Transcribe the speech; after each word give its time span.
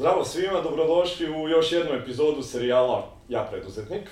Zdravo 0.00 0.24
svima, 0.24 0.60
dobrodošli 0.60 1.30
u 1.30 1.48
još 1.48 1.72
jednu 1.72 1.92
epizodu 1.92 2.42
serijala 2.42 3.08
Ja 3.28 3.48
preduzetnik. 3.50 4.10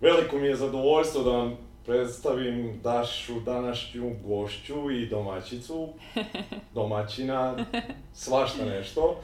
Veliko 0.00 0.38
mi 0.38 0.46
je 0.46 0.56
zadovoljstvo 0.56 1.22
da 1.22 1.30
vam 1.30 1.56
predstavim 1.86 2.80
Dašu, 2.82 3.40
današnju 3.40 4.16
gošću 4.24 4.90
i 4.90 5.06
domaćicu, 5.06 5.88
domaćina, 6.74 7.66
svašta 8.14 8.64
nešto. 8.64 9.16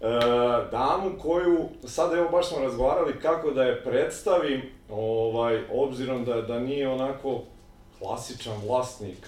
E, 0.00 0.06
damu 0.70 1.10
koju, 1.22 1.68
sad 1.84 2.12
evo 2.12 2.28
baš 2.28 2.48
smo 2.48 2.58
razgovarali 2.58 3.20
kako 3.22 3.50
da 3.50 3.62
je 3.62 3.84
predstavim, 3.84 4.62
ovaj, 4.90 5.62
obzirom 5.72 6.24
da, 6.24 6.42
da 6.42 6.58
nije 6.58 6.88
onako 6.88 7.42
klasičan 7.98 8.60
vlasnik, 8.66 9.26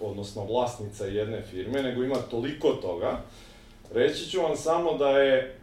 odnosno 0.00 0.44
vlasnica 0.44 1.06
jedne 1.06 1.42
firme, 1.42 1.82
nego 1.82 2.02
ima 2.02 2.18
toliko 2.30 2.68
toga. 2.68 3.20
Reći 3.92 4.30
ću 4.30 4.42
vam 4.42 4.56
samo 4.56 4.94
da 4.94 5.08
je 5.08 5.58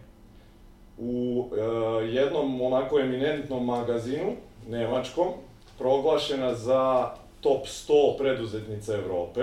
u 0.97 1.45
e, 1.51 2.05
jednom 2.05 2.61
onako 2.61 2.99
eminentnom 2.99 3.65
magazinu, 3.65 4.31
nemačkom, 4.67 5.27
proglašena 5.77 6.55
za 6.55 7.09
top 7.41 7.65
100 7.65 8.17
preduzetnica 8.17 8.93
Evrope. 8.93 9.41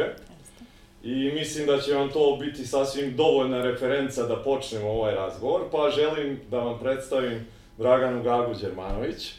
I 1.03 1.31
mislim 1.35 1.67
da 1.67 1.79
će 1.79 1.95
vam 1.95 2.11
to 2.11 2.37
biti 2.41 2.67
sasvim 2.67 3.17
dovoljna 3.17 3.63
referenca 3.63 4.23
da 4.23 4.37
počnemo 4.37 4.89
ovaj 4.91 5.15
razgovor, 5.15 5.61
pa 5.73 5.91
želim 5.91 6.41
da 6.51 6.59
vam 6.59 6.79
predstavim 6.79 7.47
Draganu 7.79 8.23
Gagu 8.23 8.55
Đermanović. 8.55 9.35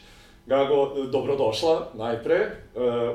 Gago, 0.46 0.94
dobrodošla 1.12 1.88
najpre 1.94 2.34
e, 2.34 2.50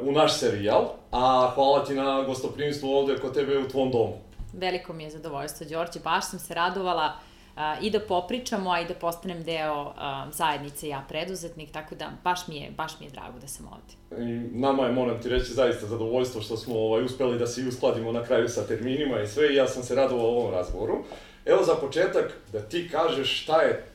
u 0.01 0.11
naš 0.11 0.39
serijal, 0.39 0.85
a 1.11 1.51
hvala 1.55 1.83
ti 1.85 1.93
na 1.93 2.23
gostoprimstvu 2.23 2.89
ovde 2.89 3.17
kod 3.17 3.33
tebe 3.33 3.57
u 3.57 3.67
tvom 3.67 3.91
domu. 3.91 4.17
Veliko 4.57 4.93
mi 4.93 5.03
je 5.03 5.09
zadovoljstvo, 5.09 5.67
Đorđe, 5.69 5.99
baš 5.99 6.29
sam 6.29 6.39
se 6.39 6.53
radovala 6.53 7.13
i 7.81 7.89
da 7.89 7.99
popričamo, 7.99 8.71
a 8.71 8.79
i 8.81 8.85
da 8.85 8.93
postanem 8.93 9.43
deo 9.43 9.93
zajednice 10.31 10.87
Ja 10.87 11.05
preduzetnik, 11.09 11.71
tako 11.71 11.95
da 11.95 12.11
baš 12.23 12.47
mi 12.47 12.57
je, 12.57 12.71
baš 12.71 12.99
mi 12.99 13.05
je 13.05 13.11
drago 13.11 13.39
da 13.39 13.47
sam 13.47 13.67
ovde. 13.67 14.23
I 14.23 14.59
nama 14.59 14.85
je, 14.85 14.91
moram 14.91 15.21
ti 15.21 15.29
reći, 15.29 15.53
zaista 15.53 15.87
zadovoljstvo 15.87 16.41
što 16.41 16.57
smo 16.57 16.75
ovaj, 16.75 17.03
uspeli 17.03 17.39
da 17.39 17.47
se 17.47 17.61
i 17.61 17.67
uskladimo 17.67 18.11
na 18.11 18.23
kraju 18.23 18.49
sa 18.49 18.67
terminima 18.67 19.21
i 19.21 19.27
sve 19.27 19.53
i 19.53 19.55
ja 19.55 19.67
sam 19.67 19.83
se 19.83 19.95
radovao 19.95 20.27
ovom 20.27 20.53
razgovoru. 20.53 21.03
Evo 21.45 21.63
za 21.63 21.75
početak 21.75 22.33
da 22.51 22.61
ti 22.61 22.89
kažeš 22.91 23.43
šta 23.43 23.61
je 23.61 23.85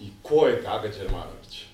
i 0.00 0.08
ko 0.22 0.46
je 0.46 0.62
Gaga 0.62 0.88
Đermanović. 0.88 1.64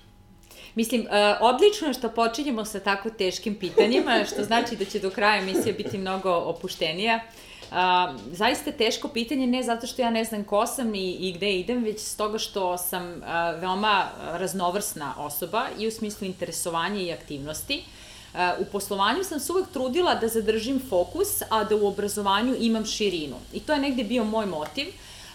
Mislim, 0.75 1.01
uh, 1.01 1.07
odlično 1.41 1.87
je 1.87 1.93
što 1.93 2.09
počinjemo 2.09 2.65
sa 2.65 2.79
tako 2.79 3.09
teškim 3.09 3.55
pitanjima, 3.55 4.25
što 4.33 4.43
znači 4.43 4.75
da 4.75 4.85
će 4.85 4.99
do 4.99 5.09
kraja 5.09 5.41
emisija 5.41 5.73
biti 5.77 5.97
mnogo 5.97 6.31
opuštenija. 6.31 7.19
A, 7.71 8.13
zaista 8.31 8.71
teško 8.71 9.07
pitanje, 9.07 9.47
ne 9.47 9.63
zato 9.63 9.87
što 9.87 10.01
ja 10.01 10.09
ne 10.09 10.23
znam 10.23 10.43
ko 10.43 10.67
sam 10.67 10.95
i, 10.95 11.11
i 11.11 11.31
gde 11.31 11.51
idem, 11.51 11.83
već 11.83 11.99
s 11.99 12.15
toga 12.15 12.37
što 12.37 12.77
sam 12.77 13.21
a, 13.25 13.51
veoma 13.51 14.05
raznovrsna 14.19 15.13
osoba 15.17 15.67
i 15.79 15.87
u 15.87 15.91
smislu 15.91 16.27
interesovanja 16.27 17.01
i 17.01 17.11
aktivnosti. 17.11 17.83
U 18.59 18.65
poslovanju 18.65 19.23
sam 19.23 19.39
se 19.39 19.51
uvek 19.51 19.67
trudila 19.73 20.15
da 20.15 20.27
zadržim 20.27 20.81
fokus, 20.89 21.41
a 21.49 21.63
da 21.63 21.75
u 21.75 21.87
obrazovanju 21.87 22.55
imam 22.59 22.85
širinu. 22.85 23.35
I 23.53 23.59
to 23.59 23.73
je 23.73 23.79
negde 23.79 24.03
bio 24.03 24.23
moj 24.23 24.45
motiv. 24.45 24.85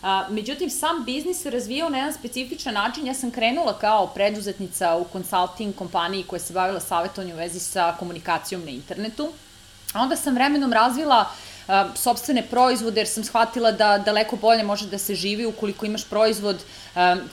A, 0.03 0.27
međutim, 0.31 0.71
sam 0.71 1.05
biznis 1.05 1.43
se 1.43 1.51
razvijao 1.51 1.89
na 1.89 1.99
jedan 1.99 2.13
specifičan 2.13 2.75
način. 2.75 3.07
Ja 3.07 3.15
sam 3.15 3.31
krenula 3.31 3.79
kao 3.79 4.07
preduzetnica 4.07 4.97
u 4.97 5.07
consulting 5.13 5.75
kompaniji 5.75 6.23
koja 6.23 6.41
se 6.41 6.53
bavila 6.53 6.81
savjetovanjem 6.81 7.37
u 7.37 7.39
vezi 7.39 7.61
sa 7.61 7.97
komunikacijom 7.99 8.65
na 8.65 8.71
internetu. 8.71 9.29
A 9.93 10.01
onda 10.01 10.17
sam 10.17 10.35
vremenom 10.35 10.73
razvila 10.73 11.21
uh, 11.21 11.54
sobstvene 11.95 12.43
proizvode, 12.51 13.01
jer 13.01 13.09
sam 13.09 13.25
shvatila 13.25 13.73
da 13.73 13.99
daleko 13.99 14.37
bolje 14.37 14.63
može 14.63 14.87
da 14.87 14.99
se 14.99 15.15
živi 15.15 15.47
ukoliko 15.47 15.87
imaš 15.87 16.05
proizvod 16.05 16.65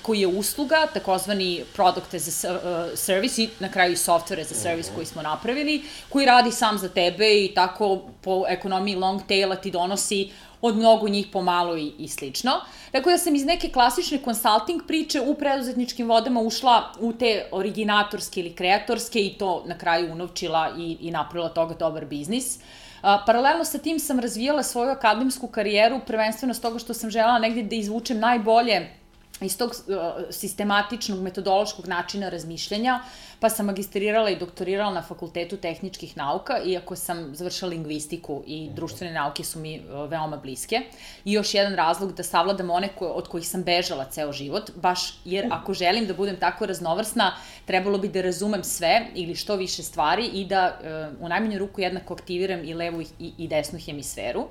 koji 0.02 0.20
je 0.20 0.28
usluga, 0.28 0.88
takozvani 0.94 1.64
product 1.74 2.14
as 2.14 2.46
a 2.46 2.88
service 2.96 3.44
i 3.44 3.50
na 3.60 3.70
kraju 3.72 3.94
i 3.94 3.96
software 3.96 4.42
as 4.42 4.52
a 4.52 4.56
service 4.56 4.92
koji 4.96 5.06
smo 5.06 5.22
napravili, 5.22 5.84
koji 6.10 6.26
radi 6.26 6.52
sam 6.52 6.78
za 6.78 6.90
tebe 6.90 7.44
i 7.44 7.52
tako 7.56 8.02
po 8.22 8.46
ekonomiji 8.48 8.96
long 8.96 9.22
taila 9.28 9.56
ti 9.56 9.72
donosi 9.72 10.32
od 10.62 10.78
mnogo 10.78 11.08
njih 11.08 11.28
pomalo 11.32 11.78
i, 11.78 11.92
i 11.98 12.08
slično. 12.08 12.52
Dakle, 12.94 13.12
ja 13.12 13.18
sam 13.18 13.36
iz 13.36 13.46
neke 13.46 13.70
klasične 13.70 14.20
consulting 14.26 14.82
priče 14.88 15.22
u 15.22 15.34
preduzetničkim 15.36 16.10
vodama 16.10 16.40
ušla 16.40 16.92
u 17.00 17.14
te 17.14 17.46
originatorske 17.52 18.40
ili 18.40 18.54
kreatorske 18.54 19.20
i 19.20 19.34
to 19.34 19.64
na 19.66 19.78
kraju 19.78 20.12
unovčila 20.12 20.72
i, 20.78 20.98
i 21.02 21.12
napravila 21.12 21.50
toga 21.50 21.74
dobar 21.74 22.06
biznis. 22.06 22.56
Uh, 22.56 22.62
paralelno 23.02 23.66
sa 23.66 23.78
tim 23.78 24.00
sam 24.00 24.20
razvijala 24.20 24.64
svoju 24.64 24.90
akademsku 24.90 25.48
karijeru, 25.48 26.00
prvenstveno 26.08 26.54
s 26.54 26.62
toga 26.62 26.80
što 26.80 26.94
sam 26.94 27.10
želela 27.10 27.40
negde 27.40 27.64
da 27.64 27.76
izvučem 27.76 28.20
najbolje 28.20 29.01
iz 29.46 29.58
tog 29.58 29.72
uh, 29.72 29.96
sistematičnog 30.30 31.20
metodološkog 31.20 31.88
načina 31.88 32.30
razmišljanja, 32.30 33.00
pa 33.40 33.50
sam 33.50 33.66
magistrirala 33.66 34.30
i 34.30 34.36
doktorirala 34.36 34.94
na 34.94 35.02
Fakultetu 35.02 35.58
tehničkih 35.58 36.18
nauka, 36.18 36.60
iako 36.66 36.96
sam 36.96 37.36
završila 37.36 37.70
lingvistiku 37.70 38.44
i 38.48 38.70
društvene 38.76 39.14
nauke 39.14 39.44
su 39.44 39.60
mi 39.60 39.80
uh, 39.80 40.10
veoma 40.10 40.38
bliske. 40.38 40.82
I 41.26 41.34
još 41.34 41.54
jedan 41.54 41.76
razlog 41.76 42.14
da 42.14 42.24
savladam 42.24 42.70
one 42.70 42.88
ko, 42.88 43.06
od 43.06 43.28
kojih 43.28 43.48
sam 43.48 43.64
bežala 43.64 44.06
ceo 44.06 44.32
život, 44.32 44.72
baš 44.76 45.20
jer 45.26 45.48
ako 45.52 45.74
želim 45.74 46.08
da 46.08 46.14
budem 46.14 46.40
tako 46.40 46.66
raznovrsna, 46.66 47.34
trebalo 47.66 47.98
bi 47.98 48.08
da 48.08 48.22
razumem 48.22 48.64
sve 48.64 49.08
ili 49.16 49.36
što 49.36 49.56
više 49.56 49.84
stvari 49.84 50.26
i 50.26 50.46
da 50.46 50.80
uh, 50.80 51.26
u 51.26 51.30
najmanju 51.30 51.60
ruku 51.60 51.82
jednako 51.82 52.14
aktiviram 52.14 52.64
i 52.64 52.74
levu 52.74 53.02
i, 53.02 53.34
i 53.38 53.48
desnu 53.48 53.80
hemisferu. 53.80 54.42
Uh, 54.42 54.48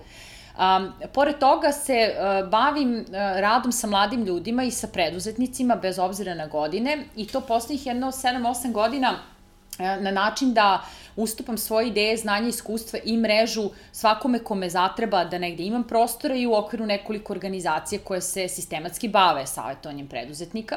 Um, 0.60 0.93
pored 1.12 1.38
toga 1.38 1.72
se 1.72 2.15
uh, 2.15 2.48
bavim 2.48 2.94
uh, 2.94 3.15
radom 3.41 3.72
sa 3.72 3.87
mladim 3.87 4.25
ljudima 4.25 4.65
i 4.65 4.71
sa 4.71 4.87
preduzetnicima 4.87 5.76
bez 5.76 5.98
obzira 5.98 6.34
na 6.34 6.47
godine 6.47 7.04
i 7.16 7.26
to 7.26 7.41
poslednjih 7.41 7.87
jedno 7.87 8.06
7-8 8.06 8.72
godina 8.72 9.10
uh, 9.10 9.84
na 10.03 10.10
način 10.10 10.54
da 10.54 10.82
ustupam 11.16 11.59
svoje 11.59 11.88
ideje, 11.88 12.16
znanje, 12.16 12.49
iskustva 12.49 12.99
i 13.04 13.16
mrežu 13.16 13.70
svakome 13.93 14.38
kome 14.38 14.69
zatreba 14.70 15.25
da 15.25 15.38
negde 15.38 15.62
imam 15.62 15.84
prostora 15.84 16.34
i 16.34 16.47
u 16.47 16.54
okviru 16.54 16.87
nekoliko 16.87 17.32
organizacija 17.32 18.00
koje 18.04 18.20
se 18.20 18.49
sistematski 18.49 19.09
bave 19.09 19.47
savjetovanjem 19.47 20.09
preduzetnika. 20.09 20.76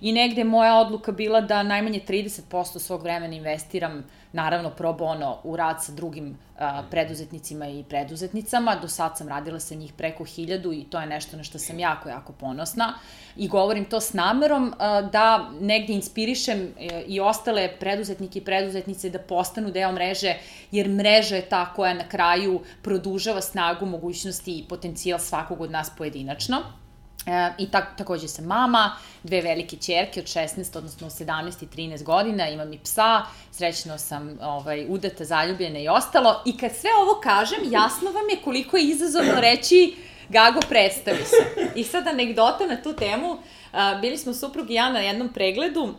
I 0.00 0.12
negde 0.12 0.44
moja 0.44 0.76
odluka 0.78 1.12
bila 1.12 1.40
da 1.40 1.62
najmanje 1.62 2.00
30% 2.08 2.78
svog 2.78 3.02
vremena 3.02 3.34
investiram 3.34 4.04
naravno 4.32 4.70
pro 4.70 4.92
bono 4.92 5.38
u 5.44 5.56
rad 5.56 5.84
sa 5.84 5.92
drugim 5.92 6.38
a, 6.58 6.82
preduzetnicima 6.90 7.68
i 7.68 7.84
preduzetnicama. 7.88 8.74
Do 8.82 8.88
sad 8.88 9.18
sam 9.18 9.28
radila 9.28 9.60
sa 9.60 9.74
njih 9.74 9.92
preko 9.92 10.24
hiljadu 10.24 10.72
i 10.72 10.84
to 10.84 11.00
je 11.00 11.06
nešto 11.06 11.36
na 11.36 11.42
što 11.42 11.58
sam 11.58 11.78
jako, 11.78 12.08
jako 12.08 12.32
ponosna. 12.32 12.94
I 13.36 13.48
govorim 13.48 13.84
to 13.84 14.00
s 14.00 14.12
namerom 14.12 14.74
a, 14.78 15.02
da 15.02 15.50
negde 15.60 15.92
inspirišem 15.92 16.58
e, 16.78 17.02
i 17.06 17.20
ostale 17.20 17.68
preduzetnike 17.80 18.38
i 18.38 18.44
preduzetnice 18.44 19.10
da 19.10 19.18
postanu 19.18 19.70
deo 19.70 19.92
mreže, 19.92 20.34
jer 20.70 20.88
mreža 20.88 21.36
je 21.36 21.48
ta 21.48 21.72
koja 21.74 21.94
na 21.94 22.08
kraju 22.08 22.60
produžava 22.82 23.40
snagu, 23.40 23.86
mogućnosti 23.86 24.58
i 24.58 24.64
potencijal 24.68 25.18
svakog 25.18 25.60
od 25.60 25.70
nas 25.70 25.90
pojedinačno. 25.98 26.85
E, 27.26 27.52
I 27.58 27.70
tak, 27.70 27.96
takođe 27.96 28.28
sam 28.28 28.44
mama, 28.44 28.96
dve 29.22 29.40
velike 29.40 29.76
čerke 29.76 30.20
od 30.20 30.26
16, 30.26 30.78
odnosno 30.78 31.10
17 31.10 31.62
i 31.62 31.66
13 31.66 32.02
godina, 32.02 32.48
imam 32.48 32.72
i 32.72 32.78
psa, 32.78 33.22
srećno 33.50 33.98
sam 33.98 34.38
ovaj, 34.42 34.86
udata, 34.88 35.24
zaljubljena 35.24 35.78
i 35.78 35.88
ostalo. 35.88 36.42
I 36.44 36.56
kad 36.56 36.72
sve 36.76 36.90
ovo 37.02 37.20
kažem, 37.20 37.58
jasno 37.70 38.10
vam 38.10 38.28
je 38.30 38.42
koliko 38.44 38.76
je 38.76 38.84
izazovno 38.84 39.40
reći 39.40 39.96
Gago, 40.28 40.60
predstavi 40.68 41.24
se. 41.24 41.70
I 41.74 41.84
sad 41.84 42.06
anegdota 42.08 42.66
na 42.66 42.82
tu 42.82 42.92
temu, 42.92 43.38
a, 43.72 43.94
bili 43.94 44.18
smo 44.18 44.34
suprug 44.34 44.70
i 44.70 44.74
ja 44.74 44.92
na 44.92 45.00
jednom 45.00 45.28
pregledu 45.28 45.94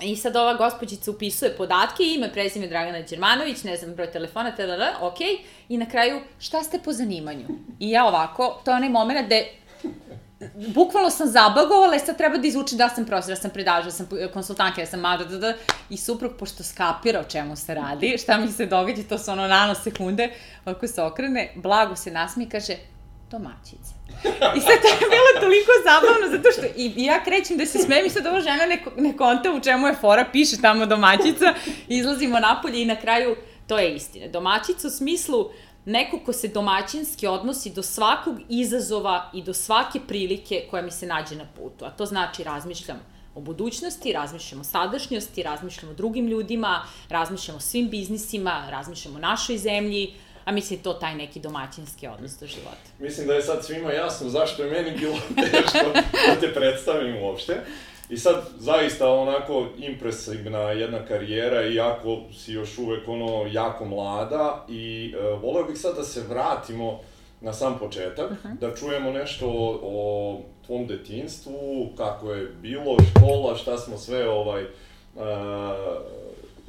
I 0.00 0.16
sad 0.16 0.36
ova 0.36 0.54
gospođica 0.54 1.10
upisuje 1.10 1.56
podatke, 1.56 2.02
ime, 2.02 2.32
prezime 2.32 2.66
Dragana 2.66 3.02
Đermanović, 3.02 3.62
ne 3.64 3.76
znam, 3.76 3.94
broj 3.94 4.10
telefona, 4.10 4.54
tada, 4.56 4.96
ok, 5.00 5.20
i 5.68 5.76
na 5.76 5.86
kraju, 5.88 6.20
šta 6.38 6.62
ste 6.62 6.78
po 6.78 6.92
zanimanju? 6.92 7.46
I 7.80 7.90
ja 7.90 8.06
ovako, 8.06 8.60
to 8.64 8.70
je 8.70 8.76
onaj 8.76 8.88
moment 8.88 9.26
gde 9.26 9.46
bukvalno 10.74 11.10
sam 11.10 11.26
zabagovala 11.26 11.96
i 11.96 11.98
sad 11.98 12.16
treba 12.16 12.36
da 12.36 12.46
izvučem 12.46 12.78
da 12.78 12.88
sam 12.88 13.04
profesor, 13.04 13.34
da 13.34 13.40
sam 13.40 13.50
predaža, 13.50 13.84
da 13.84 13.90
sam 13.90 14.08
konsultantka, 14.32 14.80
da 14.80 14.86
sam 14.86 15.00
mada, 15.00 15.24
da, 15.24 15.38
da, 15.38 15.54
i 15.90 15.96
suprug, 15.96 16.32
pošto 16.38 16.62
skapira 16.62 17.20
o 17.20 17.24
čemu 17.24 17.56
se 17.56 17.74
radi, 17.74 18.16
šta 18.22 18.38
mi 18.38 18.48
se 18.48 18.66
događa, 18.66 19.02
to 19.08 19.18
su 19.18 19.30
ono 19.30 19.48
nanosekunde, 19.48 20.30
ovako 20.64 20.86
se 20.86 21.02
okrene, 21.02 21.52
blago 21.56 21.96
se 21.96 22.10
nasmi 22.10 22.44
i 22.44 22.48
kaže, 22.48 22.76
domaćica. 23.30 23.94
I 24.56 24.60
sad 24.60 24.76
to 24.82 24.88
je 24.88 25.10
bilo 25.10 25.40
toliko 25.40 25.70
zabavno, 25.84 26.36
zato 26.36 26.48
što 26.52 26.66
i, 26.76 26.92
i 26.96 27.04
ja 27.04 27.24
krećem 27.24 27.56
da 27.56 27.66
se 27.66 27.78
smijem 27.78 28.06
i 28.06 28.10
sad 28.10 28.26
ova 28.26 28.40
žena 28.40 28.66
ne, 28.66 28.78
ne 28.96 29.16
konta 29.16 29.52
u 29.52 29.60
čemu 29.60 29.86
je 29.86 29.94
fora, 29.94 30.24
piše 30.32 30.56
tamo 30.60 30.86
domaćica, 30.86 31.54
izlazimo 31.88 32.40
napolje 32.40 32.82
i 32.82 32.86
na 32.86 32.96
kraju 32.96 33.36
to 33.66 33.78
je 33.78 33.94
istina. 33.94 34.28
Domaćica 34.28 34.88
u 34.88 34.90
smislu 34.90 35.50
neko 35.84 36.18
ko 36.18 36.32
se 36.32 36.48
domaćinski 36.48 37.26
odnosi 37.26 37.70
do 37.70 37.82
svakog 37.82 38.36
izazova 38.48 39.30
i 39.34 39.42
do 39.42 39.54
svake 39.54 40.00
prilike 40.08 40.66
koja 40.70 40.82
mi 40.82 40.90
se 40.90 41.06
nađe 41.06 41.36
na 41.36 41.46
putu. 41.56 41.84
A 41.84 41.90
to 41.90 42.06
znači 42.06 42.44
razmišljam 42.44 43.00
o 43.34 43.40
budućnosti, 43.40 44.12
razmišljam 44.12 44.60
o 44.60 44.64
sadašnjosti, 44.64 45.42
razmišljam 45.42 45.90
o 45.90 45.94
drugim 45.94 46.26
ljudima, 46.26 46.82
razmišljam 47.08 47.56
o 47.56 47.60
svim 47.60 47.88
biznisima, 47.88 48.66
razmišljam 48.70 49.16
o 49.16 49.18
našoj 49.18 49.58
zemlji, 49.58 50.14
A 50.44 50.52
mislim, 50.52 50.82
to 50.82 50.92
taj 50.92 51.14
neki 51.14 51.40
domaćinski 51.40 52.06
odnos 52.06 52.32
do 52.40 52.46
života. 52.46 52.88
Mislim 52.98 53.26
da 53.26 53.34
je 53.34 53.42
sad 53.42 53.64
svima 53.64 53.92
jasno 53.92 54.28
zašto 54.28 54.62
je 54.64 54.70
meni 54.70 54.98
bilo 54.98 55.16
teško 55.50 55.92
da 56.26 56.40
te 56.40 56.54
predstavim 56.54 57.22
uopšte. 57.22 57.60
I 58.12 58.16
sad, 58.16 58.34
zaista, 58.58 59.12
onako, 59.12 59.66
impresivna 59.78 60.58
jedna 60.58 61.06
karijera, 61.06 61.66
iako 61.66 62.18
si 62.38 62.52
još 62.52 62.78
uvek, 62.78 63.08
ono, 63.08 63.46
jako 63.52 63.84
mlada 63.84 64.64
i 64.68 65.14
uh, 65.14 65.42
voleo 65.42 65.64
bih 65.64 65.78
sad 65.78 65.96
da 65.96 66.04
se 66.04 66.22
vratimo 66.28 67.00
na 67.40 67.52
sam 67.52 67.78
početak, 67.78 68.30
uh 68.30 68.36
-huh. 68.44 68.58
da 68.58 68.74
čujemo 68.74 69.12
nešto 69.12 69.48
o, 69.48 69.80
o 69.82 70.40
tvom 70.66 70.86
detinstvu, 70.86 71.88
kako 71.96 72.32
je 72.32 72.46
bilo, 72.62 72.96
škola, 73.10 73.56
šta 73.56 73.78
smo 73.78 73.98
sve, 73.98 74.28
ovaj, 74.28 74.62
uh, 74.62 75.22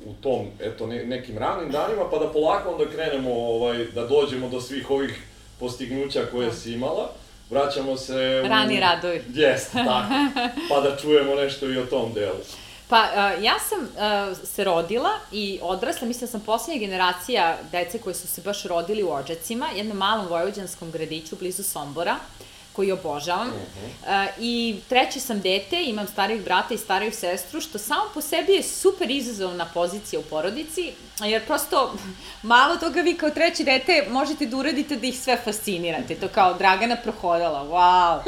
u 0.05 0.13
tom, 0.21 0.45
eto, 0.59 0.87
ne, 0.87 1.05
nekim 1.05 1.37
ranim 1.37 1.71
danima, 1.71 2.09
pa 2.11 2.17
da 2.19 2.31
polako 2.31 2.71
onda 2.71 2.85
krenemo, 2.85 3.33
ovaj, 3.33 3.85
da 3.85 4.07
dođemo 4.07 4.49
do 4.49 4.61
svih 4.61 4.91
ovih 4.91 5.23
postignuća 5.59 6.21
koje 6.31 6.53
si 6.53 6.73
imala. 6.73 7.09
Vraćamo 7.53 7.97
se... 7.97 8.41
U... 8.45 8.47
Rani 8.47 8.79
radovi. 8.79 9.23
Jeste, 9.33 9.71
tako. 9.85 10.13
Pa 10.69 10.81
da 10.81 10.97
čujemo 10.97 11.35
nešto 11.35 11.69
i 11.69 11.77
o 11.77 11.85
tom 11.85 12.13
delu. 12.13 12.39
Pa, 12.87 13.01
uh, 13.01 13.43
ja 13.43 13.53
sam 13.59 13.79
uh, 13.79 14.37
se 14.37 14.63
rodila 14.63 15.09
i 15.31 15.59
odrasla, 15.61 16.07
mislim 16.07 16.27
da 16.27 16.31
sam 16.31 16.41
posljednja 16.41 16.79
generacija 16.79 17.57
dece 17.71 17.99
koje 17.99 18.13
su 18.13 18.27
se 18.27 18.41
baš 18.41 18.63
rodili 18.63 19.03
u 19.03 19.11
Ođacima, 19.11 19.67
jednom 19.75 19.97
malom 19.97 20.27
vojvođanskom 20.27 20.91
gradiću 20.91 21.35
blizu 21.35 21.63
Sombora. 21.63 22.15
Uh, 22.15 22.52
koji 22.73 22.91
obožavam. 22.91 23.47
Uh 23.47 23.53
-huh. 23.53 24.25
uh, 24.25 24.33
I 24.39 24.75
treće 24.89 25.19
sam 25.19 25.41
dete, 25.41 25.83
imam 25.83 26.07
starijih 26.07 26.43
brata 26.43 26.73
i 26.73 26.77
stariju 26.77 27.11
sestru, 27.11 27.61
što 27.61 27.77
samo 27.77 28.01
po 28.13 28.21
sebi 28.21 28.51
je 28.51 28.63
super 28.63 29.11
izazovna 29.11 29.65
pozicija 29.73 30.19
u 30.19 30.23
porodici, 30.23 30.91
jer 31.21 31.45
prosto 31.45 31.95
malo 32.43 32.77
toga 32.77 33.01
vi 33.01 33.17
kao 33.17 33.29
treće 33.29 33.63
dete 33.63 34.07
možete 34.09 34.45
da 34.45 34.57
uradite 34.57 34.95
da 34.95 35.07
ih 35.07 35.19
sve 35.19 35.37
fascinirate. 35.37 36.15
To 36.15 36.27
kao 36.27 36.53
Dragana 36.53 36.95
prohodala, 36.95 37.63
wow, 37.63 38.21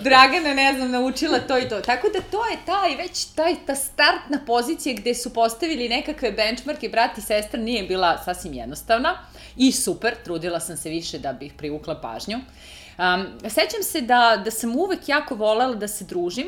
Dragana, 0.00 0.54
ne 0.54 0.74
znam, 0.74 0.90
naučila 0.90 1.38
to 1.38 1.58
i 1.58 1.68
to. 1.68 1.80
Tako 1.80 2.08
da 2.08 2.20
to 2.20 2.46
je 2.46 2.56
taj, 2.66 2.96
već 2.96 3.24
taj, 3.24 3.54
ta 3.66 3.74
startna 3.74 4.38
pozicija 4.46 4.94
gde 4.94 5.14
su 5.14 5.34
postavili 5.34 5.88
nekakve 5.88 6.32
benchmarke, 6.32 6.88
brat 6.88 7.18
i 7.18 7.20
sestra 7.20 7.60
nije 7.60 7.82
bila 7.82 8.22
sasvim 8.24 8.54
jednostavna 8.54 9.18
i 9.56 9.72
super, 9.72 10.14
trudila 10.24 10.60
sam 10.60 10.76
se 10.76 10.88
više 10.88 11.18
da 11.18 11.32
bih 11.32 11.52
privukla 11.56 12.00
pažnju. 12.00 12.36
Uh, 12.36 12.77
Um, 12.98 13.26
sećam 13.50 13.82
se 13.82 14.00
da, 14.00 14.42
da 14.44 14.50
sam 14.50 14.76
uvek 14.76 15.08
jako 15.08 15.34
volela 15.34 15.74
da 15.74 15.88
se 15.88 16.04
družim, 16.04 16.46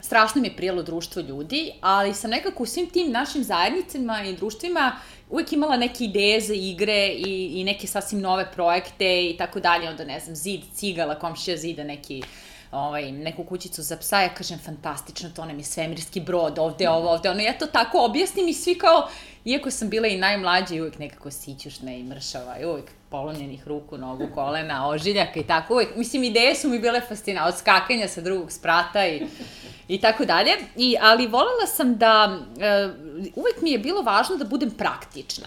strašno 0.00 0.40
mi 0.40 0.48
je 0.48 0.56
prijelo 0.56 0.82
društvo 0.82 1.22
ljudi, 1.22 1.72
ali 1.80 2.14
sam 2.14 2.30
nekako 2.30 2.62
u 2.62 2.66
svim 2.66 2.90
tim 2.90 3.12
našim 3.12 3.44
zajednicama 3.44 4.22
i 4.22 4.36
društvima 4.36 4.96
uvek 5.30 5.52
imala 5.52 5.76
neke 5.76 6.04
ideje 6.04 6.40
za 6.40 6.54
igre 6.54 7.06
i, 7.06 7.60
i 7.60 7.64
neke 7.64 7.86
sasvim 7.86 8.20
nove 8.20 8.52
projekte 8.52 9.30
i 9.30 9.36
tako 9.38 9.60
dalje, 9.60 9.88
onda 9.88 10.04
ne 10.04 10.20
znam, 10.20 10.36
zid, 10.36 10.60
cigala, 10.74 11.18
komšija 11.18 11.56
zida 11.56 11.84
neki 11.84 12.22
ovaj, 12.74 13.12
neku 13.12 13.44
kućicu 13.44 13.82
za 13.82 13.96
psa, 13.96 14.20
ja 14.20 14.34
kažem 14.34 14.58
fantastično, 14.58 15.30
to 15.36 15.44
nam 15.44 15.58
je 15.58 15.64
svemirski 15.64 16.20
brod, 16.20 16.58
ovde, 16.58 16.88
ovo, 16.88 17.10
ovde, 17.10 17.30
ono, 17.30 17.40
ja 17.40 17.58
to 17.58 17.66
tako 17.66 18.04
objasnim 18.04 18.48
i 18.48 18.54
svi 18.54 18.78
kao, 18.78 19.08
iako 19.44 19.70
sam 19.70 19.88
bila 19.88 20.08
i 20.08 20.18
najmlađa 20.18 20.74
i 20.74 20.80
uvek 20.80 20.98
nekako 20.98 21.30
sićušna 21.30 21.92
i 21.92 22.02
mršava 22.02 22.58
i 22.58 22.64
uvek 22.64 22.90
polomljenih 23.10 23.68
ruku, 23.68 23.98
nogu, 23.98 24.28
kolena, 24.34 24.88
ožiljaka 24.88 25.40
i 25.40 25.46
tako 25.46 25.74
uvek. 25.74 25.96
Mislim, 25.96 26.24
ideje 26.24 26.54
su 26.54 26.68
mi 26.68 26.78
bile 26.78 27.00
fascina, 27.00 27.46
od 27.46 27.58
skakanja 27.58 28.08
sa 28.08 28.20
drugog 28.20 28.52
sprata 28.52 29.06
i, 29.06 29.26
i 29.88 30.00
tako 30.00 30.24
dalje. 30.24 30.50
I, 30.76 30.96
ali 31.00 31.26
volela 31.26 31.66
sam 31.66 31.96
da, 31.96 32.38
uh, 32.38 33.34
uvek 33.36 33.62
mi 33.62 33.70
je 33.70 33.78
bilo 33.78 34.02
važno 34.02 34.36
da 34.36 34.44
budem 34.44 34.70
praktična. 34.70 35.46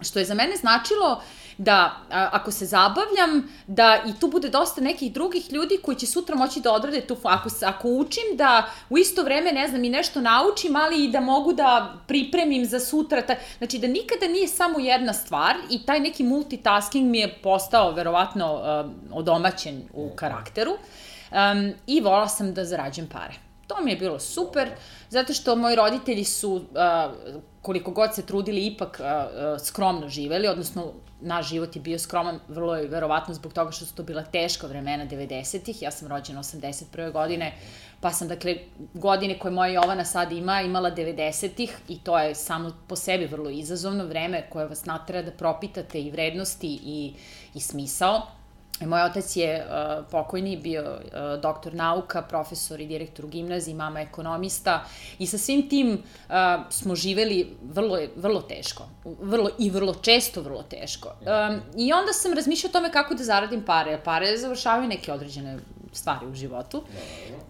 Što 0.00 0.18
je 0.18 0.24
za 0.24 0.34
mene 0.34 0.56
značilo 0.56 1.12
uh, 1.12 1.39
da 1.60 1.92
a, 2.10 2.28
ako 2.32 2.50
se 2.50 2.66
zabavljam, 2.66 3.48
da 3.66 3.98
i 4.06 4.20
tu 4.20 4.28
bude 4.28 4.48
dosta 4.48 4.80
nekih 4.80 5.12
drugih 5.12 5.52
ljudi 5.52 5.78
koji 5.82 5.96
će 5.96 6.06
sutra 6.06 6.36
moći 6.36 6.60
da 6.60 6.72
odrade 6.72 7.00
tu, 7.00 7.16
ako, 7.22 7.48
ako 7.66 7.88
učim 7.88 8.24
da 8.34 8.70
u 8.90 8.98
isto 8.98 9.22
vreme, 9.22 9.52
ne 9.52 9.68
znam, 9.68 9.84
i 9.84 9.90
nešto 9.90 10.20
naučim, 10.20 10.76
ali 10.76 11.04
i 11.04 11.10
da 11.10 11.20
mogu 11.20 11.52
da 11.52 11.94
pripremim 12.06 12.64
za 12.64 12.80
sutra, 12.80 13.22
ta, 13.22 13.34
znači 13.58 13.78
da 13.78 13.86
nikada 13.86 14.28
nije 14.28 14.48
samo 14.48 14.78
jedna 14.78 15.12
stvar 15.12 15.56
i 15.70 15.86
taj 15.86 16.00
neki 16.00 16.24
multitasking 16.24 17.10
mi 17.10 17.18
je 17.18 17.38
postao 17.42 17.92
verovatno 17.92 18.54
uh, 18.54 19.18
odomaćen 19.18 19.82
u 19.92 20.10
karakteru 20.16 20.72
um, 20.72 21.72
i 21.86 22.00
vola 22.00 22.28
sam 22.28 22.54
da 22.54 22.64
zarađujem 22.64 23.08
pare. 23.08 23.34
To 23.66 23.80
mi 23.82 23.90
je 23.90 23.96
bilo 23.96 24.18
super, 24.18 24.68
zato 25.08 25.32
što 25.32 25.56
moji 25.56 25.76
roditelji 25.76 26.24
su, 26.24 26.52
uh, 26.52 27.42
koliko 27.62 27.90
god 27.90 28.14
se 28.14 28.26
trudili, 28.26 28.66
ipak 28.66 29.00
uh, 29.00 29.60
skromno 29.64 30.08
živeli, 30.08 30.48
odnosno 30.48 30.92
naš 31.20 31.48
život 31.48 31.76
je 31.76 31.82
bio 31.82 31.98
skroman, 31.98 32.40
vrlo 32.48 32.76
je 32.76 32.88
verovatno 32.88 33.34
zbog 33.34 33.52
toga 33.52 33.70
što 33.70 33.84
su 33.84 33.94
to 33.94 34.02
bila 34.02 34.22
teška 34.22 34.66
vremena 34.66 35.06
90-ih, 35.06 35.82
ja 35.82 35.90
sam 35.90 36.08
rođena 36.08 36.42
81. 36.42 37.12
godine, 37.12 37.52
pa 38.00 38.10
sam, 38.10 38.28
dakle, 38.28 38.56
godine 38.94 39.38
koje 39.38 39.52
moja 39.52 39.72
Jovana 39.72 40.04
sad 40.04 40.32
ima, 40.32 40.60
imala 40.60 40.90
90-ih 40.90 41.76
i 41.88 41.98
to 41.98 42.18
je 42.18 42.34
samo 42.34 42.72
po 42.86 42.96
sebi 42.96 43.26
vrlo 43.26 43.50
izazovno 43.50 44.04
vreme 44.04 44.46
koje 44.50 44.66
vas 44.66 44.84
natera 44.84 45.22
da 45.22 45.30
propitate 45.30 46.00
i 46.00 46.10
vrednosti 46.10 46.80
i, 46.84 47.14
i 47.54 47.60
smisao. 47.60 48.39
Moj 48.86 49.02
otac 49.02 49.36
je 49.36 49.66
uh, 49.66 50.04
pokojni, 50.10 50.56
bio 50.56 50.82
uh, 50.82 51.40
doktor 51.42 51.74
nauka, 51.74 52.22
profesor 52.22 52.80
i 52.80 52.86
direktor 52.86 53.24
u 53.24 53.28
gimnaziji, 53.28 53.74
mama 53.74 54.00
ekonomista 54.00 54.84
i 55.18 55.26
sa 55.26 55.38
svim 55.38 55.68
tim 55.68 55.92
uh, 55.92 56.34
smo 56.70 56.94
živeli 56.94 57.56
vrlo, 57.62 57.98
vrlo 58.16 58.42
teško. 58.42 58.88
Vrlo, 59.04 59.50
I 59.58 59.70
vrlo 59.70 59.94
često 59.94 60.42
vrlo 60.42 60.62
teško. 60.62 61.08
Um, 61.08 61.60
I 61.76 61.92
onda 61.92 62.12
sam 62.12 62.32
razmišljala 62.32 62.70
o 62.70 62.72
tome 62.72 62.92
kako 62.92 63.14
da 63.14 63.24
zaradim 63.24 63.62
pare. 63.62 64.00
Pare 64.04 64.36
završavaju 64.36 64.88
neke 64.88 65.12
određene 65.12 65.58
stvari 65.92 66.26
u 66.26 66.34
životu. 66.34 66.82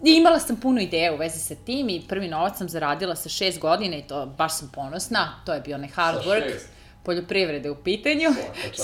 I 0.03 0.11
imala 0.11 0.39
sam 0.39 0.55
puno 0.55 0.81
ideja 0.81 1.13
u 1.13 1.17
vezi 1.17 1.39
sa 1.39 1.55
tim 1.55 1.89
i 1.89 2.01
prvi 2.07 2.27
novac 2.27 2.57
sam 2.57 2.69
zaradila 2.69 3.15
sa 3.15 3.29
šest 3.29 3.59
godina 3.59 3.97
i 3.97 4.01
to 4.01 4.25
baš 4.25 4.57
sam 4.57 4.71
ponosna. 4.73 5.41
To 5.45 5.53
je 5.53 5.61
bio 5.61 5.75
onaj 5.75 5.89
hard 5.89 6.23
work. 6.25 6.53
Poljoprivrede 7.03 7.69
u 7.69 7.75
pitanju. 7.75 8.29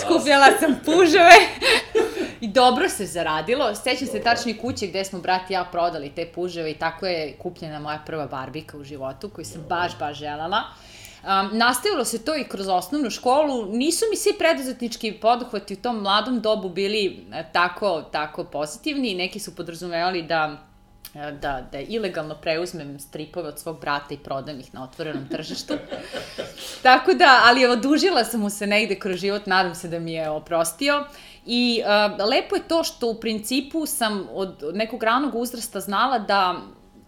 Skupljala 0.01 0.47
sam 0.59 0.79
puževe. 0.85 1.31
I 2.41 2.47
dobro 2.47 2.89
se 2.89 3.05
zaradilo. 3.05 3.75
Sećam 3.75 4.07
se 4.07 4.21
tačni 4.21 4.57
kuće 4.57 4.87
gde 4.87 5.05
smo 5.05 5.19
brat 5.19 5.49
i 5.49 5.53
ja 5.53 5.65
prodali 5.71 6.09
te 6.09 6.25
puževe 6.25 6.71
i 6.71 6.77
tako 6.77 7.05
je 7.05 7.37
kupljena 7.37 7.79
moja 7.79 7.99
prva 8.05 8.27
barbika 8.27 8.77
u 8.77 8.83
životu 8.83 9.29
koju 9.29 9.45
sam 9.45 9.61
baš, 9.69 9.91
baš 9.99 10.17
želala. 10.17 10.63
Um, 11.23 11.57
nastavilo 11.57 12.05
se 12.05 12.25
to 12.25 12.35
i 12.35 12.43
kroz 12.43 12.67
osnovnu 12.67 13.09
školu. 13.09 13.65
Nisu 13.65 14.05
mi 14.09 14.17
svi 14.17 14.33
preduzetnički 14.39 15.11
poduhvati 15.11 15.73
u 15.73 15.77
tom 15.77 16.01
mladom 16.01 16.39
dobu 16.41 16.69
bili 16.69 17.25
e, 17.33 17.43
tako, 17.53 18.01
tako 18.11 18.43
pozitivni. 18.43 19.15
Neki 19.15 19.39
su 19.39 19.55
podrazumevali 19.55 20.23
da 20.23 20.57
e, 21.15 21.31
da, 21.31 21.67
da 21.71 21.79
ilegalno 21.79 22.35
preuzmem 22.35 22.99
stripove 22.99 23.47
od 23.47 23.59
svog 23.59 23.81
brata 23.81 24.13
i 24.13 24.17
prodam 24.17 24.59
ih 24.59 24.73
na 24.73 24.83
otvorenom 24.83 25.27
tržištu. 25.29 25.73
Tako 26.83 27.13
da, 27.13 27.41
ali 27.43 27.65
odužila 27.65 28.23
sam 28.23 28.39
mu 28.39 28.49
se 28.49 28.67
negde 28.67 28.95
kroz 28.95 29.15
život, 29.15 29.45
nadam 29.45 29.75
se 29.75 29.87
da 29.87 29.99
mi 29.99 30.13
je 30.13 30.29
oprostio. 30.29 31.05
I 31.49 31.81
uh, 31.81 32.25
lepo 32.29 32.55
je 32.55 32.67
to 32.67 32.83
što 32.83 33.09
u 33.09 33.19
principu 33.19 33.85
sam 33.85 34.27
od, 34.31 34.63
nekog 34.73 35.03
ranog 35.03 35.35
uzrasta 35.35 35.79
znala 35.79 36.19
da 36.19 36.61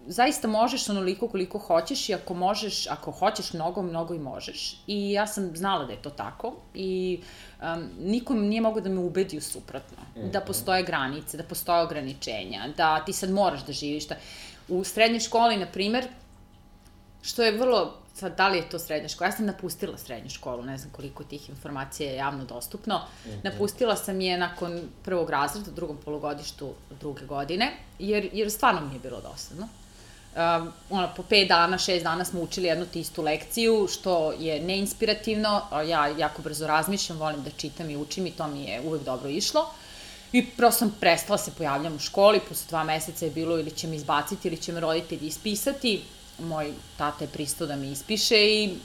zaista 0.08 0.48
možeš 0.48 0.89
onoliko 0.89 1.27
koliko 1.27 1.58
hoćeš 1.58 2.10
i 2.10 2.13
ako 2.13 2.34
možeš, 2.34 2.88
ako 2.88 3.12
hoćeš 3.12 3.53
mnogo, 3.53 3.81
mnogo 3.81 4.13
i 4.13 4.19
možeš. 4.19 4.81
I 4.88 5.12
ja 5.12 5.27
sam 5.27 5.55
znala 5.55 5.86
da 5.86 5.91
je 5.91 6.01
to 6.01 6.10
tako 6.10 6.55
i 6.74 7.22
um, 7.62 7.89
nikom 8.00 8.39
nije 8.39 8.62
mogo 8.62 8.81
da 8.81 8.89
me 8.89 9.00
ubedi 9.00 9.38
u 9.38 9.41
suprotno. 9.41 9.98
Mm 10.15 10.19
-hmm. 10.19 10.31
Da 10.31 10.41
postoje 10.41 10.84
granice, 10.84 11.38
da 11.38 11.43
postoje 11.43 11.84
ograničenja, 11.84 12.67
da 12.77 13.05
ti 13.05 13.13
sad 13.13 13.29
moraš 13.29 13.65
da 13.65 13.74
živiš. 13.74 14.08
Da... 14.08 14.15
U 14.67 14.84
srednjoj 14.84 15.19
školi, 15.19 15.58
na 15.58 15.65
primer, 15.65 16.08
što 17.22 17.43
je 17.43 17.58
vrlo 17.58 17.93
sad, 18.20 18.38
da 18.38 18.48
li 18.48 18.58
je 18.58 18.70
to 18.70 18.80
srednja 18.80 19.10
škola? 19.10 19.28
Ja 19.28 19.36
sam 19.36 19.46
napustila 19.46 19.98
srednju 19.98 20.30
školu, 20.30 20.64
ne 20.64 20.78
znam 20.78 20.92
koliko 20.92 21.24
tih 21.24 21.50
informacija 21.50 22.12
je 22.12 22.18
javno 22.18 22.46
dostupno. 22.46 22.98
Mm 22.98 23.30
-hmm. 23.30 23.44
Napustila 23.44 23.96
sam 23.96 24.22
je 24.22 24.38
nakon 24.38 24.82
prvog 25.04 25.30
razreda, 25.30 25.72
drugom 25.72 25.98
polugodištu 25.98 26.74
druge 27.00 27.26
godine, 27.26 27.72
jer, 28.00 28.30
jer 28.34 28.52
stvarno 28.52 28.82
mi 28.82 28.94
je 28.94 29.00
bilo 29.00 29.22
dosadno. 29.22 29.68
Um, 30.36 30.72
ono, 30.90 31.10
po 31.16 31.24
5 31.24 31.48
dana, 31.48 31.78
6 31.78 32.04
dana 32.04 32.26
smo 32.26 32.42
učili 32.42 32.68
jednu 32.68 32.86
te 32.94 33.00
istu 33.00 33.22
lekciju, 33.22 33.88
što 33.92 34.32
je 34.32 34.60
neinspirativno, 34.62 35.62
ja 35.88 36.08
jako 36.08 36.42
brzo 36.42 36.68
razmišljam, 36.68 37.18
volim 37.18 37.44
da 37.44 37.50
čitam 37.58 37.90
i 37.90 37.98
učim 37.98 38.28
i 38.28 38.32
to 38.32 38.48
mi 38.48 38.64
je 38.64 38.82
uvek 38.82 39.04
dobro 39.04 39.30
išlo. 39.30 39.70
I 40.32 40.46
prosto 40.46 40.80
sam 40.80 40.96
prestala 41.00 41.38
se 41.38 41.52
pojavljam 41.58 41.96
u 41.96 42.00
školi, 42.00 42.40
posle 42.40 42.68
dva 42.70 42.84
meseca 42.84 43.26
je 43.26 43.32
bilo 43.32 43.60
ili 43.60 43.72
će 43.72 43.88
me 43.88 43.96
izbaciti 43.96 44.48
ili 44.48 44.58
će 44.58 44.72
me 44.72 44.80
roditelji 44.80 45.28
ispisati, 45.28 46.02
moj 46.41 46.74
tata 46.98 47.24
je 47.24 47.27
pristao 47.27 47.67
da 47.67 47.75
mi 47.75 47.91
ispiše 47.91 48.38
i 48.38 48.77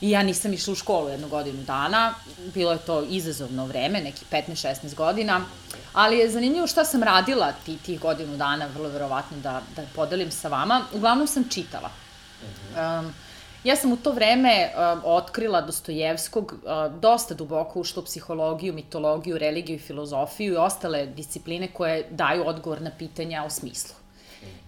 I 0.00 0.10
ja 0.10 0.22
nisam 0.22 0.52
išla 0.52 0.72
u 0.72 0.76
školu 0.76 1.08
jednu 1.08 1.28
godinu 1.28 1.62
dana, 1.62 2.14
bilo 2.54 2.72
je 2.72 2.78
to 2.78 3.02
izazovno 3.02 3.66
vreme, 3.66 4.00
neki 4.00 4.24
15-16 4.30 4.94
godina, 4.94 5.40
ali 5.92 6.18
je 6.18 6.30
zanimljivo 6.30 6.66
šta 6.66 6.84
sam 6.84 7.02
radila 7.02 7.52
ti, 7.66 7.76
tih 7.76 8.00
godinu 8.00 8.36
dana, 8.36 8.66
vrlo 8.74 8.88
verovatno 8.88 9.36
da, 9.42 9.60
da 9.76 9.84
podelim 9.94 10.30
sa 10.30 10.48
vama. 10.48 10.80
Uglavnom 10.94 11.26
sam 11.26 11.44
čitala. 11.50 11.90
Um, 12.72 13.12
Ja 13.64 13.74
sam 13.76 13.92
u 13.92 13.96
to 13.96 14.12
vreme 14.12 14.70
uh, 14.72 15.02
otkrila 15.04 15.60
Dostojevskog, 15.60 16.52
uh, 16.52 17.00
dosta 17.00 17.34
duboko 17.34 17.80
ušla 17.80 18.02
u 18.02 18.04
psihologiju, 18.04 18.72
mitologiju, 18.72 19.38
religiju 19.38 19.76
i 19.76 19.78
filozofiju 19.78 20.54
i 20.54 20.56
ostale 20.56 21.06
discipline 21.06 21.68
koje 21.68 22.06
daju 22.10 22.46
odgovor 22.46 22.80
na 22.82 22.90
pitanja 22.98 23.44
o 23.44 23.50
smislu. 23.50 23.99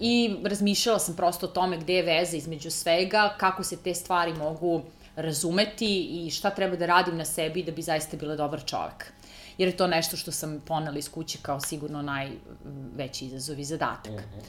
I 0.00 0.37
razmišljala 0.45 0.99
sam 0.99 1.17
prosto 1.17 1.47
o 1.47 1.49
tome 1.49 1.79
gde 1.79 1.95
je 1.95 2.02
veza 2.02 2.37
između 2.37 2.71
svega, 2.71 3.35
kako 3.38 3.64
se 3.64 3.76
te 3.76 3.95
stvari 3.95 4.35
mogu 4.35 4.83
razumeti 5.17 6.00
i 6.02 6.31
šta 6.31 6.50
treba 6.50 6.76
da 6.76 6.87
radim 6.87 7.17
na 7.17 7.25
sebi 7.25 7.62
da 7.62 7.73
bi 7.73 7.83
zaista 7.83 8.17
bila 8.17 8.37
dobar 8.37 8.64
čovek. 8.64 9.12
Jer 9.59 9.69
je 9.69 9.76
to 9.76 9.87
nešto 9.87 10.17
što 10.17 10.33
sam 10.33 10.61
ponela 10.67 10.99
iz 10.99 11.11
kuće 11.11 11.38
kao 11.43 11.61
sigurno 11.61 12.02
najveći 12.02 13.26
izazov 13.26 13.59
i 13.59 13.64
zadatak. 13.64 14.12
-huh. 14.12 14.43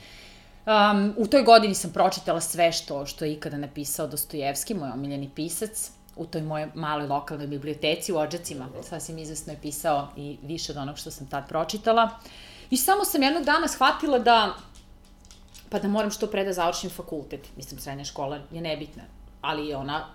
Um, 0.65 1.13
u 1.18 1.27
toj 1.27 1.44
godini 1.44 1.75
sam 1.75 1.92
pročitala 1.92 2.42
sve 2.42 2.72
što, 2.72 3.06
što 3.06 3.25
je 3.25 3.34
ikada 3.34 3.58
napisao 3.58 4.08
Dostojevski, 4.08 4.74
moj 4.74 4.89
omiljeni 4.89 5.30
pisac, 5.36 5.92
u 6.15 6.25
toj 6.25 6.42
moje 6.42 6.70
maloj 6.74 7.08
lokalnoj 7.08 7.48
biblioteci 7.48 8.13
u 8.13 8.18
Ođacima. 8.18 8.68
Sasvim 8.89 9.18
izvesno 9.18 9.53
je 9.53 9.60
pisao 9.62 10.08
i 10.18 10.38
više 10.44 10.72
od 10.72 10.77
onog 10.77 10.98
što 10.98 11.12
sam 11.12 11.27
tad 11.27 11.48
pročitala. 11.50 12.10
I 12.70 12.77
samo 12.77 13.06
sam 13.06 13.24
jednog 13.24 13.44
dana 13.44 13.68
shvatila 13.68 14.20
da 14.20 14.53
pa 15.74 15.80
da 15.80 15.88
moram 15.88 16.12
što 16.12 16.27
pre 16.30 16.44
da 16.46 16.53
završim 16.53 16.89
fakultet. 16.94 17.48
Mislim, 17.58 17.80
srednja 17.80 18.06
škola 18.06 18.39
je 18.51 18.62
nebitna, 18.62 19.03
ali 19.42 19.68
je 19.68 19.77
ona 19.77 20.06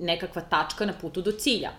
nekakva 0.00 0.42
tačka 0.42 0.86
na 0.86 0.92
putu 0.92 1.22
do 1.22 1.32
cilja. 1.32 1.70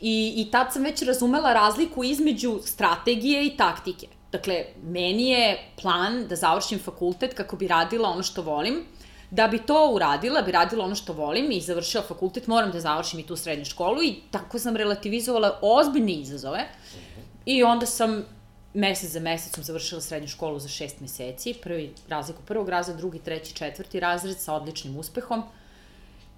I, 0.00 0.34
I 0.36 0.50
tad 0.50 0.72
sam 0.72 0.84
već 0.84 1.02
razumela 1.02 1.52
razliku 1.52 2.04
između 2.04 2.58
strategije 2.64 3.46
i 3.46 3.56
taktike. 3.56 4.06
Dakle, 4.32 4.64
meni 4.82 5.30
je 5.30 5.62
plan 5.80 6.26
da 6.28 6.36
završim 6.36 6.78
fakultet 6.78 7.34
kako 7.34 7.56
bi 7.56 7.68
radila 7.68 8.08
ono 8.08 8.22
što 8.22 8.42
volim. 8.42 8.84
Da 9.30 9.48
bi 9.48 9.58
to 9.58 9.90
uradila, 9.94 10.42
bi 10.42 10.52
radila 10.52 10.84
ono 10.84 10.94
što 10.94 11.12
volim 11.12 11.50
i 11.50 11.60
završila 11.60 12.04
fakultet, 12.08 12.46
moram 12.46 12.70
da 12.70 12.80
završim 12.80 13.20
i 13.20 13.26
tu 13.26 13.36
srednju 13.36 13.64
školu 13.64 14.02
i 14.02 14.14
tako 14.30 14.58
sam 14.58 14.76
relativizovala 14.76 15.58
ozbiljne 15.62 16.12
izazove. 16.12 16.68
I 17.46 17.62
onda 17.62 17.86
sam 17.86 18.24
mesec 18.74 19.10
za 19.10 19.20
mesecom 19.20 19.64
završila 19.64 20.00
srednju 20.00 20.28
školu 20.28 20.58
za 20.58 20.68
šest 20.68 21.00
meseci, 21.00 21.54
prvi 21.62 21.94
razlik 22.08 22.38
u 22.38 22.42
prvog 22.42 22.68
razreda, 22.68 22.98
drugi, 22.98 23.18
treći, 23.18 23.54
četvrti 23.54 24.00
razred 24.00 24.38
sa 24.38 24.54
odličnim 24.54 24.96
uspehom 24.96 25.42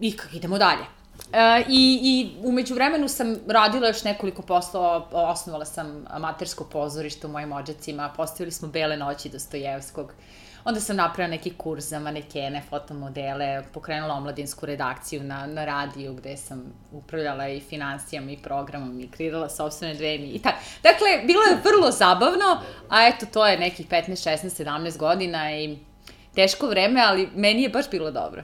i 0.00 0.16
kako 0.16 0.36
idemo 0.36 0.58
dalje. 0.58 0.84
E, 1.32 1.64
I, 1.68 2.00
I 2.02 2.46
umeđu 2.46 2.74
vremenu 2.74 3.08
sam 3.08 3.36
radila 3.48 3.88
još 3.88 4.04
nekoliko 4.04 4.42
poslova, 4.42 5.08
osnovala 5.12 5.64
sam 5.64 6.04
amatersko 6.08 6.64
pozorište 6.64 7.26
u 7.26 7.30
mojim 7.30 7.52
ođacima, 7.52 8.12
postavili 8.16 8.52
smo 8.52 8.68
Bele 8.68 8.96
noći 8.96 9.28
Dostojevskog, 9.28 10.12
onda 10.64 10.80
sam 10.80 10.96
napravila 10.96 11.30
neki 11.30 11.50
kurs 11.56 11.84
za 11.84 11.98
manekene, 11.98 12.62
fotomodele, 12.70 13.62
pokrenula 13.72 14.14
omladinsku 14.14 14.66
redakciju 14.66 15.22
na, 15.22 15.46
na 15.46 15.64
radiju 15.64 16.14
gde 16.14 16.36
sam 16.36 16.72
upravljala 16.92 17.48
i 17.48 17.60
financijama 17.60 18.30
i 18.30 18.36
programom 18.42 19.00
i 19.00 19.10
kreirala 19.10 19.48
sobstvene 19.48 19.94
dve 19.94 20.14
i 20.14 20.40
tako. 20.42 20.58
Dakle, 20.82 21.26
bilo 21.26 21.42
je 21.42 21.60
vrlo 21.64 21.90
zabavno, 21.90 22.60
a 22.88 23.06
eto, 23.06 23.26
to 23.32 23.46
je 23.46 23.58
nekih 23.58 23.88
15, 23.88 24.10
16, 24.10 24.64
17 24.64 24.98
godina 24.98 25.56
i 25.56 25.78
teško 26.34 26.66
vreme, 26.66 27.00
ali 27.04 27.28
meni 27.34 27.62
je 27.62 27.68
baš 27.68 27.90
bilo 27.90 28.10
dobro. 28.10 28.42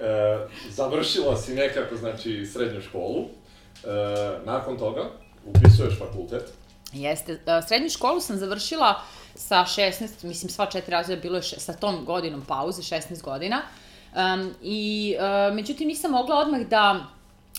E, 0.00 0.38
završila 0.70 1.36
si 1.36 1.54
nekako, 1.54 1.96
znači, 1.96 2.46
srednju 2.46 2.80
školu. 2.80 3.24
E, 3.24 3.88
nakon 4.44 4.78
toga 4.78 5.02
upisuješ 5.46 5.98
fakultet. 5.98 6.42
Jeste. 6.92 7.32
E, 7.32 7.62
srednju 7.68 7.90
školu 7.90 8.20
sam 8.20 8.36
završila 8.36 9.02
sa 9.34 9.64
16, 9.64 10.24
mislim 10.24 10.50
sva 10.50 10.66
četiri 10.66 10.92
razreda 10.92 11.22
bilo 11.22 11.36
je 11.36 11.42
še, 11.42 11.60
sa 11.60 11.72
tom 11.72 12.04
godinom 12.04 12.44
pauze, 12.48 12.82
16 12.82 13.22
godina. 13.22 13.62
Um, 14.14 14.54
I, 14.62 15.16
uh, 15.18 15.54
međutim, 15.54 15.88
nisam 15.88 16.10
mogla 16.10 16.36
odmah 16.36 16.60
da 16.60 17.06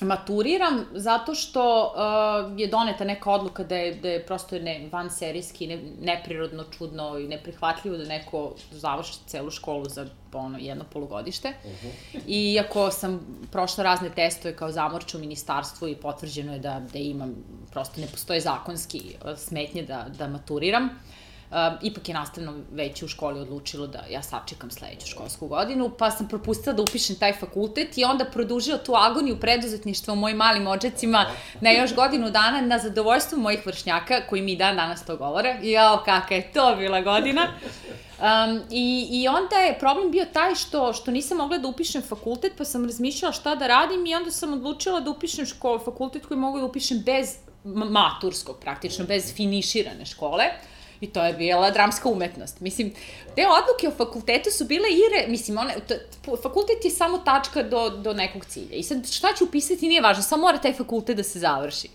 maturiram 0.01 0.85
zato 0.93 1.35
što 1.35 1.93
uh, 1.95 2.59
je 2.59 2.67
doneta 2.67 3.03
neka 3.03 3.31
odluka 3.31 3.63
da 3.63 3.75
je, 3.75 3.95
da 3.95 4.09
je 4.09 4.25
prosto 4.25 4.59
ne, 4.59 4.89
van 4.91 5.09
serijski, 5.09 5.67
ne, 5.67 5.79
neprirodno, 6.01 6.63
čudno 6.77 7.17
i 7.17 7.27
neprihvatljivo 7.27 7.97
da 7.97 8.05
neko 8.05 8.55
završi 8.71 9.13
celu 9.25 9.51
školu 9.51 9.85
za 9.89 10.07
ono, 10.33 10.57
jedno 10.57 10.83
polugodište. 10.93 11.53
Uh 11.63 11.71
-huh. 11.71 12.19
I 12.27 12.53
iako 12.53 12.91
sam 12.91 13.19
prošla 13.51 13.83
razne 13.83 14.09
testove 14.09 14.55
kao 14.55 14.71
zamorča 14.71 15.17
u 15.17 15.21
ministarstvu 15.21 15.87
i 15.87 15.95
potvrđeno 15.95 16.53
je 16.53 16.59
da, 16.59 16.81
da 16.93 16.99
imam, 16.99 17.35
prosto 17.71 18.01
ne 18.01 18.07
postoje 18.07 18.41
zakonski 18.41 18.99
uh, 18.99 19.37
smetnje 19.37 19.83
da, 19.83 20.05
da 20.17 20.27
maturiram, 20.27 20.83
uh, 20.83 21.14
Uh, 21.55 21.73
ipak 21.81 22.09
je 22.09 22.13
nastavno 22.13 22.53
veće 22.71 23.05
u 23.05 23.07
školi 23.07 23.39
odlučilo 23.39 23.87
da 23.87 23.99
ja 24.11 24.21
sačekam 24.21 24.71
sledeću 24.71 25.07
školsku 25.07 25.47
godinu, 25.47 25.89
pa 25.97 26.11
sam 26.11 26.27
propustila 26.27 26.73
da 26.75 26.81
upišem 26.81 27.15
taj 27.15 27.33
fakultet 27.33 27.97
i 27.97 28.03
onda 28.03 28.25
produžila 28.25 28.77
tu 28.77 28.95
agoniju 28.95 29.39
preduzetništva 29.39 30.13
u 30.13 30.17
mojim 30.17 30.37
malim 30.37 30.67
ođacima 30.67 31.25
na 31.61 31.71
još 31.71 31.95
godinu 31.95 32.31
dana 32.31 32.61
na 32.61 32.79
zadovoljstvo 32.79 33.37
mojih 33.37 33.65
vršnjaka 33.65 34.21
koji 34.29 34.41
mi 34.41 34.55
dan 34.55 34.75
danas 34.75 35.05
to 35.05 35.17
govore. 35.17 35.59
Jao, 35.61 36.03
kakva 36.05 36.35
je 36.35 36.51
to 36.51 36.75
bila 36.75 37.01
godina. 37.01 37.47
Um, 37.47 38.61
i, 38.71 39.07
I 39.11 39.27
onda 39.27 39.55
je 39.55 39.79
problem 39.79 40.11
bio 40.11 40.25
taj 40.33 40.55
što, 40.55 40.93
što 40.93 41.11
nisam 41.11 41.37
mogla 41.37 41.57
da 41.57 41.67
upišem 41.67 42.01
fakultet, 42.01 42.53
pa 42.57 42.65
sam 42.65 42.85
razmišljala 42.85 43.33
šta 43.33 43.55
da 43.55 43.67
radim 43.67 44.05
i 44.05 44.15
onda 44.15 44.31
sam 44.31 44.53
odlučila 44.53 44.99
da 44.99 45.09
upišem 45.09 45.45
školu, 45.45 45.79
fakultet 45.79 46.25
koji 46.25 46.39
mogu 46.39 46.59
da 46.59 46.65
upišem 46.65 47.03
bez 47.05 47.37
maturskog, 47.63 48.57
praktično, 48.61 49.05
bez 49.05 49.33
finiširane 49.35 50.05
škole. 50.05 50.43
Uh, 50.45 50.74
I 51.01 51.07
to 51.07 51.23
je 51.23 51.33
bila 51.33 51.71
dramska 51.71 52.09
umetnost. 52.09 52.59
Mislim, 52.59 52.93
te 53.35 53.45
odluke 53.47 53.87
o 53.87 54.05
fakultetu 54.05 54.49
su 54.51 54.65
bile 54.65 54.89
ire, 54.89 55.27
mislim, 55.27 55.57
one, 55.57 55.75
to, 55.87 55.95
fakultet 56.43 56.85
je 56.85 56.91
samo 56.91 57.17
tačka 57.17 57.63
do, 57.63 57.89
do 57.89 58.13
nekog 58.13 58.45
cilja. 58.45 58.75
I 58.75 58.83
sad 58.83 59.11
šta 59.11 59.27
ću 59.37 59.43
upisati 59.43 59.87
nije 59.87 60.01
važno, 60.01 60.23
samo 60.23 60.41
mora 60.41 60.57
taj 60.57 60.73
fakultet 60.73 61.17
da 61.17 61.23
se 61.23 61.39
završi. 61.39 61.89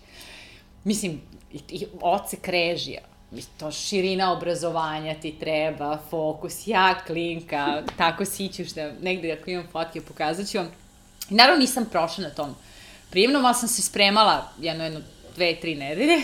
Mislim, 0.83 1.21
i, 1.53 1.59
i 1.69 1.85
ocek 2.01 2.47
režija, 2.47 3.01
to 3.59 3.71
širina 3.71 4.33
obrazovanja 4.33 5.15
ti 5.21 5.35
treba, 5.39 5.97
fokus, 6.09 6.67
ja 6.67 6.95
klinka, 7.07 7.83
tako 7.97 8.25
sićuš 8.25 8.69
da 8.69 8.91
negde 9.01 9.31
ako 9.31 9.49
imam 9.49 9.67
fotke 9.71 10.01
pokazat 10.01 10.47
ću 10.47 10.57
vam. 10.57 10.71
Naravno 11.29 11.59
nisam 11.59 11.85
prošla 11.91 12.23
na 12.23 12.29
tom 12.29 12.55
prijemnom, 13.09 13.45
ali 13.45 13.55
sam 13.55 13.69
se 13.69 13.81
spremala 13.81 14.49
jedno, 14.59 14.83
jedno, 14.83 15.01
dve, 15.35 15.59
tri 15.59 15.75
nedelje. 15.75 16.21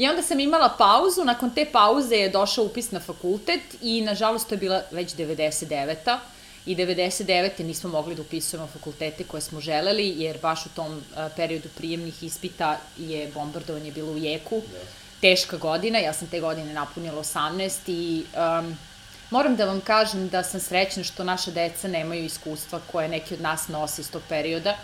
I 0.00 0.08
onda 0.08 0.22
sam 0.22 0.40
imala 0.40 0.68
pauzu, 0.78 1.24
nakon 1.24 1.50
te 1.50 1.66
pauze 1.72 2.16
je 2.16 2.28
došao 2.28 2.64
upis 2.64 2.90
na 2.90 3.00
fakultet 3.00 3.60
i 3.82 4.00
nažalost 4.00 4.48
to 4.48 4.54
je 4.54 4.58
bila 4.58 4.82
već 4.90 5.14
99 5.14 6.18
i 6.66 6.76
99. 6.76 7.62
nismo 7.62 7.90
mogli 7.90 8.14
da 8.14 8.22
upisujemo 8.22 8.66
fakultete 8.66 9.24
koje 9.24 9.40
smo 9.40 9.60
želeli, 9.60 10.08
jer 10.16 10.38
baš 10.42 10.66
u 10.66 10.68
tom 10.68 11.02
periodu 11.36 11.68
prijemnih 11.76 12.22
ispita 12.22 12.78
je 12.98 13.28
bombardovanje 13.34 13.92
bilo 13.92 14.12
u 14.12 14.18
jeku. 14.18 14.62
Teška 15.20 15.56
godina, 15.56 15.98
ja 15.98 16.12
sam 16.12 16.28
te 16.28 16.40
godine 16.40 16.72
napunila 16.72 17.22
18 17.22 17.70
i 17.86 18.24
um, 18.36 18.76
moram 19.30 19.56
da 19.56 19.64
vam 19.64 19.80
kažem 19.80 20.28
da 20.28 20.42
sam 20.42 20.60
srećna 20.60 21.04
što 21.04 21.24
naša 21.24 21.50
deca 21.50 21.88
nemaju 21.88 22.24
iskustva 22.24 22.80
koje 22.92 23.08
neki 23.08 23.34
od 23.34 23.40
nas 23.40 23.68
nose 23.68 24.00
iz 24.02 24.10
tog 24.10 24.22
perioda. 24.28 24.76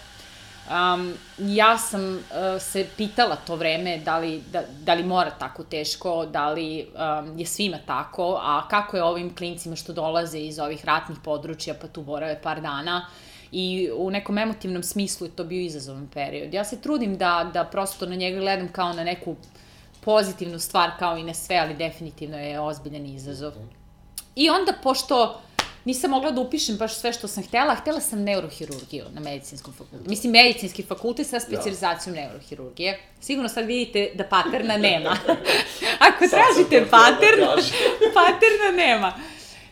Um, 0.67 1.15
ja 1.39 1.79
sam 1.79 2.15
uh, 2.15 2.21
se 2.61 2.87
pitala 2.97 3.37
to 3.37 3.57
vreme 3.57 3.99
da 3.99 4.19
li, 4.19 4.43
da, 4.53 4.63
da 4.83 4.95
li 4.95 5.05
mora 5.05 5.31
tako 5.31 5.65
teško, 5.65 6.27
da 6.27 6.51
li 6.51 6.87
um, 6.87 7.39
je 7.39 7.47
svima 7.47 7.79
tako, 7.87 8.41
a 8.43 8.69
kako 8.69 8.97
je 8.97 9.03
ovim 9.03 9.37
klincima 9.37 9.77
što 9.77 9.93
dolaze 9.93 10.39
iz 10.39 10.59
ovih 10.59 10.85
ratnih 10.85 11.19
područja 11.25 11.75
pa 11.81 11.87
tu 11.87 12.03
borave 12.03 12.43
par 12.43 12.61
dana 12.61 13.07
i 13.53 13.91
u 13.97 14.11
nekom 14.11 14.39
emotivnom 14.39 14.83
smislu 14.83 15.27
je 15.27 15.37
to 15.37 15.45
bio 15.45 15.61
izazovan 15.61 16.09
period. 16.15 16.55
Ja 16.55 16.65
se 16.65 16.81
trudim 16.81 17.19
da, 17.19 17.51
da 17.55 17.65
prosto 17.65 18.07
na 18.07 18.15
njega 18.15 18.41
gledam 18.41 18.69
kao 18.69 18.93
na 18.93 19.05
neku 19.05 19.37
pozitivnu 20.01 20.59
stvar 20.59 20.91
kao 20.99 21.17
i 21.17 21.23
na 21.23 21.35
sve, 21.35 21.57
ali 21.57 21.75
definitivno 21.75 22.39
je 22.39 22.61
ozbiljan 22.61 23.07
izazov. 23.07 23.53
I 24.37 24.51
onda, 24.51 24.73
pošto 24.83 25.41
nisam 25.87 26.11
mogla 26.11 26.31
da 26.31 26.41
upišem 26.41 26.77
baš 26.77 26.95
sve 26.95 27.13
što 27.13 27.29
sam 27.29 27.45
htela, 27.45 27.75
htela 27.75 28.01
sam 28.01 28.23
neurohirurgiju 28.23 29.05
na 29.15 29.21
medicinskom 29.21 29.75
fakultetu. 29.75 30.11
Mislim, 30.11 30.33
medicinski 30.33 30.83
fakultet 30.83 31.27
sa 31.27 31.41
specializacijom 31.41 32.15
da. 32.15 32.21
neurohirurgije. 32.21 33.01
Sigurno 33.21 33.49
sad 33.49 33.67
vidite 33.67 34.11
da 34.15 34.25
paterna 34.25 34.77
nema. 34.89 35.17
Ako 35.99 36.25
tražite 36.29 36.91
patern, 36.91 37.41
paterna 38.19 38.71
nema. 38.77 39.13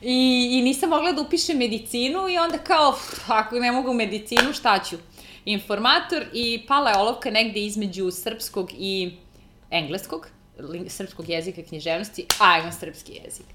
I, 0.02 0.48
I 0.52 0.62
nisam 0.62 0.90
mogla 0.90 1.12
da 1.12 1.22
upišem 1.22 1.58
medicinu 1.58 2.28
i 2.28 2.38
onda 2.38 2.58
kao, 2.58 2.98
ako 3.26 3.58
ne 3.58 3.72
mogu 3.72 3.92
medicinu, 3.92 4.52
šta 4.52 4.78
ću? 4.90 4.96
Informator 5.44 6.24
i 6.32 6.66
pala 6.68 6.90
je 6.90 6.98
olovka 6.98 7.30
negde 7.30 7.60
između 7.60 8.10
srpskog 8.10 8.70
i 8.78 9.10
engleskog, 9.70 10.28
srpskog 10.88 11.28
jezika 11.28 11.62
književnosti, 11.62 12.26
a 12.40 12.58
imam 12.58 12.72
srpski 12.72 13.12
jezik. 13.24 13.46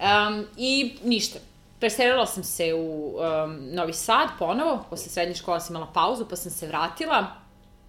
Um, 0.00 0.46
I 0.56 0.92
ništa, 1.04 1.38
Preselila 1.80 2.26
sam 2.26 2.44
se 2.44 2.74
u 2.74 3.16
um, 3.16 3.58
Novi 3.72 3.92
Sad 3.92 4.28
ponovo, 4.38 4.84
posle 4.90 5.08
srednje 5.08 5.34
škole 5.34 5.60
sam 5.60 5.76
imala 5.76 5.92
pauzu, 5.92 6.26
pa 6.30 6.36
sam 6.36 6.50
se 6.52 6.66
vratila. 6.66 7.26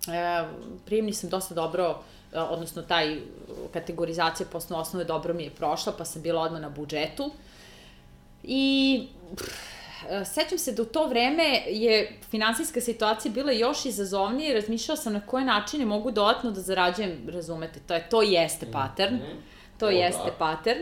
E, 0.08 0.44
prijemni 0.86 1.14
sam 1.14 1.30
dosta 1.30 1.56
dobro, 1.56 2.00
e, 2.34 2.40
odnosno 2.40 2.82
taj 2.82 3.20
kategorizacija 3.74 4.48
posle 4.52 4.78
osnove 4.78 5.06
dobro 5.06 5.34
mi 5.34 5.44
je 5.44 5.50
prošla, 5.50 5.94
pa 5.98 6.06
sam 6.06 6.22
bila 6.22 6.42
odmah 6.42 6.62
na 6.62 6.70
budžetu. 6.70 7.32
I 8.44 9.08
pff, 9.36 9.80
sećam 10.26 10.58
se 10.58 10.72
da 10.72 10.82
u 10.82 10.86
to 10.86 11.08
vreme 11.08 11.64
je 11.68 12.20
finansijska 12.30 12.82
situacija 12.82 13.32
bila 13.32 13.52
još 13.52 13.86
izazovnija 13.86 14.52
i 14.52 14.54
razmišljala 14.54 14.98
sam 14.98 15.14
na 15.14 15.22
koje 15.22 15.46
načine 15.46 15.86
mogu 15.86 16.12
dodatno 16.12 16.52
da 16.52 16.62
zarađujem, 16.62 17.30
razumete, 17.30 17.80
to, 17.88 17.94
je, 17.94 18.10
to 18.10 18.22
jeste 18.22 18.66
mhm. 18.66 18.74
pattern. 18.74 19.16
Mm 19.16 19.20
-hmm. 19.20 19.80
To 19.80 19.86
o, 19.86 19.90
jeste 19.90 20.26
da. 20.26 20.32
pattern. 20.38 20.80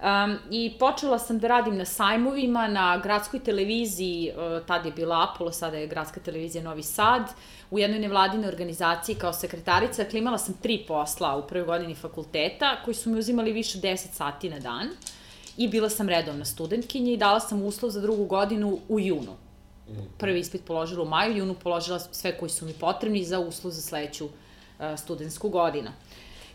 Um, 0.00 0.38
I 0.50 0.76
počela 0.78 1.18
sam 1.18 1.38
da 1.38 1.48
radim 1.48 1.76
na 1.76 1.84
sajmovima, 1.84 2.68
na 2.68 2.98
gradskoj 2.98 3.40
televiziji, 3.40 4.32
uh, 4.32 4.66
tad 4.66 4.86
je 4.86 4.92
bila 4.92 5.26
Apollo, 5.28 5.52
sada 5.52 5.76
je 5.76 5.86
gradska 5.86 6.20
televizija 6.20 6.64
Novi 6.64 6.82
Sad, 6.82 7.22
u 7.70 7.78
jednoj 7.78 7.98
nevladinoj 7.98 8.48
organizaciji 8.48 9.14
kao 9.14 9.32
sekretarica, 9.32 10.04
dakle 10.04 10.18
imala 10.18 10.38
sam 10.38 10.54
tri 10.54 10.84
posla 10.88 11.36
u 11.36 11.46
prvoj 11.46 11.66
godini 11.66 11.94
fakulteta, 11.94 12.76
koji 12.84 12.94
su 12.94 13.10
mi 13.10 13.18
uzimali 13.18 13.52
više 13.52 13.78
10 13.78 13.96
sati 14.12 14.50
na 14.50 14.58
dan. 14.58 14.88
I 15.56 15.68
bila 15.68 15.90
sam 15.90 16.08
redovna 16.08 16.44
studentkinja 16.44 17.12
i 17.12 17.16
dala 17.16 17.40
sam 17.40 17.62
uslov 17.62 17.90
za 17.90 18.00
drugu 18.00 18.24
godinu 18.24 18.78
u 18.88 19.00
junu. 19.00 19.36
Prvi 20.18 20.40
ispit 20.40 20.64
položila 20.64 21.02
u 21.02 21.08
maju, 21.08 21.36
junu 21.36 21.54
položila 21.54 21.98
sve 21.98 22.38
koji 22.38 22.50
su 22.50 22.66
mi 22.66 22.72
potrebni 22.72 23.24
za 23.24 23.38
uslov 23.38 23.72
za 23.72 23.82
sledeću 23.82 24.24
uh, 24.24 24.30
studentsku 24.96 25.48
godinu. 25.48 25.90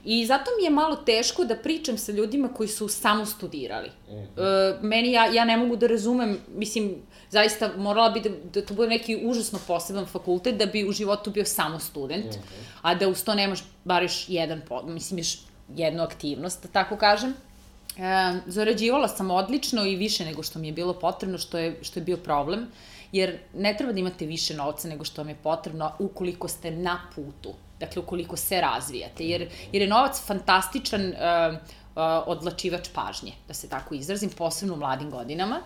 I 0.06 0.26
zato 0.26 0.52
mi 0.58 0.64
je 0.64 0.70
malo 0.70 0.96
teško 0.96 1.46
da 1.46 1.56
pričam 1.56 1.98
sa 1.98 2.12
ljudima 2.12 2.48
koji 2.48 2.70
su 2.70 2.88
samo 2.88 3.26
studirali. 3.26 3.90
Mm 4.10 4.14
-hmm. 4.14 4.76
e, 4.76 4.78
meni, 4.82 5.12
ja, 5.12 5.26
ja 5.26 5.46
ne 5.46 5.58
mogu 5.58 5.76
da 5.76 5.88
razumem, 5.88 6.38
mislim, 6.56 6.96
zaista 7.30 7.72
morala 7.78 8.10
bi 8.10 8.20
da, 8.20 8.30
da 8.54 8.66
to 8.66 8.74
bude 8.74 8.90
neki 8.90 9.20
užasno 9.26 9.60
poseban 9.68 10.06
fakultet 10.06 10.58
da 10.58 10.66
bi 10.66 10.90
u 10.90 10.92
životu 10.92 11.32
bio 11.32 11.46
samo 11.46 11.80
student, 11.80 12.26
mm 12.26 12.30
-hmm. 12.30 12.80
a 12.82 12.96
da 12.96 13.08
uz 13.08 13.24
to 13.24 13.36
nemaš 13.36 13.64
bar 13.84 14.04
još 14.04 14.26
jedan, 14.30 14.62
mislim, 14.84 15.18
još 15.18 15.38
jednu 15.76 16.04
aktivnost, 16.04 16.64
da 16.64 16.70
tako 16.70 16.98
kažem. 16.98 17.34
E, 17.98 18.40
zarađivala 18.46 19.08
sam 19.08 19.32
odlično 19.32 19.86
i 19.86 19.96
više 19.96 20.26
nego 20.26 20.44
što 20.44 20.60
mi 20.60 20.68
je 20.68 20.74
bilo 20.74 20.94
potrebno, 20.94 21.38
što 21.38 21.58
je, 21.58 21.80
što 21.82 22.00
je 22.00 22.04
bio 22.04 22.18
problem, 22.18 22.68
jer 23.12 23.40
ne 23.54 23.76
treba 23.78 23.94
da 23.94 24.00
imate 24.00 24.26
više 24.26 24.54
novca 24.54 24.88
nego 24.88 25.04
što 25.04 25.22
vam 25.22 25.30
je 25.30 25.36
potrebno 25.44 25.92
ukoliko 26.00 26.48
ste 26.48 26.72
na 26.72 27.02
putu 27.16 27.54
dakle 27.80 28.02
ukoliko 28.02 28.38
se 28.38 28.62
razvijate, 28.62 29.26
jer, 29.26 29.50
jer 29.72 29.82
je 29.82 29.88
novac 29.88 30.22
fantastičan 30.26 31.08
uh, 31.08 31.16
uh, 31.56 32.02
odlačivač 32.26 32.90
pažnje, 32.94 33.34
da 33.48 33.54
se 33.54 33.70
tako 33.70 33.96
izrazim, 33.96 34.30
posebno 34.30 34.74
u 34.74 34.78
mladim 34.78 35.12
godinama. 35.12 35.62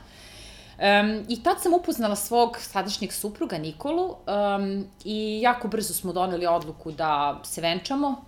Um, 0.79 1.25
I 1.27 1.43
tad 1.43 1.61
sam 1.61 1.73
upoznala 1.73 2.15
svog 2.15 2.57
sadašnjeg 2.61 3.13
supruga 3.13 3.57
Nikolu 3.57 4.05
um, 4.05 4.87
i 5.03 5.41
jako 5.41 5.67
brzo 5.67 5.93
smo 5.93 6.13
doneli 6.13 6.47
odluku 6.47 6.91
da 6.91 7.41
se 7.43 7.61
venčamo. 7.61 8.25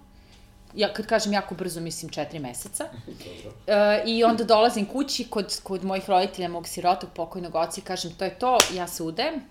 Ja, 0.75 0.93
kad 0.93 1.05
kažem 1.05 1.33
jako 1.33 1.55
brzo, 1.55 1.81
mislim 1.81 2.11
četiri 2.11 2.39
meseca. 2.39 2.85
Uh, 3.07 4.05
I 4.05 4.23
onda 4.23 4.43
dolazim 4.43 4.85
kući 4.85 5.23
kod, 5.23 5.59
kod 5.63 5.83
mojih 5.83 6.09
roditelja, 6.09 6.49
mog 6.49 6.67
sirotog 6.67 7.09
pokojnog 7.15 7.55
oca 7.55 7.81
i 7.81 7.83
kažem 7.83 8.11
to 8.17 8.25
je 8.25 8.39
to, 8.39 8.57
ja 8.73 8.87
se 8.87 9.03
udajem. 9.03 9.41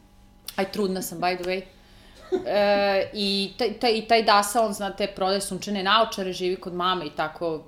Aj, 0.57 0.73
trudna 0.73 1.03
sam, 1.03 1.21
by 1.21 1.37
the 1.37 1.45
way. 1.45 1.63
E, 2.47 3.11
I 3.13 3.53
taj, 3.59 3.73
taj, 3.73 3.93
i 3.93 4.03
taj 4.09 4.23
Dasa, 4.23 4.63
on, 4.63 4.73
znate, 4.73 5.07
prodaje 5.07 5.41
sunčane 5.41 5.83
naočare, 5.83 6.33
živi 6.33 6.57
kod 6.57 6.75
mame 6.75 7.07
i 7.07 7.11
tako 7.11 7.65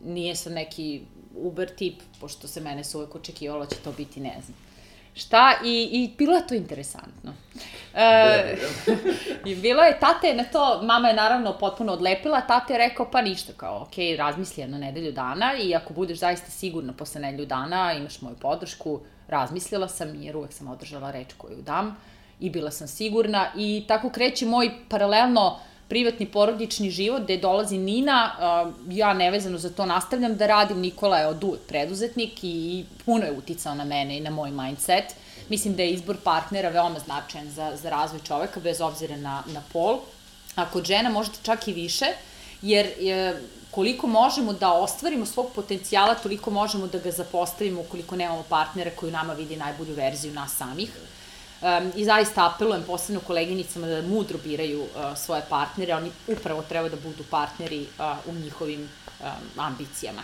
nije 0.00 0.36
sad 0.36 0.52
neki 0.52 1.00
Uber 1.36 1.68
tip, 1.76 2.00
pošto 2.20 2.48
se 2.48 2.60
mene 2.60 2.84
su 2.84 2.98
uvek 2.98 3.14
očekivalo 3.14 3.64
da 3.64 3.70
će 3.70 3.82
to 3.84 3.92
biti, 3.92 4.20
ne 4.20 4.34
znam. 4.44 4.56
Šta? 5.14 5.54
I, 5.64 5.88
i 5.92 6.14
bilo 6.18 6.36
je 6.36 6.46
to 6.46 6.54
interesantno. 6.54 7.34
E, 7.94 8.56
I 9.50 9.54
bilo 9.54 9.82
je, 9.82 9.98
tate 10.00 10.34
na 10.34 10.44
to, 10.44 10.82
mama 10.82 11.08
je 11.08 11.14
naravno 11.14 11.58
potpuno 11.58 11.92
odlepila, 11.92 12.40
tate 12.40 12.72
je 12.72 12.78
rekao, 12.78 13.10
pa 13.10 13.22
ništa, 13.22 13.52
kao, 13.56 13.82
ok, 13.82 14.18
razmisli 14.18 14.62
jedno 14.62 14.78
nedelju 14.78 15.12
dana 15.12 15.56
i 15.62 15.74
ako 15.74 15.94
budeš 15.94 16.18
zaista 16.18 16.50
sigurna 16.50 16.92
posle 16.92 17.20
nedelju 17.20 17.46
dana, 17.46 17.92
imaš 17.92 18.20
moju 18.20 18.36
podršku, 18.36 19.00
razmislila 19.28 19.88
sam, 19.88 20.22
jer 20.22 20.36
uvek 20.36 20.52
sam 20.52 20.68
održala 20.68 21.10
reč 21.10 21.34
koju 21.38 21.62
dam. 21.62 21.86
Uh, 21.86 21.94
i 22.40 22.50
bila 22.50 22.70
sam 22.70 22.88
sigurna 22.88 23.52
i 23.56 23.84
tako 23.88 24.10
kreće 24.10 24.46
moj 24.46 24.70
paralelno 24.88 25.58
privatni 25.88 26.26
porodični 26.26 26.90
život 26.90 27.22
gde 27.22 27.36
dolazi 27.36 27.78
Nina, 27.78 28.32
ja 28.90 29.12
nevezano 29.14 29.58
za 29.58 29.70
to 29.70 29.86
nastavljam 29.86 30.36
da 30.36 30.46
radim, 30.46 30.80
Nikola 30.80 31.18
je 31.18 31.26
od 31.26 31.44
uvek 31.44 31.60
preduzetnik 31.68 32.32
i 32.42 32.84
puno 33.04 33.24
je 33.24 33.38
uticao 33.38 33.74
na 33.74 33.84
mene 33.84 34.16
i 34.16 34.20
na 34.20 34.30
moj 34.30 34.50
mindset. 34.50 35.04
Mislim 35.48 35.74
da 35.74 35.82
je 35.82 35.90
izbor 35.90 36.16
partnera 36.24 36.68
veoma 36.68 36.98
značajan 36.98 37.50
za, 37.50 37.72
za 37.82 37.90
razvoj 37.90 38.20
čoveka, 38.26 38.60
bez 38.60 38.80
obzira 38.80 39.16
na, 39.16 39.42
na 39.46 39.62
pol. 39.72 39.98
A 40.54 40.70
kod 40.70 40.84
žena 40.84 41.10
možda 41.10 41.34
čak 41.42 41.68
i 41.68 41.72
više, 41.72 42.06
jer 42.62 42.86
je, 43.00 43.42
koliko 43.70 44.06
možemo 44.06 44.52
da 44.52 44.72
ostvarimo 44.72 45.26
svog 45.26 45.46
potencijala, 45.54 46.14
toliko 46.14 46.50
možemo 46.50 46.86
da 46.86 46.98
ga 46.98 47.10
zapostavimo 47.10 47.80
ukoliko 47.80 48.16
nemamo 48.16 48.42
partnera 48.48 48.90
koji 48.96 49.12
nama 49.12 49.32
vidi 49.32 49.56
najbolju 49.56 49.94
verziju 49.94 50.32
nas 50.32 50.56
samih. 50.56 50.90
Um, 51.62 51.92
I 51.96 52.04
zaista 52.04 52.46
apelujem 52.46 52.82
posebno 52.82 53.20
koleginicama 53.20 53.86
da 53.86 54.02
mudro 54.02 54.38
biraju 54.44 54.82
uh, 54.82 55.16
svoje 55.16 55.42
partnere, 55.48 55.94
oni 55.94 56.10
upravo 56.26 56.62
treba 56.62 56.88
da 56.88 56.96
budu 56.96 57.24
partneri 57.30 57.80
uh, 57.80 58.30
u 58.30 58.34
njihovim 58.34 58.80
um, 58.80 59.60
ambicijama. 59.60 60.22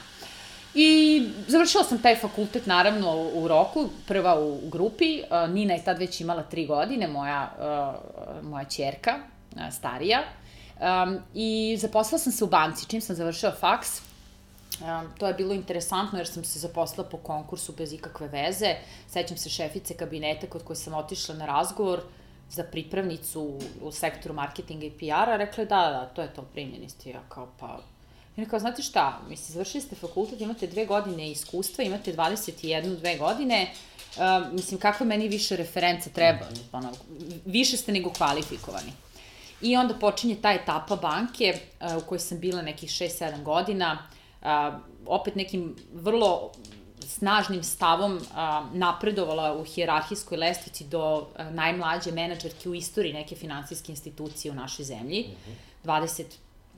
I 0.74 1.22
završila 1.48 1.84
sam 1.84 2.02
taj 2.02 2.16
fakultet 2.16 2.66
naravno 2.66 3.16
u, 3.34 3.48
roku, 3.48 3.88
prva 4.08 4.40
u 4.40 4.60
grupi, 4.68 5.22
uh, 5.22 5.50
Nina 5.50 5.74
je 5.74 5.84
tad 5.84 5.98
već 5.98 6.20
imala 6.20 6.42
tri 6.42 6.66
godine, 6.66 7.08
moja, 7.08 7.52
uh, 7.58 8.44
moja 8.44 8.64
čerka, 8.64 9.18
uh, 9.56 9.60
starija, 9.72 10.22
um, 10.80 11.18
i 11.34 11.76
zaposlala 11.80 12.18
sam 12.18 12.32
se 12.32 12.44
u 12.44 12.46
banci, 12.46 12.88
čim 12.88 13.00
sam 13.00 13.16
završila 13.16 13.52
faks, 13.60 14.00
To 15.18 15.26
je 15.26 15.34
bilo 15.34 15.54
interesantno 15.54 16.18
jer 16.18 16.28
sam 16.28 16.44
se 16.44 16.58
zaposlila 16.58 17.08
po 17.08 17.16
konkursu 17.16 17.72
bez 17.72 17.92
ikakve 17.92 18.28
veze. 18.28 18.74
Sećam 19.08 19.36
se 19.36 19.48
šefice 19.48 19.94
kabineta 19.94 20.46
kod 20.46 20.64
koje 20.64 20.76
sam 20.76 20.94
otišla 20.94 21.34
na 21.34 21.46
razgovor 21.46 22.02
za 22.50 22.64
pripravnicu 22.64 23.58
u 23.82 23.92
sektoru 23.92 24.34
marketinga 24.34 24.86
i 24.86 24.90
PR-a, 24.90 25.36
rekla 25.36 25.62
je 25.62 25.66
da, 25.66 25.76
da, 25.76 26.10
to 26.14 26.22
je 26.22 26.34
to, 26.34 26.42
primljeni 26.42 26.88
ste. 26.88 27.10
Ja 27.10 27.20
kao, 27.28 27.48
pa... 27.60 27.80
I 28.36 28.46
kao, 28.46 28.58
znate 28.58 28.82
šta, 28.82 29.20
mislim, 29.28 29.52
završili 29.52 29.82
ste 29.82 29.96
fakultet, 29.96 30.40
imate 30.40 30.66
dve 30.66 30.86
godine 30.86 31.30
iskustva, 31.30 31.84
imate 31.84 32.12
21, 32.12 32.96
dve 32.96 33.16
godine, 33.16 33.70
uh, 34.16 34.52
mislim, 34.52 34.80
kakve 34.80 35.06
meni 35.06 35.28
više 35.28 35.56
reference 35.56 36.10
treba, 36.10 36.46
ono, 36.72 36.92
više 37.44 37.76
ste 37.76 37.92
nego 37.92 38.10
kvalifikovani. 38.10 38.92
I 39.60 39.76
onda 39.76 39.94
počinje 39.94 40.36
ta 40.42 40.52
etapa 40.52 40.96
banke 40.96 41.58
uh, 41.80 42.02
u 42.02 42.06
kojoj 42.06 42.20
sam 42.20 42.40
bila 42.40 42.62
nekih 42.62 42.90
6-7 42.90 43.42
godina, 43.42 43.92
uh, 43.92 44.21
a, 44.42 44.78
opet 45.06 45.34
nekim 45.34 45.76
vrlo 45.92 46.52
snažnim 47.00 47.62
stavom 47.62 48.20
a, 48.34 48.66
napredovala 48.72 49.56
u 49.56 49.64
hijerarhijskoj 49.64 50.38
lestvici 50.38 50.84
do 50.84 51.26
a, 51.36 51.50
najmlađe 51.50 52.12
menadžerke 52.12 52.68
u 52.68 52.74
istoriji 52.74 53.12
neke 53.12 53.36
finansijske 53.36 53.92
institucije 53.92 54.52
u 54.52 54.54
našoj 54.54 54.84
zemlji. 54.84 55.20
Mm 55.28 55.50
-hmm. 55.50 55.72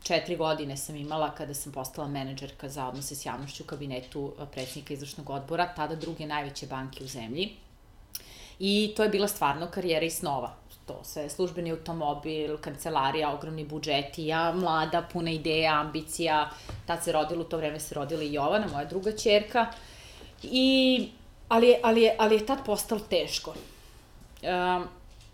24 0.05 0.37
godine 0.37 0.77
sam 0.77 0.97
imala 0.97 1.35
kada 1.35 1.55
sam 1.55 1.73
postala 1.73 2.09
menadžerka 2.09 2.69
za 2.69 2.89
odnose 2.89 3.15
s 3.15 3.27
javnošću 3.27 3.63
u 3.63 3.67
kabinetu 3.67 4.33
predsjednika 4.53 4.95
izvršnog 4.95 5.31
odbora, 5.31 5.75
tada 5.77 5.95
druge 5.95 6.27
najveće 6.27 6.67
banke 6.67 7.05
u 7.05 7.07
zemlji. 7.07 7.57
I 8.59 8.93
to 8.97 9.03
je 9.03 9.09
bila 9.09 9.29
stvarno 9.29 9.67
karijera 9.71 10.07
i 10.07 10.11
snova 10.11 10.55
to 10.87 11.01
sve, 11.03 11.29
službeni 11.31 11.71
automobil, 11.71 12.57
kancelarija, 12.61 13.33
ogromni 13.35 13.65
budžeti, 13.65 14.27
ja 14.27 14.53
mlada, 14.53 15.03
puna 15.13 15.31
ideja, 15.31 15.81
ambicija, 15.81 16.51
tad 16.87 17.05
se 17.05 17.13
rodila, 17.13 17.41
u 17.41 17.45
to 17.45 17.57
vreme 17.57 17.81
se 17.81 17.95
rodila 17.95 18.23
i 18.23 18.33
Jovana, 18.33 18.67
moja 18.73 18.85
druga 18.85 19.17
čerka, 19.17 19.67
i, 20.43 21.09
ali, 21.49 21.77
ali, 21.83 22.11
ali 22.19 22.35
je 22.35 22.47
tad 22.47 22.65
postalo 22.67 23.01
teško. 23.01 23.55
Um, 24.43 24.85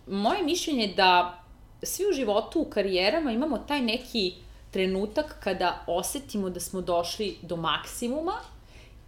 moje 0.06 0.42
mišljenje 0.42 0.82
je 0.82 0.94
da 0.94 1.42
svi 1.82 2.04
u 2.10 2.12
životu, 2.12 2.60
u 2.60 2.64
karijerama 2.64 3.32
imamo 3.32 3.58
taj 3.58 3.80
neki 3.82 4.34
trenutak 4.70 5.36
kada 5.40 5.84
osetimo 5.86 6.50
da 6.50 6.60
smo 6.60 6.80
došli 6.80 7.36
do 7.42 7.56
maksimuma 7.56 8.34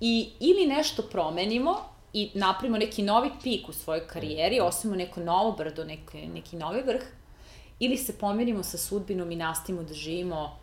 i 0.01 0.31
ili 0.41 0.67
nešto 0.67 1.03
promenimo 1.03 1.92
i 2.13 2.31
napravimo 2.35 2.79
neki 2.79 3.03
novi 3.03 3.31
pik 3.43 3.69
u 3.69 3.73
svojoj 3.73 4.07
karijeri, 4.07 4.61
osvimo 4.61 4.97
neko 4.97 5.21
novo 5.21 5.53
brdo, 5.53 5.85
neki, 5.85 6.27
neki 6.27 6.57
novi 6.57 6.83
vrh, 6.83 7.03
ili 7.79 7.97
se 7.97 8.19
pomirimo 8.19 8.63
sa 8.63 8.79
sudbinom 8.79 9.31
i 9.31 9.37
nastavimo 9.37 9.83
da 9.83 9.95
živimo 9.95 10.59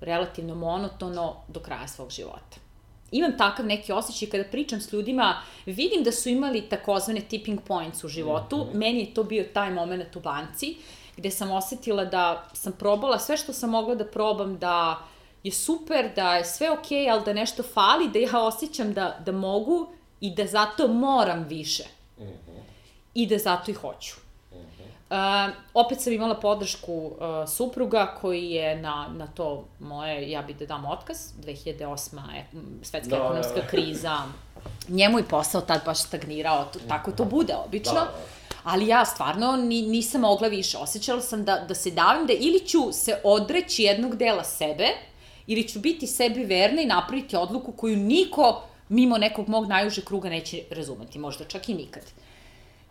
relativno 0.00 0.54
monotono 0.54 1.36
do 1.48 1.60
kraja 1.60 1.88
svog 1.88 2.10
života. 2.10 2.56
Imam 3.10 3.38
takav 3.38 3.66
neki 3.66 3.92
osjećaj 3.92 4.28
kada 4.28 4.44
pričam 4.44 4.80
s 4.80 4.92
ljudima, 4.92 5.42
vidim 5.66 6.04
da 6.04 6.12
su 6.12 6.28
imali 6.28 6.68
takozvane 6.68 7.20
tipping 7.20 7.60
points 7.66 8.04
u 8.04 8.08
životu, 8.08 8.56
mm 8.56 8.60
-hmm. 8.60 8.78
meni 8.78 9.00
je 9.00 9.14
to 9.14 9.24
bio 9.24 9.44
taj 9.54 9.70
moment 9.70 10.16
u 10.16 10.20
banci, 10.20 10.76
gde 11.16 11.30
sam 11.30 11.50
osetila 11.50 12.04
da 12.04 12.48
sam 12.52 12.72
probala 12.72 13.18
sve 13.18 13.36
što 13.36 13.52
sam 13.52 13.70
mogla 13.70 13.94
da 13.94 14.04
probam, 14.04 14.58
da 14.58 14.98
je 15.42 15.52
super, 15.52 16.10
da 16.16 16.34
je 16.34 16.44
sve 16.44 16.70
okej, 16.70 16.98
okay, 16.98 17.12
ali 17.12 17.24
da 17.24 17.32
nešto 17.32 17.62
fali, 17.62 18.08
da 18.08 18.18
ja 18.18 18.40
osjećam 18.40 18.92
da, 18.92 19.18
da 19.26 19.32
mogu 19.32 19.92
i 20.20 20.34
da 20.34 20.46
zato 20.46 20.88
moram 20.88 21.44
više. 21.44 21.84
Mm 22.18 22.22
-hmm. 22.22 22.60
I 23.14 23.26
da 23.26 23.38
zato 23.38 23.70
i 23.70 23.74
hoću. 23.74 24.14
Mm 24.52 24.56
-hmm. 24.56 25.48
uh, 25.48 25.54
opet 25.74 26.00
sam 26.00 26.12
imala 26.12 26.34
podršku 26.34 26.92
uh, 26.92 27.48
supruga 27.48 28.14
koji 28.20 28.50
je 28.50 28.76
na, 28.76 29.08
na 29.16 29.26
to 29.26 29.64
moje, 29.80 30.30
ja 30.30 30.42
bih 30.42 30.56
da 30.56 30.66
dam 30.66 30.86
otkaz, 30.86 31.18
2008. 31.44 32.34
Je, 32.34 32.46
svetska 32.82 33.16
da, 33.16 33.24
ekonomska 33.24 33.54
da, 33.54 33.60
da. 33.60 33.66
kriza, 33.66 34.18
njemu 34.88 35.18
je 35.18 35.28
posao 35.28 35.60
tad 35.60 35.80
baš 35.84 36.02
stagnirao, 36.02 36.64
to, 36.64 36.78
tako 36.88 37.12
to 37.12 37.24
bude 37.24 37.54
obično. 37.66 37.94
Da, 37.94 38.00
da. 38.00 38.44
Ali 38.64 38.86
ja 38.86 39.04
stvarno 39.04 39.56
ni, 39.56 39.82
nisam 39.82 40.20
mogla 40.20 40.48
više. 40.48 40.78
Osjećala 40.78 41.20
sam 41.20 41.44
da, 41.44 41.64
da 41.68 41.74
se 41.74 41.90
davim, 41.90 42.26
da 42.26 42.32
ili 42.32 42.60
ću 42.66 42.92
se 42.92 43.20
odreći 43.24 43.82
jednog 43.82 44.16
dela 44.16 44.44
sebe, 44.44 44.88
ili 45.46 45.68
ću 45.68 45.78
biti 45.78 46.06
sebi 46.06 46.44
verna 46.44 46.82
i 46.82 46.86
napraviti 46.86 47.36
odluku 47.36 47.72
koju 47.72 47.96
niko 47.96 48.62
mimo 48.88 49.18
nekog 49.18 49.48
mog 49.48 49.66
najuže 49.66 50.04
kruga 50.04 50.28
neće 50.28 50.62
razumeti, 50.70 51.18
možda 51.18 51.44
čak 51.44 51.68
i 51.68 51.74
nikad. 51.74 52.02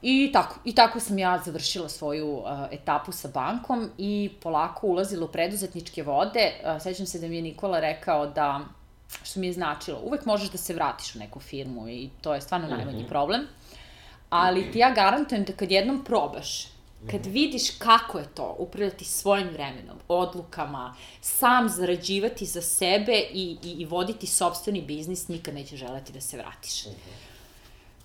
I 0.01 0.29
tako, 0.33 0.55
i 0.65 0.75
tako 0.75 0.99
sam 0.99 1.19
ja 1.19 1.41
završila 1.45 1.89
svoju 1.89 2.31
uh, 2.31 2.45
etapu 2.71 3.11
sa 3.11 3.27
bankom 3.27 3.89
i 3.97 4.29
polako 4.41 4.87
ulazila 4.87 5.25
u 5.25 5.31
preduzetničke 5.31 6.03
vode. 6.03 6.51
Uh, 6.63 6.81
sećam 6.81 7.05
se 7.05 7.19
da 7.19 7.27
mi 7.27 7.35
je 7.35 7.41
Nikola 7.41 7.79
rekao 7.79 8.27
da, 8.27 8.61
što 9.23 9.39
mi 9.39 9.47
je 9.47 9.53
značilo, 9.53 9.99
uvek 10.03 10.25
možeš 10.25 10.51
da 10.51 10.57
se 10.57 10.73
vratiš 10.73 11.15
u 11.15 11.19
neku 11.19 11.39
firmu 11.39 11.89
i 11.89 12.09
to 12.21 12.33
je 12.33 12.41
stvarno 12.41 12.67
najmanji 12.67 12.97
mm 12.97 13.05
-hmm. 13.05 13.09
problem. 13.09 13.41
Ali 14.29 14.71
ti 14.71 14.79
ja 14.79 14.91
garantujem 14.91 15.43
da 15.43 15.53
kad 15.53 15.71
jednom 15.71 16.03
probaš, 16.03 16.72
kad 17.11 17.25
vidiš 17.25 17.69
kako 17.77 18.19
je 18.19 18.25
to 18.35 18.55
upravljati 18.59 19.05
svojim 19.05 19.49
vremenom, 19.49 19.97
odlukama, 20.07 20.95
sam 21.21 21.69
zarađivati 21.69 22.45
za 22.45 22.61
sebe 22.61 23.23
i, 23.33 23.57
i, 23.63 23.71
i 23.71 23.85
voditi 23.85 24.27
sobstveni 24.27 24.81
biznis, 24.81 25.27
nikad 25.27 25.53
neće 25.53 25.77
želeti 25.77 26.13
da 26.13 26.21
se 26.21 26.37
vratiš. 26.37 26.83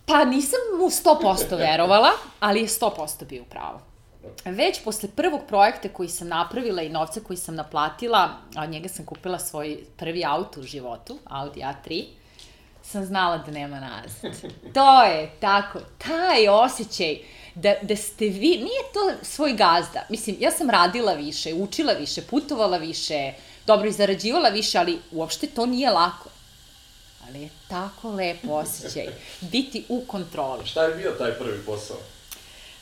Pa 0.07 0.25
nisam 0.25 0.59
mu 0.79 0.85
100% 0.85 1.57
verovala, 1.71 2.11
ali 2.41 2.61
je 2.61 2.67
100% 2.67 3.25
bio 3.29 3.45
pravo. 3.45 3.81
Već 4.45 4.85
posle 4.85 5.09
prvog 5.17 5.41
projekta 5.49 5.89
koji 5.89 6.09
sam 6.09 6.29
napravila 6.29 6.83
i 6.83 6.89
novca 6.89 7.21
koji 7.21 7.37
sam 7.37 7.55
naplatila, 7.55 8.31
a 8.55 8.63
od 8.63 8.71
njega 8.71 8.89
sam 8.89 9.05
kupila 9.05 9.39
svoj 9.39 9.79
prvi 9.97 10.25
auto 10.25 10.61
u 10.61 10.63
životu, 10.63 11.19
Audi 11.25 11.61
A3, 11.61 12.05
sam 12.83 13.05
znala 13.05 13.39
da 13.39 13.51
nema 13.51 13.81
nazad. 13.81 14.53
To 14.75 15.03
je 15.03 15.31
tako, 15.41 15.79
taj 15.99 16.49
osjećaj 16.49 17.19
da, 17.63 17.75
da 17.83 17.97
ste 17.97 18.25
vi, 18.25 18.49
nije 18.49 18.83
to 18.93 19.13
svoj 19.23 19.53
gazda. 19.53 20.07
Mislim, 20.09 20.37
ja 20.41 20.51
sam 20.51 20.71
radila 20.71 21.13
više, 21.13 21.55
učila 21.55 21.93
više, 21.93 22.23
putovala 22.23 22.77
više, 22.77 23.33
dobro 23.67 23.89
i 23.89 23.93
zarađivala 23.93 24.49
više, 24.49 24.79
ali 24.79 24.99
uopšte 25.13 25.47
to 25.47 25.67
nije 25.67 25.91
lako 25.91 26.29
ali 27.29 27.43
je 27.43 27.49
tako 27.69 28.11
lepo 28.11 28.53
osjećaj 28.53 29.07
biti 29.53 29.85
u 29.89 30.05
kontroli. 30.07 30.67
Šta 30.67 30.85
je 30.85 30.95
bio 30.95 31.11
taj 31.11 31.33
prvi 31.33 31.59
posao? 31.67 31.97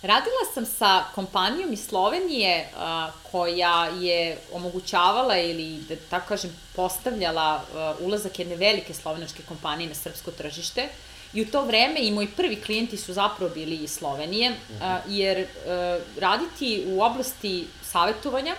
Radila 0.03 0.45
sam 0.55 0.67
sa 0.67 1.05
kompanijom 1.15 1.73
iz 1.73 1.87
Slovenije 1.87 2.69
a, 2.77 3.11
koja 3.31 3.87
je 3.87 4.39
omogućavala 4.53 5.39
ili, 5.39 5.79
da 5.89 5.97
tako 6.11 6.29
kažem, 6.29 6.57
postavljala 6.77 7.62
a, 7.75 7.95
ulazak 8.01 8.39
jedne 8.39 8.57
velike 8.57 8.95
slovenačke 8.95 9.43
kompanije 9.49 9.89
na 9.89 9.95
srpsko 9.95 10.31
tržište. 10.31 10.89
I 11.35 11.43
u 11.43 11.47
to 11.47 11.65
vreme 11.65 12.01
i 12.01 12.11
moji 12.11 12.29
prvi 12.37 12.57
klijenti 12.57 12.97
su 12.97 13.12
zapravo 13.12 13.55
bili 13.55 13.77
iz 13.77 13.91
Slovenije, 13.91 14.53
a, 14.83 15.01
jer 15.09 15.47
a, 15.67 15.99
raditi 16.21 16.85
u 16.87 17.03
oblasti 17.03 17.67
savetovanja, 17.83 18.55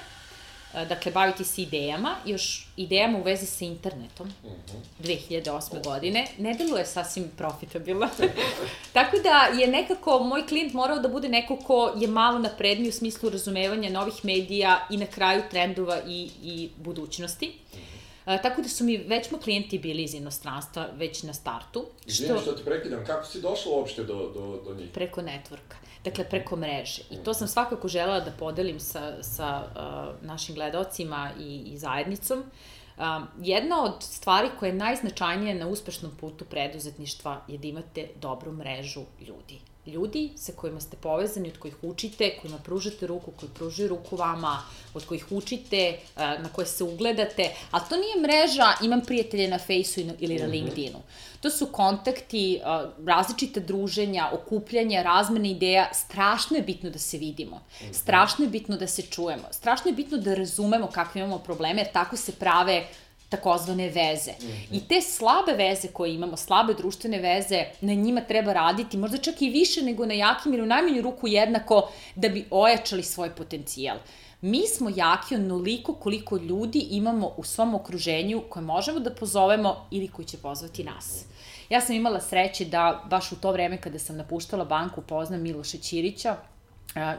E, 0.74 0.86
dakle, 0.86 1.12
baviti 1.12 1.44
se 1.44 1.62
idejama, 1.62 2.16
još 2.26 2.68
idejama 2.78 3.18
u 3.18 3.24
vezi 3.24 3.46
sa 3.46 3.66
internetom, 3.66 4.34
uh 4.44 4.52
-huh. 4.52 5.08
2008. 5.08 5.84
godine, 5.84 6.28
ne 6.38 6.54
deluje 6.54 6.86
sasvim 6.86 7.32
profitabilno. 7.38 8.10
Tako 8.94 9.18
da 9.18 9.60
je 9.60 9.68
nekako 9.68 10.20
moj 10.20 10.48
klijent 10.48 10.74
morao 10.74 11.00
da 11.00 11.08
bude 11.08 11.30
neko 11.30 11.56
ko 11.56 11.94
je 11.98 12.08
malo 12.08 12.40
napredniji 12.40 12.90
u 12.90 12.92
smislu 12.92 13.30
razumevanja 13.30 13.90
novih 13.90 14.26
medija 14.26 14.88
i 14.90 14.98
na 14.98 15.06
kraju 15.06 15.44
trendova 15.52 16.02
i, 16.08 16.30
i 16.44 16.70
budućnosti. 16.78 17.48
Uh 17.48 17.80
-huh. 17.80 17.97
Tako 18.44 18.62
da 18.62 18.70
su 18.70 18.84
mi 18.84 18.98
već 18.98 19.32
mo 19.32 19.38
klijenti 19.38 19.80
bili 19.80 20.04
iz 20.04 20.14
inostranstva 20.14 20.88
već 20.94 21.24
na 21.24 21.34
startu. 21.34 21.86
Izvini 22.06 22.34
što... 22.34 22.42
što 22.42 22.52
te 22.52 22.64
prekidam, 22.64 23.06
kako 23.06 23.26
si 23.26 23.42
došla 23.42 23.72
uopšte 23.72 24.04
do, 24.04 24.14
do, 24.14 24.62
do 24.66 24.76
njih? 24.76 24.90
Preko 24.94 25.22
networka 25.22 25.88
dakle 26.10 26.30
preko 26.30 26.56
mreže. 26.56 27.02
I 27.10 27.16
to 27.24 27.34
sam 27.34 27.48
svakako 27.48 27.88
želela 27.88 28.20
da 28.20 28.32
podelim 28.32 28.80
sa, 28.80 29.24
sa 29.24 29.64
uh, 29.66 30.28
našim 30.28 30.56
gledalcima 30.56 31.32
i, 31.40 31.64
i 31.74 31.78
zajednicom. 31.78 32.40
Um, 32.40 33.28
jedna 33.42 33.84
od 33.84 34.04
stvari 34.04 34.50
koja 34.60 34.68
je 34.68 34.76
najznačajnija 34.76 35.56
na 35.56 35.68
uspešnom 35.68 36.12
putu 36.20 36.46
preduzetništva 36.46 37.42
je 37.48 37.58
da 37.58 37.68
imate 37.68 38.08
dobru 38.22 38.52
mrežu 38.52 39.02
ljudi 39.28 39.60
ljudi 39.88 40.32
sa 40.36 40.52
kojima 40.52 40.82
ste 40.82 40.98
povezani, 40.98 41.50
od 41.50 41.58
kojih 41.58 41.76
učite, 41.82 42.38
kojima 42.42 42.58
pružate 42.58 43.08
ruku, 43.08 43.32
koji 43.40 43.52
pružaju 43.52 43.90
ruku 43.90 44.16
vama, 44.16 44.64
od 44.94 45.06
kojih 45.06 45.26
učite, 45.32 45.78
eh, 45.78 46.00
na 46.16 46.50
koje 46.54 46.66
se 46.66 46.84
ugledate, 46.84 47.50
ali 47.72 47.84
to 47.90 47.96
nije 47.96 48.22
mreža 48.22 48.74
imam 48.82 49.02
prijatelje 49.02 49.48
na 49.48 49.58
Faceu 49.58 50.04
ili 50.20 50.36
na 50.36 50.44
mhm. 50.44 50.52
LinkedInu. 50.52 51.00
To 51.42 51.50
su 51.50 51.66
kontakti, 51.66 52.56
eh, 52.56 52.62
različite 53.06 53.60
druženja, 53.60 54.30
okupljanja, 54.34 55.02
razmene 55.02 55.52
ideja. 55.52 55.90
Strašno 55.94 56.58
je 56.58 56.64
bitno 56.64 56.90
da 56.90 57.00
se 57.00 57.18
vidimo. 57.18 57.62
Mhm. 57.82 57.94
Strašno 57.94 58.46
je 58.46 58.50
bitno 58.50 58.78
da 58.78 58.88
se 58.88 59.02
čujemo. 59.02 59.48
Strašno 59.52 59.90
je 59.92 59.96
bitno 59.96 60.18
da 60.18 60.34
razumemo 60.34 60.88
kakve 60.88 61.22
imamo 61.22 61.40
probleme, 61.40 61.82
jer 61.82 61.92
tako 61.92 62.18
se 62.18 62.32
prave 62.32 62.88
takozvane 63.30 63.90
veze. 63.90 64.32
Mm 64.32 64.46
-hmm. 64.46 64.68
I 64.72 64.88
te 64.88 65.02
slabe 65.02 65.54
veze 65.54 65.88
koje 65.88 66.14
imamo, 66.14 66.38
slabe 66.38 66.74
društvene 66.74 67.20
veze, 67.20 67.66
na 67.82 67.94
njima 67.94 68.22
treba 68.22 68.54
raditi, 68.54 68.98
možda 68.98 69.18
čak 69.18 69.42
i 69.42 69.50
više 69.50 69.82
nego 69.82 70.06
na 70.06 70.14
jakim 70.14 70.54
ili 70.54 70.64
u 70.64 70.66
najmanju 70.66 71.02
ruku 71.02 71.28
jednako, 71.28 71.90
da 72.16 72.30
bi 72.30 72.48
ojačali 72.52 73.04
svoj 73.04 73.36
potencijal. 73.36 73.98
Mi 74.42 74.68
smo 74.68 74.90
jaki 74.96 75.36
onoliko 75.36 75.94
koliko 75.94 76.38
ljudi 76.38 76.80
imamo 76.80 77.34
u 77.38 77.44
svom 77.44 77.76
okruženju 77.76 78.44
koje 78.50 78.64
možemo 78.64 79.00
da 79.00 79.16
pozovemo 79.16 79.88
ili 79.92 80.08
koji 80.08 80.26
će 80.26 80.38
pozvati 80.38 80.84
nas. 80.84 81.26
Ja 81.70 81.82
sam 81.82 81.96
imala 81.96 82.22
sreće 82.22 82.66
da 82.66 83.04
baš 83.10 83.32
u 83.32 83.36
to 83.36 83.52
vreme 83.52 83.82
kada 83.82 84.00
sam 84.00 84.18
napuštala 84.18 84.66
banku 84.66 85.02
poznam 85.02 85.42
Miloša 85.42 85.78
Ćirića, 85.78 86.36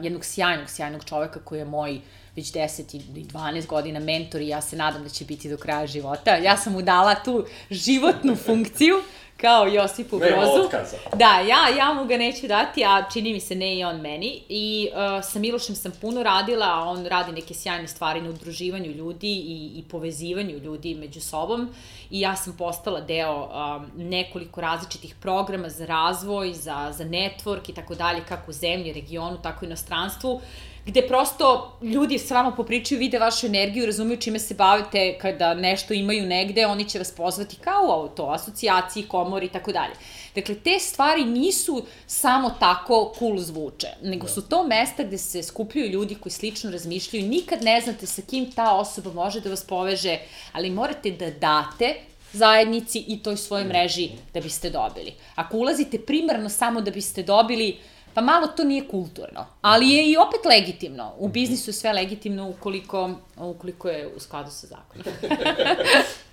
jednog 0.03 0.25
sjajnog, 0.25 0.71
sjajnog 0.71 1.05
čoveka 1.05 1.41
koji 1.45 1.59
je 1.59 1.65
moj 1.65 2.01
već 2.39 2.53
10 2.53 2.97
i 3.17 3.25
12 3.25 3.67
godina 3.67 4.01
mentor 4.01 4.41
i 4.41 4.49
ja 4.49 4.61
se 4.61 4.77
nadam 4.77 5.03
da 5.03 5.09
će 5.09 5.25
biti 5.25 5.51
do 5.51 5.57
kraja 5.57 5.87
života. 5.87 6.37
Ja 6.37 6.57
sam 6.57 6.73
mu 6.73 6.83
dala 6.83 7.15
tu 7.15 7.45
životnu 7.71 8.37
funkciju 8.47 9.03
kao 9.41 9.67
Josipu 9.67 10.19
Brozu. 10.19 10.35
Nema 10.35 10.65
otkaza. 10.65 10.97
Da, 11.15 11.41
ja, 11.49 11.77
ja 11.79 11.95
mu 11.95 12.05
ga 12.05 12.17
neću 12.17 12.47
dati, 12.47 12.85
a 12.85 13.05
čini 13.13 13.33
mi 13.33 13.41
se 13.41 13.55
ne 13.55 13.79
i 13.79 13.85
on 13.85 14.01
meni. 14.01 14.43
I 14.49 14.89
uh, 14.93 15.25
sa 15.25 15.39
Milošem 15.39 15.77
sam 15.77 15.93
puno 16.01 16.23
radila, 16.23 16.67
a 16.67 16.85
on 16.85 17.07
radi 17.07 17.33
neke 17.33 17.55
sjajne 17.55 17.89
stvari 17.89 18.21
na 18.21 18.31
udruživanju 18.31 18.91
ljudi 18.91 19.33
i, 19.33 19.73
i 19.79 19.85
povezivanju 19.91 20.59
ljudi 20.59 20.95
među 20.95 21.21
sobom. 21.21 21.69
I 22.11 22.21
ja 22.21 22.37
sam 22.37 22.57
postala 22.57 23.01
deo 23.01 23.45
um, 23.45 23.91
nekoliko 23.97 24.61
različitih 24.61 25.15
programa 25.21 25.69
za 25.69 25.87
razvoj, 25.87 26.53
za, 26.53 26.93
za 26.93 27.05
network 27.05 27.71
i 27.71 27.75
tako 27.75 27.95
dalje, 27.95 28.25
kako 28.29 28.51
u 28.51 28.55
zemlji, 28.55 28.93
regionu, 28.93 29.39
tako 29.43 29.65
i 29.65 29.69
na 29.69 29.77
stranstvu 29.77 30.41
gde 30.89 31.03
prosto 31.09 31.79
ljudi 31.83 32.19
s 32.19 32.31
vama 32.31 32.51
popričaju, 32.51 32.99
vide 32.99 33.19
vašu 33.19 33.47
energiju, 33.47 33.87
razumiju 33.87 34.17
čime 34.17 34.39
se 34.39 34.55
bavite, 34.55 35.19
kada 35.21 35.55
nešto 35.55 35.95
imaju 35.95 36.27
negde, 36.27 36.67
oni 36.67 36.89
će 36.89 36.99
vas 36.99 37.11
pozvati 37.13 37.57
kao 37.57 37.87
u 37.89 37.91
auto, 37.91 38.27
asocijaciji, 38.27 39.03
komori 39.09 39.47
i 39.47 39.49
tako 39.49 39.73
dalje. 39.73 39.93
Dakle, 40.35 40.55
te 40.55 40.79
stvari 40.79 41.25
nisu 41.25 41.85
samo 42.07 42.51
tako 42.61 43.13
cool 43.19 43.39
zvuče, 43.39 43.89
nego 44.03 44.29
su 44.29 44.43
to 44.43 44.63
mesta 44.67 45.05
gde 45.05 45.19
se 45.19 45.43
skupljaju 45.43 45.91
ljudi 45.91 46.15
koji 46.15 46.33
slično 46.33 46.71
razmišljaju, 46.71 47.29
nikad 47.29 47.63
ne 47.63 47.81
znate 47.81 48.07
sa 48.07 48.23
kim 48.23 48.53
ta 48.53 48.73
osoba 48.75 49.13
može 49.13 49.41
da 49.41 49.51
vas 49.51 49.65
poveže, 49.65 50.19
ali 50.53 50.71
morate 50.71 51.11
da 51.11 51.31
date 51.31 51.95
zajednici 52.33 53.05
i 53.09 53.23
toj 53.23 53.37
svojoj 53.37 53.65
mreži 53.65 54.09
da 54.35 54.41
biste 54.41 54.71
dobili. 54.71 55.13
Ako 55.35 55.57
ulazite 55.57 55.99
primarno 55.99 56.49
samo 56.49 56.81
da 56.81 56.91
biste 56.91 57.23
dobili, 57.23 57.77
pa 58.15 58.21
malo 58.21 58.47
to 58.47 58.65
nije 58.65 58.89
kulturno, 58.89 59.47
ali 59.61 59.91
je 59.91 60.11
i 60.11 60.17
opet 60.17 60.41
legitimno. 60.45 61.15
U 61.19 61.29
biznisu 61.29 61.71
je 61.71 61.75
sve 61.75 61.93
legitimno 61.93 62.49
ukoliko, 62.49 63.11
ukoliko 63.37 63.89
je 63.89 64.09
u 64.17 64.21
skladu 64.21 64.51
sa 64.51 64.67
zakonom. 64.67 65.07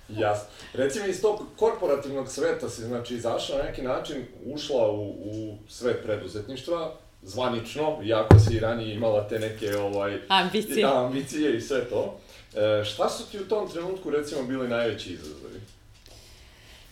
Jasno. 0.08 0.48
Recimo 0.72 1.06
iz 1.06 1.20
tog 1.20 1.42
korporativnog 1.56 2.28
sveta 2.28 2.68
si 2.68 2.82
znači 2.82 3.14
izašla 3.14 3.58
na 3.58 3.64
neki 3.64 3.82
način, 3.82 4.16
ušla 4.44 4.90
u, 4.90 5.08
u 5.08 5.58
svet 5.68 6.02
preduzetništva, 6.04 6.92
zvanično, 7.22 7.98
iako 8.04 8.38
si 8.38 8.60
ranije 8.60 8.94
imala 8.94 9.28
te 9.28 9.38
neke 9.38 9.76
ovaj, 9.76 10.20
ambicije. 10.28 10.86
Da, 10.86 11.04
ambicije 11.04 11.56
i 11.56 11.60
sve 11.60 11.84
to. 11.84 12.18
E, 12.54 12.84
šta 12.84 13.08
su 13.08 13.30
ti 13.30 13.40
u 13.40 13.48
tom 13.48 13.68
trenutku 13.68 14.10
recimo 14.10 14.42
bili 14.42 14.68
najveći 14.68 15.12
izazovi? 15.12 15.45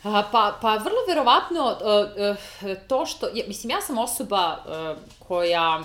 Pa, 0.05 0.59
pa 0.61 0.77
vrlo 0.77 0.99
verovatno 1.09 1.65
uh, 1.65 2.37
uh, 2.71 2.77
to 2.89 3.07
što, 3.07 3.27
mislim, 3.49 3.71
ja 3.71 3.81
sam 3.81 3.99
osoba 3.99 4.59
uh, 4.59 4.99
koja 5.19 5.83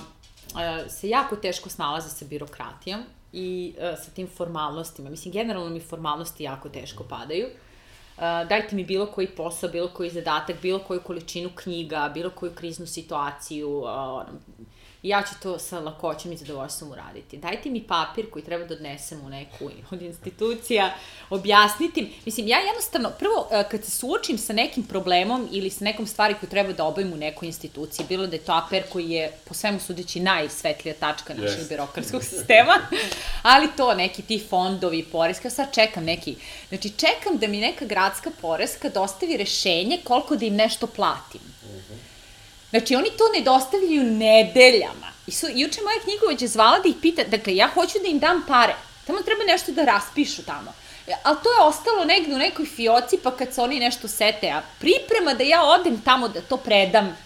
se 0.89 1.09
jako 1.09 1.35
teško 1.35 1.69
snalazi 1.69 2.09
sa 2.09 2.25
birokratijom 2.25 3.03
i 3.33 3.75
sa 4.05 4.11
tim 4.11 4.27
formalnostima. 4.37 5.09
Mislim, 5.09 5.31
generalno 5.31 5.69
mi 5.69 5.79
formalnosti 5.79 6.43
jako 6.43 6.69
teško 6.69 7.03
padaju. 7.03 7.47
dajte 8.49 8.75
mi 8.75 8.83
bilo 8.83 9.05
koji 9.05 9.27
posao, 9.27 9.69
bilo 9.69 9.87
koji 9.87 10.09
zadatak, 10.09 10.61
bilo 10.61 10.79
koju 10.79 11.01
količinu 11.01 11.49
knjiga, 11.55 12.11
bilo 12.13 12.29
koju 12.29 12.51
kriznu 12.55 12.87
situaciju, 12.87 13.83
i 15.03 15.09
ja 15.09 15.21
ću 15.21 15.35
to 15.43 15.59
sa 15.59 15.79
lakoćem 15.79 16.31
i 16.31 16.37
zadovoljstvom 16.37 16.91
uraditi. 16.91 17.37
Dajte 17.37 17.69
mi 17.69 17.83
papir 17.83 18.29
koji 18.29 18.45
treba 18.45 18.65
da 18.65 18.73
odnesem 18.73 19.21
u 19.25 19.29
neku 19.29 19.69
od 19.91 20.01
institucija, 20.01 20.93
objasniti. 21.29 22.13
Mislim, 22.25 22.47
ja 22.47 22.57
jednostavno, 22.57 23.09
prvo, 23.19 23.47
e, 23.51 23.63
kad 23.71 23.85
se 23.85 23.91
suočim 23.91 24.37
sa 24.37 24.53
nekim 24.53 24.83
problemom 24.83 25.47
ili 25.51 25.69
sa 25.69 25.83
nekom 25.83 26.07
stvari 26.07 26.35
koju 26.39 26.49
treba 26.49 26.73
da 26.73 26.85
obavim 26.85 27.13
u 27.13 27.17
nekoj 27.17 27.45
instituciji, 27.45 28.05
bilo 28.09 28.27
da 28.27 28.35
je 28.35 28.41
to 28.41 28.51
APR 28.51 28.89
koji 28.91 29.09
je 29.09 29.31
po 29.47 29.53
svemu 29.53 29.79
sudeći 29.79 30.19
najsvetlija 30.19 30.95
tačka 30.99 31.33
našeg 31.33 31.59
yes. 31.59 31.69
birokratskog 31.69 32.23
sistema, 32.23 32.73
ali 33.53 33.67
to, 33.77 33.95
neki 33.95 34.21
ti 34.21 34.43
fondovi, 34.49 35.03
poreska, 35.03 35.49
sad 35.49 35.73
čekam 35.73 36.03
neki, 36.03 36.35
znači 36.69 36.89
čekam 36.89 37.37
da 37.37 37.47
mi 37.47 37.59
neka 37.59 37.85
gradska 37.85 38.31
poreska 38.41 38.89
dostavi 38.89 39.37
rešenje 39.37 39.99
koliko 40.03 40.35
da 40.35 40.45
im 40.45 40.55
nešto 40.55 40.87
platim. 40.87 41.41
Znači, 42.69 42.95
oni 42.95 43.09
to 43.17 43.23
ne 43.37 43.41
dostavljaju 43.41 44.03
nedeljama. 44.03 45.09
I 45.27 45.31
su, 45.31 45.47
juče 45.49 45.81
moja 45.81 45.99
knjigovođa 46.03 46.47
zvala 46.47 46.79
da 46.79 46.89
ih 46.89 46.95
pita, 47.01 47.23
dakle, 47.23 47.55
ja 47.55 47.67
hoću 47.67 47.97
da 48.01 48.07
im 48.07 48.19
dam 48.19 48.45
pare. 48.47 48.75
Tamo 49.07 49.21
treba 49.21 49.43
nešto 49.43 49.71
da 49.71 49.85
raspišu 49.85 50.43
tamo. 50.43 50.73
E, 51.07 51.13
ali 51.23 51.37
to 51.43 51.49
je 51.49 51.61
ostalo 51.61 52.05
negde 52.05 52.35
u 52.35 52.37
nekoj 52.37 52.65
fioci, 52.65 53.17
pa 53.23 53.31
kad 53.31 53.53
se 53.53 53.61
oni 53.61 53.79
nešto 53.79 54.07
sete, 54.07 54.49
a 54.49 54.61
priprema 54.79 55.33
da 55.33 55.43
ja 55.43 55.63
odem 55.63 56.01
tamo 56.01 56.27
da 56.27 56.41
to 56.41 56.57
predam, 56.57 57.17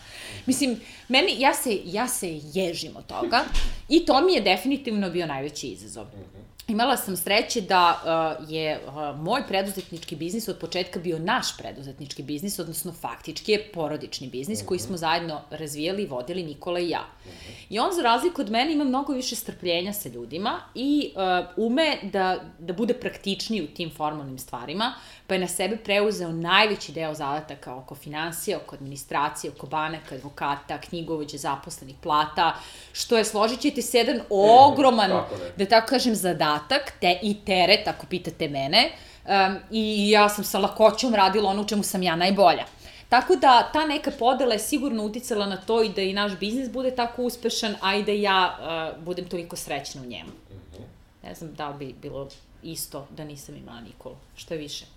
mislim, 0.46 0.82
meni, 1.08 1.36
ja 1.40 1.54
se, 1.54 1.80
ja 1.86 2.08
se 2.08 2.40
ježim 2.54 2.96
od 2.96 3.06
toga 3.06 3.44
i 3.90 4.06
to 4.06 4.22
mi 4.22 4.34
je 4.34 4.42
definitivno 4.42 5.10
bio 5.10 5.26
najveći 5.26 5.68
izazov. 5.68 6.06
Mhm. 6.06 6.53
Imala 6.68 6.98
sam 6.98 7.18
sreće 7.18 7.62
da 7.62 8.02
uh, 8.40 8.50
je 8.50 8.80
uh, 8.88 9.20
moj 9.20 9.44
preduzetnički 9.48 10.16
biznis 10.16 10.48
od 10.48 10.58
početka 10.58 11.00
bio 11.00 11.20
naš 11.20 11.58
preduzetnički 11.58 12.24
biznis, 12.24 12.60
odnosno 12.60 12.92
faktički 12.92 13.52
je 13.52 13.72
porodični 13.74 14.28
biznis 14.30 14.60
uh 14.60 14.64
-huh. 14.64 14.68
koji 14.68 14.78
mhm. 14.78 14.88
smo 14.88 14.98
zajedno 14.98 15.42
razvijali 15.50 16.04
i 16.04 16.08
vodili 16.08 16.44
Nikola 16.44 16.80
i 16.80 16.90
ja. 16.90 17.06
Uh 17.26 17.32
-huh. 17.32 17.66
I 17.70 17.80
on, 17.80 17.94
za 17.96 18.02
razliku 18.02 18.42
od 18.42 18.52
mene, 18.52 18.74
ima 18.74 18.84
mnogo 18.84 19.14
više 19.14 19.36
strpljenja 19.36 19.94
sa 19.94 20.10
ljudima 20.10 20.60
i 20.76 21.12
uh, 21.16 21.66
ume 21.66 21.98
da, 22.04 22.44
da 22.60 22.74
bude 22.74 22.94
praktičniji 22.94 23.64
u 23.64 23.68
tim 23.68 23.92
formalnim 23.92 24.40
stvarima, 24.40 24.94
pa 25.34 25.36
je 25.36 25.40
na 25.40 25.48
sebe 25.48 25.78
preuzeo 25.78 26.32
najveći 26.32 26.92
deo 26.92 27.14
zadataka 27.14 27.76
oko 27.76 27.96
financija, 27.96 28.58
oko 28.58 28.76
administracije, 28.76 29.52
oko 29.52 29.68
banaka, 29.68 30.16
advokata, 30.16 30.78
knjigovođe, 30.78 31.38
zaposlenih 31.38 31.96
plata, 32.02 32.54
što 32.92 33.18
je, 33.18 33.26
složit 33.26 33.60
ćete 33.60 33.82
se, 33.82 33.98
jedan 33.98 34.22
ogroman, 34.30 35.10
tako 35.10 35.36
da 35.58 35.66
tako 35.66 35.88
kažem, 35.88 36.16
zadatak 36.16 36.94
te, 37.02 37.20
i 37.22 37.34
teret, 37.46 37.88
ako 37.88 38.06
pitate 38.06 38.48
mene, 38.50 38.92
um, 39.26 39.58
i 39.72 40.10
ja 40.10 40.30
sam 40.30 40.44
sa 40.44 40.60
lakoćom 40.60 41.16
radila 41.16 41.50
ono 41.50 41.62
u 41.62 41.68
čemu 41.68 41.84
sam 41.84 42.04
ja 42.04 42.16
najbolja. 42.16 42.66
Tako 43.10 43.36
da 43.36 43.70
ta 43.74 43.86
neka 43.86 44.12
podela 44.20 44.54
je 44.54 44.60
sigurno 44.60 45.04
uticala 45.04 45.46
na 45.46 45.58
to 45.58 45.84
i 45.84 45.90
da 45.90 46.02
i 46.02 46.14
naš 46.14 46.40
biznis 46.40 46.70
bude 46.70 46.96
tako 46.96 47.24
uspešan, 47.24 47.76
a 47.82 47.96
i 47.96 48.04
da 48.04 48.12
ja 48.12 48.58
uh, 48.60 49.04
budem 49.04 49.26
toliko 49.26 49.56
srećna 49.56 50.02
u 50.02 50.06
njemu. 50.06 50.32
Mhm. 50.52 50.84
Ne 51.24 51.36
znam 51.36 51.54
da 51.54 51.76
bi 51.80 51.96
bilo 52.02 52.30
isto 52.64 53.08
da 53.10 53.24
nisam 53.24 53.56
imala 53.56 53.82
Nikolu, 53.82 54.16
što 54.36 54.54
je 54.54 54.58
više. 54.58 54.93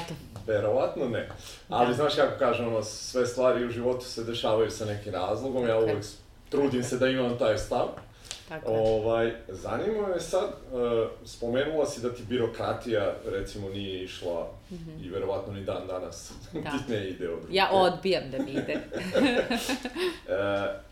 Eto. 0.00 0.14
Verovatno 0.46 1.08
ne. 1.08 1.28
Ali 1.68 1.88
da. 1.88 1.94
znaš 1.94 2.14
kako 2.14 2.38
kažem, 2.38 2.68
ono, 2.68 2.82
sve 2.82 3.26
stvari 3.26 3.64
u 3.64 3.70
životu 3.70 4.04
se 4.04 4.24
dešavaju 4.24 4.70
sa 4.70 4.84
nekim 4.84 5.12
razlogom, 5.12 5.68
ja 5.68 5.78
uvek 5.78 6.04
trudim 6.48 6.82
se 6.82 6.98
da 6.98 7.08
imam 7.08 7.38
taj 7.38 7.58
stav. 7.58 7.88
Tako 8.48 8.72
ovaj, 8.72 9.32
zanima 9.48 10.08
me 10.08 10.20
sad, 10.20 10.44
uh, 10.44 11.08
spomenula 11.24 11.86
si 11.86 12.00
da 12.00 12.14
ti 12.14 12.22
birokratija, 12.28 13.14
recimo, 13.26 13.68
nije 13.68 14.04
išla 14.04 14.50
mm 14.70 14.74
-hmm. 14.74 15.06
i 15.06 15.10
verovatno 15.10 15.52
ni 15.52 15.64
dan 15.64 15.86
danas 15.86 16.32
da. 16.52 16.70
ti 16.86 16.92
ne 16.92 17.08
ide 17.08 17.28
od 17.28 17.40
Ja 17.50 17.68
odbijam 17.72 18.30
da 18.30 18.38
mi 18.38 18.50
ide. 18.50 18.80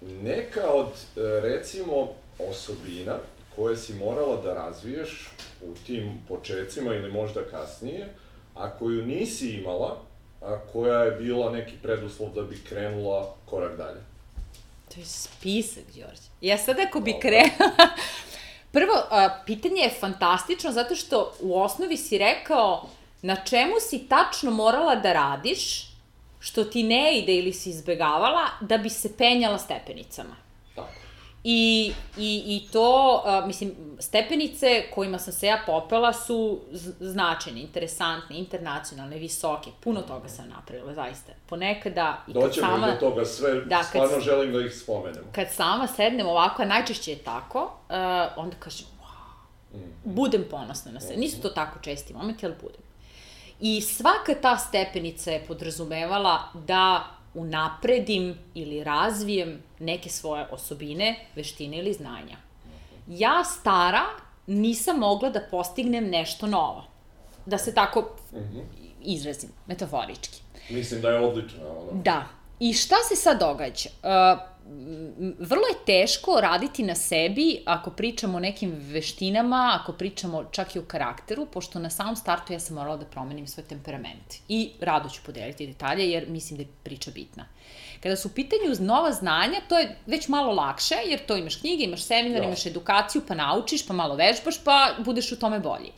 uh, 0.02 0.08
neka 0.30 0.70
od, 0.72 0.86
uh, 0.86 1.22
recimo, 1.42 2.08
osobina 2.50 3.14
koje 3.56 3.76
si 3.76 3.94
morala 3.94 4.42
da 4.42 4.54
razviješ 4.54 5.30
u 5.62 5.74
tim 5.86 6.18
početcima 6.28 6.94
ili 6.94 7.12
možda 7.12 7.40
kasnije, 7.50 8.08
a 8.54 8.70
koju 8.70 9.06
nisi 9.06 9.50
imala, 9.50 10.00
a 10.42 10.58
koja 10.72 10.98
je 10.98 11.10
bila 11.10 11.52
neki 11.52 11.72
preduslov 11.82 12.30
da 12.34 12.42
bi 12.42 12.62
krenula 12.68 13.34
korak 13.46 13.76
dalje? 13.76 14.00
To 14.94 15.00
je 15.00 15.06
spisak, 15.06 15.84
Đorđe. 15.94 16.28
Ja 16.40 16.58
sad 16.58 16.76
ako 16.88 17.00
bi 17.00 17.14
krenula... 17.20 17.70
Prvo, 18.72 18.92
a, 19.10 19.42
pitanje 19.46 19.82
je 19.82 19.96
fantastično 20.00 20.72
zato 20.72 20.94
što 20.94 21.32
u 21.40 21.60
osnovi 21.60 21.96
si 21.96 22.18
rekao 22.18 22.88
na 23.22 23.36
čemu 23.36 23.74
si 23.80 24.08
tačno 24.08 24.50
morala 24.50 24.96
da 24.96 25.12
radiš, 25.12 25.90
što 26.40 26.64
ti 26.64 26.82
ne 26.82 27.18
ide 27.18 27.34
ili 27.34 27.52
si 27.52 27.70
izbegavala, 27.70 28.46
da 28.60 28.78
bi 28.78 28.90
se 28.90 29.16
penjala 29.16 29.58
stepenicama. 29.58 30.43
I, 31.46 31.92
i, 32.18 32.42
i 32.46 32.68
to, 32.72 33.22
uh, 33.26 33.46
mislim, 33.46 33.74
stepenice 33.98 34.84
kojima 34.94 35.18
sam 35.18 35.32
se 35.32 35.46
ja 35.46 35.62
popela 35.66 36.12
su 36.12 36.60
značajne, 37.00 37.60
interesantne, 37.60 38.38
internacionalne, 38.38 39.18
visoke. 39.18 39.70
Puno 39.80 40.02
toga 40.02 40.28
sam 40.28 40.48
napravila, 40.48 40.94
zaista. 40.94 41.32
Ponekada... 41.46 42.22
I 42.28 42.32
Doćemo 42.32 42.66
sama, 42.66 42.86
do 42.86 42.92
toga 42.92 43.24
sve, 43.24 43.60
da, 43.64 43.76
kad, 43.76 43.86
stvarno 43.86 44.20
želim 44.20 44.52
da 44.52 44.60
ih 44.60 44.74
spomenemo. 44.74 45.26
Kad 45.32 45.46
sama 45.50 45.86
sednem 45.86 46.26
ovako, 46.26 46.62
a 46.62 46.66
najčešće 46.66 47.10
je 47.10 47.18
tako, 47.18 47.62
uh, 47.62 47.94
onda 48.36 48.56
kažem, 48.56 48.86
wow, 49.00 49.78
mm. 49.78 49.92
budem 50.04 50.44
ponosna 50.50 50.92
na 50.92 51.00
sebe. 51.00 51.16
Nisu 51.16 51.40
to 51.40 51.48
tako 51.48 51.78
česti 51.82 52.14
momenti, 52.14 52.46
ali 52.46 52.54
budem. 52.62 52.80
I 53.60 53.80
svaka 53.80 54.34
ta 54.42 54.56
stepenica 54.56 55.30
je 55.30 55.44
podrazumevala 55.48 56.42
da 56.54 57.04
unapredim 57.34 58.38
ili 58.54 58.84
razvijem 58.84 59.62
neke 59.78 60.08
svoje 60.08 60.46
osobine, 60.50 61.16
veštine 61.36 61.78
ili 61.78 61.92
znanja. 61.92 62.36
Ja 63.08 63.44
stara 63.44 64.02
nisam 64.46 64.98
mogla 64.98 65.30
da 65.30 65.40
postignem 65.50 66.10
nešto 66.10 66.46
novo. 66.46 66.84
Da 67.46 67.58
se 67.58 67.74
tako 67.74 68.16
mhm. 68.32 68.58
izrazim, 69.02 69.50
metaforički. 69.66 70.40
Mislim 70.70 71.00
da 71.00 71.10
je 71.10 71.26
odlično. 71.26 71.60
Ono. 71.68 72.02
Da. 72.02 72.26
I 72.60 72.72
šta 72.72 72.96
se 73.08 73.16
sad 73.16 73.40
događa? 73.40 73.88
Uh, 74.02 74.53
vrlo 75.38 75.62
je 75.62 75.84
teško 75.86 76.40
raditi 76.40 76.82
na 76.82 76.94
sebi 76.94 77.62
ako 77.66 77.90
pričamo 77.90 78.36
o 78.36 78.40
nekim 78.40 78.72
veštinama, 78.78 79.78
ako 79.80 79.92
pričamo 79.92 80.44
čak 80.44 80.76
i 80.76 80.78
o 80.78 80.84
karakteru, 80.84 81.46
pošto 81.46 81.78
na 81.78 81.90
samom 81.90 82.16
startu 82.16 82.52
ja 82.52 82.60
sam 82.60 82.76
morala 82.76 82.96
da 82.96 83.04
promenim 83.04 83.46
svoj 83.46 83.64
temperament. 83.64 84.34
I 84.48 84.70
rado 84.80 85.08
ću 85.08 85.20
podeliti 85.26 85.66
detalje 85.66 86.10
jer 86.10 86.28
mislim 86.28 86.56
da 86.56 86.62
je 86.62 86.68
priča 86.82 87.10
bitna. 87.10 87.46
Kada 88.02 88.16
su 88.16 88.28
u 88.28 88.32
pitanju 88.32 88.74
nova 88.80 89.12
znanja, 89.12 89.60
to 89.68 89.78
je 89.78 89.96
već 90.06 90.28
malo 90.28 90.52
lakše, 90.52 90.94
jer 91.06 91.26
to 91.26 91.36
imaš 91.36 91.56
knjige, 91.56 91.84
imaš 91.84 92.02
seminar, 92.02 92.40
da. 92.40 92.46
imaš 92.46 92.66
edukaciju, 92.66 93.22
pa 93.28 93.34
naučiš, 93.34 93.86
pa 93.86 93.94
malo 93.94 94.14
vežbaš, 94.14 94.64
pa 94.64 94.94
budeš 94.98 95.32
u 95.32 95.38
tome 95.38 95.60
bolji. 95.60 95.92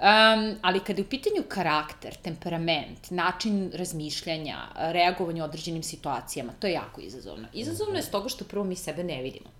Um, 0.00 0.56
ali 0.62 0.80
kada 0.80 1.00
je 1.00 1.04
u 1.04 1.08
pitanju 1.08 1.42
karakter, 1.48 2.14
temperament, 2.22 3.10
način 3.10 3.70
razmišljanja, 3.74 4.58
reagovanje 4.76 5.42
u 5.42 5.44
određenim 5.44 5.82
situacijama, 5.82 6.52
to 6.60 6.66
je 6.66 6.72
jako 6.72 7.00
izazovno. 7.00 7.48
Izazovno 7.52 7.96
je 7.96 8.02
stoga 8.02 8.28
što 8.28 8.44
prvo 8.44 8.64
mi 8.64 8.76
sebe 8.76 9.04
ne 9.04 9.22
vidimo. 9.22 9.50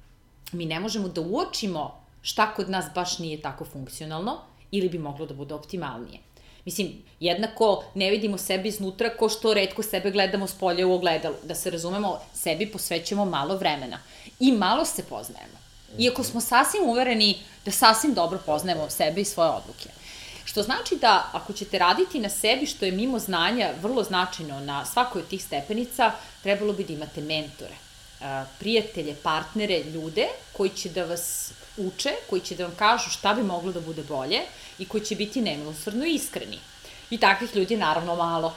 Mi 0.53 0.67
ne 0.67 0.81
možemo 0.81 1.09
da 1.09 1.21
uočimo 1.21 2.01
šta 2.23 2.55
kod 2.55 2.71
nas 2.71 2.85
baš 2.95 3.19
nije 3.19 3.41
tako 3.41 3.65
funkcionalno 3.65 4.39
ili 4.71 4.89
bi 4.89 4.99
moglo 4.99 5.27
da 5.27 5.35
bude 5.35 5.55
optimalnije. 5.55 6.19
Mislim, 6.65 6.93
jednako 7.21 7.85
ne 7.95 8.11
vidimo 8.11 8.39
sebe 8.39 8.69
iznutra 8.69 9.17
ko 9.17 9.29
što 9.29 9.55
redko 9.55 9.83
sebe 9.83 10.11
gledamo 10.11 10.47
s 10.47 10.55
polja 10.55 10.87
u 10.87 10.93
ogledalu. 10.93 11.37
Da 11.43 11.55
se 11.55 11.71
razumemo, 11.71 12.19
sebi 12.35 12.73
posvećujemo 12.73 13.25
malo 13.25 13.57
vremena 13.57 13.99
i 14.41 14.53
malo 14.53 14.85
se 14.85 15.03
poznajemo. 15.03 15.61
Iako 15.99 16.25
smo 16.25 16.41
sasvim 16.41 16.83
uvereni 16.89 17.39
da 17.65 17.71
sasvim 17.71 18.15
dobro 18.15 18.39
poznajemo 18.47 18.91
sebe 18.91 19.21
i 19.21 19.25
svoje 19.25 19.51
odluke. 19.51 20.00
Što 20.51 20.63
znači 20.63 20.97
da 20.97 21.31
ako 21.33 21.53
ćete 21.53 21.79
raditi 21.79 22.19
na 22.19 22.29
sebi, 22.29 22.67
što 22.67 22.85
je 22.85 22.93
mimo 22.93 23.19
znanja 23.19 23.71
vrlo 23.83 24.03
značajno 24.03 24.61
na 24.61 24.85
svakoj 24.85 25.23
od 25.23 25.29
tih 25.29 25.45
stepenica, 25.45 26.13
trebalo 26.43 26.73
bi 26.73 26.85
da 26.85 26.93
imate 26.93 27.21
mentore, 27.21 27.75
prijatelje, 28.59 29.15
partnere, 29.23 29.83
ljude 29.83 30.27
koji 30.53 30.71
će 30.71 30.89
da 30.89 31.05
vas 31.05 31.53
uče, 31.77 32.11
koji 32.31 32.41
će 32.41 32.57
da 32.57 32.67
vam 32.67 32.75
kažu 32.79 33.11
šta 33.11 33.35
bi 33.35 33.43
moglo 33.43 33.73
da 33.73 33.81
bude 33.81 34.03
bolje 34.03 34.41
i 34.79 34.89
koji 34.89 35.05
će 35.05 35.17
biti 35.17 35.41
nemilosrdno 35.41 36.05
iskreni. 36.05 36.59
I 37.11 37.19
takvih 37.19 37.57
ljudi 37.57 37.77
naravno 37.77 38.17
malo. 38.17 38.55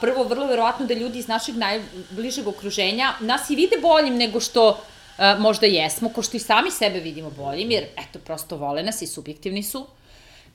Prvo, 0.00 0.24
vrlo 0.24 0.46
verovatno 0.46 0.86
da 0.86 0.94
ljudi 0.94 1.18
iz 1.18 1.28
našeg 1.28 1.56
najbližeg 1.56 2.48
okruženja 2.48 3.14
nas 3.20 3.50
i 3.50 3.56
vide 3.56 3.76
boljim 3.82 4.16
nego 4.16 4.40
što 4.40 4.80
možda 5.38 5.66
jesmo, 5.66 6.08
ko 6.08 6.22
što 6.22 6.36
i 6.36 6.40
sami 6.40 6.70
sebe 6.70 7.00
vidimo 7.00 7.30
boljim, 7.30 7.70
jer 7.70 7.84
eto, 7.96 8.18
prosto 8.18 8.56
vole 8.56 8.82
nas 8.82 9.02
i 9.02 9.06
subjektivni 9.06 9.62
su 9.62 9.86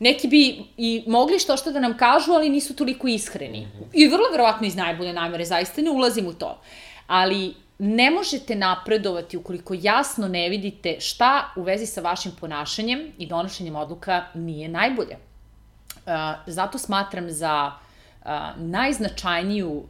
neki 0.02 0.28
bi 0.28 0.64
i 0.78 1.04
mogli 1.08 1.40
što 1.40 1.58
što 1.58 1.72
da 1.72 1.80
nam 1.80 1.98
kažu, 1.98 2.32
ali 2.32 2.50
nisu 2.50 2.76
toliko 2.76 3.08
iskreni. 3.08 3.68
I 3.94 4.08
vrlo 4.08 4.30
verovatno 4.32 4.68
iz 4.68 4.76
najbolje 4.76 5.14
namere, 5.14 5.46
zaista 5.46 5.82
ne 5.82 5.92
ulazim 5.92 6.28
u 6.28 6.34
to. 6.34 6.62
Ali 7.08 7.54
ne 7.78 8.12
možete 8.12 8.56
napredovati 8.56 9.38
ukoliko 9.38 9.74
jasno 9.78 10.28
ne 10.28 10.50
vidite 10.50 10.96
šta 11.00 11.54
u 11.56 11.62
vezi 11.62 11.86
sa 11.86 12.02
vašim 12.02 12.32
ponašanjem 12.40 13.12
i 13.18 13.28
donošenjem 13.28 13.76
odluka 13.76 14.26
nije 14.34 14.68
najbolje. 14.70 15.16
Uh, 15.16 16.12
zato 16.48 16.78
smatram 16.78 17.30
za 17.30 17.72
uh, 17.72 18.32
najznačajniju 18.58 19.72
uh, 19.72 19.86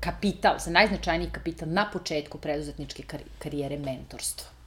kapital, 0.00 0.54
za 0.58 0.70
najznačajniji 0.70 1.30
kapital 1.30 1.68
na 1.68 1.90
početku 1.92 2.38
preduzetničke 2.38 3.02
karijere 3.38 3.78
mentorstvo. 3.78 4.57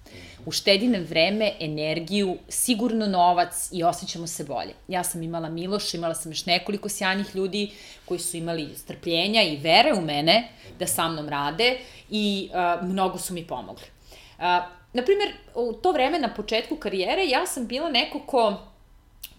Uštedi 0.45 0.87
nam 0.87 1.03
vreme, 1.03 1.51
energiju, 1.59 2.37
sigurno 2.49 3.07
novac 3.07 3.69
i 3.71 3.83
osjećamo 3.83 4.27
se 4.27 4.43
bolje. 4.43 4.73
Ja 4.87 5.03
sam 5.03 5.23
imala 5.23 5.49
Miloša, 5.49 5.97
imala 5.97 6.13
sam 6.13 6.31
još 6.31 6.45
nekoliko 6.45 6.89
sjajnih 6.89 7.35
ljudi 7.35 7.71
koji 8.05 8.19
su 8.19 8.37
imali 8.37 8.69
strpljenja 8.75 9.41
i 9.43 9.57
vere 9.57 9.93
u 9.93 10.01
mene 10.01 10.47
da 10.79 10.87
sa 10.87 11.07
mnom 11.07 11.29
rade 11.29 11.77
i 12.09 12.49
uh, 12.51 12.87
mnogo 12.87 13.17
su 13.17 13.33
mi 13.33 13.47
pomogli. 13.47 13.85
Uh, 14.37 14.81
Naprimer, 14.93 15.33
u 15.55 15.73
to 15.73 15.91
vreme 15.91 16.19
na 16.19 16.33
početku 16.33 16.75
karijere 16.75 17.25
ja 17.25 17.45
sam 17.45 17.67
bila 17.67 17.89
neko 17.89 18.19
ko 18.19 18.70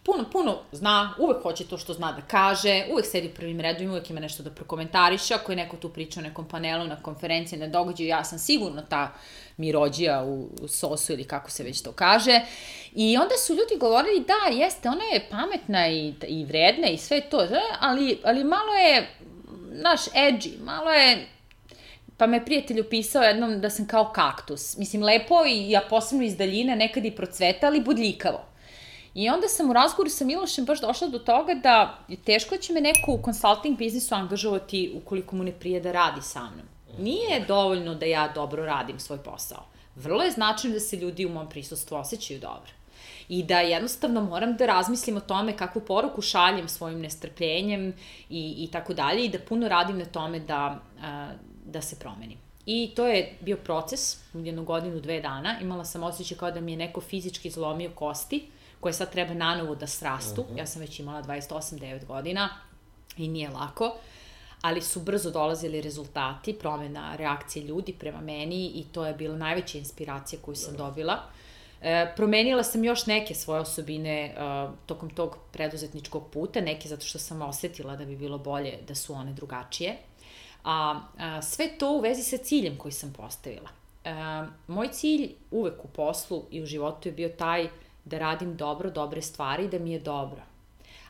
puno, 0.05 0.31
puno 0.33 0.59
zna, 0.73 1.15
uvek 1.19 1.43
hoće 1.43 1.65
to 1.65 1.79
što 1.79 1.95
zna 1.95 2.13
da 2.13 2.23
kaže, 2.23 2.85
uvek 2.93 3.07
sedi 3.07 3.29
u 3.29 3.35
prvim 3.35 3.61
redovima, 3.61 3.93
uvek 3.93 4.11
ima 4.11 4.21
nešto 4.21 4.43
da 4.43 4.51
prokomentariše, 4.51 5.35
ako 5.35 5.53
je 5.53 5.57
neko 5.57 5.77
tu 5.77 5.89
priča 5.89 6.21
o 6.21 6.23
nekom 6.23 6.49
panelu, 6.49 6.85
na 6.85 7.03
konferenciji, 7.03 7.59
na 7.59 7.67
događaju, 7.67 8.09
ja 8.09 8.25
sam 8.25 8.39
sigurno 8.39 8.83
ta 8.83 9.13
mirođija 9.57 10.25
u, 10.25 10.49
u 10.63 10.69
sosu 10.69 11.13
ili 11.13 11.25
kako 11.25 11.51
se 11.51 11.65
već 11.65 11.83
to 11.83 11.93
kaže. 11.93 12.41
I 12.93 13.17
onda 13.17 13.35
su 13.37 13.53
ljudi 13.53 13.77
govorili, 13.81 14.25
da, 14.27 14.55
jeste, 14.65 14.89
ona 14.89 15.05
je 15.05 15.27
pametna 15.31 15.89
i, 15.89 16.15
i 16.29 16.45
vredna 16.45 16.89
i 16.89 16.99
sve 16.99 17.21
to, 17.21 17.49
ali, 17.81 18.19
ali 18.25 18.45
malo 18.45 18.75
je, 18.75 19.09
naš 19.71 20.01
edgy, 20.05 20.61
malo 20.65 20.91
je 20.91 21.27
pa 22.17 22.27
me 22.27 22.45
prijatelj 22.45 22.81
upisao 22.81 23.23
jednom 23.23 23.61
da 23.61 23.71
sam 23.71 23.87
kao 23.87 24.13
kaktus. 24.15 24.77
Mislim, 24.77 25.03
lepo 25.03 25.47
i 25.47 25.71
ja 25.71 25.81
posebno 25.91 26.25
iz 26.25 26.37
daljine 26.37 26.77
nekad 26.77 27.05
i 27.05 27.11
procveta, 27.11 27.67
ali 27.67 27.81
budljikavo. 27.81 28.52
I 29.15 29.29
onda 29.29 29.49
sam 29.49 29.71
u 29.71 29.73
razgovoru 29.73 30.11
sa 30.11 30.25
Milošem 30.25 30.65
baš 30.65 30.81
došla 30.81 31.09
do 31.09 31.19
toga 31.19 31.55
da 31.55 31.99
je 32.09 32.17
teško 32.17 32.57
će 32.57 32.73
me 32.73 32.81
neko 32.81 33.13
u 33.13 33.23
consulting 33.25 33.79
biznisu 33.79 34.15
angažovati 34.15 34.93
ukoliko 34.95 35.37
mu 35.37 35.45
ne 35.45 35.53
prije 35.53 35.81
da 35.81 35.93
radi 35.93 36.23
sa 36.23 36.41
mnom. 36.41 36.67
Nije 36.99 37.45
dovoljno 37.49 37.95
da 37.95 38.07
ja 38.07 38.33
dobro 38.35 38.65
radim 38.65 39.01
svoj 39.01 39.19
posao. 39.19 39.65
Vrlo 39.97 40.23
je 40.23 40.31
značajno 40.31 40.75
da 40.75 40.81
se 40.81 40.97
ljudi 40.97 41.27
u 41.27 41.29
mom 41.29 41.49
prisustvu 41.49 41.97
osjećaju 41.97 42.41
dobro. 42.41 42.73
I 43.29 43.43
da 43.43 43.61
jednostavno 43.61 44.21
moram 44.21 44.57
da 44.57 44.67
razmislim 44.67 45.17
o 45.17 45.21
tome 45.21 45.57
kakvu 45.57 45.83
poruku 45.83 46.23
šaljem 46.23 46.69
svojim 46.69 47.01
nestrpljenjem 47.01 47.95
i, 48.31 48.55
i 48.59 48.69
tako 48.73 48.95
dalje 48.95 49.25
i 49.25 49.29
da 49.29 49.39
puno 49.39 49.69
radim 49.69 49.99
na 49.99 50.05
tome 50.05 50.41
da, 50.41 50.81
da 51.65 51.83
se 51.83 51.99
promenim. 51.99 52.39
I 52.67 52.93
to 52.97 53.07
je 53.07 53.37
bio 53.41 53.57
proces, 53.57 54.19
jednu 54.35 54.65
godinu, 54.65 55.01
dve 55.01 55.21
dana. 55.21 55.61
Imala 55.61 55.85
sam 55.85 56.03
osjećaj 56.03 56.39
kao 56.39 56.51
da 56.51 56.61
mi 56.61 56.73
je 56.73 56.77
neko 56.77 57.01
fizički 57.01 57.51
zlomio 57.51 57.91
kosti, 57.95 58.47
koje 58.83 58.93
sad 58.93 59.13
treba 59.13 59.35
nanovo 59.35 59.75
da 59.75 59.87
srastu. 59.87 60.41
Uh 60.41 60.47
mhm. 60.47 60.55
-huh. 60.55 60.59
Ja 60.59 60.67
sam 60.67 60.81
već 60.81 61.01
imala 61.01 61.23
28-9 61.23 62.07
godina 62.07 62.49
i 63.17 63.29
nije 63.29 63.51
lako, 63.51 63.95
ali 64.61 64.81
su 64.81 65.01
brzo 65.01 65.31
dolazili 65.31 65.81
rezultati, 65.81 66.53
promena 66.53 67.17
reakcije 67.17 67.65
ljudi 67.65 67.93
prema 67.93 68.21
meni 68.21 68.67
i 68.67 68.85
to 68.93 69.07
je 69.07 69.15
bila 69.15 69.37
najveća 69.37 69.79
inspiracija 69.79 70.43
koju 70.43 70.57
sam 70.57 70.73
da. 70.73 70.79
dobila. 70.79 71.23
E, 71.83 72.13
promenila 72.17 72.63
sam 72.63 72.85
još 72.85 73.07
neke 73.07 73.35
svoje 73.35 73.61
osobine 73.61 74.35
uh, 74.37 74.75
tokom 74.87 75.11
tog 75.11 75.37
preduzetničkog 75.53 76.31
puta, 76.31 76.61
neke 76.61 76.89
zato 76.89 77.07
što 77.07 77.19
sam 77.19 77.43
osetila 77.43 77.97
da 77.97 78.05
bi 78.05 78.17
bilo 78.17 78.39
bolje 78.39 78.79
da 78.89 78.95
su 78.95 79.15
one 79.15 79.33
drugačije. 79.33 79.97
A, 80.65 81.01
a 81.19 81.43
sve 81.43 81.79
to 81.79 81.93
u 81.93 82.01
vezi 82.01 82.23
sa 82.23 82.37
ciljem 82.37 82.77
koji 82.77 82.93
sam 82.93 83.13
postavila. 83.13 83.69
A, 84.05 84.47
moj 84.67 84.89
cilj 84.89 85.31
uvek 85.51 85.85
u 85.85 85.89
poslu 85.89 86.45
i 86.51 86.63
u 86.63 86.67
životu 86.67 87.09
je 87.09 87.13
bio 87.13 87.29
taj 87.29 87.69
da 88.05 88.19
radim 88.19 88.57
dobro, 88.57 88.91
dobre 88.91 89.23
stvari, 89.23 89.69
da 89.69 89.79
mi 89.79 89.93
je 89.93 90.01
dobro. 90.01 90.43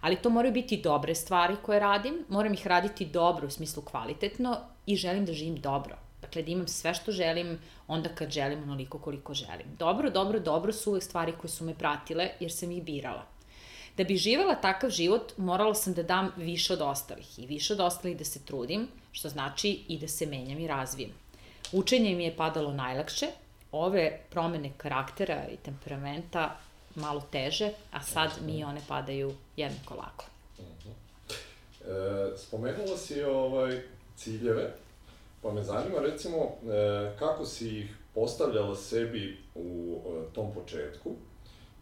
Ali 0.01 0.17
to 0.17 0.31
moraju 0.31 0.53
biti 0.53 0.77
dobre 0.77 1.15
stvari 1.15 1.57
koje 1.63 1.81
radim, 1.81 2.25
moram 2.29 2.53
ih 2.53 2.67
raditi 2.67 3.07
dobro 3.07 3.47
u 3.47 3.51
smislu 3.51 3.83
kvalitetno 3.83 4.57
i 4.87 4.97
želim 4.97 5.27
da 5.27 5.33
živim 5.33 5.57
dobro. 5.57 5.97
Dakle, 6.21 6.43
da 6.43 6.51
imam 6.51 6.69
sve 6.69 6.95
što 6.95 7.13
želim, 7.13 7.59
onda 7.87 8.09
kad 8.09 8.31
želim, 8.31 8.63
onoliko 8.63 8.99
koliko 8.99 9.35
želim. 9.35 9.67
Dobro, 9.79 10.11
dobro, 10.11 10.41
dobro 10.41 10.73
su 10.73 10.91
uvek 10.91 11.03
stvari 11.03 11.33
koje 11.41 11.51
su 11.51 11.65
me 11.65 11.75
pratile, 11.75 12.31
jer 12.41 12.53
sam 12.53 12.71
ih 12.71 12.83
birala. 12.83 13.27
Da 13.97 14.05
bi 14.05 14.17
živela 14.17 14.55
takav 14.55 14.91
život, 14.91 15.33
morala 15.37 15.75
sam 15.75 15.95
da 15.95 16.03
dam 16.03 16.31
više 16.37 16.73
od 16.73 16.81
ostalih 16.81 17.39
i 17.39 17.47
više 17.47 17.73
od 17.73 17.81
ostalih 17.81 18.19
da 18.19 18.25
se 18.25 18.45
trudim, 18.45 18.89
što 19.13 19.29
znači 19.29 19.85
i 19.89 19.99
da 19.99 20.09
se 20.09 20.27
menjam 20.27 20.59
i 20.59 20.69
razvijem. 20.69 21.11
Učenje 21.73 22.15
mi 22.15 22.25
je 22.25 22.37
padalo 22.37 22.73
najlakše, 22.73 23.27
ove 23.73 24.21
promene 24.31 24.73
karaktera 24.77 25.47
i 25.53 25.57
temperamenta 25.57 26.57
malo 26.95 27.23
teže, 27.31 27.71
a 27.91 28.03
sad 28.03 28.31
mi 28.47 28.65
one 28.65 28.81
padaju 28.89 29.35
jednako 29.57 29.95
lako. 29.95 30.25
Uh 30.59 30.65
mhm. 30.65 30.89
-huh. 30.89 32.35
e, 32.35 32.39
spomenula 32.39 32.97
si 32.97 33.23
ovaj, 33.23 33.83
ciljeve, 34.17 34.75
pa 35.43 35.53
me 35.53 35.65
zanima 35.65 35.99
recimo 35.99 36.39
e, 36.39 37.19
kako 37.19 37.47
si 37.47 37.79
ih 37.79 37.97
postavljala 38.15 38.77
sebi 38.77 39.39
u 39.55 40.01
e, 40.07 40.35
tom 40.35 40.55
početku, 40.55 41.11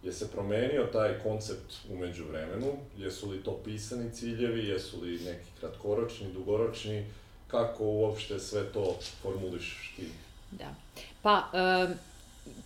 je 0.03 0.13
se 0.13 0.31
promenio 0.31 0.89
taj 0.93 1.19
koncept 1.19 1.75
umeđu 1.91 2.25
vremenu, 2.25 2.73
jesu 2.99 3.31
li 3.31 3.43
to 3.43 3.61
pisani 3.65 4.13
ciljevi, 4.13 4.69
jesu 4.69 5.01
li 5.01 5.13
neki 5.13 5.49
kratkoročni, 5.61 6.33
dugoročni, 6.33 7.05
kako 7.47 7.85
uopšte 7.85 8.39
sve 8.39 8.73
to 8.73 8.97
formuliš 9.23 9.95
ti? 9.97 10.09
Da. 10.51 10.75
Pa, 11.23 11.51
um, 11.53 11.95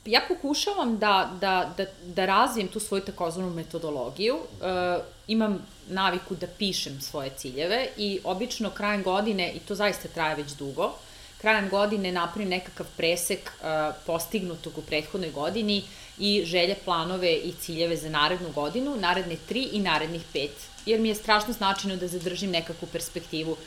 ja 0.05 0.21
pokušavam 0.29 0.99
da, 0.99 1.31
da, 1.41 1.73
da, 1.77 1.85
da 2.15 2.27
razvijem 2.27 2.69
tu 2.69 2.81
svoju 2.81 3.03
takozvanu 3.03 3.51
metodologiju. 3.51 4.35
Uh, 4.35 5.05
imam 5.27 5.67
naviku 5.89 6.35
da 6.35 6.47
pišem 6.47 7.01
svoje 7.01 7.31
ciljeve 7.37 7.89
i 7.97 8.21
obično 8.25 8.71
krajem 8.71 9.03
godine, 9.03 9.53
i 9.53 9.59
to 9.59 9.75
zaista 9.75 10.09
traje 10.09 10.35
već 10.35 10.53
dugo, 10.53 10.93
krajem 11.41 11.69
godine 11.69 12.13
napravim 12.13 12.49
nekakav 12.49 12.87
presek 12.97 13.51
uh, 13.61 13.95
postignutog 14.07 14.79
u 14.79 14.83
prethodnoj 14.83 15.31
godini 15.31 15.83
i 16.19 16.43
želje, 16.45 16.77
planove 16.85 17.33
i 17.35 17.53
ciljeve 17.61 17.97
za 17.97 18.09
narednu 18.09 18.53
godinu, 18.55 18.97
naredne 18.97 19.37
tri 19.49 19.63
i 19.73 19.81
narednih 19.81 20.23
pet 20.33 20.74
jer 20.87 21.01
mi 21.01 21.09
je 21.09 21.15
strašno 21.15 21.53
značajno 21.53 21.97
da 21.97 22.09
zadržim 22.09 22.51
nekakvu 22.51 22.89
perspektivu. 22.93 23.53
Uh, 23.53 23.59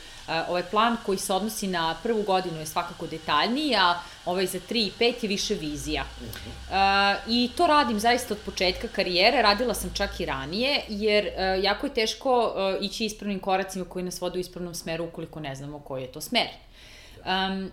ovaj 0.48 0.62
plan 0.62 0.96
koji 1.06 1.18
se 1.18 1.32
odnosi 1.32 1.66
na 1.66 1.96
prvu 2.02 2.22
godinu 2.22 2.60
je 2.60 2.66
svakako 2.66 3.06
detaljniji, 3.06 3.74
a 3.76 4.00
ovaj 4.24 4.46
za 4.46 4.58
3 4.70 4.76
i 4.76 4.92
5 4.98 5.14
je 5.22 5.28
više 5.28 5.54
vizija. 5.54 6.04
Uh, 6.22 6.74
I 7.28 7.50
to 7.56 7.66
radim 7.66 8.00
zaista 8.00 8.34
od 8.34 8.40
početka 8.44 8.88
karijere, 8.88 9.42
radila 9.42 9.74
sam 9.74 9.90
čak 9.94 10.20
i 10.20 10.26
ranije, 10.26 10.80
jer 10.88 11.26
uh, 11.26 11.64
jako 11.64 11.86
je 11.86 11.94
teško 11.94 12.54
ići 12.80 13.04
ispravnim 13.04 13.40
koracima 13.40 13.84
koji 13.84 14.04
nas 14.04 14.20
vode 14.20 14.38
u 14.38 14.40
ispravnom 14.40 14.74
smeru 14.74 15.04
ukoliko 15.04 15.40
ne 15.40 15.54
znamo 15.54 15.78
koji 15.78 16.02
je 16.02 16.12
to 16.12 16.20
smer. 16.20 16.46
Um, 17.18 17.70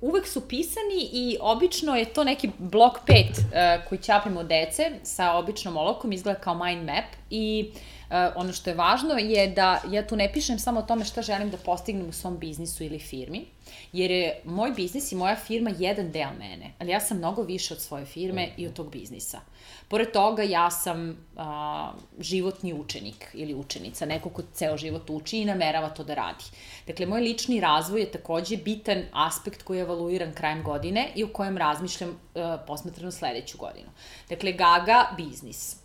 uvek 0.00 0.26
su 0.26 0.48
pisani 0.48 1.08
i 1.12 1.36
obično 1.40 1.96
je 1.96 2.04
to 2.04 2.24
neki 2.24 2.50
blok 2.58 2.98
5 3.06 3.24
uh, 3.30 3.88
koji 3.88 3.98
ćapimo 3.98 4.44
dece 4.44 4.90
sa 5.02 5.32
običnom 5.32 5.76
olokom, 5.76 6.12
izgleda 6.12 6.40
kao 6.40 6.54
mind 6.54 6.84
map 6.84 7.04
i 7.30 7.70
Uh, 7.72 7.80
ono 8.10 8.52
što 8.52 8.70
je 8.70 8.76
važno 8.76 9.14
je 9.14 9.46
da 9.46 9.82
ja 9.90 10.06
tu 10.06 10.16
ne 10.16 10.32
pišem 10.32 10.58
samo 10.58 10.80
o 10.80 10.82
tome 10.82 11.04
šta 11.04 11.22
želim 11.22 11.50
da 11.50 11.56
postignem 11.56 12.08
u 12.08 12.12
svom 12.12 12.38
biznisu 12.38 12.84
ili 12.84 12.98
firmi, 12.98 13.46
jer 13.92 14.10
je 14.10 14.40
moj 14.44 14.70
biznis 14.70 15.12
i 15.12 15.16
moja 15.16 15.36
firma 15.36 15.70
jedan 15.78 16.10
deo 16.10 16.30
mene, 16.38 16.72
ali 16.78 16.90
ja 16.90 17.00
sam 17.00 17.18
mnogo 17.18 17.42
više 17.42 17.74
od 17.74 17.80
svoje 17.80 18.04
firme 18.04 18.46
mm. 18.46 18.50
i 18.56 18.66
od 18.66 18.72
tog 18.72 18.90
biznisa. 18.90 19.40
Pored 19.88 20.12
toga, 20.12 20.42
ja 20.42 20.70
sam 20.70 21.26
a, 21.36 21.92
životni 22.20 22.74
učenik 22.74 23.26
ili 23.34 23.54
učenica, 23.54 24.06
neko 24.06 24.30
ko 24.30 24.42
ceo 24.54 24.76
život 24.76 25.10
uči 25.10 25.38
i 25.38 25.44
namerava 25.44 25.88
to 25.88 26.04
da 26.04 26.14
radi. 26.14 26.44
Dakle, 26.86 27.06
moj 27.06 27.20
lični 27.20 27.60
razvoj 27.60 28.00
je 28.00 28.10
takođe 28.12 28.56
bitan 28.56 29.02
aspekt 29.12 29.62
koji 29.62 29.78
je 29.78 29.82
evaluiran 29.82 30.32
krajem 30.32 30.62
godine 30.62 31.08
i 31.14 31.24
o 31.24 31.32
kojem 31.32 31.58
razmišljam 31.58 32.20
a, 32.34 32.58
posmatrano 32.66 33.10
sledeću 33.12 33.58
godinu. 33.58 33.88
Dakle, 34.28 34.52
Gaga 34.52 35.14
biznis, 35.16 35.76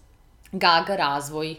Gaga 0.52 0.96
razvoj, 0.96 1.56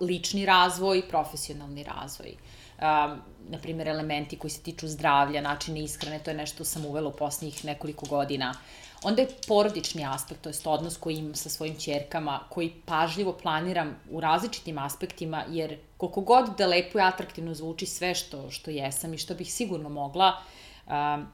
lični 0.00 0.46
razvoj, 0.46 1.08
profesionalni 1.08 1.82
razvoj. 1.82 2.34
A, 2.80 3.16
na 3.48 3.58
primjer, 3.58 3.88
elementi 3.88 4.38
koji 4.38 4.50
se 4.50 4.62
tiču 4.62 4.88
zdravlja, 4.88 5.40
načine 5.40 5.80
ishrane, 5.80 6.18
to 6.18 6.30
je 6.30 6.36
nešto 6.36 6.64
sam 6.64 6.86
uvela 6.86 7.08
u 7.08 7.16
posljednjih 7.16 7.64
nekoliko 7.64 8.06
godina. 8.06 8.54
Onda 9.02 9.22
je 9.22 9.28
porodični 9.48 10.06
aspekt, 10.06 10.40
to 10.40 10.48
je 10.48 10.54
odnos 10.64 10.96
koji 10.96 11.16
imam 11.16 11.34
sa 11.34 11.48
svojim 11.48 11.76
čerkama, 11.76 12.40
koji 12.48 12.72
pažljivo 12.86 13.32
planiram 13.32 13.96
u 14.10 14.20
različitim 14.20 14.78
aspektima, 14.78 15.44
jer 15.48 15.78
koliko 15.96 16.20
god 16.20 16.56
da 16.58 16.66
lepo 16.66 16.98
i 16.98 17.02
atraktivno 17.02 17.54
zvuči 17.54 17.86
sve 17.86 18.14
što, 18.14 18.50
što 18.50 18.70
jesam 18.70 19.14
i 19.14 19.18
što 19.18 19.34
bih 19.34 19.52
sigurno 19.52 19.88
mogla, 19.88 20.32
um, 20.86 21.26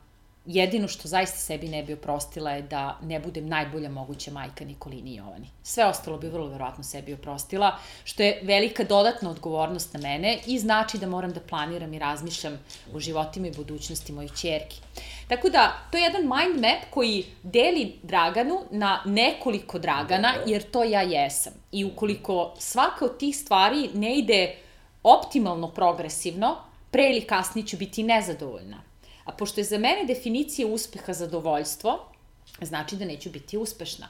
jedino 0.47 0.89
što 0.89 1.09
zaista 1.09 1.39
sebi 1.39 1.69
ne 1.69 1.83
bi 1.83 1.93
oprostila 1.93 2.51
je 2.51 2.63
da 2.63 2.99
ne 3.03 3.21
budem 3.21 3.49
najbolja 3.49 3.89
moguća 3.89 4.31
majka 4.31 4.65
Nikolini 4.65 5.11
i 5.11 5.15
Jovani. 5.15 5.49
Sve 5.63 5.87
ostalo 5.87 6.19
bi 6.19 6.29
vrlo 6.29 6.47
verovatno 6.47 6.85
sebi 6.85 7.15
oprostila, 7.15 7.79
što 8.05 8.23
je 8.23 8.41
velika 8.43 8.85
dodatna 8.85 9.31
odgovornost 9.31 9.95
na 9.95 10.01
mene 10.01 10.39
i 10.47 10.59
znači 10.59 10.99
da 10.99 11.07
moram 11.07 11.33
da 11.33 11.41
planiram 11.41 11.95
i 11.95 11.99
razmišljam 11.99 12.59
o 12.95 13.01
životima 13.01 13.47
i 13.47 13.57
budućnosti 13.57 14.13
mojih 14.13 14.33
čerki. 14.33 14.81
Tako 15.29 15.49
da, 15.49 15.73
to 15.91 15.99
je 15.99 16.03
jedan 16.03 16.23
mind 16.23 16.61
map 16.61 16.91
koji 16.91 17.25
deli 17.43 17.99
Draganu 18.03 18.61
na 18.71 19.03
nekoliko 19.05 19.79
Dragana, 19.79 20.35
jer 20.47 20.63
to 20.63 20.85
ja 20.85 21.03
jesam. 21.03 21.53
I 21.73 21.85
ukoliko 21.85 22.55
svaka 22.59 23.05
od 23.05 23.19
tih 23.19 23.37
stvari 23.37 23.91
ne 23.95 24.19
ide 24.19 24.57
optimalno 25.03 25.71
progresivno, 25.71 26.57
pre 26.91 27.11
ili 27.11 27.21
kasnije 27.21 27.67
ću 27.67 27.77
biti 27.77 28.03
nezadovoljna. 28.03 28.94
A 29.25 29.33
pošto 29.33 29.61
je 29.61 29.65
za 29.65 29.79
mene 29.79 30.05
definicija 30.05 30.69
uspeha 30.69 31.13
zadovoljstvo, 31.13 32.09
znači 32.63 32.97
da 32.97 33.05
neću 33.05 33.31
biti 33.31 33.59
uspešna. 33.59 34.09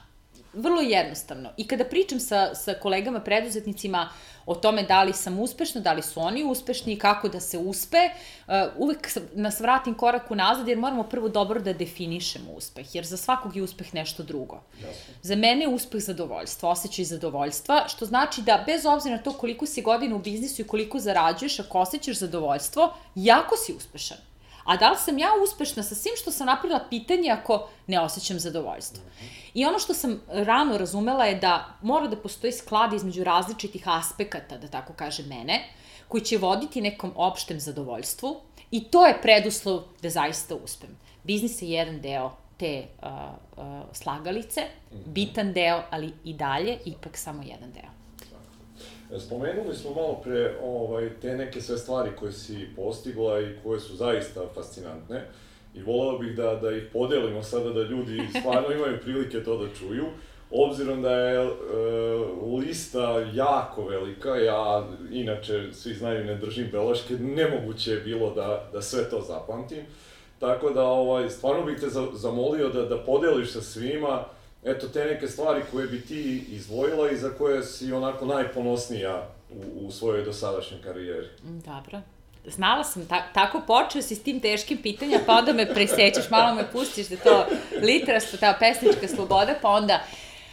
Vrlo 0.53 0.81
jednostavno. 0.81 1.49
I 1.57 1.67
kada 1.67 1.85
pričam 1.85 2.19
sa, 2.19 2.55
sa 2.55 2.73
kolegama 2.73 3.19
preduzetnicima 3.19 4.09
o 4.45 4.55
tome 4.55 4.83
da 4.83 5.03
li 5.03 5.13
sam 5.13 5.39
uspešna, 5.39 5.81
da 5.81 5.93
li 5.93 6.01
su 6.01 6.19
oni 6.19 6.43
uspešni 6.43 6.93
i 6.93 6.99
kako 6.99 7.29
da 7.29 7.39
se 7.39 7.57
uspe, 7.57 7.97
uh, 7.97 8.53
uvek 8.77 9.09
nas 9.33 9.59
vratim 9.59 9.93
korak 9.93 10.31
unazad 10.31 10.67
jer 10.67 10.77
moramo 10.77 11.03
prvo 11.03 11.29
dobro 11.29 11.59
da 11.59 11.73
definišemo 11.73 12.51
uspeh, 12.51 12.95
jer 12.95 13.05
za 13.05 13.17
svakog 13.17 13.55
je 13.55 13.63
uspeh 13.63 13.93
nešto 13.93 14.23
drugo. 14.23 14.61
Jasne. 14.75 15.13
Za 15.21 15.35
mene 15.35 15.61
je 15.61 15.67
uspeh 15.67 16.01
zadovoljstva, 16.01 16.69
osjećaj 16.69 17.05
zadovoljstva, 17.05 17.83
što 17.87 18.05
znači 18.05 18.41
da 18.41 18.63
bez 18.65 18.85
obzira 18.85 19.15
na 19.15 19.23
to 19.23 19.33
koliko 19.33 19.65
si 19.65 19.81
godina 19.81 20.15
u 20.15 20.19
biznisu 20.19 20.61
i 20.61 20.67
koliko 20.67 20.99
zarađuješ, 20.99 21.59
ako 21.59 21.79
osjećaš 21.79 22.17
zadovoljstvo, 22.17 22.93
jako 23.15 23.57
si 23.57 23.73
uspešan. 23.73 24.17
A 24.65 24.77
da 24.77 24.89
li 24.91 24.97
sam 24.97 25.17
ja 25.17 25.29
uspešna 25.43 25.83
sa 25.83 25.95
svim 25.95 26.13
što 26.21 26.31
sam 26.31 26.47
napravila 26.47 26.79
pitanje 26.89 27.31
ako 27.31 27.67
ne 27.87 27.99
osjećam 27.99 28.39
zadovoljstvo? 28.39 29.03
I 29.53 29.65
ono 29.65 29.79
što 29.79 29.93
sam 29.93 30.21
rano 30.27 30.77
razumela 30.77 31.25
je 31.25 31.35
da 31.35 31.77
mora 31.81 32.07
da 32.07 32.17
postoji 32.17 32.53
sklad 32.53 32.93
između 32.93 33.23
različitih 33.23 33.83
aspekata, 33.87 34.57
da 34.57 34.67
tako 34.67 34.93
kaže 34.93 35.23
mene, 35.23 35.63
koji 36.07 36.23
će 36.23 36.37
voditi 36.37 36.81
nekom 36.81 37.11
opštem 37.15 37.59
zadovoljstvu 37.59 38.41
i 38.71 38.83
to 38.83 39.05
je 39.05 39.21
preduslov 39.21 39.83
da 40.01 40.09
zaista 40.09 40.55
uspem. 40.55 40.97
Biznis 41.23 41.61
je 41.61 41.69
jedan 41.69 42.01
deo 42.01 42.31
te 42.57 42.85
uh, 43.01 43.09
uh, 43.57 43.65
slagalice, 43.93 44.61
mhm. 44.91 45.13
bitan 45.13 45.53
deo, 45.53 45.83
ali 45.89 46.13
i 46.23 46.33
dalje 46.33 46.77
ipak 46.85 47.17
samo 47.17 47.43
jedan 47.43 47.71
deo. 47.71 47.94
Spomenuli 49.19 49.75
smo 49.75 49.93
malo 49.93 50.21
pre 50.23 50.55
ovaj, 50.63 51.09
te 51.21 51.35
neke 51.35 51.61
sve 51.61 51.77
stvari 51.77 52.09
koje 52.19 52.31
si 52.31 52.67
postigla 52.75 53.41
i 53.41 53.55
koje 53.63 53.79
su 53.79 53.95
zaista 53.95 54.41
fascinantne 54.55 55.21
i 55.75 55.83
volao 55.83 56.17
bih 56.17 56.35
da, 56.35 56.55
da 56.55 56.71
ih 56.71 56.83
podelimo 56.93 57.43
sada 57.43 57.69
da 57.69 57.81
ljudi 57.81 58.21
stvarno 58.39 58.71
imaju 58.71 58.99
prilike 59.03 59.43
to 59.43 59.57
da 59.57 59.73
čuju. 59.73 60.05
Obzirom 60.51 61.01
da 61.01 61.11
je 61.11 61.45
e, 61.45 61.49
lista 62.59 63.25
jako 63.33 63.85
velika, 63.85 64.35
ja 64.35 64.87
inače 65.11 65.73
svi 65.73 65.93
znaju 65.93 66.25
ne 66.25 66.35
držim 66.35 66.69
beleške, 66.71 67.13
nemoguće 67.13 67.91
je 67.91 67.99
bilo 67.99 68.33
da, 68.33 68.69
da 68.73 68.81
sve 68.81 69.09
to 69.09 69.21
zapamtim. 69.21 69.85
Tako 70.39 70.69
da 70.69 70.83
ovaj, 70.83 71.29
stvarno 71.29 71.65
bih 71.65 71.79
te 71.79 71.87
zamolio 72.13 72.69
da, 72.69 72.85
da 72.85 72.97
podeliš 72.97 73.51
sa 73.51 73.61
svima 73.61 74.25
eto, 74.65 74.87
te 74.87 75.05
neke 75.05 75.27
stvari 75.27 75.61
koje 75.71 75.87
bi 75.87 76.01
ti 76.01 76.45
izdvojila 76.49 77.11
i 77.11 77.17
za 77.17 77.29
koje 77.29 77.63
si 77.63 77.93
onako 77.93 78.25
najponosnija 78.25 79.27
u, 79.49 79.87
u 79.87 79.91
svojoj 79.91 80.25
dosadašnjoj 80.25 80.81
karijeri. 80.81 81.27
Dobro. 81.43 82.01
Znala 82.45 82.83
sam, 82.83 83.05
ta, 83.05 83.23
tako 83.33 83.61
počeo 83.67 84.01
si 84.01 84.15
s 84.15 84.23
tim 84.23 84.39
teškim 84.39 84.77
pitanja, 84.77 85.19
pa 85.25 85.33
onda 85.33 85.53
me 85.53 85.73
presećeš, 85.73 86.29
malo 86.29 86.55
me 86.55 86.71
pustiš 86.71 87.07
da 87.07 87.17
to 87.17 87.45
literastvo, 87.81 88.39
ta 88.39 88.57
pesnička 88.59 89.07
sloboda, 89.07 89.55
pa 89.61 89.69
onda 89.69 89.99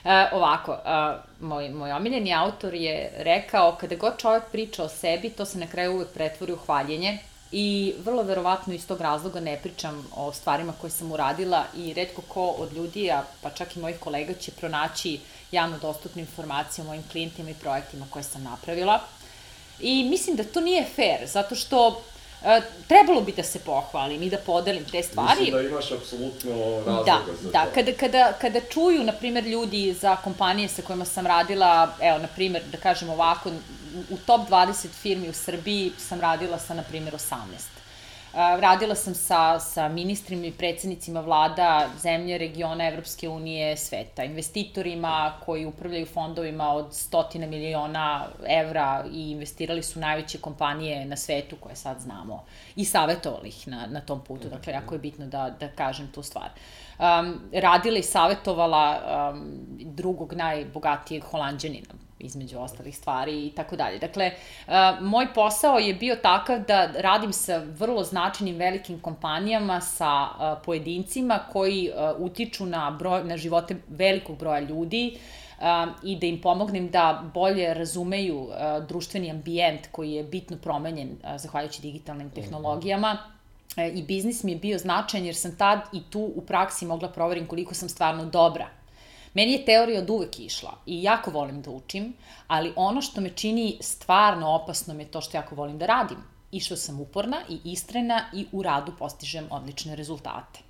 Uh, 0.04 0.10
ovako, 0.32 0.72
uh, 0.72 1.48
moj, 1.48 1.68
moj 1.68 1.92
omiljeni 1.92 2.34
autor 2.34 2.74
je 2.74 3.12
rekao, 3.16 3.76
kada 3.80 3.96
god 3.96 4.12
čovjek 4.18 4.42
priča 4.52 4.84
o 4.84 4.88
sebi, 4.88 5.30
to 5.30 5.44
se 5.44 5.58
na 5.58 5.66
kraju 5.66 5.92
uvek 5.92 6.08
pretvori 6.14 6.52
u 6.52 6.56
hvaljenje, 6.56 7.18
i 7.52 7.94
vrlo 8.04 8.22
verovatno 8.22 8.74
iz 8.74 8.86
tog 8.86 9.00
razloga 9.00 9.40
ne 9.40 9.58
pričam 9.62 10.06
o 10.16 10.32
stvarima 10.32 10.72
koje 10.80 10.90
sam 10.90 11.12
uradila 11.12 11.64
i 11.76 11.94
redko 11.94 12.22
ko 12.22 12.46
od 12.46 12.72
ljudi, 12.72 13.10
a 13.10 13.24
pa 13.42 13.50
čak 13.50 13.76
i 13.76 13.80
mojih 13.80 13.98
kolega 14.00 14.34
će 14.34 14.50
pronaći 14.50 15.20
javno 15.52 15.78
dostupne 15.78 16.22
informacije 16.22 16.84
o 16.84 16.86
mojim 16.86 17.02
klijentima 17.12 17.50
i 17.50 17.54
projektima 17.54 18.06
koje 18.10 18.22
sam 18.22 18.42
napravila. 18.42 19.00
I 19.80 20.04
mislim 20.04 20.36
da 20.36 20.44
to 20.44 20.60
nije 20.60 20.84
fair, 20.96 21.26
zato 21.26 21.54
što 21.54 22.02
trebalo 22.88 23.20
bi 23.20 23.32
da 23.32 23.42
se 23.42 23.58
pohvalim 23.58 24.22
i 24.22 24.30
da 24.30 24.38
podelim 24.38 24.84
te 24.84 25.02
stvari. 25.02 25.40
Mislim 25.40 25.62
da 25.62 25.68
imaš 25.68 25.92
apsolutno 25.92 26.50
razloga 26.86 27.04
da, 27.04 27.18
za 27.42 27.50
da, 27.50 27.64
to. 27.64 27.66
Da, 27.66 27.72
kada, 27.74 27.92
kada, 27.92 28.32
kada 28.40 28.60
čuju, 28.60 29.04
na 29.04 29.12
primer, 29.12 29.46
ljudi 29.46 29.92
za 29.92 30.16
kompanije 30.16 30.68
sa 30.68 30.82
kojima 30.82 31.04
sam 31.04 31.26
radila, 31.26 31.94
evo, 32.00 32.18
na 32.18 32.28
primer, 32.28 32.62
da 32.72 32.78
kažem 32.78 33.10
ovako, 33.10 33.50
u 34.10 34.16
top 34.26 34.48
20 34.50 34.88
firmi 35.02 35.28
u 35.28 35.32
Srbiji 35.32 35.92
sam 35.98 36.20
radila 36.20 36.58
sa, 36.58 36.74
na 36.74 36.82
primer, 36.82 37.14
18. 37.14 37.36
Radila 38.34 38.94
sam 38.94 39.14
sa, 39.14 39.58
sa 39.60 39.88
ministrima 39.88 40.46
i 40.46 40.52
predsednicima 40.52 41.20
vlada 41.20 41.88
zemlje, 42.02 42.38
regiona, 42.38 42.88
Evropske 42.88 43.28
unije, 43.28 43.76
sveta, 43.76 44.24
investitorima 44.24 45.32
koji 45.44 45.66
upravljaju 45.66 46.06
fondovima 46.06 46.68
od 46.72 46.94
stotina 46.94 47.46
miliona 47.46 48.26
evra 48.48 49.04
i 49.12 49.30
investirali 49.30 49.82
su 49.82 50.00
najveće 50.00 50.38
kompanije 50.38 51.04
na 51.04 51.16
svetu 51.16 51.56
koje 51.60 51.76
sad 51.76 52.00
znamo 52.00 52.44
i 52.76 52.84
savjetovali 52.84 53.48
ih 53.48 53.68
na, 53.68 53.86
na 53.86 54.00
tom 54.00 54.24
putu. 54.24 54.48
Dakle, 54.48 54.72
jako 54.72 54.94
je 54.94 54.98
bitno 54.98 55.26
da, 55.26 55.50
da 55.60 55.68
kažem 55.68 56.08
tu 56.14 56.22
stvar. 56.22 56.50
Um, 56.98 57.40
radila 57.52 57.98
i 57.98 58.02
savjetovala 58.02 59.00
um, 59.32 59.58
drugog 59.80 60.32
najbogatijeg 60.32 61.24
holandjanina, 61.24 61.88
između 62.22 62.58
ostalih 62.58 62.96
stvari 62.96 63.46
i 63.46 63.50
tako 63.50 63.76
dalje. 63.76 63.98
Dakle, 63.98 64.30
moj 65.00 65.34
posao 65.34 65.78
je 65.78 65.94
bio 65.94 66.16
takav 66.16 66.58
da 66.68 66.86
radim 66.86 67.32
sa 67.32 67.62
vrlo 67.78 68.04
značajnim 68.04 68.56
velikim 68.56 69.00
kompanijama, 69.00 69.80
sa 69.80 70.28
pojedincima 70.64 71.38
koji 71.52 71.90
utiču 72.18 72.66
na, 72.66 72.90
broj, 72.90 73.24
na 73.24 73.36
živote 73.36 73.76
velikog 73.88 74.38
broja 74.38 74.60
ljudi, 74.60 75.18
i 76.02 76.16
da 76.16 76.26
im 76.26 76.40
pomognem 76.40 76.88
da 76.90 77.22
bolje 77.34 77.74
razumeju 77.74 78.48
društveni 78.88 79.30
ambijent 79.30 79.86
koji 79.92 80.12
je 80.12 80.24
bitno 80.24 80.56
promenjen 80.56 81.16
zahvaljujući 81.36 81.82
digitalnim 81.82 82.26
mhm. 82.26 82.34
tehnologijama. 82.34 83.12
Uh, 83.12 83.42
I 83.76 84.02
biznis 84.02 84.42
mi 84.42 84.52
je 84.52 84.58
bio 84.58 84.78
značajan 84.78 85.26
jer 85.26 85.34
sam 85.34 85.56
tad 85.56 85.80
i 85.92 86.02
tu 86.10 86.20
u 86.34 86.40
praksi 86.40 86.86
mogla 86.86 87.08
proverim 87.08 87.46
koliko 87.46 87.74
sam 87.74 87.88
stvarno 87.88 88.24
dobra 88.24 88.68
Meni 89.34 89.52
je 89.52 89.64
teorija 89.64 90.00
od 90.00 90.10
uvek 90.10 90.40
išla 90.40 90.74
i 90.86 91.02
jako 91.02 91.30
volim 91.30 91.62
da 91.62 91.70
učim, 91.70 92.12
ali 92.46 92.72
ono 92.76 93.02
što 93.02 93.20
me 93.20 93.30
čini 93.30 93.78
stvarno 93.80 94.50
opasnom 94.50 95.00
je 95.00 95.06
to 95.06 95.20
što 95.20 95.36
jako 95.36 95.54
volim 95.54 95.78
da 95.78 95.86
radim 95.86 96.18
i 96.52 96.60
što 96.60 96.76
sam 96.76 97.00
uporna 97.00 97.36
i 97.48 97.58
istrena 97.64 98.24
i 98.32 98.46
u 98.52 98.62
radu 98.62 98.92
postižem 98.98 99.46
odlične 99.50 99.96
rezultate. 99.96 100.60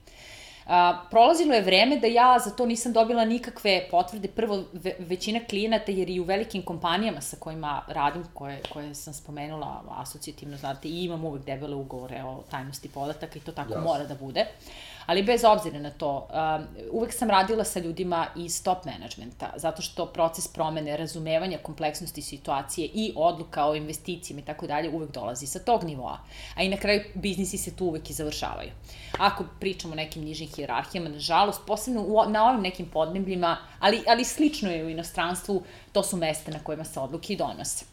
A, 0.67 1.05
prolazilo 1.11 1.55
je 1.55 1.63
vreme 1.63 1.97
da 1.97 2.07
ja 2.07 2.39
za 2.45 2.51
to 2.51 2.67
nisam 2.67 2.93
dobila 2.93 3.25
nikakve 3.25 3.89
potvrde. 3.91 4.29
Prvo, 4.29 4.65
ve, 4.73 4.95
većina 4.99 5.41
klijenata, 5.49 5.93
jer 5.93 6.11
i 6.11 6.21
u 6.21 6.25
velikim 6.25 6.63
kompanijama 6.63 7.21
sa 7.21 7.37
kojima 7.37 7.83
radim, 7.89 8.25
koje, 8.35 8.63
koje 8.73 8.95
sam 8.95 9.15
spomenula 9.15 9.83
asocijativno, 9.89 10.57
znate, 10.57 10.89
i 10.89 11.05
imam 11.05 11.25
uvek 11.25 11.45
debele 11.45 11.75
ugovore 11.75 12.23
o 12.25 12.43
tajnosti 12.51 12.89
podataka 12.89 13.39
i 13.39 13.43
to 13.43 13.53
tako 13.53 13.75
yes. 13.75 13.83
mora 13.85 14.05
da 14.05 14.15
bude. 14.15 14.41
Uh, 14.41 14.92
Ali 15.07 15.23
bez 15.23 15.45
obzira 15.45 15.79
na 15.79 15.91
to, 15.91 16.29
um, 16.31 16.67
uvek 16.91 17.13
sam 17.13 17.31
radila 17.31 17.65
sa 17.65 17.81
ljudima 17.81 18.27
iz 18.37 18.63
top 18.63 18.85
managementa, 18.85 19.53
zato 19.57 19.83
što 19.83 20.07
proces 20.07 20.49
promene, 20.49 20.97
razumevanja 20.97 21.59
kompleksnosti 21.59 22.23
situacije 22.23 22.89
i 22.95 23.13
odluka 23.17 23.67
o 23.67 23.75
investicijama 23.75 24.41
i 24.41 24.45
tako 24.45 24.67
dalje 24.67 24.91
uvek 24.91 25.11
dolazi 25.11 25.47
sa 25.47 25.59
tog 25.59 25.85
nivoa. 25.85 26.19
A 26.55 26.63
i 26.63 26.69
na 26.69 26.77
kraju 26.77 27.01
biznisi 27.15 27.59
se 27.59 27.77
tu 27.77 27.85
uvek 27.85 28.11
i 28.11 28.13
završavaju. 28.13 28.71
Ako 29.19 29.45
pričamo 29.61 29.93
o 29.93 29.97
nekim 29.97 30.25
nižim 30.25 30.49
hijerarhijama, 30.49 31.09
nažalost, 31.09 31.61
posebno 31.67 32.03
u, 32.03 32.31
na 32.31 32.45
ovim 32.49 32.63
nekim 32.63 32.87
podnebljima, 32.87 33.57
ali, 33.81 34.03
ali 34.09 34.25
slično 34.25 34.71
je 34.71 34.85
u 34.85 34.91
inostranstvu, 34.91 35.63
to 35.93 36.03
su 36.03 36.17
mesta 36.17 36.51
na 36.51 36.59
kojima 36.59 36.85
se 36.85 37.01
odluke 37.01 37.33
i 37.33 37.37
donose. 37.37 37.92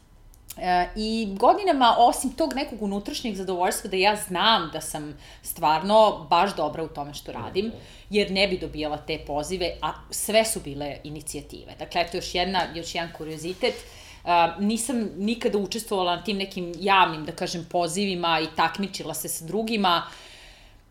I 0.96 1.36
godinama, 1.40 1.96
osim 1.98 2.32
tog 2.32 2.54
nekog 2.56 2.82
unutrašnjeg 2.82 3.36
zadovoljstva 3.36 3.90
da 3.90 3.98
ja 3.98 4.16
znam 4.16 4.70
da 4.74 4.82
sam 4.82 5.18
stvarno 5.42 6.28
baš 6.30 6.56
dobra 6.56 6.84
u 6.84 6.88
tome 6.88 7.14
što 7.14 7.32
radim, 7.32 7.72
jer 8.10 8.32
ne 8.32 8.48
bi 8.48 8.58
dobijala 8.58 8.98
te 8.98 9.20
pozive, 9.28 9.78
a 9.82 9.94
sve 10.12 10.46
su 10.46 10.60
bile 10.60 10.98
inicijative. 11.04 11.74
Dakle, 11.80 12.02
eto 12.02 12.18
još, 12.18 12.36
jedna, 12.36 12.64
još 12.76 12.96
jedan 12.96 13.10
kuriozitet. 13.18 13.76
Uh, 14.24 14.30
nisam 14.64 15.10
nikada 15.18 15.58
učestvovala 15.58 16.16
na 16.16 16.24
tim 16.24 16.38
nekim 16.38 16.74
javnim, 16.80 17.26
da 17.26 17.32
kažem, 17.32 17.68
pozivima 17.72 18.40
i 18.40 18.56
takmičila 18.56 19.14
se 19.14 19.28
sa 19.28 19.46
drugima. 19.46 20.04
Uh, 20.08 20.29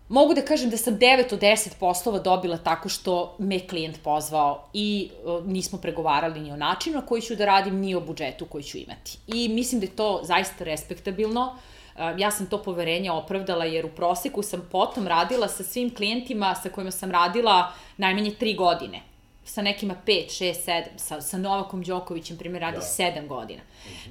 Mogu 0.09 0.35
da 0.35 0.43
kažem 0.43 0.71
da 0.71 0.77
sam 0.77 0.99
9 0.99 1.35
od 1.35 1.41
10 1.41 1.69
poslova 1.81 2.19
dobila 2.19 2.57
tako 2.57 2.89
što 2.89 3.35
me 3.39 3.69
klijent 3.69 4.03
pozvao 4.03 4.69
i 4.73 5.11
uh, 5.25 5.47
nismo 5.47 5.79
pregovarali 5.79 6.41
ni 6.41 6.53
o 6.53 6.57
načinu 6.57 6.97
na 6.97 7.07
koji 7.07 7.23
ću 7.23 7.37
da 7.37 7.45
radim, 7.45 7.81
ni 7.81 7.95
o 7.95 8.01
budžetu 8.01 8.47
koji 8.47 8.65
ću 8.65 8.79
imati. 8.79 9.19
I 9.27 9.49
mislim 9.49 9.81
da 9.81 9.87
je 9.87 9.97
to 9.97 10.21
zaista 10.23 10.65
respektabilno. 10.65 11.57
Uh, 11.95 12.01
ja 12.19 12.31
sam 12.31 12.47
to 12.47 12.63
poverenje 12.63 13.11
opravdala 13.11 13.65
jer 13.65 13.87
u 13.87 13.89
proseku 13.89 14.43
sam 14.43 14.69
potom 14.73 15.07
radila 15.07 15.49
sa 15.49 15.65
svim 15.65 15.95
klijentima 15.95 16.55
sa 16.55 16.69
kojima 16.69 16.91
sam 16.91 17.11
radila 17.11 17.73
najmanje 17.97 18.31
3 18.41 18.57
godine 18.57 19.01
sa 19.45 19.63
nekima 19.63 19.95
5, 20.07 20.27
6, 20.45 20.55
7, 20.67 20.85
sa, 20.97 21.21
sa 21.21 21.39
Novakom 21.39 21.83
Đokovićem, 21.83 22.37
primjer, 22.39 22.63
radi 22.63 22.77
da. 22.77 22.83
7 22.83 23.27
godina. 23.27 23.61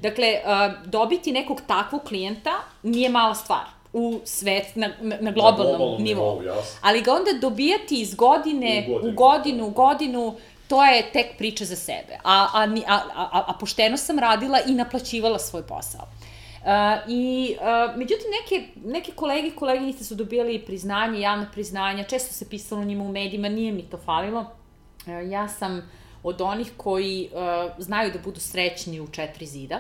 Dakle, 0.02 0.28
uh, 0.28 0.88
dobiti 0.90 1.32
nekog 1.32 1.62
takvog 1.68 2.02
klijenta 2.04 2.52
nije 2.84 3.10
mala 3.10 3.36
stvar 3.36 3.77
u 3.98 4.20
svet, 4.24 4.76
na, 4.76 4.88
na 4.88 4.92
globalnom, 4.92 5.24
na 5.24 5.32
globalnom 5.32 6.04
nivou. 6.04 6.42
nivou 6.42 6.62
Ali 6.82 7.02
ga 7.02 7.14
onda 7.14 7.32
dobijati 7.42 8.02
iz 8.02 8.16
godine 8.16 8.86
u 8.88 8.94
godinu, 8.94 9.10
u 9.10 9.16
godinu, 9.16 9.68
u 9.68 9.70
godinu 9.70 10.36
to 10.68 10.86
je 10.86 11.12
tek 11.14 11.38
priča 11.38 11.66
za 11.66 11.76
sebe. 11.76 12.18
A, 12.24 12.48
a, 12.54 12.68
a, 12.88 13.00
a, 13.16 13.44
a 13.48 13.54
pošteno 13.60 13.98
sam 13.98 14.20
radila 14.20 14.60
i 14.68 14.74
naplaćivala 14.74 15.40
svoj 15.40 15.64
posao. 15.64 16.02
Uh, 16.02 16.72
I, 17.08 17.56
uh, 17.60 17.98
međutim, 17.98 18.26
neke, 18.42 18.68
neke 18.86 19.12
kolege 19.12 19.48
i 19.48 19.56
koleginice 19.56 20.04
su 20.04 20.16
dobijali 20.16 20.60
priznanje, 20.60 21.20
javne 21.20 21.48
priznanja, 21.54 22.04
često 22.04 22.34
se 22.34 22.50
pisalo 22.50 22.84
njima 22.84 23.04
u 23.04 23.12
medijima, 23.12 23.50
nije 23.50 23.72
mi 23.72 23.84
to 23.84 23.98
falilo. 23.98 24.40
Uh, 24.40 25.32
ja 25.32 25.48
sam 25.48 25.90
od 26.24 26.42
onih 26.42 26.72
koji 26.78 27.30
uh, 27.32 27.72
znaju 27.78 28.12
da 28.12 28.20
budu 28.20 28.40
srećni 28.40 29.00
u 29.00 29.08
četiri 29.08 29.46
zida 29.46 29.80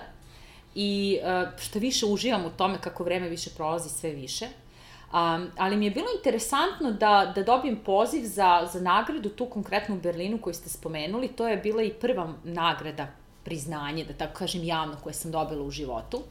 i 0.80 1.19
uh, 1.21 1.59
što 1.59 1.80
više 1.80 2.05
uživam 2.05 2.45
u 2.45 2.49
tome 2.49 2.78
kako 2.82 3.03
vreme 3.03 3.30
više 3.30 3.49
prolazi 3.49 3.89
sve 3.89 4.11
više. 4.11 4.45
Um, 4.45 5.51
ali 5.57 5.78
mi 5.78 5.86
je 5.86 5.91
bilo 5.91 6.07
interesantno 6.17 6.91
da, 6.91 7.32
da 7.36 7.43
dobijem 7.43 7.75
poziv 7.75 8.23
za, 8.23 8.69
za 8.73 8.82
nagradu 8.82 9.30
tu 9.30 9.45
konkretno 9.45 9.95
u 9.95 9.99
Berlinu 9.99 10.38
koju 10.38 10.53
ste 10.53 10.69
spomenuli. 10.69 11.28
To 11.28 11.47
je 11.47 11.57
bila 11.57 11.84
i 11.84 11.93
prva 11.93 12.34
nagrada, 12.43 13.07
priznanje, 13.43 14.05
da 14.05 14.13
tako 14.13 14.39
kažem 14.39 14.63
javno, 14.63 14.95
koje 15.03 15.13
sam 15.13 15.32
dobila 15.32 15.63
u 15.63 15.71
životu. 15.71 16.21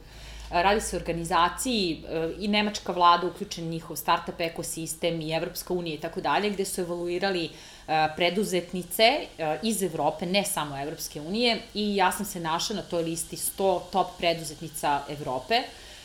Radi 0.49 0.81
se 0.81 0.95
o 0.95 0.99
organizaciji 0.99 2.03
e, 2.09 2.29
i 2.39 2.47
nemačka 2.47 2.91
vlada 2.91 3.27
uključen 3.27 3.69
njihov 3.69 3.95
startup 3.95 4.39
ekosistem 4.39 5.21
i 5.21 5.31
Evropska 5.31 5.73
unija 5.73 5.95
i 5.95 5.99
tako 5.99 6.21
dalje, 6.21 6.49
gde 6.49 6.65
su 6.65 6.81
evaluirali 6.81 7.45
e, 7.45 8.07
preduzetnice 8.15 9.03
e, 9.03 9.27
iz 9.63 9.83
Evrope, 9.83 10.25
ne 10.25 10.43
samo 10.43 10.77
Evropske 10.77 11.21
unije, 11.21 11.61
i 11.73 11.95
ja 11.95 12.11
sam 12.11 12.25
se 12.25 12.39
našla 12.39 12.75
na 12.75 12.81
toj 12.81 13.03
listi 13.03 13.35
100 13.35 13.79
top 13.91 14.07
preduzetnica 14.17 15.01
Evrope. 15.09 15.61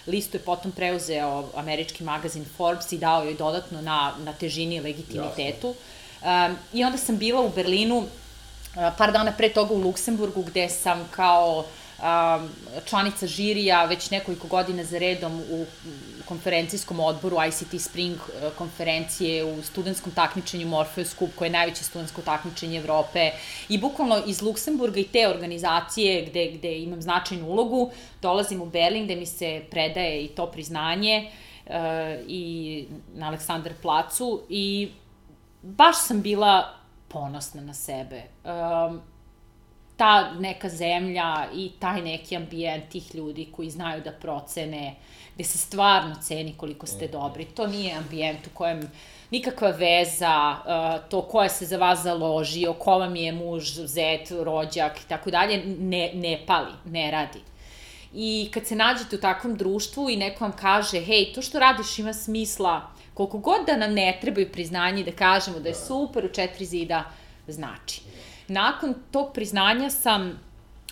Listu 0.07 0.36
je 0.36 0.40
potom 0.43 0.72
preuzeo 0.72 1.49
američki 1.55 2.05
magazin 2.05 2.45
Forbes 2.57 2.93
i 2.93 2.99
dao 2.99 3.24
joj 3.24 3.34
dodatno 3.34 3.80
na, 3.80 4.14
na 4.24 4.32
težini 4.32 4.74
i 4.74 4.80
legitimitetu. 4.80 5.68
Um, 5.68 6.57
I 6.72 6.84
onda 6.84 6.99
sam 6.99 7.18
bila 7.18 7.40
u 7.40 7.51
Berlinu 7.51 8.07
par 8.99 9.12
dana 9.12 9.32
pre 9.32 9.49
toga 9.49 9.74
u 9.74 9.78
Luksemburgu 9.78 10.43
gde 10.43 10.68
sam 10.68 11.09
kao 11.11 11.64
um, 12.03 12.48
članica 12.84 13.26
žirija 13.26 13.84
već 13.84 14.11
nekoliko 14.11 14.46
godina 14.46 14.84
za 14.84 14.98
redom 14.98 15.40
u 15.50 15.66
konferencijskom 16.24 17.00
odboru 17.00 17.36
ICT 17.48 17.80
Spring 17.80 18.16
e, 18.16 18.50
konferencije 18.59 19.44
u 19.44 19.62
studentskom 19.62 20.12
takmičenju 20.12 20.66
Morpheus 20.68 21.14
Cup, 21.14 21.30
koje 21.38 21.46
je 21.46 21.53
najveće 21.53 21.84
studentsko 21.84 22.22
takmičenje 22.22 22.78
Evrope. 22.78 23.30
I 23.68 23.78
bukvalno 23.78 24.22
iz 24.26 24.42
Luksemburga 24.42 25.00
i 25.00 25.05
te 25.05 25.28
organizacije 25.28 26.26
gde, 26.26 26.46
gde 26.50 26.78
imam 26.78 27.03
značajnu 27.03 27.46
ulogu, 27.46 27.90
dolazim 28.22 28.62
u 28.62 28.66
Berlin 28.66 29.05
gde 29.05 29.16
mi 29.16 29.26
se 29.26 29.62
predaje 29.70 30.24
i 30.24 30.28
to 30.28 30.46
priznanje 30.46 31.30
uh, 31.66 31.72
i 32.28 32.86
na 33.14 33.28
Aleksandar 33.28 33.72
placu 33.82 34.42
i 34.48 34.90
baš 35.62 35.96
sam 36.07 36.22
bila 36.22 36.74
ponosna 37.09 37.62
na 37.62 37.74
sebe. 37.74 38.22
Um, 38.44 39.00
ta 40.03 40.32
neka 40.38 40.68
zemlja 40.68 41.46
i 41.55 41.70
taj 41.78 42.03
neki 42.03 42.36
ambijent 42.36 42.88
tih 42.88 43.14
ljudi 43.14 43.48
koji 43.53 43.70
znaju 43.70 44.03
da 44.03 44.12
procene, 44.12 44.94
gde 45.34 45.44
se 45.44 45.59
stvarno 45.59 46.14
ceni 46.22 46.55
koliko 46.57 46.86
ste 46.86 47.05
mhm. 47.05 47.12
dobri. 47.12 47.44
To 47.44 47.66
nije 47.66 47.94
ambijent 47.94 48.46
u 48.46 48.50
kojem 48.55 48.90
nikakva 49.30 49.70
veza, 49.70 50.57
uh, 50.57 51.09
to 51.11 51.22
ko 51.22 51.42
je 51.42 51.48
se 51.48 51.66
za 51.66 51.76
vas 51.76 52.03
založio, 52.03 52.72
ko 52.72 52.98
vam 52.98 53.16
je 53.16 53.32
muž, 53.32 53.70
zet, 53.78 54.30
rođak 54.30 54.98
i 55.00 55.09
tako 55.09 55.30
dalje, 55.30 55.62
ne, 55.66 56.11
ne 56.14 56.38
pali, 56.46 56.72
ne 56.84 57.11
radi. 57.11 57.40
I 58.14 58.50
kad 58.55 58.66
se 58.66 58.76
nađete 58.76 59.16
u 59.16 59.20
takvom 59.20 59.57
društvu 59.57 60.11
i 60.11 60.16
neko 60.16 60.44
vam 60.44 60.57
kaže, 60.57 61.00
hej, 61.00 61.32
to 61.34 61.42
što 61.42 61.59
radiš 61.59 61.98
ima 61.98 62.12
smisla, 62.12 62.80
koliko 63.14 63.38
god 63.38 63.66
da 63.66 63.76
nam 63.76 63.94
ne 63.94 64.18
trebaju 64.20 64.53
priznanje 64.53 65.05
da 65.05 65.12
kažemo 65.12 65.61
da 65.61 65.68
je 65.68 65.74
super 65.74 66.24
u 66.24 66.28
četiri 66.28 66.66
zida, 66.66 67.05
znači. 67.48 68.03
Nakon 68.49 68.95
tog 69.11 69.32
priznanja 69.34 69.90
sam 69.90 70.40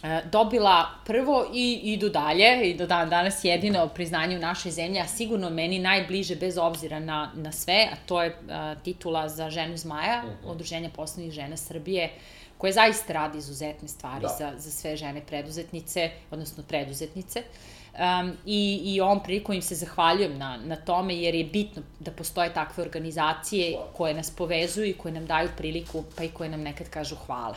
e, 0.03 0.21
dobila 0.33 0.91
prvo 1.07 1.47
i 1.55 1.81
idu 1.83 2.09
dalje 2.09 2.71
i 2.71 2.75
do 2.75 2.87
dan 2.87 3.11
danas 3.11 3.45
jedino 3.45 3.89
priznanje 3.89 4.37
u 4.37 4.41
našoj 4.41 4.73
zemlji, 4.73 5.01
a 5.01 5.07
sigurno 5.07 5.51
meni 5.51 5.79
najbliže 5.79 6.37
bez 6.37 6.59
obzira 6.59 7.01
na, 7.01 7.31
na 7.35 7.53
sve, 7.53 7.89
a 7.93 7.97
to 8.07 8.23
je 8.23 8.37
a, 8.49 8.75
e, 8.79 8.85
titula 8.85 9.29
za 9.29 9.51
ženu 9.51 9.77
zmaja, 9.77 10.23
uh 10.25 10.31
mhm. 10.31 10.47
-huh. 10.47 10.53
Udruženja 10.53 10.91
poslovnih 10.97 11.33
žena 11.33 11.57
Srbije, 11.57 12.11
koje 12.59 12.73
zaista 12.73 13.13
radi 13.13 13.39
izuzetne 13.39 13.89
stvari 13.89 14.23
da. 14.23 14.37
za, 14.39 14.53
za 14.57 14.71
sve 14.71 14.97
žene 14.97 15.21
preduzetnice, 15.27 16.11
odnosno 16.31 16.63
preduzetnice. 16.69 17.41
Uh, 17.41 17.80
Um, 17.99 18.33
i, 18.47 18.81
I 18.85 19.01
ovom 19.01 19.23
prilikom 19.23 19.55
im 19.55 19.63
se 19.63 19.75
zahvaljujem 19.75 20.39
na, 20.39 20.57
na 20.57 20.77
tome 20.77 21.17
jer 21.17 21.35
je 21.35 21.45
bitno 21.45 21.83
da 22.01 22.11
postoje 22.11 22.55
takve 22.55 22.83
organizacije 22.83 23.79
koje 23.97 24.15
nas 24.15 24.31
povezuju 24.31 24.87
i 24.87 24.93
koje 24.93 25.13
nam 25.13 25.27
daju 25.27 25.49
priliku 25.57 26.05
pa 26.17 26.25
i 26.25 26.29
koje 26.29 26.51
nam 26.51 26.63
nekad 26.63 26.89
kažu 26.91 27.17
hvala. 27.27 27.57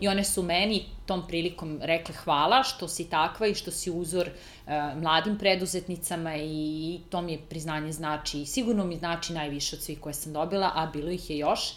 I 0.00 0.08
one 0.08 0.24
su 0.24 0.42
meni 0.42 0.84
tom 1.06 1.26
prilikom 1.26 1.78
rekle 1.82 2.14
hvala 2.14 2.62
što 2.62 2.88
si 2.88 3.10
takva 3.10 3.46
i 3.46 3.54
što 3.54 3.70
si 3.70 3.90
uzor 3.90 4.28
uh, 4.28 4.72
mladim 5.02 5.38
preduzetnicama 5.38 6.36
i, 6.36 6.42
i 6.44 7.00
to 7.10 7.22
mi 7.22 7.32
je 7.32 7.38
priznanje 7.48 7.92
znači 7.92 8.40
i 8.40 8.46
sigurno 8.46 8.84
mi 8.84 8.96
znači 8.96 9.32
najviše 9.32 9.76
od 9.76 9.82
svih 9.82 10.00
koje 10.00 10.14
sam 10.14 10.32
dobila, 10.32 10.72
a 10.74 10.86
bilo 10.86 11.10
ih 11.10 11.30
je 11.30 11.38
još. 11.38 11.74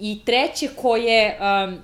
I 0.00 0.20
treće 0.24 0.68
koje 0.76 1.38
um, 1.40 1.78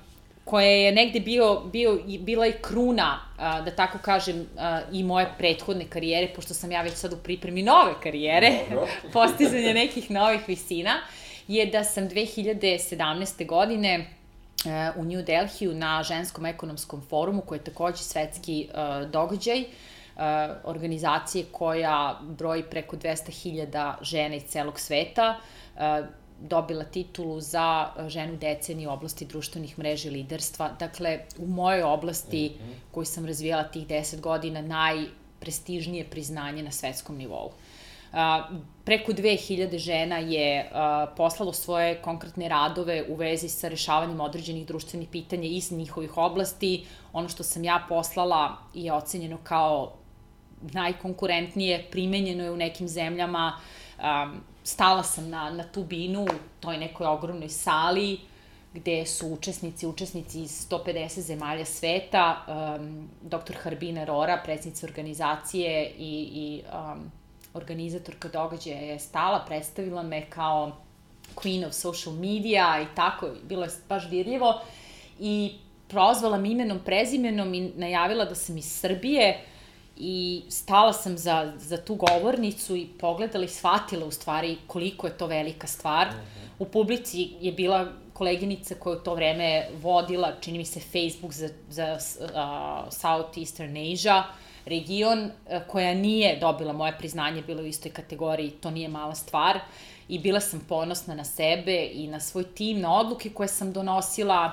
koje 0.50 0.84
je 0.84 0.92
negde 0.92 1.20
bio, 1.20 1.60
bio, 1.72 1.98
bila 2.20 2.46
i 2.46 2.52
kruna, 2.62 3.18
a, 3.38 3.60
da 3.60 3.70
tako 3.70 3.98
kažem, 3.98 4.46
a, 4.58 4.80
i 4.92 5.02
moje 5.04 5.28
prethodne 5.38 5.84
karijere, 5.88 6.32
pošto 6.34 6.54
sam 6.54 6.72
ja 6.72 6.82
već 6.82 6.94
sad 6.94 7.12
u 7.12 7.16
pripremi 7.16 7.62
nove 7.62 7.92
karijere, 8.02 8.52
postizanje 9.12 9.74
nekih 9.74 10.10
novih 10.10 10.40
visina, 10.48 10.90
je 11.48 11.66
da 11.66 11.84
sam 11.84 12.08
2017. 12.08 13.46
godine 13.46 14.06
u 14.96 15.04
New 15.04 15.22
Delhiju 15.22 15.74
na 15.74 16.02
ženskom 16.02 16.46
ekonomskom 16.46 17.02
forumu, 17.08 17.40
koji 17.40 17.58
je 17.58 17.64
takođe 17.64 18.02
svetski 18.02 18.68
uh, 18.68 19.10
događaj, 19.10 19.60
uh, 19.60 20.22
organizacije 20.64 21.44
koja 21.52 22.20
broji 22.22 22.62
preko 22.62 22.96
200.000 22.96 23.94
žena 24.02 24.34
iz 24.34 24.42
celog 24.42 24.80
sveta, 24.80 25.40
dobila 26.40 26.84
titulu 26.84 27.40
za 27.40 27.88
e, 27.98 28.08
ženu 28.08 28.36
decenije 28.36 28.88
u 28.88 28.92
oblasti 28.92 29.24
društvenih 29.24 29.78
mreža 29.78 30.08
i 30.08 30.12
liderstva. 30.12 30.70
Dakle, 30.78 31.20
u 31.38 31.46
mojoj 31.46 31.82
oblasti 31.82 32.52
mm 32.54 32.62
-hmm. 32.62 32.74
koju 32.92 33.04
sam 33.04 33.26
razvijala 33.26 33.64
tih 33.64 33.86
10 33.86 34.20
godina, 34.20 34.62
najprestižnije 34.62 36.04
priznanje 36.04 36.62
na 36.62 36.70
svetskom 36.70 37.16
nivou. 37.16 37.46
Uh, 38.12 38.16
preko 38.84 39.12
2000 39.12 39.78
žena 39.78 40.18
je 40.18 40.64
uh, 40.64 41.16
poslalo 41.16 41.52
svoje 41.52 42.02
konkretne 42.02 42.48
radove 42.48 43.04
u 43.08 43.14
vezi 43.14 43.48
sa 43.48 43.68
rešavanjem 43.68 44.20
određenih 44.20 44.66
društvenih 44.66 45.08
pitanja 45.08 45.44
iz 45.44 45.72
njihovih 45.72 46.16
oblasti. 46.16 46.86
Ono 47.12 47.28
što 47.28 47.42
sam 47.42 47.64
ja 47.64 47.86
poslala 47.88 48.56
je 48.74 48.92
ocenjeno 48.92 49.38
kao 49.42 49.92
najkonkurentnije, 50.62 51.86
primenjeno 51.90 52.44
je 52.44 52.50
u 52.50 52.56
nekim 52.56 52.88
zemljama, 52.88 53.60
um, 53.98 54.40
stala 54.72 55.02
sam 55.02 55.28
na, 55.30 55.50
na 55.50 55.64
tu 55.64 55.84
binu 55.84 56.22
u 56.22 56.60
toj 56.60 56.78
nekoj 56.78 57.06
ogromnoj 57.06 57.48
sali 57.48 58.18
gde 58.74 59.06
su 59.06 59.28
učesnici, 59.28 59.86
učesnici 59.86 60.42
iz 60.42 60.66
150 60.70 61.20
zemalja 61.20 61.64
sveta, 61.64 62.44
um, 62.48 63.08
dr. 63.22 63.54
Harbina 63.62 64.04
Rora, 64.04 64.40
predsjednica 64.44 64.86
organizacije 64.86 65.92
i, 65.98 66.28
i 66.34 66.62
um, 66.72 67.10
organizatorka 67.54 68.28
događaja 68.28 68.80
je 68.80 68.98
stala, 68.98 69.44
predstavila 69.46 70.02
me 70.02 70.30
kao 70.30 70.76
queen 71.34 71.66
of 71.66 71.74
social 71.74 72.14
media 72.14 72.82
i 72.82 72.94
tako, 72.94 73.28
bilo 73.42 73.64
je 73.64 73.70
baš 73.88 74.08
dirljivo 74.10 74.60
i 75.20 75.52
prozvala 75.88 76.38
me 76.38 76.50
imenom, 76.50 76.78
prezimenom 76.84 77.54
i 77.54 77.72
najavila 77.76 78.24
da 78.24 78.34
sam 78.34 78.58
iz 78.58 78.72
Srbije, 78.72 79.44
i 80.02 80.42
stala 80.48 80.92
sam 80.92 81.18
za, 81.18 81.52
za 81.58 81.76
tu 81.76 81.94
govornicu 81.94 82.76
i 82.76 82.86
pogledala 82.86 83.44
i 83.44 83.48
shvatila 83.48 84.06
u 84.06 84.10
stvari 84.10 84.56
koliko 84.66 85.06
je 85.06 85.18
to 85.18 85.26
velika 85.26 85.66
stvar. 85.66 86.08
Uh 86.08 86.14
-huh. 86.14 86.48
U 86.58 86.64
publici 86.64 87.30
je 87.40 87.52
bila 87.52 87.88
koleginica 88.12 88.74
koja 88.74 88.96
u 88.96 89.00
to 89.00 89.14
vreme 89.14 89.68
vodila, 89.82 90.32
čini 90.40 90.58
mi 90.58 90.64
se, 90.64 90.80
Facebook 90.80 91.32
za, 91.32 91.48
za 91.70 91.98
uh, 92.20 92.92
Southeastern 92.92 93.76
Asia 93.76 94.24
region, 94.66 95.24
uh, 95.24 95.62
koja 95.66 95.94
nije 95.94 96.38
dobila 96.38 96.72
moje 96.72 96.98
priznanje, 96.98 97.42
bila 97.42 97.62
u 97.62 97.66
istoj 97.66 97.92
kategoriji, 97.92 98.50
to 98.50 98.70
nije 98.70 98.88
mala 98.88 99.14
stvar. 99.14 99.58
I 100.08 100.18
bila 100.18 100.40
sam 100.40 100.60
ponosna 100.68 101.14
na 101.14 101.24
sebe 101.24 101.88
i 101.92 102.06
na 102.06 102.20
svoj 102.20 102.44
tim, 102.44 102.80
na 102.80 102.94
odluke 102.94 103.30
koje 103.30 103.48
sam 103.48 103.72
donosila 103.72 104.52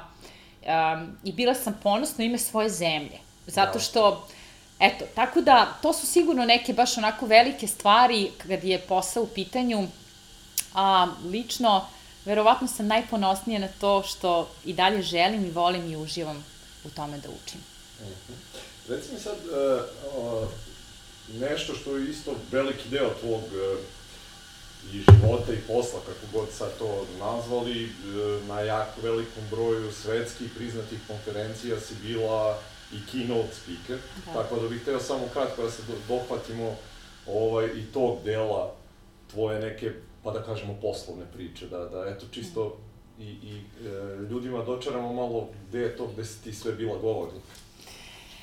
um, 0.62 1.18
i 1.24 1.32
bila 1.32 1.54
sam 1.54 1.80
ponosna 1.84 2.24
ime 2.24 2.38
svoje 2.38 2.70
zemlje. 2.70 3.20
Zato 3.48 3.80
što 3.80 4.28
Eto, 4.80 5.06
tako 5.16 5.42
da, 5.42 5.78
to 5.82 5.94
su 5.94 6.08
sigurno 6.08 6.46
neke 6.46 6.74
baš 6.74 6.98
onako 6.98 7.26
velike 7.26 7.68
stvari 7.68 8.32
kad 8.38 8.64
je 8.64 8.80
posao 8.80 9.24
u 9.24 9.28
pitanju, 9.28 9.88
a 10.74 11.08
lično, 11.26 11.88
verovatno 12.26 12.68
sam 12.68 12.88
najponosnija 12.88 13.60
na 13.60 13.68
to 13.80 14.04
što 14.04 14.50
i 14.66 14.74
dalje 14.74 15.02
želim 15.02 15.46
i 15.46 15.52
volim 15.52 15.92
i 15.92 15.96
uživam 15.96 16.46
u 16.84 16.90
tome 16.90 17.18
da 17.18 17.30
učim. 17.30 17.60
Mm. 18.02 18.34
Reci 18.90 19.14
mi 19.14 19.20
sad, 19.20 19.38
uh, 19.38 20.48
nešto 21.40 21.76
što 21.76 21.98
je 21.98 22.10
isto 22.10 22.36
veliki 22.52 22.90
deo 22.90 23.14
tvog 23.22 23.44
uh, 23.44 23.80
i 24.94 25.04
života 25.12 25.54
i 25.54 25.68
posla, 25.68 26.00
kako 26.00 26.40
god 26.40 26.48
sad 26.58 26.78
to 26.80 27.06
nazvali, 27.20 27.92
na 28.48 28.60
jako 28.60 29.02
velikom 29.02 29.44
broju 29.52 29.92
svetskih 29.92 30.52
priznatih 30.56 31.00
konferencija 31.08 31.80
si 31.80 31.94
bila 32.02 32.60
i 32.92 32.98
keynote 33.12 33.54
speaker, 33.54 33.98
da. 34.26 34.34
tako 34.34 34.60
da 34.60 34.70
bih 34.70 34.82
hteo 34.82 35.00
samo 35.00 35.28
kratko 35.34 35.64
da 35.64 35.72
se 35.72 35.82
dohvatimo 36.08 36.76
ovaj, 37.28 37.66
i 37.66 37.86
tog 37.94 38.18
dela 38.24 38.74
tvoje 39.32 39.60
neke, 39.60 39.92
pa 40.24 40.32
da 40.32 40.44
kažemo, 40.44 40.78
poslovne 40.82 41.26
priče, 41.34 41.68
da, 41.68 41.78
da 41.78 42.06
eto, 42.08 42.26
čisto 42.32 42.78
i, 43.20 43.24
i 43.24 43.62
e, 43.86 43.90
ljudima 44.30 44.64
dočaramo 44.64 45.14
malo 45.14 45.50
gde 45.68 45.80
je 45.80 45.98
to 45.98 46.08
gde 46.08 46.26
si 46.26 46.44
ti 46.44 46.54
sve 46.54 46.72
bila 46.72 46.98
govornik. 46.98 47.44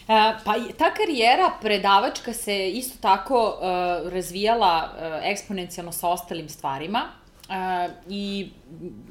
E, 0.09 0.34
pa 0.45 0.55
ta 0.78 0.95
karijera 0.95 1.51
predavačka 1.61 2.32
se 2.32 2.70
isto 2.70 2.99
tako 3.01 3.49
uh, 3.49 4.12
razvijala 4.12 4.90
uh, 4.92 5.03
eksponencijalno 5.22 5.92
sa 5.92 6.09
ostalim 6.09 6.49
stvarima. 6.49 7.09
Uh, 7.55 7.90
I 8.09 8.50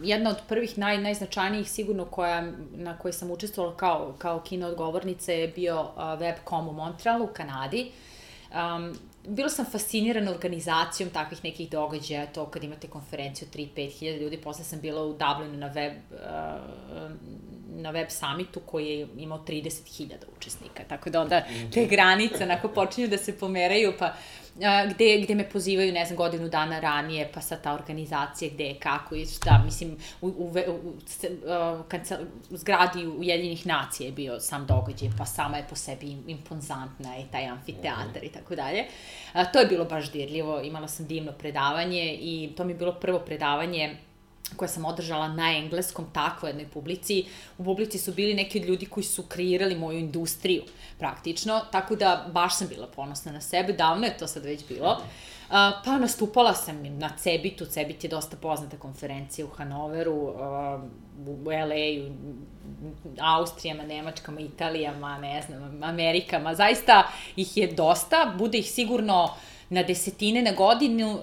jedna 0.02 0.30
od 0.30 0.38
prvih 0.50 0.78
naj, 0.78 0.98
najznačajnijih 0.98 1.70
sigurno 1.72 2.06
koja, 2.06 2.52
na 2.76 2.98
kojoj 2.98 3.14
sam 3.14 3.32
učestvovala 3.32 3.78
kao, 3.78 4.16
kao 4.18 4.40
kino 4.40 4.68
odgovornica 4.68 5.32
je 5.32 5.48
bio 5.48 5.82
uh, 5.82 5.98
Webcom 5.98 6.70
u 6.70 6.74
Montrealu 6.74 7.24
u 7.24 7.28
Kanadi. 7.28 7.92
Um, 8.52 8.98
bila 9.28 9.50
sam 9.50 9.66
fascinirana 9.66 10.32
organizacijom 10.32 11.10
takvih 11.10 11.44
nekih 11.44 11.70
događaja, 11.70 12.26
to 12.26 12.46
kad 12.46 12.64
imate 12.64 12.88
konferenciju 12.88 13.48
3-5 13.54 14.00
hiljada 14.00 14.24
ljudi, 14.24 14.38
posle 14.38 14.64
sam 14.64 14.80
bila 14.82 15.06
u 15.06 15.14
Dublinu 15.14 15.58
na 15.58 15.68
web, 15.68 15.94
uh, 16.12 17.12
na 17.76 17.90
web 17.92 18.08
summitu 18.10 18.60
koji 18.60 18.88
je 18.88 19.08
imao 19.18 19.38
30.000 19.38 20.10
učesnika, 20.38 20.84
tako 20.90 21.10
da 21.10 21.22
onda 21.22 21.42
te 21.74 21.86
granice 21.86 22.44
onako 22.44 22.68
počinju 22.68 23.08
da 23.08 23.18
se 23.18 23.40
pomeraju, 23.40 23.94
pa 24.00 24.14
gde, 24.94 25.20
gde 25.24 25.36
me 25.36 25.50
pozivaju, 25.50 25.94
ne 25.94 26.06
znam, 26.06 26.18
godinu 26.18 26.50
dana 26.50 26.80
ranije, 26.80 27.30
pa 27.34 27.42
sa 27.42 27.56
ta 27.56 27.74
organizacija 27.74 28.52
gde 28.54 28.64
je, 28.64 28.80
kako 28.80 29.16
i 29.16 29.26
šta, 29.26 29.62
mislim, 29.66 29.98
u, 30.22 30.28
u, 30.28 30.54
u, 30.68 30.90
u, 30.90 30.94
kad 31.88 32.08
sam, 32.08 32.18
u 32.50 32.58
zgradi 32.58 33.08
Ujedinjenih 33.08 33.68
nacija 33.68 34.08
je 34.08 34.14
bio 34.14 34.40
sam 34.40 34.66
događaj, 34.66 35.10
pa 35.18 35.26
sama 35.26 35.58
je 35.58 35.66
po 35.70 35.76
sebi 35.76 36.18
imponzantna 36.28 37.18
i 37.18 37.32
taj 37.32 37.48
amfiteatar 37.48 38.24
i 38.24 38.30
tako 38.30 38.56
dalje. 38.56 38.86
To 39.54 39.60
je 39.60 39.66
bilo 39.66 39.86
baš 39.86 40.12
dirljivo, 40.12 40.62
imala 40.62 40.88
sam 40.88 41.08
divno 41.08 41.32
predavanje 41.32 42.18
i 42.22 42.54
to 42.58 42.64
mi 42.64 42.72
je 42.72 42.78
bilo 42.78 42.94
prvo 42.94 43.20
predavanje 43.20 43.98
koje 44.56 44.70
sam 44.70 44.86
održala 44.86 45.28
na 45.28 45.58
engleskom, 45.58 46.06
takvo 46.14 46.48
jednoj 46.48 46.68
publici. 46.68 47.26
U 47.58 47.64
publici 47.64 47.98
su 47.98 48.14
bili 48.14 48.34
neki 48.34 48.60
od 48.60 48.66
ljudi 48.66 48.86
koji 48.86 49.04
su 49.04 49.24
kreirali 49.24 49.76
moju 49.76 50.00
industriju, 50.00 50.64
praktično, 51.00 51.62
tako 51.72 51.96
da 51.96 52.26
baš 52.32 52.58
sam 52.58 52.68
bila 52.68 52.88
ponosna 52.88 53.32
na 53.32 53.42
sebe, 53.42 53.74
davno 53.74 54.06
je 54.06 54.18
to 54.18 54.28
sad 54.28 54.46
već 54.46 54.68
bilo. 54.68 55.02
Pa 55.86 55.98
nastupala 55.98 56.54
sam 56.54 56.84
na 56.98 57.10
Cebitu, 57.18 57.66
Cebit 57.66 58.04
je 58.04 58.10
dosta 58.10 58.38
poznata 58.38 58.78
konferencija 58.78 59.46
u 59.46 59.50
Hanoveru, 59.50 60.14
u 60.14 61.44
LA, 61.46 62.10
u 63.04 63.10
Austrijama, 63.20 63.84
Nemačkama, 63.84 64.40
Italijama, 64.40 65.18
ne 65.18 65.42
znam, 65.48 65.84
Amerikama, 65.84 66.56
zaista 66.56 67.08
ih 67.36 67.58
je 67.58 67.68
dosta, 67.68 68.34
bude 68.38 68.58
ih 68.58 68.72
sigurno 68.72 69.30
na 69.70 69.84
desetine 69.84 70.42
na 70.42 70.52
godinu, 70.52 71.20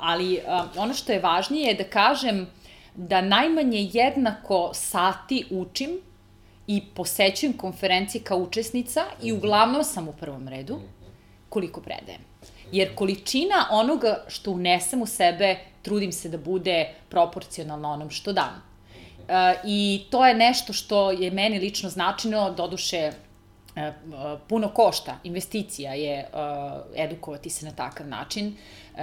ali 0.00 0.40
ono 0.76 0.94
što 0.94 1.12
je 1.12 1.20
važnije 1.20 1.68
je 1.68 1.74
da 1.74 1.84
kažem 1.84 2.46
da 2.98 3.20
najmanje 3.20 3.90
jednako 3.92 4.70
sati 4.74 5.44
učim 5.50 5.90
i 6.66 6.82
posećujem 6.94 7.56
konferencije 7.56 8.22
kao 8.22 8.38
učesnica 8.38 9.04
i 9.22 9.32
uglavnom 9.32 9.84
sam 9.84 10.08
u 10.08 10.12
prvom 10.12 10.48
redu 10.48 10.80
koliko 11.48 11.80
predajem. 11.80 12.20
Jer 12.72 12.94
količina 12.94 13.66
onoga 13.70 14.24
što 14.28 14.50
unesem 14.50 15.02
u 15.02 15.06
sebe, 15.06 15.56
trudim 15.82 16.12
se 16.12 16.28
da 16.28 16.38
bude 16.38 16.88
proporcionalna 17.08 17.92
onom 17.92 18.10
što 18.10 18.32
dam. 18.32 18.62
E, 19.28 19.54
I 19.64 20.04
to 20.10 20.26
je 20.26 20.34
nešto 20.34 20.72
što 20.72 21.10
je 21.10 21.30
meni 21.30 21.58
lično 21.58 21.90
značajno, 21.90 22.50
doduše 22.50 23.12
puno 24.48 24.68
košta, 24.68 25.18
investicija 25.24 25.94
je 25.94 26.28
uh, 26.32 26.40
edukovati 26.96 27.50
se 27.50 27.66
na 27.66 27.72
takav 27.72 28.06
način. 28.06 28.56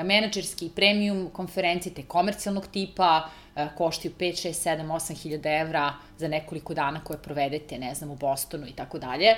Menadžerski 0.03 0.69
premium 0.75 1.29
konferencije 1.33 1.93
te 1.93 2.03
komercijalnog 2.03 2.67
tipa, 2.67 3.29
E, 3.55 3.67
koštaju 3.77 4.13
5, 4.19 4.47
6, 4.47 4.69
7, 4.69 4.87
8 4.87 5.21
hiljada 5.21 5.49
evra 5.49 5.93
za 6.17 6.27
nekoliko 6.27 6.73
dana 6.73 7.03
koje 7.03 7.17
provedete, 7.17 7.77
ne 7.79 7.95
znam, 7.95 8.11
u 8.11 8.15
Bostonu 8.15 8.67
i 8.67 8.73
tako 8.73 8.99
dalje. 8.99 9.35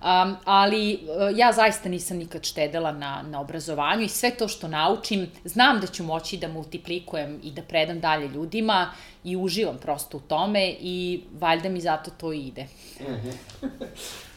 Um, 0.00 0.36
ali 0.44 0.94
uh, 0.94 1.38
ja 1.38 1.52
zaista 1.52 1.88
nisam 1.88 2.16
nikad 2.16 2.44
štedela 2.44 2.92
na, 2.92 3.22
na 3.22 3.40
obrazovanju 3.40 4.02
i 4.02 4.08
sve 4.08 4.30
to 4.30 4.48
što 4.48 4.68
naučim, 4.68 5.26
znam 5.44 5.80
da 5.80 5.86
ću 5.86 6.04
moći 6.04 6.36
da 6.36 6.48
multiplikujem 6.48 7.40
i 7.42 7.50
da 7.50 7.62
predam 7.62 8.00
dalje 8.00 8.28
ljudima 8.28 8.90
i 9.24 9.36
uživam 9.36 9.78
prosto 9.78 10.16
u 10.16 10.20
tome 10.20 10.74
i 10.80 11.22
valjda 11.40 11.68
mi 11.68 11.80
zato 11.80 12.10
to 12.10 12.32
ide. 12.32 12.66
Mm 13.00 13.04
-hmm. 13.04 13.68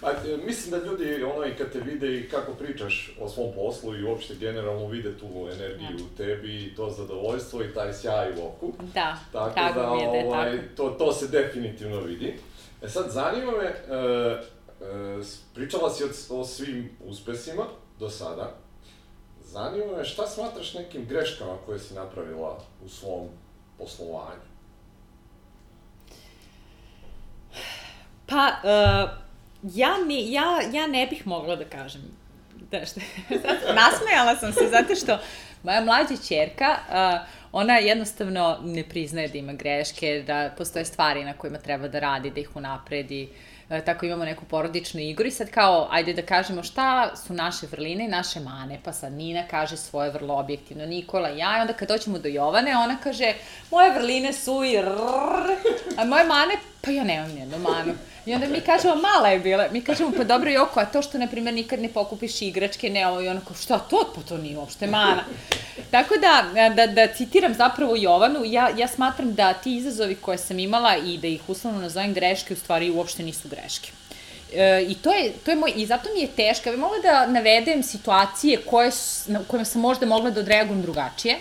A, 0.02 0.10
e, 0.12 0.38
mislim 0.46 0.72
da 0.72 0.86
ljudi, 0.86 1.24
ono, 1.24 1.46
i 1.46 1.56
kad 1.56 1.72
te 1.72 1.80
vide 1.80 2.20
i 2.20 2.30
kako 2.30 2.54
pričaš 2.54 3.16
o 3.20 3.30
svom 3.30 3.54
poslu 3.56 3.96
i 3.96 4.04
uopšte 4.04 4.36
generalno 4.36 4.88
vide 4.88 5.18
tu 5.18 5.28
energiju 5.54 6.06
u 6.06 6.18
tebi 6.18 6.64
i 6.64 6.76
to 6.76 6.90
zadovoljstvo 6.90 7.64
i 7.64 7.74
taj 7.74 7.94
sjaj 7.94 8.32
u 8.32 8.48
oku. 8.48 8.74
Da, 8.94 9.18
tako, 9.32 9.56
tako 9.56 9.80
da, 9.80 9.96
mi 9.96 10.02
je 10.02 10.08
da 10.08 10.18
je 10.18 10.26
ovaj, 10.26 10.52
tako. 10.52 10.76
To, 10.76 10.90
to 10.90 11.14
se 11.14 11.28
definitivno 11.28 12.00
vidi. 12.00 12.34
E 12.82 12.90
sad, 12.90 13.12
zanima 13.12 13.52
me, 13.52 13.68
uh, 13.68 14.53
pričala 15.54 15.90
si 15.90 16.04
o, 16.04 16.40
o 16.40 16.44
svim 16.44 16.90
uspesima 17.06 17.64
do 18.00 18.10
sada. 18.10 18.56
Zanima 19.46 19.98
me 19.98 20.06
šta 20.06 20.28
smatraš 20.28 20.74
nekim 20.74 21.06
greškama 21.06 21.58
koje 21.66 21.80
si 21.80 21.94
napravila 21.94 22.60
u 22.86 22.90
svom 22.90 23.28
poslovanju? 23.78 24.42
Pa, 28.26 28.48
uh, 28.64 29.10
ja, 29.76 29.98
mi, 30.06 30.32
ja, 30.32 30.60
ja 30.74 30.88
ne 30.88 31.08
bih 31.08 31.28
mogla 31.28 31.56
da 31.56 31.66
kažem 31.66 32.02
da 32.72 32.86
što, 32.86 33.00
nasmejala 33.82 34.36
sam 34.40 34.54
se 34.54 34.70
zato 34.72 34.96
što 34.96 35.20
moja 35.64 35.82
mlađa 35.82 36.24
čerka, 36.28 36.78
uh, 36.90 37.28
ona 37.52 37.78
jednostavno 37.78 38.60
ne 38.64 38.84
priznaje 38.90 39.28
da 39.28 39.38
ima 39.38 39.54
greške, 39.54 40.24
da 40.28 40.54
postoje 40.58 40.86
stvari 40.86 41.24
na 41.24 41.34
kojima 41.34 41.58
treba 41.58 41.88
da 41.88 42.00
radi, 42.00 42.32
da 42.32 42.40
ih 42.40 42.56
unapredi. 42.56 43.30
Uh, 43.32 43.53
tako 43.82 44.06
imamo 44.06 44.26
neku 44.26 44.46
porodičnu 44.46 45.02
igru 45.02 45.28
i 45.28 45.32
sad 45.32 45.50
kao, 45.50 45.88
ajde 45.92 46.14
da 46.14 46.22
kažemo 46.22 46.64
šta 46.64 47.16
su 47.16 47.34
naše 47.34 47.68
vrline 47.72 48.06
i 48.06 48.08
naše 48.08 48.40
mane, 48.40 48.80
pa 48.84 48.94
sad 48.94 49.14
Nina 49.14 49.44
kaže 49.50 49.78
svoje 49.78 50.10
vrlo 50.10 50.40
objektivno, 50.40 50.86
Nikola 50.86 51.30
i 51.30 51.38
ja, 51.38 51.58
i 51.58 51.62
onda 51.62 51.74
kad 51.74 51.88
doćemo 51.88 52.20
do 52.20 52.28
Jovane, 52.28 52.78
ona 52.78 52.98
kaže, 53.04 53.34
moje 53.72 53.94
vrline 54.00 54.34
su 54.34 54.64
i 54.64 54.78
rrrr, 54.78 55.52
a 55.98 56.06
moje 56.06 56.24
mane, 56.24 56.54
pa 56.82 56.92
ja 56.92 57.04
nemam 57.04 57.32
nijednu 57.32 57.58
manu. 57.58 57.94
I 58.26 58.34
onda 58.34 58.48
mi 58.48 58.62
kažemo, 58.62 58.96
mala 58.96 59.30
je 59.30 59.40
bila, 59.40 59.68
mi 59.72 59.82
kažemo, 59.82 60.12
pa 60.18 60.24
dobro 60.24 60.50
Joko, 60.50 60.80
a 60.80 60.86
to 60.86 61.02
što, 61.02 61.18
na 61.18 61.28
primjer, 61.28 61.54
nikad 61.54 61.82
ne 61.82 61.90
pokupiš 61.90 62.42
igračke, 62.42 62.90
ne 62.90 63.08
ovo, 63.08 63.22
i 63.22 63.28
onako, 63.28 63.54
šta 63.54 63.80
to, 63.80 64.12
pa 64.16 64.22
to 64.22 64.38
nije 64.38 64.58
uopšte 64.58 64.88
mana. 64.88 65.24
Tako 65.92 66.14
da, 66.18 66.70
da, 66.76 66.88
da 66.88 67.08
citiram 67.08 67.54
zapravo 67.54 67.96
Jovanu, 67.96 68.46
ja, 68.46 68.70
ja 68.78 68.88
smatram 68.88 69.34
da 69.34 69.54
ti 69.54 69.76
izazovi 69.76 70.16
koje 70.16 70.38
sam 70.38 70.60
imala 70.60 70.98
i 70.98 71.18
da 71.18 71.28
ih 71.28 71.50
uslovno 71.50 71.82
nazovem 71.82 72.14
greške, 72.14 72.54
u 72.54 72.58
stvari 72.58 72.90
uopšte 72.90 73.24
nisu 73.24 73.50
greške. 73.50 73.92
E, 74.54 74.86
I 74.88 74.96
to 74.96 75.14
je, 75.14 75.32
to 75.46 75.52
je 75.52 75.58
moj, 75.58 75.74
i 75.76 75.86
zato 75.86 76.10
mi 76.14 76.22
je 76.22 76.28
teško. 76.28 76.70
Ja 76.70 76.74
bih 76.74 76.82
mogla 76.82 76.98
da 77.00 77.28
navedem 77.28 77.84
situacije 77.84 78.58
koje, 78.58 78.92
na 79.28 79.40
kojima 79.48 79.66
sam 79.66 79.82
možda 79.82 80.06
mogla 80.06 80.30
da 80.30 80.40
odreagujem 80.40 80.82
drugačije, 80.82 81.38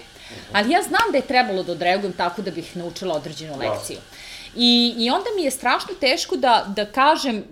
ali 0.52 0.70
ja 0.70 0.82
znam 0.82 1.12
da 1.12 1.18
je 1.18 1.26
trebalo 1.26 1.62
da 1.62 1.72
odreagujem 1.72 2.12
tako 2.12 2.42
da 2.42 2.50
bih 2.50 2.76
naučila 2.76 3.14
određenu 3.14 3.58
lekciju. 3.58 3.96
Da. 3.96 4.21
I, 4.56 4.94
I 4.98 5.10
onda 5.10 5.26
mi 5.36 5.42
je 5.42 5.50
strašno 5.50 5.94
teško 6.00 6.36
da, 6.36 6.72
da 6.76 6.84
kažem, 6.84 7.44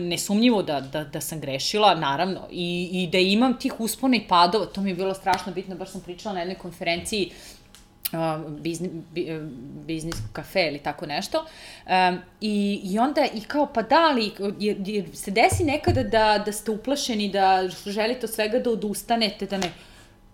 nesumnjivo 0.00 0.62
da, 0.62 0.80
da, 0.80 1.04
da 1.04 1.20
sam 1.20 1.40
grešila, 1.40 1.94
naravno, 1.94 2.48
i, 2.50 2.88
i 2.92 3.08
da 3.12 3.18
imam 3.18 3.58
tih 3.58 3.80
uspona 3.80 4.16
i 4.16 4.28
padova, 4.28 4.66
to 4.66 4.80
mi 4.80 4.90
je 4.90 4.94
bilo 4.94 5.14
strašno 5.14 5.52
bitno, 5.52 5.76
baš 5.76 5.90
sam 5.90 6.00
pričala 6.00 6.34
na 6.34 6.40
jednoj 6.40 6.58
konferenciji 6.58 7.30
biznis, 8.48 8.90
biznis 9.86 10.14
kafe 10.32 10.66
ili 10.68 10.78
tako 10.78 11.06
nešto. 11.06 11.44
Um, 11.86 12.18
i, 12.40 12.80
I 12.84 12.98
onda 12.98 13.26
i 13.34 13.40
kao, 13.40 13.66
pa 13.74 13.82
da 13.82 14.10
li, 14.10 14.32
jer, 14.58 14.76
jer 14.86 15.04
se 15.14 15.30
desi 15.30 15.64
nekada 15.64 16.02
da, 16.02 16.42
da 16.46 16.52
ste 16.52 16.70
uplašeni, 16.70 17.28
da 17.28 17.68
želite 17.86 18.26
od 18.26 18.34
svega 18.34 18.58
da 18.58 18.70
odustanete, 18.70 19.46
da 19.46 19.58
ne, 19.58 19.72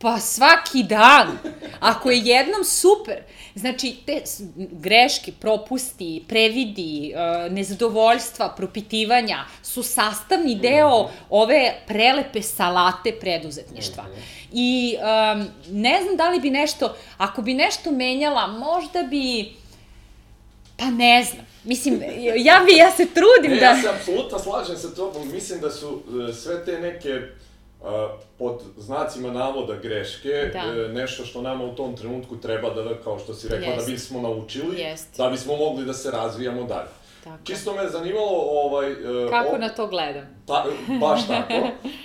Pa 0.02 0.18
svaki 0.18 0.82
dan. 0.82 1.38
Ako 1.80 2.10
je 2.10 2.18
jednom 2.18 2.64
super. 2.64 3.22
Znači, 3.54 3.96
te 4.06 4.22
greške, 4.56 5.32
propusti, 5.40 6.24
previdi, 6.28 7.12
e, 7.12 7.50
nezadovoljstva, 7.50 8.54
propitivanja 8.56 9.44
su 9.62 9.82
sastavni 9.82 10.54
deo 10.54 11.10
ove 11.30 11.74
prelepe 11.86 12.42
salate 12.42 13.12
preduzetništva. 13.20 14.04
I 14.52 14.96
um, 14.96 15.48
ne 15.70 16.02
znam 16.02 16.16
da 16.16 16.30
li 16.30 16.40
bi 16.40 16.50
nešto, 16.50 16.96
ako 17.18 17.42
bi 17.42 17.54
nešto 17.54 17.90
menjala, 17.90 18.46
možda 18.46 19.02
bi, 19.02 19.52
pa 20.76 20.84
ne 20.84 21.24
znam, 21.24 21.52
Mislim, 21.64 22.02
ja 22.36 22.62
bi, 22.66 22.76
ja 22.76 22.90
se 22.90 23.06
trudim 23.06 23.50
ne, 23.50 23.60
da... 23.60 23.66
Ja 23.66 23.82
se 23.82 23.88
apsolutno 23.88 24.38
slažem 24.38 24.76
sa 24.76 24.94
tobom, 24.94 25.32
mislim 25.32 25.60
da 25.60 25.70
su 25.70 26.02
e, 26.28 26.32
sve 26.32 26.64
te 26.64 26.80
neke 26.80 27.08
pod 28.38 28.54
znacima 28.76 29.30
navoda 29.30 29.76
greške, 29.76 30.50
da. 30.52 30.58
E, 30.80 30.88
nešto 30.88 31.24
što 31.24 31.42
nama 31.42 31.64
u 31.64 31.74
tom 31.74 31.96
trenutku 31.96 32.36
treba 32.36 32.70
da, 32.70 32.94
kao 32.96 33.18
što 33.18 33.34
si 33.34 33.48
rekla, 33.48 33.66
Jest. 33.66 33.86
da 33.86 33.92
bismo 33.92 34.20
naučili, 34.20 34.80
Jest. 34.80 35.16
da 35.16 35.28
bismo 35.28 35.56
mogli 35.56 35.84
da 35.84 35.92
se 35.92 36.10
razvijamo 36.10 36.64
dalje. 36.64 36.88
Tako. 37.24 37.44
Čisto 37.44 37.74
me 37.74 37.88
zanimalo, 37.88 38.26
ovaj... 38.42 38.92
e, 38.92 38.96
Kako 39.30 39.54
o- 39.54 39.58
na 39.58 39.68
to 39.68 39.86
gledam? 39.86 40.26
Ta, 40.46 40.64
baš 41.00 41.26
tako. 41.28 41.54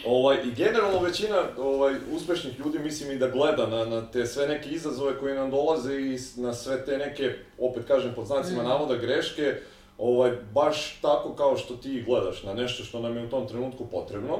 ovaj, 0.05 0.37
I 0.37 0.51
generalno 0.53 0.99
većina 0.99 1.35
ovaj, 1.57 1.93
uspešnih 2.11 2.59
ljudi 2.59 2.79
mislim 2.79 3.11
i 3.11 3.17
da 3.17 3.27
gleda 3.27 3.67
na, 3.67 3.85
na 3.85 4.01
te 4.03 4.25
sve 4.25 4.47
neke 4.47 4.69
izazove 4.69 5.19
koji 5.19 5.35
nam 5.35 5.51
dolaze 5.51 5.93
i 5.95 6.17
na 6.35 6.53
sve 6.53 6.85
te 6.85 6.97
neke, 6.97 7.23
opet 7.59 7.85
kažem 7.85 8.13
pod 8.15 8.25
znacima 8.25 8.63
Mm. 8.63 8.65
navoda, 8.65 8.95
greške, 8.95 9.55
ovaj, 9.97 10.31
baš 10.53 10.99
tako 11.01 11.33
kao 11.33 11.57
što 11.57 11.75
ti 11.75 12.03
gledaš 12.03 12.43
na 12.43 12.53
nešto 12.53 12.83
što 12.83 12.99
nam 12.99 13.17
je 13.17 13.25
u 13.25 13.29
tom 13.29 13.47
trenutku 13.47 13.85
potrebno, 13.85 14.37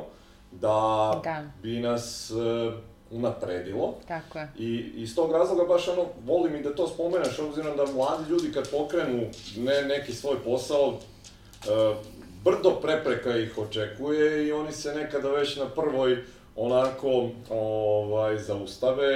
da, 0.52 1.22
Da. 1.24 1.43
bi 1.64 1.80
nas 1.80 2.32
e, 2.32 2.72
unapredilo. 3.12 3.95
Tako 4.08 4.39
je. 4.39 4.52
I 4.58 4.91
iz 4.95 5.16
tog 5.16 5.32
razloga 5.32 5.64
baš 5.64 5.88
ono, 5.88 6.06
volim 6.26 6.56
i 6.56 6.62
da 6.62 6.76
to 6.76 6.88
spomeneš, 6.88 7.39
obzirom 7.39 7.78
da 7.78 7.86
mladi 7.86 8.30
ljudi 8.30 8.52
kad 8.52 8.72
pokrenu 8.72 9.24
ne, 9.58 9.82
neki 9.82 10.14
svoj 10.14 10.36
posao, 10.43 10.93
e, 10.93 11.95
brdo 12.43 12.72
prepreka 12.82 13.38
ih 13.38 13.58
očekuje 13.58 14.48
i 14.48 14.52
oni 14.52 14.72
se 14.72 14.95
nekada 14.95 15.30
već 15.30 15.56
na 15.56 15.66
prvoj 15.66 16.18
onako 16.56 17.30
ovaj, 17.50 18.38
zaustave, 18.38 19.14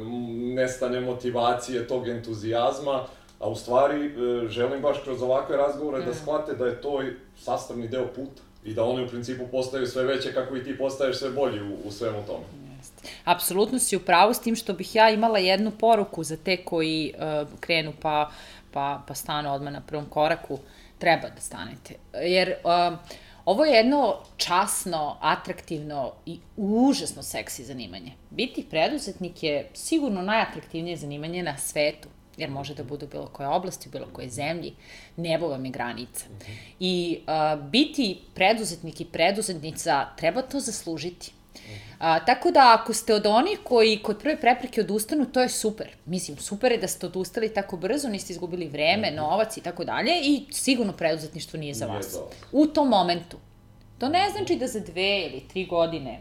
m, 0.00 0.54
nestane 0.54 1.00
motivacije, 1.00 1.88
tog 1.88 2.08
entuzijazma, 2.08 3.04
a 3.40 3.48
u 3.48 3.54
stvari 3.54 4.06
e, 4.06 4.48
želim 4.48 4.82
baš 4.82 4.96
kroz 5.04 5.22
ovakve 5.22 5.56
razgovore 5.56 6.04
da 6.04 6.14
shvate 6.14 6.54
da 6.54 6.66
je 6.66 6.80
to 6.80 7.02
sastavni 7.38 7.88
deo 7.88 8.06
puta 8.06 8.42
i 8.64 8.74
da 8.74 8.84
oni 8.84 9.04
u 9.04 9.08
principu 9.08 9.46
postaju 9.50 9.86
sve 9.86 10.04
veće 10.04 10.32
kako 10.34 10.56
i 10.56 10.64
ti 10.64 10.78
postaješ 10.78 11.18
sve 11.18 11.30
bolji 11.30 11.60
u, 11.60 11.76
u 11.84 11.90
svemu 11.90 12.22
tome. 12.26 12.44
Jeste. 12.76 13.08
Apsolutno 13.24 13.78
si 13.78 13.96
u 13.96 14.00
pravu 14.00 14.34
s 14.34 14.40
tim 14.40 14.56
što 14.56 14.72
bih 14.72 14.94
ja 14.94 15.10
imala 15.10 15.38
jednu 15.38 15.70
poruku 15.70 16.24
za 16.24 16.36
te 16.36 16.56
koji 16.56 17.14
uh, 17.14 17.48
krenu 17.60 17.92
pa, 18.02 18.30
pa, 18.70 19.02
pa 19.08 19.14
stanu 19.14 19.54
odmah 19.54 19.72
na 19.72 19.80
prvom 19.80 20.06
koraku. 20.06 20.58
Treba 20.98 21.28
da 21.28 21.40
stanete. 21.40 21.94
Jer 22.22 22.54
uh, 22.64 22.98
ovo 23.44 23.64
je 23.64 23.76
jedno 23.76 24.18
časno, 24.36 25.16
atraktivno 25.20 26.12
i 26.26 26.38
užasno 26.56 27.22
seksi 27.22 27.64
zanimanje. 27.64 28.12
Biti 28.30 28.66
preduzetnik 28.70 29.42
je 29.42 29.68
sigurno 29.74 30.22
najatraktivnije 30.22 30.96
zanimanje 30.96 31.42
na 31.42 31.58
svetu 31.58 32.08
jer 32.36 32.50
može 32.50 32.74
da 32.74 32.84
bude 32.84 33.06
u 33.06 33.08
bilo 33.08 33.26
koje 33.26 33.48
oblasti, 33.48 33.88
u 33.88 33.92
bilo 33.92 34.06
koje 34.12 34.30
zemlji, 34.30 34.74
nebo 35.16 35.48
vam 35.48 35.64
je 35.64 35.70
granica. 35.70 36.24
I 36.80 37.18
uh, 37.26 37.64
biti 37.64 38.20
preduzetnik 38.34 39.00
i 39.00 39.04
preduzetnica 39.04 40.06
treba 40.16 40.42
to 40.42 40.60
zaslužiti. 40.60 41.32
A, 41.98 42.24
tako 42.24 42.50
da 42.50 42.78
ako 42.80 42.94
ste 42.94 43.14
od 43.14 43.26
onih 43.26 43.58
koji 43.64 43.98
kod 44.02 44.18
prve 44.18 44.40
prepreke 44.40 44.80
odustanu, 44.80 45.26
to 45.26 45.40
je 45.40 45.48
super. 45.48 45.88
Mislim, 46.06 46.36
super 46.36 46.72
je 46.72 46.78
da 46.78 46.88
ste 46.88 47.06
odustali 47.06 47.54
tako 47.54 47.76
brzo, 47.76 48.08
niste 48.08 48.32
izgubili 48.32 48.68
vreme, 48.68 49.10
novac 49.10 49.56
i 49.56 49.60
tako 49.60 49.84
dalje 49.84 50.12
i 50.22 50.44
sigurno 50.50 50.92
preduzetništvo 50.92 51.58
nije 51.58 51.74
za 51.74 51.86
Nije 51.86 51.96
vas. 51.96 52.14
vas. 52.14 52.22
U 52.52 52.66
tom 52.66 52.88
momentu. 52.88 53.36
To 53.98 54.08
ne 54.08 54.30
znači 54.30 54.56
da 54.56 54.66
za 54.66 54.80
dve 54.80 55.26
ili 55.26 55.42
tri 55.48 55.66
godine 55.66 56.20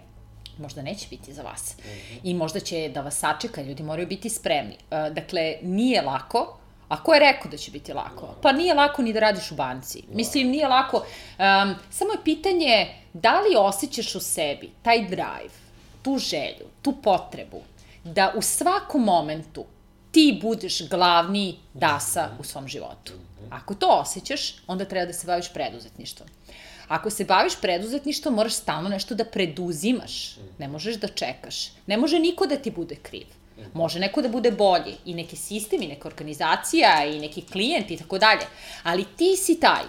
možda 0.62 0.82
neće 0.82 1.07
biti 1.09 1.34
za 1.34 1.41
vas. 1.41 1.76
I 2.24 2.34
možda 2.34 2.59
će 2.59 2.91
da 2.93 3.01
vas 3.01 3.18
sačeka, 3.20 3.62
ljudi 3.62 3.84
moraju 3.84 4.07
biti 4.07 4.30
spremni. 4.30 4.76
E, 4.91 5.09
Dakle, 5.09 5.55
nije 5.62 6.01
lako, 6.01 6.57
A 6.91 7.03
ko 7.03 7.14
je 7.14 7.20
rekao 7.20 7.51
da 7.51 7.57
će 7.57 7.72
biti 7.72 7.93
lako? 7.93 8.36
Pa 8.41 8.51
nije 8.51 8.74
lako 8.74 9.01
ni 9.01 9.14
da 9.14 9.20
radiš 9.20 9.51
u 9.51 9.55
banci. 9.55 10.01
Mislim, 10.14 10.49
nije 10.49 10.68
lako. 10.68 10.97
Um, 10.97 11.76
samo 11.89 12.12
je 12.12 12.24
pitanje 12.24 12.88
da 13.14 13.39
li 13.41 13.55
osjećaš 13.57 14.16
u 14.16 14.20
sebi 14.20 14.72
taj 14.82 15.05
drive, 15.07 15.55
tu 16.01 16.18
želju, 16.18 16.68
tu 16.82 16.93
potrebu, 17.03 17.62
da 18.03 18.34
u 18.36 18.41
svakom 18.41 19.03
momentu 19.03 19.66
ti 20.12 20.39
budeš 20.41 20.89
glavni 20.89 21.57
dasa 21.74 22.30
u 22.39 22.43
svom 22.43 22.68
životu. 22.68 23.14
Ako 23.49 23.74
to 23.74 23.88
osjećaš, 23.88 24.55
onda 24.68 24.86
treba 24.86 25.05
da 25.05 25.14
se 25.14 25.28
baviš 25.28 25.53
preduzetništvom. 25.53 26.30
Ako 26.92 27.10
se 27.10 27.26
baviš 27.26 27.54
preduzetništvom, 27.62 28.36
moraš 28.36 28.54
stalno 28.54 28.89
nešto 28.89 29.16
da 29.16 29.26
preduzimaš. 29.26 30.36
Ne 30.60 30.68
možeš 30.68 30.96
da 30.96 31.08
čekaš. 31.08 31.70
Ne 31.88 31.98
može 31.98 32.20
niko 32.20 32.48
da 32.48 32.58
ti 32.58 32.72
bude 32.72 32.96
kriv. 32.96 33.28
Može 33.74 34.00
neko 34.00 34.22
da 34.22 34.30
bude 34.30 34.52
bolji, 34.52 34.96
i 35.06 35.14
neki 35.14 35.36
sistem, 35.36 35.82
i 35.82 35.88
neka 35.88 36.08
organizacija, 36.08 37.06
i 37.06 37.20
neki 37.20 37.42
klijent 37.42 37.92
i 37.92 37.98
tako 37.98 38.18
dalje. 38.18 38.46
Ali 38.84 39.06
ti 39.18 39.36
si 39.38 39.60
taj 39.60 39.84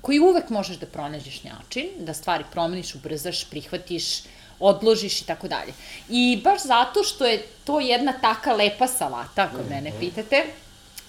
koji 0.00 0.20
uvek 0.20 0.50
možeš 0.50 0.76
da 0.76 0.86
pronađeš 0.86 1.42
način, 1.44 1.88
da 1.98 2.14
stvari 2.14 2.44
promeniš, 2.52 2.94
ubrzaš, 2.94 3.44
prihvatiš, 3.50 4.22
odložiš 4.60 5.20
i 5.22 5.26
tako 5.26 5.48
dalje. 5.48 5.72
I 6.08 6.40
baš 6.44 6.62
zato 6.62 7.04
što 7.04 7.26
je 7.26 7.42
to 7.64 7.80
jedna 7.80 8.12
taka 8.12 8.52
lepa 8.52 8.86
salata, 8.86 9.42
ako 9.42 9.68
mene 9.70 9.92
pitate, 10.00 10.44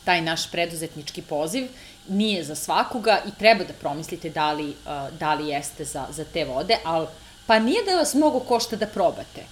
taj 0.06 0.22
naš 0.22 0.52
preduzetnički 0.52 1.22
poziv 1.22 1.68
nije 2.08 2.44
za 2.44 2.56
svakoga 2.56 3.22
i 3.28 3.40
treba 3.40 3.64
da 3.64 3.74
promislite 3.74 4.30
da 4.30 4.52
li, 4.52 4.70
uh, 4.70 5.18
da 5.20 5.34
li 5.34 5.48
jeste 5.48 5.86
za, 5.86 6.08
za 6.10 6.26
te 6.26 6.46
vode, 6.46 6.78
ali 6.84 7.08
pa 7.46 7.60
nije 7.60 7.84
da 7.84 7.96
vas 7.96 8.14
mnogo 8.14 8.40
košta 8.40 8.76
da 8.76 8.88
probate. 8.88 9.46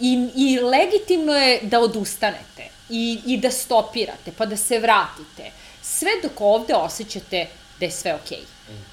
I, 0.00 0.30
I 0.34 0.60
legitimno 0.60 1.32
je 1.32 1.60
da 1.62 1.80
odustanete 1.80 2.68
i, 2.90 3.20
i 3.26 3.36
da 3.36 3.50
stopirate, 3.50 4.32
pa 4.38 4.46
da 4.46 4.56
se 4.56 4.78
vratite. 4.78 5.50
Sve 5.82 6.10
dok 6.22 6.40
ovde 6.40 6.74
osjećate 6.74 7.46
da 7.80 7.86
je 7.86 7.90
sve 7.90 8.14
okej. 8.14 8.42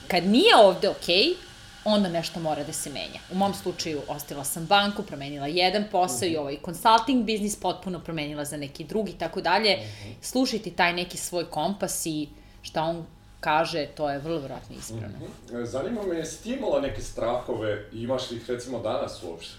Kad 0.07 0.25
nije 0.25 0.55
ovde 0.55 0.89
okej, 0.89 1.35
onda 1.83 2.09
nešto 2.09 2.39
mora 2.39 2.63
da 2.63 2.73
se 2.73 2.89
menja. 2.89 3.19
U 3.31 3.35
mom 3.35 3.53
slučaju 3.53 4.01
ostavila 4.07 4.45
sam 4.45 4.65
banku, 4.65 5.03
promenila 5.03 5.47
jedan 5.47 5.85
posao 5.91 6.27
i 6.27 6.37
ovaj 6.37 6.57
consulting 6.65 7.25
biznis 7.25 7.55
potpuno 7.55 7.99
promenila 7.99 8.45
za 8.45 8.57
neki 8.57 8.83
drugi, 8.83 9.11
tako 9.11 9.41
dalje. 9.41 9.77
Slušajte 10.21 10.71
taj 10.71 10.93
neki 10.93 11.17
svoj 11.17 11.49
kompas 11.49 12.05
i 12.05 12.27
šta 12.63 12.83
on 12.83 13.05
kaže, 13.39 13.85
to 13.85 14.09
je 14.09 14.19
vrlo 14.19 14.39
vjerojatno 14.39 14.75
ispravno. 14.75 15.17
E, 15.61 15.65
Zanima 15.65 16.03
me, 16.03 16.15
jesi 16.15 16.43
ti 16.43 16.53
imala 16.53 16.81
neke 16.81 17.01
strahove 17.01 17.89
imaš 17.91 18.31
li 18.31 18.37
ih 18.37 18.49
recimo 18.49 18.79
danas 18.79 19.23
uopšte? 19.23 19.53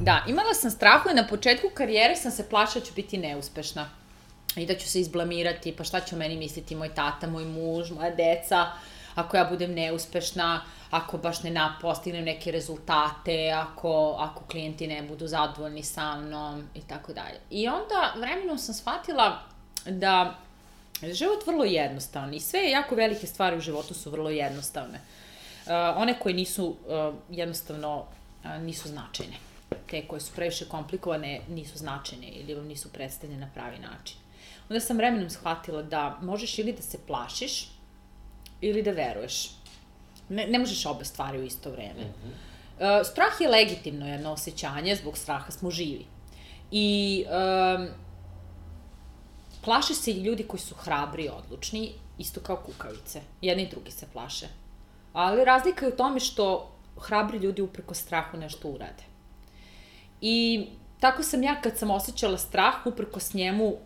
Da, 0.00 0.24
imala 0.28 0.54
sam 0.54 0.70
strahu 0.70 1.10
i 1.10 1.14
na 1.14 1.26
početku 1.26 1.66
karijere 1.74 2.16
sam 2.16 2.30
se 2.30 2.48
plašila 2.48 2.80
da 2.80 2.86
ću 2.86 2.94
biti 2.94 3.18
neuspešna 3.18 3.88
i 4.56 4.66
da 4.66 4.74
ću 4.74 4.88
se 4.88 5.00
izblamirati, 5.00 5.76
pa 5.76 5.84
šta 5.84 6.00
će 6.00 6.14
o 6.14 6.18
meni 6.18 6.36
misliti 6.36 6.74
moj 6.74 6.94
tata, 6.94 7.26
moj 7.26 7.44
muž, 7.44 7.90
moja 7.90 8.10
deca, 8.10 8.66
ako 9.14 9.36
ja 9.36 9.44
budem 9.44 9.74
neuspešna, 9.74 10.62
ako 10.90 11.18
baš 11.18 11.42
ne 11.42 11.68
postignem 11.80 12.24
neke 12.24 12.50
rezultate, 12.50 13.50
ako, 13.50 14.16
ako 14.18 14.44
klijenti 14.44 14.86
ne 14.86 15.02
budu 15.02 15.26
zadovoljni 15.26 15.82
sa 15.82 16.16
mnom 16.16 16.68
i 16.74 16.80
tako 16.80 17.12
dalje. 17.12 17.40
I 17.50 17.68
onda 17.68 18.14
vremenom 18.16 18.58
sam 18.58 18.74
shvatila 18.74 19.42
da 19.86 20.38
život 21.02 21.46
vrlo 21.46 21.64
jednostavan 21.64 22.34
i 22.34 22.40
sve 22.40 22.70
jako 22.70 22.94
velike 22.94 23.26
stvari 23.26 23.56
u 23.56 23.60
životu 23.60 23.94
su 23.94 24.10
vrlo 24.10 24.30
jednostavne. 24.30 25.00
Uh, 25.66 25.72
one 25.96 26.18
koje 26.18 26.34
nisu 26.34 26.66
uh, 26.66 27.14
jednostavno 27.30 27.98
uh, 27.98 28.62
nisu 28.62 28.88
značajne. 28.88 29.34
Te 29.90 30.06
koje 30.06 30.20
su 30.20 30.32
previše 30.32 30.64
komplikovane 30.64 31.40
nisu 31.48 31.78
značajne 31.78 32.28
ili 32.28 32.54
vam 32.54 32.66
nisu 32.66 32.92
predstavljene 32.92 33.40
na 33.40 33.50
pravi 33.54 33.78
način. 33.78 34.16
Onda 34.68 34.80
sam 34.80 34.96
vremenom 34.96 35.30
shvatila 35.30 35.82
da 35.82 36.18
možeš 36.22 36.58
ili 36.58 36.72
da 36.72 36.82
se 36.82 36.98
plašiš 37.06 37.68
ili 38.60 38.82
da 38.82 38.90
veruješ. 38.90 39.50
Ne, 40.28 40.46
ne 40.46 40.58
možeš 40.58 40.86
obe 40.86 41.04
stvari 41.04 41.38
u 41.38 41.44
isto 41.44 41.70
vreme. 41.70 42.04
Uh, 42.04 43.06
strah 43.10 43.40
je 43.40 43.48
legitimno 43.48 44.08
jedno 44.08 44.32
osjećanje, 44.32 44.96
zbog 44.96 45.18
straha 45.18 45.50
smo 45.50 45.70
živi. 45.70 46.06
I 46.70 47.24
um, 47.26 47.88
plaše 49.68 49.94
se 49.94 50.10
i 50.10 50.22
ljudi 50.22 50.42
koji 50.42 50.60
su 50.60 50.74
hrabri 50.74 51.24
i 51.24 51.28
odlučni, 51.28 51.92
isto 52.18 52.40
kao 52.40 52.56
kukavice. 52.56 53.20
Jedni 53.40 53.62
i 53.62 53.68
drugi 53.68 53.90
se 53.90 54.06
plaše. 54.12 54.46
Ali 55.12 55.44
razlika 55.44 55.86
je 55.86 55.92
u 55.92 55.96
tome 55.96 56.20
što 56.20 56.70
hrabri 57.00 57.38
ljudi 57.38 57.62
upreko 57.62 57.94
strahu 57.94 58.36
nešto 58.36 58.68
urade. 58.68 59.04
I 60.20 60.66
tako 61.00 61.22
sam 61.22 61.42
ja 61.42 61.60
kad 61.60 61.78
sam 61.78 61.90
osjećala 61.90 62.38
strah, 62.38 62.86
upreko 62.86 63.20
s 63.20 63.34
njemu 63.34 63.76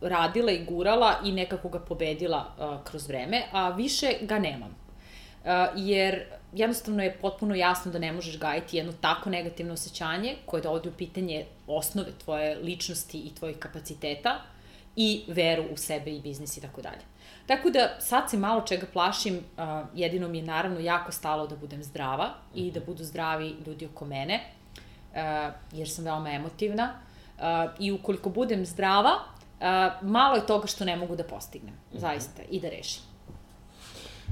radila 0.00 0.52
i 0.52 0.64
gurala 0.64 1.14
i 1.24 1.32
nekako 1.32 1.68
ga 1.68 1.78
pobedila 1.78 2.54
uh, 2.58 2.84
kroz 2.84 3.06
vreme, 3.08 3.42
a 3.52 3.70
više 3.70 4.12
ga 4.22 4.38
nemam. 4.38 4.70
Uh, 4.70 5.48
jer 5.76 6.24
jednostavno 6.52 7.02
je 7.02 7.18
potpuno 7.20 7.54
jasno 7.54 7.92
da 7.92 7.98
ne 7.98 8.12
možeš 8.12 8.38
gajiti 8.38 8.76
jedno 8.76 8.92
tako 9.00 9.30
negativno 9.30 9.74
osjećanje 9.74 10.36
koje 10.46 10.62
dovodi 10.62 10.88
u 10.88 10.92
pitanje 10.92 11.46
osnove 11.66 12.10
tvoje 12.24 12.56
ličnosti 12.56 13.18
i 13.18 13.34
tvojih 13.34 13.58
kapaciteta 13.58 14.40
i 14.96 15.24
veru 15.28 15.64
u 15.72 15.76
sebe 15.76 16.10
i 16.10 16.20
biznis 16.20 16.56
i 16.56 16.60
tako 16.60 16.82
dalje. 16.82 17.02
Tako 17.46 17.70
da 17.70 18.00
sad 18.00 18.30
se 18.30 18.36
malo 18.36 18.60
čega 18.60 18.86
plašim, 18.92 19.36
uh, 19.36 19.62
jedino 19.94 20.28
mi 20.28 20.38
je 20.38 20.44
naravno 20.44 20.80
jako 20.80 21.12
stalo 21.12 21.46
da 21.46 21.56
budem 21.56 21.82
zdrava 21.82 22.30
i 22.54 22.70
da 22.70 22.80
budu 22.80 23.04
zdravi 23.04 23.56
ljudi 23.66 23.86
oko 23.86 24.04
mene, 24.04 24.40
uh, 25.10 25.18
jer 25.72 25.88
sam 25.88 26.04
veoma 26.04 26.30
emotivna 26.30 26.92
uh, 27.38 27.44
i 27.78 27.92
ukoliko 27.92 28.30
budem 28.30 28.66
zdrava, 28.66 29.10
uh, 29.12 29.66
malo 30.02 30.34
je 30.34 30.46
toga 30.46 30.66
što 30.66 30.84
ne 30.84 30.96
mogu 30.96 31.16
da 31.16 31.24
postignem, 31.24 31.74
zaista, 31.92 32.42
i 32.50 32.60
da 32.60 32.68
rešim. 32.68 33.12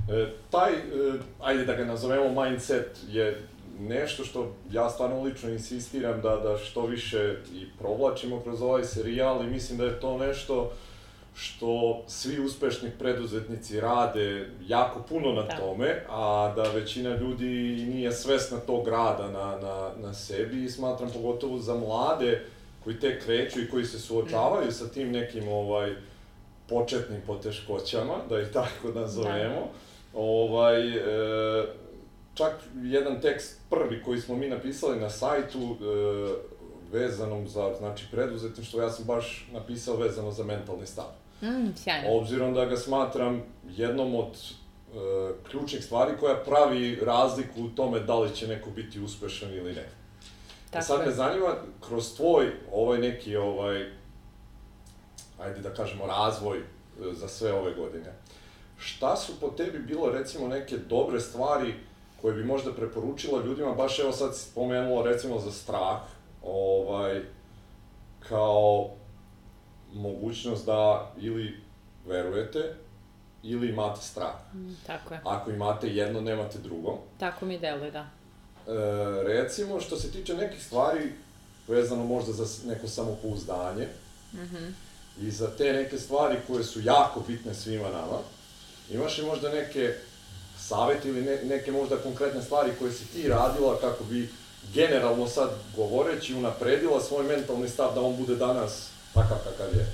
E, 0.09 0.33
taj, 0.51 0.73
e, 0.73 0.79
ajde 1.41 1.65
da 1.65 1.75
ga 1.75 1.85
nazovemo 1.85 2.43
mindset, 2.43 2.99
je 3.09 3.43
nešto 3.81 4.25
što 4.25 4.53
ja 4.71 4.91
stvarno 4.91 5.23
lično 5.23 5.51
insistiram 5.51 6.21
da, 6.21 6.37
da 6.37 6.59
što 6.59 6.87
više 6.87 7.37
i 7.55 7.67
provlačimo 7.79 8.41
kroz 8.41 8.63
ovaj 8.63 8.85
serijal 8.85 9.45
i 9.45 9.51
mislim 9.51 9.79
da 9.79 9.85
je 9.85 10.01
to 10.01 10.19
nešto 10.19 10.71
što 11.35 12.03
svi 12.07 12.41
uspešni 12.41 12.91
preduzetnici 12.99 13.81
rade 13.81 14.49
jako 14.67 15.03
puno 15.09 15.33
na 15.33 15.43
Da. 15.43 15.57
tome, 15.57 16.03
a 16.09 16.53
da 16.57 16.63
većina 16.63 17.17
ljudi 17.17 17.47
nije 17.89 18.13
svesna 18.13 18.59
tog 18.59 18.89
rada 18.89 19.31
na, 19.31 19.59
na, 19.63 19.91
na 20.03 20.15
sebi 20.15 20.65
i 20.65 20.71
smatram 20.71 21.11
pogotovo 21.11 21.59
za 21.59 21.75
mlade 21.75 22.43
koji 22.85 23.01
tek 23.01 23.25
kreću 23.25 23.61
i 23.61 23.69
koji 23.71 23.85
se 23.85 23.99
suočavaju 23.99 24.73
sa 24.73 24.89
tim 24.89 25.13
nekim 25.13 25.49
ovaj 25.49 25.95
početnim 26.69 27.21
poteškoćama, 27.27 28.15
da 28.29 28.41
ih 28.41 28.49
tako 28.53 28.89
nazovemo. 29.01 29.69
Ovaj, 30.15 30.89
e, 30.89 31.67
čak 32.41 32.55
jedan 32.83 33.21
tekst 33.21 33.61
prvi 33.71 34.03
koji 34.03 34.21
smo 34.21 34.37
mi 34.37 34.49
napisali 34.49 35.01
na 35.01 35.11
sajtu 35.11 35.59
e, 35.59 35.85
vezanom 36.93 37.49
za 37.49 37.75
znači 37.79 38.07
preduzetništvo, 38.11 38.83
ja 38.83 38.91
sam 38.91 39.05
baš 39.05 39.49
napisao 39.53 39.97
vezano 39.97 40.31
za 40.31 40.45
mentalni 40.45 40.87
stav. 40.87 41.05
Mm, 41.43 41.77
sjajno. 41.77 42.09
Obzirom 42.11 42.55
da 42.55 42.65
ga 42.65 42.77
smatram 42.77 43.43
jednom 43.69 44.15
od 44.15 44.33
e, 44.33 44.97
ključnih 45.51 45.85
stvari 45.85 46.13
koja 46.21 46.37
pravi 46.37 47.01
razliku 47.03 47.63
u 47.63 47.69
tome 47.69 48.01
da 48.01 48.19
li 48.19 48.35
će 48.35 48.47
neko 48.47 48.71
biti 48.71 49.01
uspešan 49.01 49.55
ili 49.55 49.73
ne. 49.73 49.85
Tako 49.85 49.91
Tako 50.71 50.85
sad 50.85 51.07
me 51.07 51.13
zanima, 51.13 51.55
kroz 51.89 52.17
tvoj 52.17 52.53
ovaj 52.73 52.99
neki, 52.99 53.37
ovaj, 53.37 53.87
ajde 55.41 55.61
da 55.61 55.75
kažemo, 55.75 56.07
razvoj 56.07 56.59
e, 56.59 56.63
za 57.13 57.29
sve 57.29 57.53
ove 57.53 57.75
godine, 57.75 58.13
šta 58.79 59.17
su 59.17 59.41
po 59.41 59.49
tebi 59.49 59.79
bilo 59.79 60.11
recimo 60.11 60.49
neke 60.49 60.77
dobre 60.77 61.21
stvari 61.21 61.75
koje 62.21 62.35
bi 62.35 62.45
možda 62.45 62.73
preporučila 62.73 63.43
ljudima, 63.45 63.75
baš 63.75 63.99
evo 63.99 64.13
sad 64.13 64.37
si 64.37 64.51
spomenula 64.51 65.03
recimo 65.05 65.39
za 65.39 65.53
strah, 65.53 66.01
ovaj, 66.43 67.23
kao 68.29 68.91
mogućnost 69.93 70.67
da 70.67 71.13
ili 71.19 71.61
verujete 72.07 72.75
ili 73.43 73.69
imate 73.69 74.01
strah. 74.03 74.35
Mm, 74.55 74.73
tako 74.87 75.15
je. 75.15 75.21
Ako 75.25 75.51
imate 75.51 75.89
jedno, 75.89 76.21
nemate 76.21 76.59
drugo. 76.59 76.99
Tako 77.19 77.47
mi 77.47 77.59
deluje, 77.59 77.91
da. 77.91 78.01
E, 78.01 78.07
recimo, 79.25 79.81
što 79.81 79.97
se 79.97 80.13
tiče 80.13 80.35
nekih 80.35 80.65
stvari 80.65 81.13
vezano 81.69 82.05
možda 82.05 82.33
za 82.33 82.69
neko 82.69 82.89
samopouzdanje 82.89 83.89
Mhm. 84.35 84.65
i 85.21 85.31
za 85.31 85.51
te 85.51 85.73
neke 85.73 85.99
stvari 85.99 86.37
koje 86.47 86.65
su 86.65 86.81
jako 86.81 87.21
bitne 87.21 87.55
svima 87.55 87.89
nama, 87.89 88.19
imaš 88.91 89.19
li 89.19 89.27
možda 89.27 89.49
neke 89.49 89.95
savete 90.71 91.09
ili 91.09 91.23
ne, 91.23 91.37
neke 91.45 91.73
možda 91.73 91.97
konkretne 91.97 92.43
stvari 92.43 92.71
koje 92.79 92.93
si 92.93 93.07
ti 93.07 93.29
radila 93.29 93.79
kako 93.81 94.05
bi 94.05 94.31
generalno 94.75 95.27
sad 95.29 95.51
govoreći 95.77 96.35
unapredila 96.35 97.01
svoj 97.01 97.25
mentalni 97.25 97.69
stav 97.69 97.95
da 97.95 98.01
on 98.01 98.17
bude 98.17 98.35
danas 98.37 98.73
takav 99.15 99.37
kakav 99.39 99.77
je? 99.77 99.87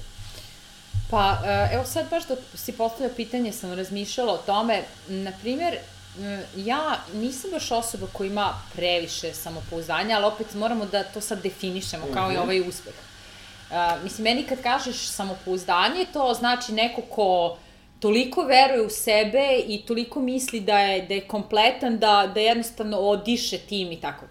Pa, 1.10 1.38
e, 1.46 1.74
evo 1.74 1.84
sad 1.84 2.10
baš 2.10 2.26
dok 2.26 2.38
si 2.54 2.72
postavio 2.72 3.12
pitanje 3.16 3.52
sam 3.52 3.72
razmišljala 3.72 4.32
o 4.32 4.38
tome, 4.38 4.82
na 5.08 5.32
primjer, 5.42 5.78
m, 6.18 6.42
ja 6.56 6.82
nisam 7.14 7.50
baš 7.50 7.70
osoba 7.72 8.06
koja 8.12 8.26
ima 8.26 8.60
previše 8.74 9.34
samopouzdanja, 9.34 10.16
ali 10.16 10.24
opet 10.26 10.54
moramo 10.54 10.84
da 10.86 11.04
to 11.04 11.20
sad 11.20 11.42
definišemo, 11.42 12.06
kao 12.14 12.30
i 12.30 12.34
Mhm. 12.34 12.42
ovaj 12.42 12.60
uspeh. 12.60 12.94
A, 13.70 13.96
mislim, 14.04 14.24
meni 14.24 14.42
kad 14.42 14.62
kažeš 14.62 15.08
samopouzdanje, 15.08 16.06
to 16.12 16.34
znači 16.34 16.72
neko 16.72 17.02
ko 17.02 17.56
toliko 18.00 18.42
veruje 18.42 18.86
u 18.86 18.90
sebe 18.90 19.62
i 19.66 19.82
toliko 19.86 20.20
misli 20.20 20.60
da 20.60 20.78
je, 20.78 21.02
da 21.02 21.14
je 21.14 21.28
kompletan, 21.28 21.98
da, 21.98 22.30
da 22.34 22.40
jednostavno 22.40 22.98
odiše 22.98 23.58
tim 23.58 23.92
i 23.92 24.00
tako. 24.00 24.26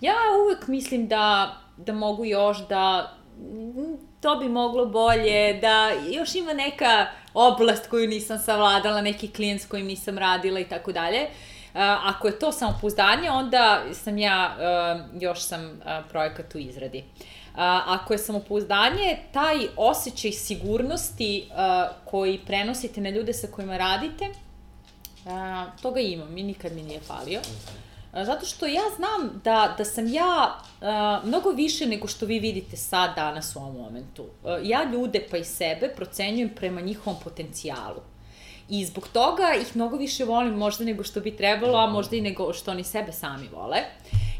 Ja 0.00 0.14
uvek 0.44 0.66
mislim 0.66 1.08
da, 1.08 1.56
da 1.76 1.92
mogu 1.92 2.24
još 2.24 2.58
da 2.68 3.14
to 4.20 4.36
bi 4.36 4.48
moglo 4.48 4.86
bolje, 4.86 5.54
da 5.54 5.90
još 6.10 6.34
ima 6.34 6.52
neka 6.52 7.06
oblast 7.34 7.90
koju 7.90 8.08
nisam 8.08 8.38
savladala, 8.38 9.00
neki 9.00 9.28
klijent 9.28 9.62
s 9.62 9.66
kojim 9.66 9.86
nisam 9.86 10.18
radila 10.18 10.60
i 10.60 10.64
tako 10.64 10.92
dalje. 10.92 11.26
A, 11.74 11.98
Ako 12.04 12.26
je 12.26 12.38
to 12.38 12.52
samopouzdanje, 12.52 13.30
onda 13.30 13.82
sam 13.92 14.18
ja, 14.18 14.56
uh, 14.56 15.22
još 15.22 15.42
sam 15.42 15.70
uh, 15.70 16.10
projekat 16.10 16.54
u 16.54 16.58
izradi. 16.58 16.98
A, 16.98 17.37
ako 17.86 18.12
je 18.12 18.18
samopouzdanje, 18.18 19.18
taj 19.32 19.56
osjećaj 19.76 20.32
sigurnosti 20.32 21.48
uh, 21.50 21.56
koji 22.04 22.38
prenosite 22.46 23.00
na 23.00 23.10
ljude 23.10 23.32
sa 23.32 23.46
kojima 23.46 23.76
radite, 23.76 24.24
a, 25.26 25.66
toga 25.82 26.00
imam 26.00 26.38
i 26.38 26.42
nikad 26.42 26.72
mi 26.72 26.82
nije 26.82 27.00
falio. 27.00 27.40
A, 28.12 28.24
Zato 28.24 28.46
što 28.46 28.66
ja 28.66 28.82
znam 28.96 29.40
da, 29.44 29.74
da 29.78 29.84
sam 29.84 30.12
ja 30.12 30.58
a, 30.80 31.20
mnogo 31.24 31.50
više 31.50 31.86
nego 31.86 32.08
što 32.08 32.26
vi 32.26 32.38
vidite 32.38 32.76
sad 32.76 33.14
danas 33.16 33.56
u 33.56 33.58
ovom 33.58 33.76
momentu. 33.76 34.24
A, 34.44 34.58
ja 34.62 34.84
ljude 34.92 35.26
pa 35.30 35.36
i 35.36 35.44
sebe 35.44 35.88
procenjujem 35.96 36.50
prema 36.56 36.80
njihovom 36.80 37.20
potencijalu. 37.24 38.00
I 38.68 38.84
zbog 38.84 39.08
toga 39.08 39.54
ih 39.60 39.76
mnogo 39.76 39.96
više 39.96 40.24
volim 40.24 40.54
možda 40.54 40.84
nego 40.84 41.04
što 41.04 41.20
bi 41.20 41.36
trebalo, 41.36 41.78
a 41.78 41.86
možda 41.86 42.16
i 42.16 42.20
nego 42.20 42.52
što 42.52 42.70
oni 42.70 42.84
sebe 42.84 43.12
sami 43.12 43.48
vole. 43.52 43.78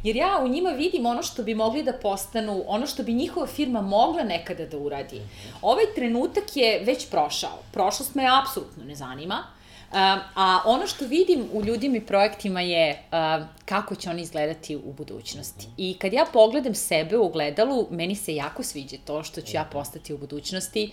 Jer 0.02 0.16
ja 0.16 0.40
u 0.44 0.48
njima 0.48 0.70
vidim 0.70 1.06
ono 1.06 1.22
što 1.22 1.42
bi 1.42 1.54
mogli 1.54 1.82
da 1.82 1.92
postanu, 1.92 2.64
ono 2.66 2.86
što 2.86 3.02
bi 3.02 3.12
njihova 3.12 3.46
firma 3.46 3.82
mogla 3.82 4.22
nekada 4.22 4.66
da 4.66 4.78
uradi. 4.78 5.20
Ovaj 5.62 5.84
trenutak 5.94 6.56
je 6.56 6.80
već 6.84 7.10
prošao. 7.10 7.58
Prošlost 7.72 8.14
me 8.14 8.24
apsolutno 8.42 8.84
ne 8.84 8.94
zanima. 8.94 9.44
Um, 9.92 10.20
a 10.34 10.60
ono 10.64 10.86
što 10.86 11.06
vidim 11.06 11.44
u 11.52 11.64
ljudima 11.64 11.96
i 11.96 12.00
projektima 12.00 12.60
je 12.60 13.02
um, 13.12 13.46
kako 13.64 13.94
će 13.94 14.10
oni 14.10 14.22
izgledati 14.22 14.76
u 14.76 14.92
budućnosti. 14.92 15.66
I 15.76 15.96
kad 15.98 16.12
ja 16.12 16.26
pogledam 16.32 16.74
sebe 16.74 17.16
u 17.16 17.24
ogledalu, 17.24 17.86
meni 17.90 18.16
se 18.16 18.34
jako 18.34 18.62
sviđa 18.62 18.96
to 19.04 19.22
što 19.22 19.40
ću 19.40 19.56
ja 19.56 19.64
postati 19.72 20.14
u 20.14 20.18
budućnosti. 20.18 20.92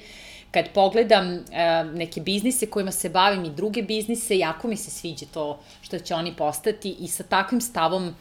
Kad 0.56 0.70
pogledam 0.74 1.28
um, 1.28 1.44
neke 1.94 2.22
biznise 2.22 2.66
kojima 2.66 2.92
se 2.92 3.10
bavim 3.10 3.46
i 3.46 3.50
druge 3.50 3.82
biznise, 3.82 4.38
jako 4.38 4.68
mi 4.68 4.78
se 4.78 4.92
sviđa 4.92 5.26
to 5.34 5.60
što 5.82 6.00
će 6.00 6.16
oni 6.16 6.36
postati 6.36 6.96
i 7.00 7.08
sa 7.08 7.24
takvim 7.24 7.62
stavom 7.62 8.08
uh, 8.08 8.14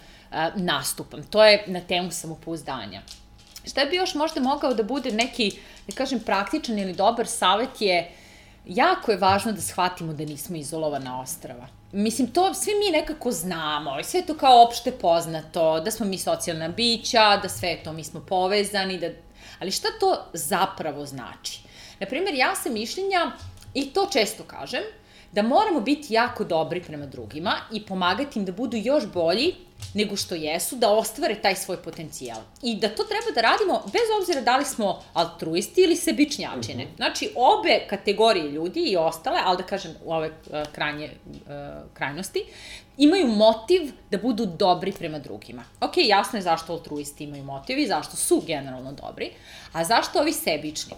nastupam. 0.57 1.22
To 1.22 1.45
je 1.45 1.64
na 1.66 1.80
temu 1.80 2.11
samopouzdanja. 2.11 3.03
Šta 3.66 3.85
bi 3.85 3.97
još 3.97 4.14
možda 4.14 4.41
mogao 4.41 4.74
da 4.74 4.82
bude 4.82 5.12
neki, 5.12 5.51
da 5.87 5.95
kažem, 5.95 6.20
praktičan 6.20 6.78
ili 6.78 6.93
dobar 6.93 7.26
savet 7.26 7.80
je 7.80 8.11
jako 8.66 9.12
je 9.12 9.18
važno 9.18 9.53
da 9.53 9.61
shvatimo 9.61 10.12
da 10.12 10.24
nismo 10.24 10.57
izolovana 10.57 11.20
ostrava. 11.20 11.68
Mislim, 11.93 12.30
to 12.30 12.55
svi 12.55 12.72
mi 12.74 12.99
nekako 12.99 13.30
znamo, 13.30 14.01
i 14.01 14.05
sve 14.05 14.20
je 14.20 14.26
to 14.26 14.35
kao 14.35 14.64
opšte 14.64 14.93
poznato, 14.93 15.80
da 15.80 15.91
smo 15.91 16.07
mi 16.07 16.18
socijalna 16.18 16.68
bića, 16.68 17.37
da 17.37 17.49
sve 17.49 17.78
to 17.85 17.93
mi 17.93 18.05
smo 18.05 18.20
povezani, 18.20 18.99
da... 18.99 19.11
ali 19.61 19.70
šta 19.70 19.89
to 20.01 20.24
zapravo 20.32 21.07
znači? 21.07 21.63
Naprimer, 22.01 22.34
ja 22.34 22.55
sam 22.55 22.72
mišljenja, 22.72 23.30
i 23.74 23.90
to 23.90 24.09
često 24.12 24.45
kažem, 24.45 24.82
da 25.32 25.42
moramo 25.42 25.80
biti 25.80 26.14
jako 26.14 26.45
dobri 26.45 26.82
prema 26.82 27.07
drugima 27.07 27.53
i 27.72 27.86
pomagati 27.86 28.38
im 28.38 28.45
da 28.45 28.53
budu 28.53 28.76
još 28.76 29.07
bolji 29.07 29.55
nego 29.95 30.16
što 30.16 30.34
jesu, 30.34 30.76
da 30.76 30.90
ostvare 30.90 31.34
taj 31.34 31.55
svoj 31.55 31.76
potencijal. 31.82 32.38
I 32.62 32.76
da 32.76 32.88
to 32.88 33.05
treba 33.05 33.34
da 33.34 33.40
radimo 33.40 33.82
bez 33.86 34.03
obzira 34.20 34.40
da 34.40 34.57
li 34.57 34.64
smo 34.64 35.03
altruisti 35.12 35.80
ili 35.80 35.97
sebičnjačine. 35.97 36.86
Znači, 36.97 37.30
obe 37.36 37.86
kategorije 37.90 38.51
ljudi 38.51 38.80
i 38.80 38.97
ostale, 38.97 39.40
ali 39.45 39.57
da 39.57 39.62
kažem 39.62 39.95
u 40.05 40.12
ove 40.12 40.28
uh, 40.28 40.62
krajnje 40.72 41.11
uh, 41.24 41.40
krajnosti, 41.95 42.45
imaju 42.97 43.26
motiv 43.26 43.92
da 44.11 44.18
budu 44.18 44.47
dobri 44.47 44.92
prema 44.92 45.18
drugima. 45.18 45.64
Ok, 45.80 45.92
jasno 45.97 46.38
je 46.38 46.42
zašto 46.42 46.72
altruisti 46.72 47.24
imaju 47.24 47.45
motiv 47.45 47.78
i 47.78 47.86
zašto 47.86 48.16
su 48.16 48.42
generalno 48.47 48.92
dobri, 48.92 49.30
a 49.72 49.84
zašto 49.84 50.18
ovi 50.18 50.32
sebični? 50.32 50.95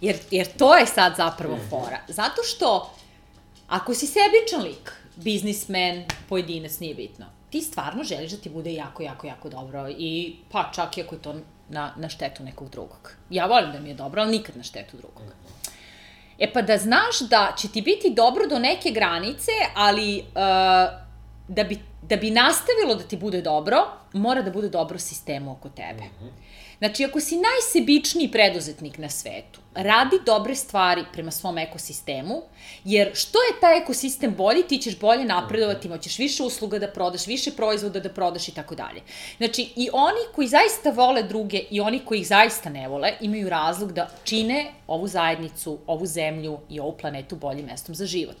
Jer, 0.00 0.16
jer 0.30 0.46
to 0.58 0.76
je 0.76 0.86
sad 0.86 1.16
zapravo 1.16 1.58
fora. 1.70 1.98
Zato 2.08 2.42
što 2.42 2.94
ako 3.68 3.94
si 3.94 4.06
sebičan 4.06 4.62
lik, 4.62 4.92
biznismen, 5.16 6.04
pojedinac, 6.28 6.78
nije 6.78 6.94
bitno, 6.94 7.26
ti 7.50 7.60
stvarno 7.60 8.04
želiš 8.04 8.30
da 8.30 8.36
ti 8.36 8.48
bude 8.48 8.72
jako, 8.72 9.02
jako, 9.02 9.26
jako 9.26 9.48
dobro 9.48 9.88
i 9.98 10.36
pa 10.50 10.70
čak 10.74 10.98
i 10.98 11.02
ako 11.02 11.14
je 11.14 11.22
to 11.22 11.34
na, 11.68 11.94
na 11.96 12.08
štetu 12.08 12.42
nekog 12.42 12.70
drugog. 12.70 13.12
Ja 13.30 13.46
volim 13.46 13.72
da 13.72 13.80
mi 13.80 13.88
je 13.88 13.94
dobro, 13.94 14.22
ali 14.22 14.30
nikad 14.30 14.56
na 14.56 14.62
štetu 14.62 14.96
drugog. 14.96 15.22
E 16.38 16.52
pa 16.52 16.62
da 16.62 16.78
znaš 16.78 17.20
da 17.20 17.54
će 17.58 17.68
ti 17.68 17.82
biti 17.82 18.14
dobro 18.14 18.46
do 18.46 18.58
neke 18.58 18.90
granice, 18.90 19.50
ali 19.74 20.18
uh, 20.18 20.24
da, 21.48 21.64
bi, 21.64 21.78
da 22.02 22.16
bi 22.16 22.30
nastavilo 22.30 22.94
da 22.94 23.02
ti 23.02 23.16
bude 23.16 23.42
dobro, 23.42 23.76
mora 24.12 24.42
da 24.42 24.50
bude 24.50 24.68
dobro 24.68 24.98
sistemu 24.98 25.52
oko 25.52 25.68
tebe. 25.68 26.02
Znači, 26.78 27.04
ako 27.04 27.20
si 27.20 27.36
najsebičniji 27.36 28.30
preduzetnik 28.32 28.98
na 28.98 29.08
svetu, 29.08 29.59
radi 29.74 30.16
dobre 30.26 30.54
stvari 30.54 31.04
prema 31.12 31.30
svom 31.30 31.58
ekosistemu, 31.58 32.42
jer 32.84 33.10
što 33.14 33.38
je 33.38 33.60
taj 33.60 33.78
ekosistem 33.78 34.34
bolji, 34.34 34.62
ti 34.62 34.78
ćeš 34.78 34.98
bolje 34.98 35.24
napredovati, 35.24 35.88
moćeš 35.88 36.18
više 36.18 36.42
usluga 36.42 36.78
da 36.78 36.88
prodaš, 36.88 37.26
više 37.26 37.50
proizvoda 37.50 38.00
da 38.00 38.08
prodaš 38.08 38.48
i 38.48 38.54
tako 38.54 38.74
dalje. 38.74 39.02
Znači, 39.36 39.72
i 39.76 39.88
oni 39.92 40.20
koji 40.34 40.48
zaista 40.48 40.90
vole 40.90 41.22
druge 41.22 41.62
i 41.70 41.80
oni 41.80 41.98
koji 42.04 42.20
ih 42.20 42.26
zaista 42.26 42.70
ne 42.70 42.88
vole, 42.88 43.12
imaju 43.20 43.48
razlog 43.48 43.92
da 43.92 44.10
čine 44.24 44.72
ovu 44.86 45.08
zajednicu, 45.08 45.78
ovu 45.86 46.06
zemlju 46.06 46.58
i 46.68 46.80
ovu 46.80 46.96
planetu 47.00 47.36
boljim 47.36 47.66
mestom 47.66 47.94
za 47.94 48.06
život. 48.06 48.38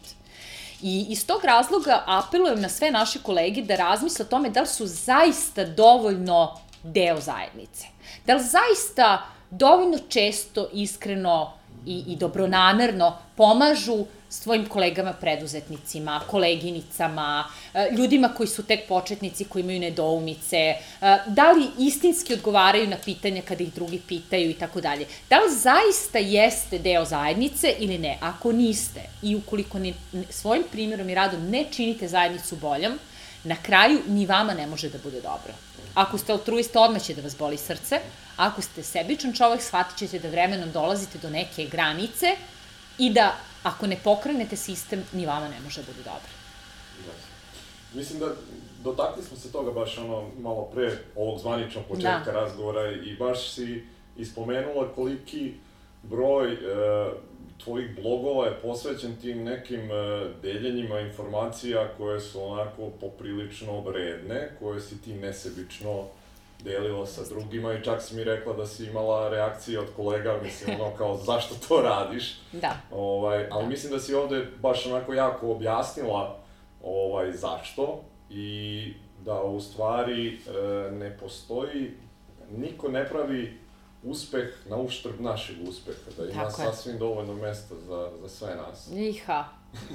I 0.82 1.06
iz 1.08 1.26
tog 1.26 1.44
razloga 1.44 2.02
apelujem 2.06 2.60
na 2.60 2.68
sve 2.68 2.90
naše 2.90 3.18
kolege 3.22 3.62
da 3.62 3.76
razmisle 3.76 4.24
o 4.24 4.28
tome 4.28 4.50
da 4.50 4.60
li 4.60 4.66
su 4.66 4.86
zaista 4.86 5.64
dovoljno 5.64 6.60
deo 6.82 7.20
zajednice. 7.20 7.86
Da 8.26 8.34
li 8.34 8.42
zaista 8.42 9.26
dovoljno 9.50 9.98
često, 10.08 10.68
iskreno 10.72 11.52
i, 11.86 12.04
i 12.06 12.16
dobronamerno 12.16 13.16
pomažu 13.36 14.06
svojim 14.28 14.66
kolegama 14.66 15.12
preduzetnicima, 15.12 16.20
koleginicama, 16.26 17.44
e, 17.74 17.88
ljudima 17.96 18.28
koji 18.28 18.46
su 18.46 18.62
tek 18.62 18.88
početnici, 18.88 19.44
koji 19.44 19.62
imaju 19.62 19.80
nedoumice, 19.80 20.56
e, 20.56 20.76
da 21.26 21.52
li 21.52 21.66
istinski 21.78 22.34
odgovaraju 22.34 22.86
na 22.86 22.96
pitanja 23.04 23.42
kada 23.42 23.62
ih 23.62 23.74
drugi 23.74 24.00
pitaju 24.08 24.50
i 24.50 24.54
tako 24.54 24.80
dalje. 24.80 25.06
Da 25.30 25.38
li 25.38 25.54
zaista 25.54 26.18
jeste 26.18 26.78
deo 26.78 27.04
zajednice 27.04 27.74
ili 27.78 27.98
ne? 27.98 28.18
Ako 28.20 28.52
niste 28.52 29.00
i 29.22 29.36
ukoliko 29.36 29.78
ni, 29.78 29.94
svojim 30.30 30.64
primjerom 30.72 31.08
i 31.08 31.14
radom 31.14 31.50
ne 31.50 31.64
činite 31.70 32.08
zajednicu 32.08 32.56
boljom, 32.56 32.98
na 33.44 33.56
kraju 33.62 33.98
ni 34.06 34.26
vama 34.26 34.54
ne 34.54 34.66
može 34.66 34.88
da 34.88 34.98
bude 34.98 35.20
dobro. 35.20 35.54
Ako 35.94 36.18
ste 36.18 36.32
altruista, 36.32 36.80
odmah 36.80 37.02
će 37.02 37.14
da 37.14 37.22
vas 37.22 37.36
boli 37.36 37.56
srce. 37.56 38.00
Ako 38.40 38.62
ste 38.62 38.82
sebičan 38.82 39.32
čovek, 39.32 39.60
shvatit 39.62 39.98
ćete 39.98 40.18
da 40.18 40.28
vremenom 40.28 40.70
dolazite 40.72 41.18
do 41.18 41.30
neke 41.30 41.64
granice 41.64 42.26
i 42.98 43.10
da 43.12 43.36
ako 43.62 43.86
ne 43.86 43.96
pokrenete 44.04 44.56
sistem, 44.56 45.04
ni 45.12 45.26
vama 45.26 45.48
ne 45.48 45.60
može 45.60 45.80
da 45.80 45.86
bude 45.86 46.02
dobro. 46.02 46.30
Mislim 47.94 48.18
da 48.18 48.26
dotakli 48.84 49.22
smo 49.22 49.36
se 49.36 49.52
toga 49.52 49.70
baš 49.72 49.98
ono 49.98 50.28
malo 50.38 50.70
pre 50.74 50.98
ovog 51.16 51.38
zvaničnog 51.38 51.84
početka 51.88 52.32
da. 52.32 52.32
razgovora 52.32 52.92
i 52.92 53.16
baš 53.16 53.50
si 53.50 53.84
ispomenula 54.16 54.88
koliki 54.94 55.54
broj 56.02 56.52
e, 56.52 56.56
tvojih 57.64 57.96
blogova 58.02 58.46
je 58.46 58.60
posvećen 58.62 59.16
tim 59.16 59.44
nekim 59.44 59.90
e, 59.90 60.26
deljenjima 60.42 61.00
informacija 61.00 61.88
koje 61.96 62.20
su 62.20 62.42
onako 62.42 62.90
poprilično 63.00 63.80
vredne, 63.80 64.50
koje 64.58 64.80
si 64.80 65.02
ti 65.02 65.12
nesebično 65.14 66.06
delila 66.64 67.06
sa 67.06 67.22
drugima 67.24 67.74
i 67.74 67.84
čak 67.84 68.02
si 68.02 68.14
mi 68.14 68.24
rekla 68.24 68.52
da 68.52 68.66
si 68.66 68.86
imala 68.86 69.28
reakcije 69.28 69.80
od 69.80 69.86
kolega, 69.96 70.38
mislim, 70.42 70.80
ono 70.80 70.96
kao 70.96 71.16
zašto 71.26 71.54
to 71.68 71.82
radiš. 71.82 72.38
Da. 72.52 72.76
Ovaj, 72.90 73.46
ali 73.50 73.62
da. 73.62 73.68
mislim 73.68 73.92
da 73.92 73.98
si 73.98 74.14
ovde 74.14 74.46
baš 74.62 74.86
onako 74.86 75.14
jako 75.14 75.50
objasnila 75.50 76.38
ovaj, 76.82 77.32
zašto 77.32 78.00
i 78.30 78.94
da 79.24 79.42
u 79.42 79.60
stvari 79.60 80.28
e, 80.28 80.90
ne 80.90 81.18
postoji, 81.18 81.92
niko 82.50 82.88
ne 82.88 83.08
pravi 83.08 83.58
uspeh 84.02 84.48
na 84.66 84.76
uštrb 84.76 85.20
našeg 85.20 85.56
uspeha, 85.68 86.10
da 86.16 86.24
ima 86.24 86.42
Tako 86.42 86.52
sasvim 86.52 86.94
je. 86.94 86.98
dovoljno 86.98 87.34
mesta 87.34 87.74
za, 87.74 88.10
za 88.20 88.28
sve 88.28 88.54
nas. 88.54 88.90
Iha. 88.92 89.44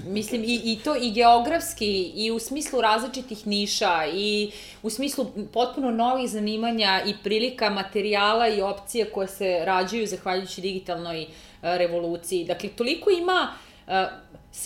Mislim, 0.05 0.43
i, 0.43 0.61
i 0.63 0.79
to 0.83 0.95
i 0.95 1.11
geografski, 1.11 2.11
i 2.15 2.31
u 2.31 2.39
smislu 2.39 2.81
različitih 2.81 3.47
niša, 3.47 4.05
i 4.13 4.51
u 4.83 4.89
smislu 4.89 5.25
potpuno 5.53 5.91
novih 5.91 6.29
zanimanja 6.29 7.01
i 7.05 7.13
prilika 7.23 7.69
materijala 7.69 8.47
i 8.47 8.61
opcija 8.61 9.05
koje 9.13 9.27
se 9.27 9.59
rađaju 9.65 10.07
zahvaljujući 10.07 10.61
digitalnoj 10.61 11.21
uh, 11.21 11.27
revoluciji. 11.61 12.45
Dakle, 12.45 12.69
toliko 12.69 13.09
ima, 13.09 13.53
uh, 13.87 13.93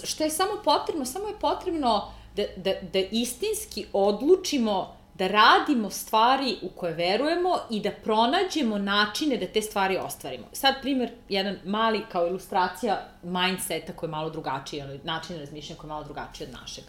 što 0.03 0.23
je 0.23 0.29
samo 0.29 0.51
potrebno, 0.63 1.05
samo 1.05 1.27
je 1.27 1.39
potrebno 1.41 2.11
da, 2.35 2.43
da, 2.57 2.73
da 2.93 2.99
istinski 3.11 3.85
odlučimo 3.93 4.98
da 5.19 5.27
radimo 5.27 5.89
stvari 5.89 6.57
u 6.61 6.69
koje 6.69 6.93
verujemo 6.93 7.57
i 7.69 7.79
da 7.79 7.91
pronađemo 8.03 8.77
načine 8.77 9.37
da 9.37 9.47
te 9.47 9.61
stvari 9.61 9.97
ostvarimo. 9.97 10.47
Sad, 10.53 10.75
primer, 10.81 11.11
jedan 11.29 11.57
mali 11.65 12.01
kao 12.11 12.27
ilustracija 12.27 13.07
mindseta 13.23 13.93
koji 13.93 14.07
je 14.07 14.11
malo 14.11 14.29
drugačiji, 14.29 14.81
ali 14.81 14.99
način 15.03 15.39
razmišljanja 15.39 15.79
koji 15.79 15.87
je 15.87 15.93
malo 15.93 16.03
drugačiji 16.03 16.47
od 16.47 16.53
našeg. 16.53 16.83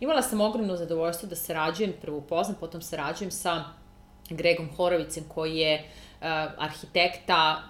Imala 0.00 0.22
sam 0.22 0.40
ogromno 0.40 0.76
zadovoljstvo 0.76 1.28
da 1.28 1.36
sarađujem, 1.36 1.92
prvo 2.02 2.18
upoznam, 2.18 2.56
potom 2.60 2.82
sarađujem 2.82 3.30
sa 3.30 3.64
Gregom 4.30 4.68
Horovicem 4.76 5.24
koji 5.28 5.56
je 5.56 5.78
uh, 5.80 6.26
arhitekta 6.58 7.62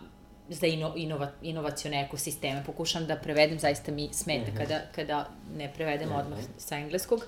za 0.49 0.67
ino, 0.67 0.93
inova, 0.97 1.31
inovacione 1.43 2.05
ekosisteme. 2.05 2.63
Pokušam 2.67 3.07
da 3.07 3.17
prevedem, 3.17 3.59
zaista 3.59 3.93
mi 3.93 4.09
smeta 4.13 4.51
mm 4.51 4.55
-hmm. 4.55 4.59
kada, 4.59 4.81
kada 4.95 5.29
ne 5.57 5.73
prevedem 5.75 6.09
mm 6.09 6.13
-hmm. 6.13 6.21
odmah 6.21 6.39
sa 6.59 6.77
engleskog. 6.77 7.19
Uh, 7.19 7.25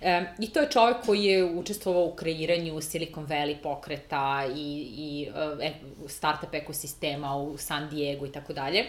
E, 0.00 0.24
I 0.38 0.50
to 0.50 0.60
je 0.60 0.70
čovek 0.70 0.96
koji 1.06 1.24
je 1.24 1.44
učestvovao 1.44 2.04
u 2.04 2.14
kreiranju 2.14 2.80
Silicon 2.80 3.26
Valley 3.26 3.56
pokreta 3.62 4.46
i, 4.56 4.88
i 4.96 5.28
e, 5.60 5.72
startup 6.08 6.54
ekosistema 6.54 7.36
u 7.36 7.58
San 7.58 7.88
Diego 7.88 8.26
i 8.26 8.32
tako 8.32 8.52
dalje. 8.52 8.84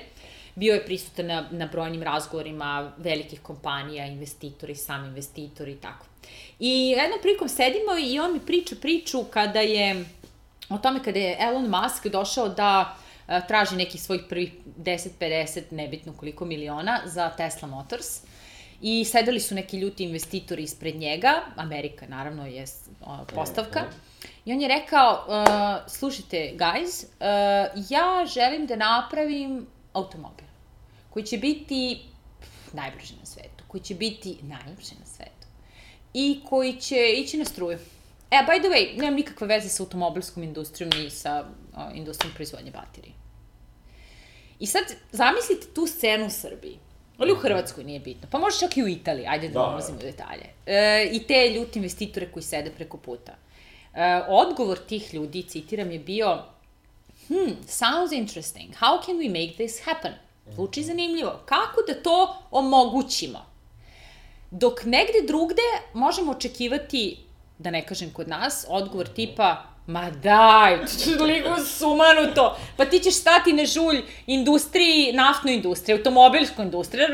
Bio 0.55 0.73
je 0.73 0.85
prisutan 0.85 1.25
na, 1.25 1.47
na 1.51 1.65
brojnim 1.65 2.03
razgovorima 2.03 2.91
velikih 2.97 3.41
kompanija, 3.41 4.05
investitori, 4.05 4.75
sami 4.75 5.07
investitori 5.07 5.71
i 5.71 5.77
tako. 5.77 6.05
I 6.59 6.89
jednom 6.89 7.19
prikom 7.21 7.49
sedimo 7.49 7.91
i 8.03 8.19
on 8.19 8.33
mi 8.33 8.39
priča 8.39 8.75
priču 8.81 9.23
kada 9.23 9.59
je, 9.59 10.05
o 10.69 10.77
tome 10.77 11.03
kada 11.03 11.19
je 11.19 11.37
Elon 11.39 11.69
Musk 11.69 12.07
došao 12.07 12.49
da 12.49 12.95
e, 13.27 13.41
traži 13.47 13.75
nekih 13.75 14.01
svojih 14.01 14.23
prvih 14.29 14.53
10-50, 14.77 15.61
nebitno 15.71 16.13
koliko 16.13 16.45
miliona 16.45 16.99
za 17.05 17.29
Tesla 17.29 17.67
Motors 17.67 18.30
I 18.81 19.05
sedeli 19.05 19.39
su 19.39 19.55
neki 19.55 19.79
ljuti 19.79 20.03
investitori 20.03 20.63
ispred 20.63 20.95
njega, 20.95 21.41
Amerika 21.55 22.05
naravno 22.07 22.45
je 22.45 22.65
postavka, 23.35 23.81
i 24.45 24.53
on 24.53 24.61
je 24.61 24.67
rekao, 24.67 25.25
uh, 25.27 25.91
slušajte, 25.91 26.53
guys, 26.57 27.05
uh, 27.05 27.85
ja 27.89 28.25
želim 28.25 28.65
da 28.65 28.75
napravim 28.75 29.67
automobil 29.93 30.45
koji 31.09 31.25
će 31.25 31.37
biti 31.37 32.01
najbrži 32.73 33.13
na 33.19 33.25
svetu, 33.25 33.63
koji 33.67 33.81
će 33.81 33.95
biti 33.95 34.37
najbrži 34.41 34.95
na 34.99 35.05
svetu 35.05 35.47
i 36.13 36.41
koji 36.49 36.73
će 36.73 37.13
ići 37.17 37.37
na 37.37 37.45
struju. 37.45 37.77
E, 38.31 38.37
by 38.47 38.59
the 38.59 38.69
way, 38.69 38.97
nemam 38.97 39.15
nikakve 39.15 39.47
veze 39.47 39.69
sa 39.69 39.83
automobilskom 39.83 40.43
industrijom 40.43 40.91
ni 40.97 41.09
sa 41.09 41.45
uh, 41.73 41.79
industrijom 41.93 42.33
proizvodnje 42.35 42.71
baterije. 42.71 43.13
I 44.59 44.67
sad, 44.67 44.83
zamislite 45.11 45.67
tu 45.73 45.87
scenu 45.87 46.25
u 46.25 46.29
Srbiji 46.29 46.79
Ali 47.21 47.31
u 47.31 47.35
Hrvatskoj 47.35 47.83
nije 47.83 47.99
bitno. 47.99 48.27
Pa 48.31 48.39
može 48.39 48.59
čak 48.59 48.77
i 48.77 48.83
u 48.83 48.87
Italiji, 48.87 49.27
ajde 49.27 49.47
da, 49.47 49.53
da 49.53 49.67
ulazimo 49.67 49.97
u 49.97 50.01
detalje. 50.01 50.45
E, 50.65 51.09
I 51.11 51.23
te 51.27 51.49
ljuti 51.49 51.79
investitore 51.79 52.31
koji 52.31 52.43
sede 52.43 52.71
preko 52.71 52.97
puta. 52.97 53.31
E, 53.93 54.21
odgovor 54.27 54.77
tih 54.77 55.13
ljudi, 55.13 55.43
citiram, 55.43 55.91
je 55.91 55.99
bio 55.99 56.39
hmm, 57.27 57.55
sounds 57.67 58.11
interesting. 58.11 58.73
How 58.73 59.05
can 59.05 59.15
we 59.15 59.29
make 59.29 59.53
this 59.53 59.85
happen? 59.85 60.13
Zvuči 60.53 60.83
zanimljivo. 60.83 61.39
Kako 61.45 61.81
da 61.87 62.03
to 62.03 62.35
omogućimo? 62.51 63.45
Dok 64.51 64.83
negde 64.83 65.21
drugde 65.27 65.61
možemo 65.93 66.31
očekivati, 66.31 67.17
da 67.57 67.71
ne 67.71 67.85
kažem 67.85 68.13
kod 68.13 68.27
nas, 68.27 68.65
odgovor 68.69 69.07
tipa 69.07 69.70
Ma 69.91 70.09
daj, 70.09 70.77
toliko 71.17 71.65
sumanuto. 71.65 72.57
Pa 72.77 72.85
ti 72.85 72.99
ćeš 72.99 73.15
stati 73.15 73.53
na 73.53 73.65
žulj 73.65 74.01
industriji, 74.27 75.13
naftnoj 75.13 75.53
industriji, 75.53 75.97
automobilskoj 75.97 76.65
industriji, 76.65 77.05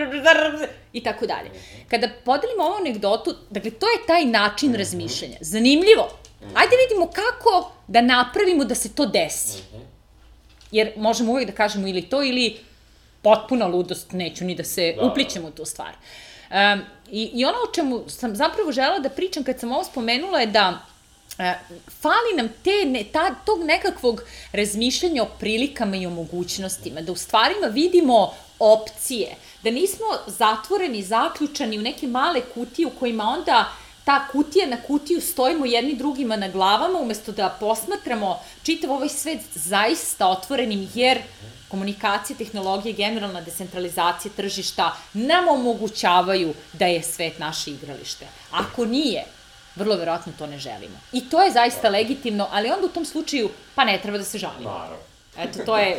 i 0.93 1.03
tako 1.03 1.25
dalje. 1.25 1.51
Kada 1.87 2.09
podelimo 2.25 2.63
ovu 2.63 2.75
anegdotu, 2.75 3.35
dakle, 3.49 3.71
to 3.71 3.85
je 3.85 4.07
taj 4.07 4.25
način 4.25 4.75
razmišljanja. 4.75 5.37
Zanimljivo. 5.41 6.09
Ajde 6.53 6.75
vidimo 6.87 7.11
kako 7.11 7.71
da 7.87 8.01
napravimo 8.01 8.65
da 8.65 8.75
se 8.75 8.95
to 8.95 9.05
desi. 9.05 9.63
Jer 10.71 10.91
možemo 10.97 11.31
uvijek 11.31 11.49
da 11.49 11.55
kažemo 11.55 11.87
ili 11.87 12.01
to, 12.01 12.23
ili 12.23 12.57
potpuna 13.21 13.67
ludost, 13.67 14.11
neću 14.11 14.45
ni 14.45 14.55
da 14.55 14.63
se 14.63 14.93
da, 14.97 15.03
uplićem 15.03 15.45
u 15.45 15.51
tu 15.51 15.65
stvar. 15.65 15.93
Um, 16.51 16.81
i, 17.11 17.31
I 17.33 17.45
ono 17.45 17.57
o 17.57 17.73
čemu 17.73 18.03
sam 18.09 18.35
zapravo 18.35 18.71
žela 18.71 18.99
da 18.99 19.09
pričam 19.09 19.43
kad 19.43 19.59
sam 19.59 19.71
ovo 19.71 19.83
spomenula 19.83 20.39
je 20.39 20.47
da 20.47 20.85
fali 22.01 22.35
nam 22.35 22.49
te, 22.63 22.85
ne, 22.85 23.03
ta, 23.03 23.35
tog 23.45 23.63
nekakvog 23.63 24.21
razmišljanja 24.51 25.23
o 25.23 25.29
prilikama 25.39 25.95
i 25.95 26.05
o 26.05 26.09
mogućnostima, 26.09 27.01
da 27.01 27.11
u 27.11 27.15
stvarima 27.15 27.67
vidimo 27.67 28.33
opcije, 28.59 29.35
da 29.63 29.71
nismo 29.71 30.05
zatvoreni, 30.27 31.03
zaključani 31.03 31.79
u 31.79 31.81
neke 31.81 32.07
male 32.07 32.41
kutije 32.41 32.87
u 32.87 32.99
kojima 32.99 33.23
onda 33.23 33.71
ta 34.05 34.27
kutija 34.31 34.67
na 34.67 34.77
kutiju 34.81 35.21
stojimo 35.21 35.65
jedni 35.65 35.95
drugima 35.95 36.35
na 36.35 36.47
glavama 36.47 36.99
umesto 36.99 37.31
da 37.31 37.57
posmatramo 37.59 38.39
čitav 38.63 38.91
ovaj 38.91 39.09
svet 39.09 39.41
zaista 39.55 40.27
otvorenim 40.27 40.89
jer 40.93 41.19
komunikacija, 41.67 42.37
tehnologija, 42.37 42.95
generalna 42.95 43.41
decentralizacija 43.41 44.31
tržišta 44.35 44.95
nam 45.13 45.47
omogućavaju 45.47 46.53
da 46.73 46.85
je 46.85 47.03
svet 47.03 47.39
naše 47.39 47.71
igralište. 47.71 48.27
Ako 48.51 48.85
nije, 48.85 49.25
vrlo 49.77 49.95
verovatno 49.95 50.33
to 50.37 50.47
ne 50.47 50.57
želimo. 50.57 50.97
I 51.11 51.29
to 51.29 51.43
je 51.43 51.51
zaista 51.51 51.89
legitimno, 51.89 52.47
ali 52.51 52.69
onda 52.69 52.85
u 52.85 52.89
tom 52.89 53.05
slučaju, 53.05 53.49
pa 53.75 53.85
ne 53.85 53.99
treba 54.01 54.17
da 54.17 54.23
se 54.23 54.37
žalimo. 54.37 54.69
Naravno. 54.69 54.97
Eto, 55.37 55.59
to 55.65 55.77
je... 55.77 55.97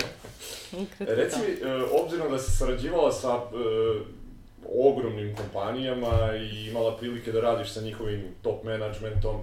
Reci 0.99 1.37
mi, 1.39 1.69
e, 1.69 1.83
obzirom 2.03 2.33
da 2.33 2.39
si 2.39 2.57
sarađivala 2.57 3.13
sa 3.13 3.29
e, 3.29 3.39
ogromnim 4.79 5.37
kompanijama 5.37 6.35
i 6.37 6.67
imala 6.67 6.97
prilike 6.97 7.33
da 7.33 7.41
radiš 7.41 7.71
sa 7.71 7.81
njihovim 7.81 8.35
top 8.43 8.65
managementom, 8.65 9.37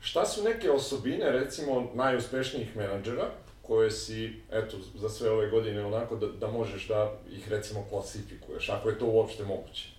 šta 0.00 0.26
su 0.26 0.42
neke 0.42 0.70
osobine, 0.70 1.30
recimo, 1.30 1.90
najuspešnijih 1.94 2.76
menadžera, 2.76 3.30
koje 3.62 3.90
si, 3.90 4.42
eto, 4.52 4.76
za 4.94 5.08
sve 5.08 5.30
ove 5.30 5.50
godine 5.50 5.84
onako 5.84 6.16
da, 6.16 6.26
da 6.26 6.46
možeš 6.46 6.88
da 6.88 7.12
ih, 7.32 7.48
recimo, 7.48 7.86
klasifikuješ, 7.90 8.68
ako 8.68 8.88
je 8.88 8.98
to 8.98 9.06
uopšte 9.06 9.44
moguće? 9.44 9.96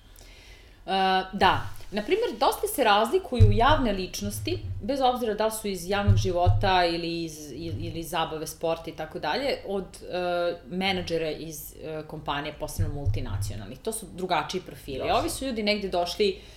da, 1.34 1.70
Naprimjer, 1.92 2.30
dosta 2.40 2.68
se 2.68 2.84
razlikuju 2.84 3.52
javne 3.52 3.94
ličnosti, 3.94 4.60
bez 4.82 5.00
obzira 5.02 5.34
da 5.34 5.46
li 5.46 5.52
su 5.52 5.68
iz 5.68 5.90
javnog 5.90 6.18
života 6.18 6.86
ili 6.86 7.24
iz, 7.24 7.52
ili 7.52 8.00
iz 8.00 8.10
zabave, 8.10 8.48
sporta 8.48 8.90
i 8.90 8.94
tako 8.94 9.20
dalje, 9.20 9.58
od 9.68 9.84
uh, 9.84 10.78
menadžera 10.78 11.32
iz 11.32 11.74
uh, 11.76 12.06
kompanije, 12.08 12.54
posebno 12.60 12.94
multinacionalnih. 12.94 13.80
To 13.80 13.92
su 13.92 14.06
drugačiji 14.14 14.62
profili. 14.62 15.12
Ovi 15.12 15.30
su 15.30 15.46
ljudi 15.46 15.64
negde 15.64 15.90
došli 15.90 16.30
uh, 16.30 16.57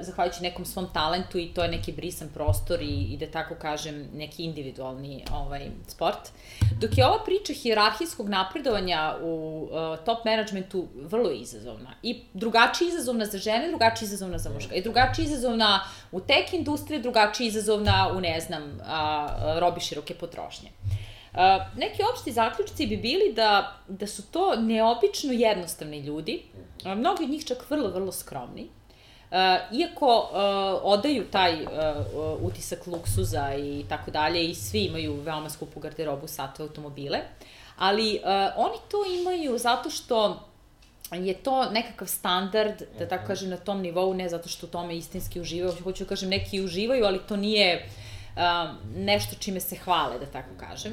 zahvaljujući 0.00 0.42
nekom 0.42 0.64
svom 0.64 0.86
talentu 0.92 1.38
i 1.38 1.48
to 1.54 1.62
je 1.62 1.68
neki 1.68 1.92
brisan 1.92 2.28
prostor 2.34 2.82
i, 2.82 3.12
i 3.12 3.16
da 3.16 3.26
tako 3.26 3.54
kažem 3.54 4.08
neki 4.14 4.44
individualni 4.44 5.24
ovaj, 5.32 5.70
sport. 5.88 6.28
Dok 6.80 6.98
je 6.98 7.06
ova 7.06 7.24
priča 7.24 7.52
hijerarhijskog 7.52 8.28
napredovanja 8.28 9.14
u 9.22 9.62
uh, 9.70 10.04
top 10.04 10.24
managementu 10.24 10.88
vrlo 10.94 11.30
izazovna 11.30 11.94
i 12.02 12.20
drugačije 12.34 12.88
izazovna 12.88 13.24
za 13.24 13.38
žene, 13.38 13.68
drugačije 13.68 14.06
izazovna 14.06 14.38
za 14.38 14.50
muška 14.50 14.74
i 14.74 14.82
drugačije 14.82 15.24
izazovna 15.24 15.80
u 16.12 16.20
tech 16.20 16.54
industriji, 16.54 17.02
drugačije 17.02 17.48
izazovna 17.48 18.12
u 18.16 18.20
ne 18.20 18.40
znam, 18.40 18.62
uh, 18.62 19.58
robi 19.58 19.80
široke 19.80 20.14
potrošnje. 20.14 20.68
Uh, 21.32 21.40
neki 21.76 22.02
opšti 22.12 22.32
zaključci 22.32 22.86
bi 22.86 22.96
bili 22.96 23.32
da, 23.32 23.76
da 23.88 24.06
su 24.06 24.22
to 24.22 24.56
neobično 24.56 25.32
jednostavni 25.32 26.00
ljudi, 26.00 26.42
mnogi 26.84 27.24
od 27.24 27.30
njih 27.30 27.44
čak 27.44 27.70
vrlo, 27.70 27.88
vrlo 27.88 28.12
skromni, 28.12 28.68
iako 29.72 30.18
uh, 30.18 30.38
odaju 30.82 31.24
taj 31.30 31.62
uh, 31.62 31.68
utisak 32.40 32.86
luksuza 32.86 33.54
i 33.54 33.84
tako 33.88 34.10
dalje 34.10 34.44
i 34.44 34.54
svi 34.54 34.84
imaju 34.84 35.20
veoma 35.20 35.50
skupu 35.50 35.80
garderobu, 35.80 36.26
satove, 36.26 36.68
automobile, 36.68 37.18
ali 37.76 38.20
uh, 38.22 38.30
oni 38.56 38.76
to 38.90 38.96
imaju 39.20 39.58
zato 39.58 39.90
što 39.90 40.48
je 41.12 41.34
to 41.34 41.70
nekakav 41.70 42.08
standard, 42.08 42.82
da 42.98 43.08
tako 43.08 43.22
mhm. 43.22 43.26
kažem, 43.26 43.50
na 43.50 43.56
tom 43.56 43.80
nivou, 43.80 44.14
ne 44.14 44.28
zato 44.28 44.48
što 44.48 44.66
u 44.66 44.70
tome 44.70 44.96
istinski 44.96 45.40
uživaju, 45.40 45.74
hoću 45.82 46.04
da 46.04 46.08
kažem, 46.08 46.28
neki 46.28 46.60
uživaju, 46.60 47.04
ali 47.04 47.20
to 47.28 47.36
nije 47.36 47.88
um, 48.36 48.78
nešto 48.96 49.36
čime 49.38 49.60
se 49.60 49.76
hvale, 49.76 50.18
da 50.18 50.26
tako 50.26 50.50
kažem. 50.60 50.92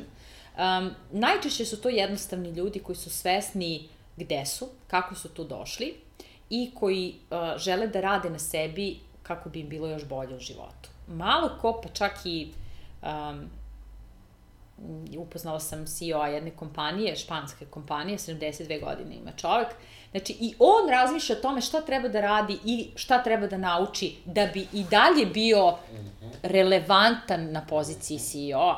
Um, 0.57 0.91
najčešće 1.11 1.65
su 1.65 1.81
to 1.81 1.89
jednostavni 1.89 2.49
ljudi 2.49 2.79
koji 2.79 2.95
su 2.95 3.09
svesni 3.09 3.89
gde 4.17 4.45
su, 4.45 4.69
kako 4.87 5.15
su 5.15 5.29
tu 5.29 5.43
došli, 5.43 5.93
i 6.53 6.71
koji 6.75 7.15
uh, 7.15 7.57
žele 7.57 7.87
da 7.87 8.01
rade 8.01 8.29
na 8.29 8.39
sebi 8.39 8.99
kako 9.23 9.49
bi 9.49 9.59
im 9.59 9.69
bilo 9.69 9.87
još 9.87 10.05
bolje 10.05 10.35
u 10.35 10.39
životu. 10.39 10.89
Malo 11.07 11.49
ko, 11.61 11.79
pa 11.83 11.89
čak 11.89 12.19
i 12.25 12.51
um, 13.01 13.49
upoznala 15.17 15.59
sam 15.59 15.85
CEO-a 15.85 16.27
jedne 16.27 16.51
kompanije, 16.51 17.15
španske 17.15 17.65
kompanije, 17.65 18.17
72 18.17 18.79
godine 18.83 19.15
ima 19.15 19.31
čovek, 19.31 19.67
znači 20.11 20.37
i 20.39 20.53
on 20.59 20.89
razmišlja 20.89 21.35
o 21.35 21.41
tome 21.41 21.61
šta 21.61 21.81
treba 21.81 22.07
da 22.07 22.21
radi 22.21 22.59
i 22.65 22.89
šta 22.95 23.23
treba 23.23 23.47
da 23.47 23.57
nauči 23.57 24.15
da 24.25 24.45
bi 24.45 24.67
i 24.73 24.83
dalje 24.83 25.25
bio 25.25 25.77
relevantan 26.43 27.51
na 27.51 27.65
poziciji 27.65 28.19
CEO-a. 28.19 28.77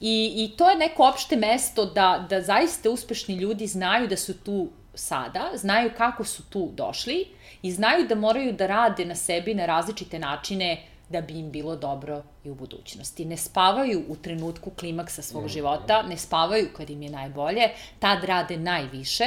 I, 0.00 0.32
I 0.36 0.56
to 0.56 0.70
je 0.70 0.78
neko 0.78 1.08
opšte 1.08 1.36
mesto 1.36 1.84
da, 1.86 2.26
da 2.30 2.42
zaista 2.42 2.90
uspešni 2.90 3.34
ljudi 3.34 3.66
znaju 3.66 4.08
da 4.08 4.16
su 4.16 4.34
tu 4.38 4.68
sada, 4.94 5.50
znaju 5.54 5.90
kako 5.96 6.24
su 6.24 6.42
tu 6.50 6.70
došli 6.74 7.26
i 7.62 7.72
znaju 7.72 8.06
da 8.08 8.14
moraju 8.14 8.52
da 8.52 8.66
rade 8.66 9.04
na 9.04 9.14
sebi 9.14 9.54
na 9.54 9.66
različite 9.66 10.18
načine 10.18 10.82
da 11.08 11.20
bi 11.20 11.38
im 11.38 11.50
bilo 11.50 11.76
dobro 11.76 12.22
i 12.44 12.50
u 12.50 12.54
budućnosti. 12.54 13.24
Ne 13.24 13.36
spavaju 13.36 14.02
u 14.08 14.16
trenutku 14.16 14.70
klimaksa 14.70 15.22
svog 15.22 15.48
života, 15.48 16.02
ne 16.02 16.16
spavaju 16.16 16.68
kad 16.76 16.90
im 16.90 17.02
je 17.02 17.10
najbolje, 17.10 17.68
tad 17.98 18.24
rade 18.24 18.56
najviše 18.56 19.24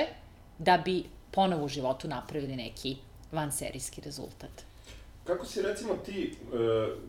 da 0.57 0.78
bi 0.78 1.03
ponovo 1.32 1.65
u 1.65 1.68
životu 1.68 2.07
napravili 2.07 2.55
neki 2.55 2.97
vanserijski 3.32 4.01
rezultat. 4.01 4.49
Kako 5.24 5.45
si 5.45 5.61
recimo 5.61 5.93
ti, 5.93 6.36
e, 6.53 6.57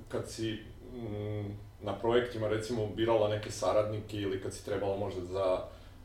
kad 0.09 0.31
si 0.31 0.53
mm, 0.95 1.57
na 1.83 1.99
projektima 1.99 2.49
recimo 2.49 2.87
birala 2.87 3.29
neke 3.29 3.51
saradnike 3.51 4.17
ili 4.17 4.43
kad 4.43 4.55
si 4.55 4.65
trebala 4.65 4.97
možda 4.97 5.25
za 5.25 5.63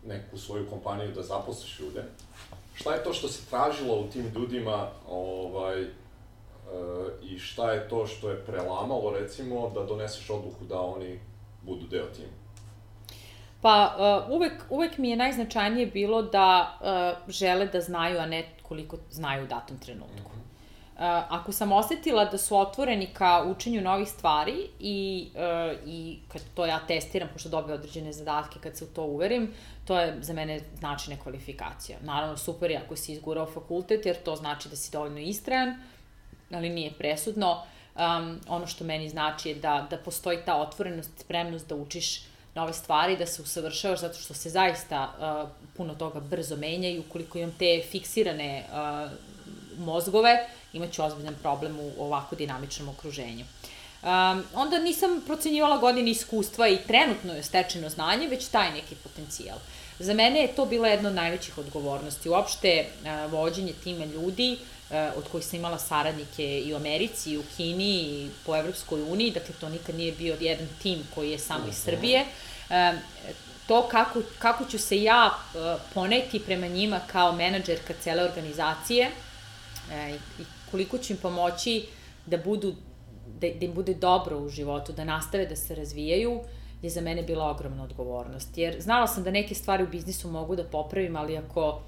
neku 0.08 0.38
svoju 0.38 0.70
kompaniju 0.70 1.12
da 1.12 1.24
zaposliš 1.24 1.80
ljude, 1.80 2.04
šta 2.74 2.94
je 2.94 3.04
to 3.04 3.14
što 3.14 3.28
se 3.28 3.50
tražilo 3.50 3.96
u 3.96 4.08
tim 4.08 4.32
ljudima 4.36 4.88
ovaj, 5.10 5.82
e, 5.82 5.88
i 7.22 7.40
šta 7.40 7.72
je 7.72 7.90
to 7.90 8.08
što 8.08 8.30
je 8.30 8.46
prelamalo, 8.46 9.12
recimo, 9.12 9.72
da 9.76 9.84
doneseš 9.84 10.30
odluku 10.30 10.66
da 10.66 10.82
oni 10.82 11.20
budu 11.62 11.88
deo 11.88 12.06
tima? 12.06 12.44
Pa 13.64 13.96
uh, 13.96 14.36
uvek, 14.36 14.54
uvek 14.70 14.98
mi 14.98 15.10
je 15.10 15.16
najznačajnije 15.16 15.86
bilo 15.86 16.22
da 16.22 16.80
uh, 16.82 17.32
žele 17.32 17.66
da 17.66 17.82
znaju, 17.82 18.20
a 18.20 18.26
ne 18.26 18.50
koliko 18.62 18.98
znaju 19.12 19.44
u 19.44 19.48
datom 19.48 19.78
trenutku. 19.78 20.33
Uh, 21.04 21.10
ako 21.30 21.52
sam 21.52 21.72
osetila 21.72 22.26
da 22.26 22.38
su 22.38 22.58
otvoreni 22.58 23.08
ka 23.14 23.44
učenju 23.48 23.82
novih 23.82 24.10
stvari 24.10 24.68
i, 24.80 25.28
uh, 25.36 25.88
i 25.88 26.20
kad 26.28 26.42
to 26.54 26.66
ja 26.66 26.80
testiram, 26.88 27.30
pošto 27.34 27.50
dobiju 27.50 27.76
određene 27.76 28.14
zadatke, 28.14 28.60
kad 28.60 28.78
se 28.78 28.86
u 28.86 28.88
to 28.88 29.04
uverim, 29.04 29.54
to 29.86 30.00
je 30.00 30.18
za 30.22 30.34
mene 30.34 30.60
značajna 30.80 31.22
kvalifikacija. 31.24 31.98
Naravno, 32.02 32.38
super 32.38 32.72
je 32.72 32.78
ako 32.78 32.96
si 32.96 33.12
izgurao 33.14 33.46
fakultet, 33.46 34.06
jer 34.06 34.16
to 34.16 34.36
znači 34.36 34.70
da 34.70 34.76
si 34.76 34.92
dovoljno 34.92 35.20
istrajan, 35.20 35.76
ali 36.52 36.70
nije 36.70 36.92
presudno. 36.98 37.62
Um, 37.96 38.40
ono 38.48 38.68
što 38.68 38.84
meni 38.84 39.10
znači 39.10 39.50
je 39.50 39.56
da, 39.56 39.88
da 39.90 39.98
postoji 39.98 40.38
ta 40.46 40.56
otvorenost, 40.56 41.12
spremnost 41.20 41.70
da 41.70 41.76
učiš 41.76 42.22
nove 42.56 42.74
stvari, 42.74 43.18
da 43.18 43.26
se 43.26 43.42
usavršavaš, 43.42 44.00
zato 44.00 44.20
što 44.20 44.34
se 44.34 44.50
zaista 44.50 45.12
uh, 45.12 45.50
puno 45.78 45.96
toga 45.96 46.20
brzo 46.20 46.56
menja 46.56 46.90
i 46.90 47.00
ukoliko 47.00 47.38
imam 47.38 47.56
te 47.60 47.82
fiksirane 47.92 48.64
uh, 48.72 49.12
mozgove, 49.86 50.48
imaću 50.74 51.04
ozbiljan 51.04 51.36
problem 51.42 51.80
u 51.80 51.92
ovako 51.98 52.36
dinamičnom 52.36 52.90
okruženju. 52.90 53.46
Um, 54.04 54.44
onda 54.54 54.80
nisam 54.80 55.22
procenjivala 55.26 55.78
godine 55.78 56.12
iskustva 56.12 56.68
i 56.68 56.78
trenutno 56.88 57.34
je 57.34 57.44
stečeno 57.44 57.90
znanje, 57.90 58.28
već 58.28 58.48
taj 58.48 58.72
neki 58.72 58.96
potencijal. 58.96 59.58
Za 60.00 60.14
mene 60.14 60.40
je 60.40 60.56
to 60.56 60.66
bila 60.66 60.88
jedna 60.88 61.10
od 61.10 61.16
najvećih 61.16 61.58
odgovornosti. 61.58 62.30
Uopšte, 62.30 62.86
uh, 62.86 63.32
vođenje 63.32 63.74
tima 63.84 64.06
ljudi, 64.06 64.58
uh, 64.90 65.18
od 65.18 65.24
kojih 65.32 65.46
sam 65.46 65.60
imala 65.60 65.80
saradnike 65.80 66.60
i 66.60 66.74
u 66.74 66.76
Americi, 66.76 67.32
i 67.32 67.38
u 67.38 67.44
Kini, 67.58 67.96
i 67.96 68.30
po 68.46 68.58
Evropskoj 68.58 69.02
uniji, 69.02 69.32
dakle 69.32 69.56
to 69.60 69.70
nikad 69.70 69.96
nije 69.96 70.12
bio 70.12 70.38
jedan 70.40 70.68
tim 70.82 71.08
koji 71.16 71.32
je 71.32 71.40
samo 71.40 71.68
iz 71.70 71.76
Srbije. 71.76 72.26
Um, 72.70 73.00
to 73.68 73.88
kako, 73.88 74.22
kako 74.40 74.66
ću 74.66 74.80
se 74.80 75.04
ja 75.04 75.30
uh, 75.30 75.82
poneti 75.94 76.40
prema 76.40 76.68
njima 76.68 77.00
kao 77.08 77.32
menadžerka 77.32 77.94
cele 78.02 78.24
organizacije 78.24 79.08
uh, 79.88 80.16
i 80.40 80.44
koliko 80.74 80.98
ću 80.98 81.14
im 81.14 81.20
pomoći 81.22 81.86
da 82.26 82.38
budu 82.38 82.74
da, 83.40 83.48
da 83.60 83.66
im 83.66 83.74
bude 83.74 83.94
dobro 83.94 84.40
u 84.40 84.50
životu, 84.50 84.94
da 84.94 85.04
nastave 85.06 85.46
da 85.46 85.56
se 85.56 85.76
razvijaju, 85.76 86.40
je 86.82 86.90
za 86.90 87.02
mene 87.02 87.24
bila 87.24 87.50
ogromna 87.52 87.84
odgovornost. 87.84 88.58
Jer 88.58 88.82
znala 88.82 89.08
sam 89.08 89.24
da 89.24 89.32
neke 89.32 89.56
stvari 89.56 89.84
u 89.84 89.88
biznisu 89.88 90.32
mogu 90.32 90.56
da 90.56 90.64
popravim, 90.64 91.16
ali 91.16 91.38
ako 91.38 91.82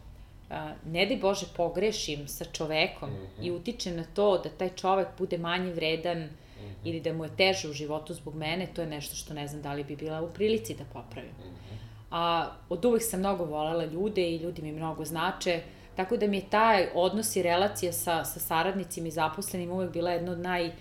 a, 0.49 0.73
ne 0.85 1.05
daj 1.05 1.17
Bože 1.17 1.47
pogrešim 1.55 2.27
sa 2.27 2.45
čovekom 2.45 3.09
mm 3.09 3.15
-hmm. 3.15 3.47
i 3.47 3.51
utičem 3.51 3.95
na 3.95 4.03
to 4.13 4.37
da 4.37 4.49
taj 4.49 4.69
čovek 4.75 5.07
bude 5.17 5.37
manje 5.37 5.73
vredan 5.73 6.19
mm 6.19 6.29
-hmm. 6.29 6.73
ili 6.83 7.01
da 7.01 7.13
mu 7.13 7.23
je 7.23 7.35
teže 7.37 7.69
u 7.69 7.73
životu 7.73 8.13
zbog 8.13 8.35
mene, 8.35 8.67
to 8.75 8.81
je 8.81 8.87
nešto 8.87 9.15
što 9.15 9.33
ne 9.33 9.47
znam 9.47 9.61
da 9.61 9.73
li 9.73 9.83
bi 9.83 9.95
bila 9.95 10.21
u 10.21 10.29
prilici 10.29 10.75
da 10.75 10.83
popravim. 10.93 11.31
Mm 11.31 11.43
-hmm. 11.43 11.77
A 12.11 12.51
od 12.69 12.85
uvek 12.85 13.03
sam 13.03 13.19
mnogo 13.19 13.45
volela 13.45 13.85
ljude 13.85 14.29
i 14.29 14.37
ljudi 14.37 14.61
mi 14.61 14.71
mnogo 14.71 15.05
znače, 15.05 15.61
tako 15.95 16.17
da 16.17 16.27
mi 16.27 16.37
je 16.37 16.49
taj 16.49 16.87
odnos 16.93 17.35
i 17.35 17.43
relacija 17.43 17.93
sa, 17.93 18.23
sa 18.25 18.39
saradnicima 18.39 19.07
i 19.07 19.11
zaposlenim 19.11 19.71
uvek 19.71 19.91
bila 19.91 20.11
jedna 20.11 20.31
od 20.31 20.39
naj, 20.39 20.71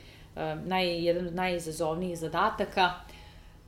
naj, 0.64 1.04
jedan 1.04 1.26
od 1.26 1.34
najizazovnijih 1.34 2.18
zadataka. 2.18 2.92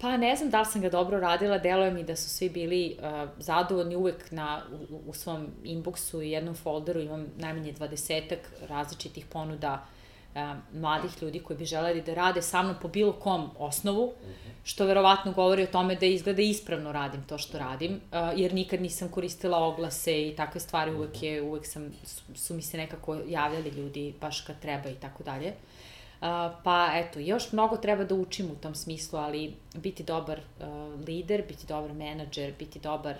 Pa 0.00 0.16
ne 0.16 0.36
znam 0.36 0.50
da 0.50 0.60
li 0.60 0.66
sam 0.66 0.80
ga 0.80 0.90
dobro 0.90 1.20
radila, 1.20 1.58
deluje 1.58 1.90
mi 1.90 2.04
da 2.04 2.16
su 2.16 2.28
svi 2.28 2.48
bili 2.48 2.96
uh, 2.98 3.30
zadovoljni 3.38 3.96
uvek 3.96 4.30
na, 4.30 4.62
u, 4.90 5.00
u 5.06 5.14
svom 5.14 5.46
inboxu 5.64 6.22
i 6.22 6.30
jednom 6.30 6.54
folderu 6.54 7.00
imam 7.00 7.26
najmanje 7.36 7.72
dvadesetak 7.72 8.38
različitih 8.68 9.26
ponuda 9.26 9.86
uh, 10.34 10.40
mladih 10.72 11.22
ljudi 11.22 11.40
koji 11.40 11.56
bi 11.56 11.64
želeli 11.64 12.02
da 12.02 12.14
rade 12.14 12.42
sa 12.42 12.62
mnom 12.62 12.74
po 12.82 12.88
bilo 12.88 13.12
kom 13.12 13.50
osnovu, 13.58 14.12
mhm. 14.22 14.45
Što 14.66 14.86
verovatno 14.86 15.32
govori 15.32 15.62
o 15.62 15.66
tome 15.66 15.94
da 15.94 16.06
izgleda 16.06 16.42
ispravno 16.42 16.92
radim 16.92 17.24
to 17.24 17.38
što 17.38 17.58
radim, 17.58 17.92
uh, 17.92 18.18
jer 18.36 18.54
nikad 18.54 18.80
nisam 18.80 19.08
koristila 19.08 19.58
oglase 19.58 20.28
i 20.28 20.36
takve 20.36 20.60
stvari, 20.60 20.94
uvek, 20.94 21.22
je, 21.22 21.42
uvek 21.42 21.66
sam, 21.66 21.92
su, 22.04 22.22
su 22.34 22.54
mi 22.54 22.62
se 22.62 22.76
nekako 22.76 23.16
javljali 23.28 23.70
ljudi 23.70 24.14
baš 24.20 24.40
kad 24.40 24.60
treba 24.60 24.88
i 24.88 24.94
tako 24.94 25.22
dalje. 25.22 25.48
Uh, 25.48 26.26
pa 26.64 26.90
eto, 26.94 27.18
još 27.18 27.52
mnogo 27.52 27.76
treba 27.76 28.04
da 28.04 28.14
učim 28.14 28.50
u 28.50 28.54
tom 28.54 28.74
smislu, 28.74 29.18
ali 29.18 29.54
biti 29.74 30.02
dobar 30.02 30.38
uh, 30.38 30.66
lider, 31.06 31.42
biti 31.48 31.66
dobar 31.66 31.92
menadžer, 31.92 32.54
biti 32.58 32.78
dobar 32.78 33.16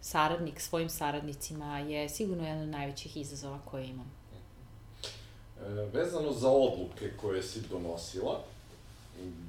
saradnik 0.00 0.60
svojim 0.60 0.88
saradnicima 0.88 1.78
je 1.78 2.08
sigurno 2.08 2.46
jedan 2.46 2.62
od 2.62 2.68
najvećih 2.68 3.16
izazova 3.16 3.58
koje 3.64 3.86
imam. 3.86 4.12
E, 5.60 5.68
vezano 5.92 6.32
za 6.32 6.50
odluke 6.50 7.10
koje 7.20 7.42
si 7.42 7.60
donosila, 7.70 8.40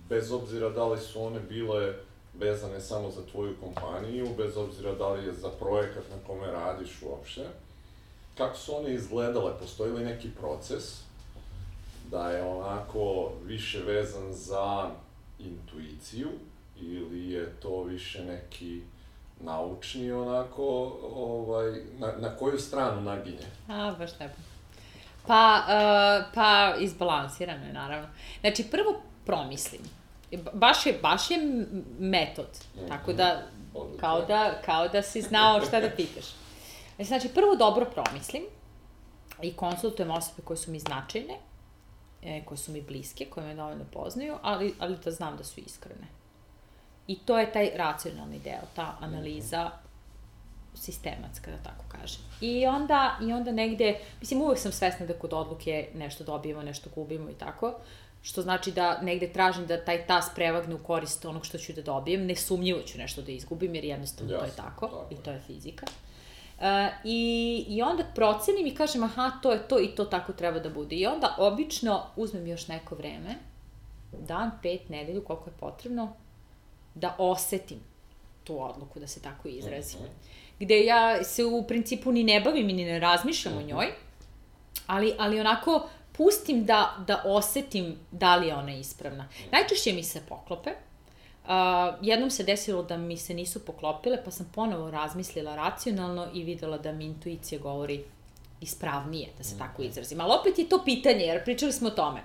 bez 0.10 0.32
obzira 0.32 0.70
da 0.70 0.86
li 0.86 1.00
su 1.00 1.24
one 1.24 1.40
bile 1.40 1.94
vezane 2.40 2.82
samo 2.82 3.12
za 3.12 3.22
tvoju 3.32 3.56
kompaniju, 3.60 4.28
bez 4.38 4.58
obzira 4.58 4.94
da 4.94 5.10
li 5.10 5.26
je 5.26 5.34
za 5.34 5.50
projekat 5.50 6.04
na 6.10 6.28
kome 6.28 6.52
radiš 6.52 7.02
uopšte, 7.02 7.48
kako 8.38 8.58
su 8.58 8.76
one 8.76 8.94
izgledale, 8.94 9.60
postoji 9.60 9.92
li 9.92 10.06
neki 10.06 10.30
proces 10.30 11.02
da 12.12 12.32
je 12.32 12.44
onako 12.44 13.32
više 13.46 13.84
vezan 13.84 14.34
za 14.34 14.90
intuiciju 15.40 16.30
ili 16.82 17.32
je 17.32 17.56
to 17.60 17.84
više 17.84 18.26
neki 18.26 18.82
naučni 19.40 20.12
onako, 20.12 20.98
ovaj, 21.16 21.72
na, 22.00 22.14
na 22.18 22.36
koju 22.36 22.60
stranu 22.60 23.02
naginje? 23.02 23.46
A, 23.68 23.96
baš 24.00 24.18
tako. 24.18 24.36
Pa, 25.28 25.64
uh, 25.68 26.34
pa 26.34 26.76
izbalansirano 26.80 27.66
je, 27.66 27.74
naravno. 27.74 28.08
Znači, 28.42 28.64
prvo 28.72 29.02
promislim. 29.26 29.82
Baš 30.54 30.86
je, 30.86 30.94
baš 31.02 31.32
je 31.32 31.38
metod. 32.00 32.48
-hmm. 32.76 32.88
Tako 32.88 33.14
da, 33.14 33.48
kao 34.00 34.22
da, 34.22 34.62
kao 34.66 34.88
da 34.88 35.02
si 35.02 35.22
znao 35.22 35.62
šta 35.62 35.80
da 35.80 35.90
pitaš. 35.90 36.26
Znači, 37.00 37.30
prvo 37.30 37.56
dobro 37.56 37.86
promislim 37.86 38.44
i 39.42 39.54
konsultujem 39.54 40.12
osobe 40.12 40.42
koje 40.42 40.58
su 40.58 40.72
mi 40.72 40.80
značajne, 40.80 41.38
e, 42.24 42.46
koje 42.46 42.58
su 42.58 42.72
mi 42.72 42.82
bliske, 42.82 43.26
koje 43.26 43.48
me 43.48 43.56
dovoljno 43.56 43.86
poznaju, 43.94 44.38
ali, 44.42 44.74
ali 44.80 44.98
da 45.04 45.12
znam 45.12 45.38
da 45.38 45.44
su 45.44 45.60
iskrene. 45.60 46.08
I 47.08 47.20
to 47.20 47.40
je 47.40 47.54
taj 47.54 47.72
racionalni 47.76 48.40
deo, 48.40 48.62
ta 48.76 48.98
analiza 49.00 49.72
sistematska, 50.76 51.52
da 51.52 51.58
tako 51.58 51.84
kažem. 51.88 52.22
I 52.42 52.68
onda, 52.68 53.18
I 53.22 53.34
onda 53.34 53.52
negde, 53.52 54.00
mislim, 54.20 54.42
uvek 54.42 54.60
sam 54.60 54.72
svesna 54.72 55.06
da 55.06 55.14
kod 55.14 55.34
odluke 55.34 55.90
nešto 55.96 56.24
dobijemo, 56.24 56.62
nešto 56.62 56.90
gubimo 56.96 57.30
i 57.30 57.34
tako, 57.34 57.74
što 58.22 58.42
znači 58.42 58.72
da 58.72 59.02
negde 59.02 59.34
tražim 59.34 59.68
da 59.68 59.86
taj 59.86 60.08
tas 60.08 60.26
prevagne 60.36 60.76
u 60.76 60.84
korist 60.84 61.26
onog 61.26 61.46
što 61.46 61.58
ću 61.58 61.74
da 61.74 61.82
dobijem, 61.82 62.26
nesumnjivo 62.26 62.82
ću 62.82 62.98
nešto 62.98 63.22
da 63.22 63.32
izgubim, 63.32 63.76
jer 63.76 63.86
jednostavno 63.86 64.34
yes, 64.34 64.40
to 64.40 64.46
je 64.46 64.52
tako, 64.56 64.88
tako, 64.88 65.06
i 65.12 65.16
to 65.16 65.32
je 65.32 65.40
fizika. 65.48 65.86
Uh, 66.58 66.66
i, 67.04 67.66
I 67.68 67.82
onda 67.82 68.04
procenim 68.16 68.68
i 68.68 68.76
kažem, 68.76 69.04
aha, 69.04 69.32
to 69.44 69.52
je 69.52 69.68
to 69.68 69.80
i 69.80 69.88
to 69.88 70.06
tako 70.06 70.34
treba 70.34 70.60
da 70.60 70.70
bude. 70.70 70.96
I 70.96 71.06
onda 71.06 71.36
obično 71.38 72.06
uzmem 72.16 72.48
još 72.48 72.68
neko 72.68 72.96
vreme, 72.96 73.36
dan, 74.28 74.52
pet, 74.64 74.90
nedelju, 74.90 75.24
koliko 75.24 75.50
je 75.50 75.54
potrebno, 75.60 76.14
da 76.96 77.16
osetim 77.18 77.80
tu 78.44 78.64
odluku, 78.64 79.00
da 79.00 79.08
se 79.08 79.22
tako 79.22 79.48
izrazim. 79.48 80.00
Mm 80.00 80.04
-hmm 80.04 80.42
gde 80.62 80.86
ja 80.86 81.24
se 81.24 81.46
u 81.46 81.64
principu 81.68 82.12
ni 82.12 82.24
ne 82.24 82.42
bavim 82.42 82.70
i 82.70 82.74
ni 82.74 82.86
ne 82.86 83.00
razmišljam 83.00 83.58
o 83.58 83.60
mhm. 83.60 83.68
njoj, 83.68 83.88
ali, 84.88 85.14
ali 85.18 85.40
onako 85.40 85.90
pustim 86.24 86.66
da, 86.66 86.96
da 87.08 87.22
osetim 87.26 87.96
da 88.12 88.36
li 88.36 88.48
je 88.48 88.56
ona 88.56 88.76
ispravna. 88.76 89.28
Najčešće 89.52 89.94
mi 89.94 90.04
se 90.04 90.22
poklope, 90.30 90.72
Uh, 91.42 91.48
jednom 92.02 92.30
se 92.32 92.44
desilo 92.44 92.84
da 92.84 92.98
mi 92.98 93.18
se 93.18 93.34
nisu 93.34 93.66
poklopile, 93.66 94.24
pa 94.26 94.32
sam 94.32 94.52
ponovo 94.56 94.92
razmislila 94.92 95.56
racionalno 95.56 96.28
i 96.34 96.44
videla 96.44 96.78
da 96.78 96.92
mi 96.92 97.06
intuicija 97.06 97.60
govori 97.62 98.04
ispravnije, 98.62 99.30
da 99.38 99.44
se 99.44 99.58
tako 99.58 99.82
mhm. 99.82 99.90
izrazim. 99.90 100.22
Ali 100.22 100.34
opet 100.40 100.60
je 100.60 100.70
to 100.70 100.82
pitanje, 100.86 101.26
jer 101.26 101.44
pričali 101.44 101.72
smo 101.72 101.88
o 101.88 101.92
tome. 101.92 102.22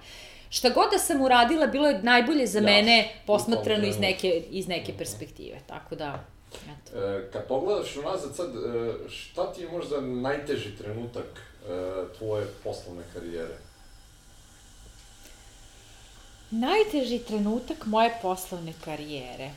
Šta 0.50 0.68
god 0.68 0.84
da 0.92 0.98
sam 0.98 1.22
uradila, 1.22 1.66
bilo 1.66 1.88
je 1.88 2.02
najbolje 2.02 2.46
za 2.46 2.58
ja, 2.58 2.64
mene 2.64 3.08
posmatrano 3.26 3.86
iz 3.86 3.98
neke, 3.98 4.42
iz 4.50 4.68
neke 4.68 4.92
mhm. 4.92 4.98
perspektive. 4.98 5.60
Tako 5.66 5.94
da, 5.94 6.24
Eto. 6.52 6.98
E, 6.98 7.30
kad 7.32 7.46
pogledaš 7.46 7.96
unazad 7.96 8.36
sad, 8.36 8.48
e, 8.56 8.92
šta 9.08 9.52
ti 9.52 9.62
je 9.62 9.68
možda 9.68 10.00
najteži 10.00 10.76
trenutak 10.76 11.24
e, 11.24 11.68
tvoje 12.18 12.46
poslovne 12.64 13.02
karijere? 13.14 13.56
Najteži 16.50 17.18
trenutak 17.18 17.86
moje 17.86 18.18
poslovne 18.22 18.72
karijere. 18.84 19.50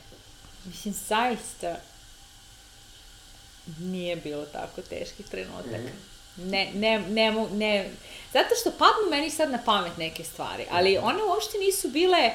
Mislim, 0.64 0.94
zaista 1.08 1.76
nije 3.78 4.16
bilo 4.16 4.46
tako 4.46 4.82
teških 4.82 5.26
trenutaka. 5.26 5.78
Mm 5.78 6.42
-hmm. 6.42 6.50
Ne, 6.50 6.70
ne, 6.74 6.98
ne, 6.98 7.46
ne, 7.52 7.90
zato 8.32 8.54
što 8.60 8.70
padnu 8.70 9.10
meni 9.10 9.30
sad 9.30 9.50
na 9.50 9.58
pamet 9.64 9.96
neke 9.96 10.24
stvari, 10.24 10.66
ali 10.70 10.98
one 10.98 11.22
uopšte 11.22 11.58
nisu 11.58 11.88
bile 11.88 12.32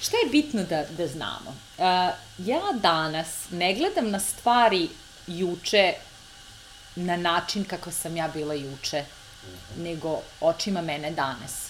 Šta 0.00 0.16
je 0.16 0.30
bitno 0.30 0.62
da, 0.62 0.84
da 0.96 1.06
znamo? 1.06 1.50
Uh, 1.50 1.84
ja 2.38 2.60
danas 2.74 3.50
ne 3.50 3.74
gledam 3.74 4.10
na 4.10 4.20
stvari 4.20 4.88
juče 5.26 5.94
na 6.96 7.16
način 7.16 7.64
kako 7.64 7.90
sam 7.90 8.16
ja 8.16 8.28
bila 8.28 8.54
juče, 8.54 9.04
nego 9.76 10.20
očima 10.40 10.82
mene 10.82 11.10
danas. 11.10 11.68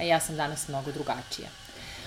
A 0.00 0.02
ja 0.02 0.20
sam 0.20 0.36
danas 0.36 0.68
mnogo 0.68 0.92
drugačija. 0.92 1.48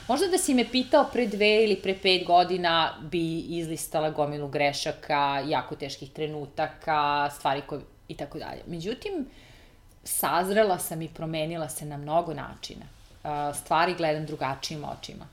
Možda 0.08 0.28
da 0.28 0.38
si 0.38 0.54
me 0.54 0.66
pitao 0.72 1.10
pre 1.14 1.28
dve 1.28 1.64
ili 1.64 1.76
pre 1.76 1.98
pet 1.98 2.26
godina 2.28 2.94
bi 3.02 3.40
izlistala 3.40 4.10
gomilu 4.10 4.48
grešaka, 4.48 5.44
jako 5.48 5.76
teških 5.76 6.12
trenutaka, 6.12 7.30
stvari 7.30 7.62
koje 7.68 7.82
i 8.08 8.18
tako 8.18 8.40
dalje. 8.40 8.62
Međutim, 8.68 9.26
sazrela 10.04 10.80
sam 10.80 11.02
i 11.02 11.10
promenila 11.10 11.70
se 11.70 11.86
na 11.86 11.98
mnogo 11.98 12.34
načina. 12.34 12.86
Stvari 13.54 13.94
gledam 13.94 14.26
drugačijim 14.26 14.84
očima 14.84 15.28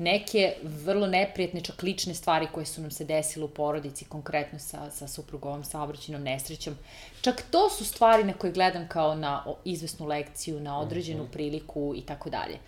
neke 0.00 0.54
vrlo 0.62 1.06
neprijetne, 1.06 1.60
čak 1.60 1.82
lične 1.82 2.14
stvari 2.14 2.46
koje 2.52 2.66
su 2.66 2.80
nam 2.80 2.90
se 2.90 3.04
desile 3.04 3.44
u 3.44 3.48
porodici, 3.48 4.04
konkretno 4.04 4.58
sa, 4.58 4.90
sa 4.90 5.08
suprugovom 5.08 5.64
saobraćenom 5.64 6.22
nesrećom. 6.22 6.74
Čak 7.20 7.42
to 7.50 7.70
su 7.70 7.84
stvari 7.84 8.24
na 8.24 8.32
koje 8.32 8.52
gledam 8.52 8.88
kao 8.88 9.14
na 9.14 9.44
izvesnu 9.64 10.06
lekciju, 10.06 10.60
na 10.60 10.80
određenu 10.80 11.22
mhm. 11.22 11.32
priliku 11.32 11.94
i 11.96 12.00
tako 12.00 12.30
dalje. 12.30 12.58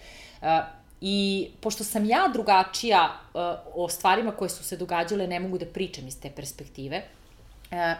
I 1.00 1.48
pošto 1.60 1.84
sam 1.84 2.04
ja 2.06 2.28
drugačija 2.32 3.20
o 3.74 3.88
stvarima 3.88 4.32
koje 4.32 4.48
su 4.48 4.64
se 4.64 4.76
događale, 4.76 5.26
ne 5.26 5.40
mogu 5.40 5.58
da 5.58 5.66
pričam 5.66 6.08
iz 6.08 6.20
te 6.20 6.30
perspektive, 6.30 7.02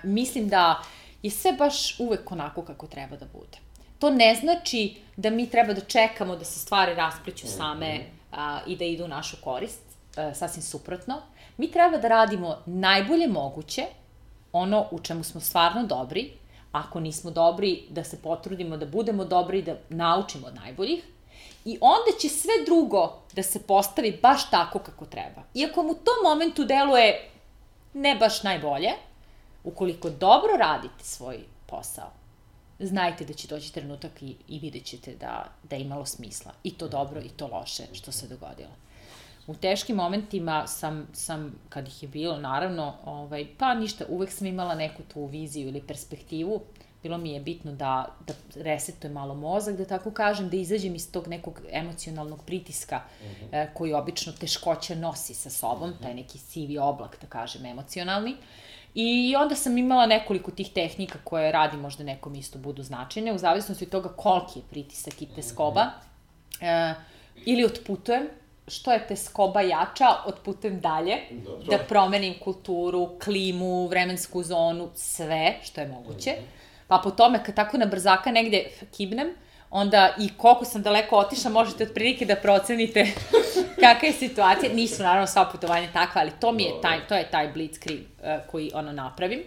mislim 0.03 0.49
da 0.49 0.83
je 1.23 1.31
sve 1.31 1.53
baš 1.53 2.01
uvek 2.01 2.33
onako 2.33 2.63
kako 2.63 2.87
treba 2.87 3.17
da 3.17 3.27
bude. 3.33 3.59
To 3.99 4.11
ne 4.11 4.35
znači 4.35 4.97
da 5.17 5.31
mi 5.31 5.51
treba 5.51 5.73
da 5.73 5.81
čekamo 5.81 6.37
da 6.37 6.45
se 6.45 6.59
stvari 6.59 6.95
raspliću 6.95 7.47
same, 7.47 7.95
mm 7.95 8.01
-hmm 8.01 8.22
a, 8.33 8.61
i 8.67 8.77
da 8.77 8.85
idu 8.85 9.05
u 9.05 9.09
našu 9.09 9.37
korist, 9.45 9.81
a, 10.17 10.23
e, 10.23 10.35
sasvim 10.35 10.63
suprotno. 10.63 11.23
Mi 11.57 11.71
treba 11.71 11.97
da 11.99 12.09
radimo 12.09 12.59
najbolje 12.67 13.29
moguće, 13.29 13.87
ono 14.53 14.87
u 14.91 15.01
čemu 15.01 15.25
smo 15.25 15.41
stvarno 15.41 15.87
dobri, 15.87 16.33
ako 16.73 17.01
nismo 17.01 17.31
dobri, 17.31 17.87
da 17.91 18.05
se 18.05 18.23
potrudimo 18.23 18.77
da 18.77 18.87
budemo 18.87 19.25
dobri 19.25 19.59
i 19.59 19.63
da 19.63 19.77
naučimo 19.89 20.47
od 20.47 20.55
najboljih, 20.55 21.05
i 21.65 21.79
onda 21.81 22.19
će 22.21 22.29
sve 22.29 22.53
drugo 22.67 23.13
da 23.33 23.43
se 23.43 23.63
postavi 23.63 24.19
baš 24.23 24.51
tako 24.51 24.79
kako 24.79 25.07
treba. 25.07 25.43
Iako 25.55 25.83
mu 25.83 25.91
u 25.91 25.95
tom 25.95 26.15
momentu 26.25 26.65
deluje 26.65 27.31
ne 27.95 28.17
baš 28.17 28.43
najbolje, 28.43 28.91
ukoliko 29.65 30.11
dobro 30.11 30.53
radite 30.59 31.05
svoj 31.05 31.39
posao, 31.67 32.11
znajte 32.81 33.25
da 33.25 33.33
će 33.33 33.49
doći 33.49 33.73
trenutak 33.73 34.23
i, 34.23 34.37
i 34.49 34.59
vidjet 34.59 34.85
ćete 34.85 35.15
da, 35.15 35.53
da 35.71 35.77
je 35.77 35.83
imalo 35.83 36.07
smisla. 36.07 36.53
I 36.65 36.71
to 36.75 36.89
dobro 36.89 37.21
i 37.21 37.29
to 37.29 37.47
loše 37.47 37.83
što 37.93 38.13
se 38.13 38.29
dogodilo. 38.29 38.71
U 39.47 39.55
teškim 39.55 39.97
momentima 39.97 40.67
sam, 40.67 41.07
sam 41.13 41.55
kad 41.69 41.89
ih 41.89 42.03
je 42.03 42.09
bilo, 42.09 42.39
naravno, 42.39 42.95
ovaj, 43.05 43.47
pa 43.59 43.75
ništa, 43.75 44.05
uvek 44.09 44.31
sam 44.31 44.47
imala 44.47 44.75
neku 44.75 45.03
tu 45.13 45.27
viziju 45.27 45.69
ili 45.69 45.83
perspektivu. 45.83 46.61
Bilo 47.03 47.19
mi 47.19 47.31
je 47.31 47.41
bitno 47.41 47.73
da, 47.73 48.17
da 48.27 48.35
resetujem 48.55 49.13
malo 49.13 49.35
mozak, 49.35 49.77
da 49.77 49.85
tako 49.85 50.11
kažem, 50.11 50.49
da 50.49 50.57
izađem 50.57 50.95
iz 50.95 51.13
tog 51.13 51.29
nekog 51.29 51.61
emocionalnog 51.73 52.45
pritiska 52.45 53.01
uh 53.21 53.27
mhm. 53.27 53.45
-huh. 53.45 53.49
eh, 53.53 53.71
koji 53.75 53.93
obično 53.93 54.33
teškoća 54.33 54.95
nosi 54.95 55.35
sa 55.35 55.51
sobom, 55.51 55.91
uh 55.91 55.97
-huh. 55.97 56.03
taj 56.03 56.15
neki 56.15 56.39
sivi 56.39 56.79
oblak, 56.79 57.19
da 57.21 57.27
kažem, 57.27 57.67
emocionalni. 57.67 58.33
Uh, 58.33 58.39
I 58.95 59.37
onda 59.37 59.55
sam 59.55 59.79
imala 59.79 60.07
nekoliko 60.07 60.51
tih 60.51 60.73
tehnika 60.73 61.19
koje 61.25 61.53
radi 61.53 61.77
možda 61.77 62.05
nekom 62.05 62.35
isto 62.35 62.59
budu 62.59 62.83
značajne, 62.83 63.33
u 63.33 63.39
zavisnosti 63.39 63.85
od 63.85 63.91
toga 63.91 64.09
koliki 64.09 64.59
je 64.59 64.63
pritisak 64.71 65.23
i 65.23 65.27
teskoba. 65.27 65.87
E, 66.61 66.95
ili 67.45 67.65
otputujem, 67.65 68.29
što 68.69 68.93
je 68.93 69.07
teskoba 69.07 69.61
jača, 69.61 70.09
otputujem 70.27 70.81
dalje, 70.81 71.17
Dobro. 71.31 71.67
da 71.71 71.79
promenim 71.79 72.35
kulturu, 72.45 73.19
klimu, 73.25 73.87
vremensku 73.87 74.43
zonu, 74.43 74.91
sve 74.95 75.55
što 75.63 75.81
je 75.81 75.89
moguće. 75.89 76.31
-hmm. 76.31 76.63
Pa 76.89 76.99
po 76.99 77.11
tome, 77.11 77.45
kad 77.45 77.55
tako 77.55 77.79
na 77.79 77.87
brzaka 77.87 78.31
negde 78.33 78.65
kibnem, 78.97 79.29
onda 79.73 80.15
i 80.19 80.29
koliko 80.37 80.65
sam 80.65 80.83
daleko 80.83 81.17
otišla, 81.17 81.51
možete 81.51 81.85
otprilike 81.85 82.25
da 82.25 82.37
procenite 82.37 83.07
kakva 83.83 84.09
je 84.09 84.13
situacija. 84.13 84.73
Nisu 84.73 85.03
naravno 85.03 85.27
sva 85.27 85.45
putovanja 85.53 85.93
takva, 85.93 86.21
ali 86.21 86.31
to 86.41 86.53
mi 86.53 86.63
je 86.63 86.73
taj, 86.83 86.99
to 87.09 87.15
je 87.15 87.31
taj 87.31 87.49
blitzkrieg 87.49 88.01
uh, 88.01 88.51
koji 88.51 88.71
ono 88.75 88.93
napravim 88.93 89.41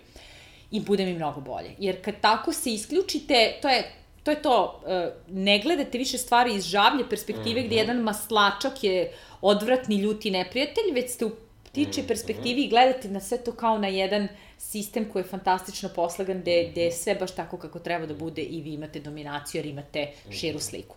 i 0.72 0.80
bude 0.80 1.06
mi 1.06 1.14
mnogo 1.14 1.42
bolje. 1.42 1.76
Jer 1.80 2.04
kad 2.06 2.16
tako 2.22 2.54
se 2.54 2.74
isključite, 2.74 3.54
to 3.62 3.70
je 3.70 3.92
to 4.24 4.32
je 4.32 4.42
to, 4.42 4.82
uh, 4.84 5.36
ne 5.36 5.60
gledate 5.60 5.98
više 5.98 6.18
stvari 6.18 6.56
iz 6.56 6.66
žavlje 6.66 7.10
perspektive 7.10 7.62
mm 7.62 7.64
-hmm. 7.64 7.68
gde 7.68 7.76
jedan 7.76 7.98
maslačak 7.98 8.84
je 8.84 9.12
odvratni, 9.42 9.96
ljuti 9.96 10.32
neprijatelj, 10.32 10.92
već 10.94 11.12
ste 11.12 11.26
u 11.26 11.32
ptiče 11.76 12.02
mhm. 12.02 12.08
perspektivi 12.08 12.64
i 12.64 12.70
gledate 12.70 13.10
na 13.10 13.20
sve 13.20 13.38
to 13.38 13.52
kao 13.52 13.78
na 13.78 13.88
jedan 13.88 14.28
sistem 14.58 15.10
koji 15.12 15.24
je 15.24 15.28
fantastično 15.28 15.90
poslagan, 15.96 16.42
gde, 16.42 16.68
gde 16.72 16.82
je 16.82 16.92
sve 16.92 17.16
baš 17.16 17.36
tako 17.36 17.58
kako 17.58 17.80
treba 17.80 18.06
da 18.06 18.14
bude 18.14 18.42
i 18.42 18.62
vi 18.62 18.74
imate 18.74 19.00
dominaciju 19.00 19.60
jer 19.60 19.66
imate 19.66 20.12
širu 20.32 20.60
sliku. 20.60 20.96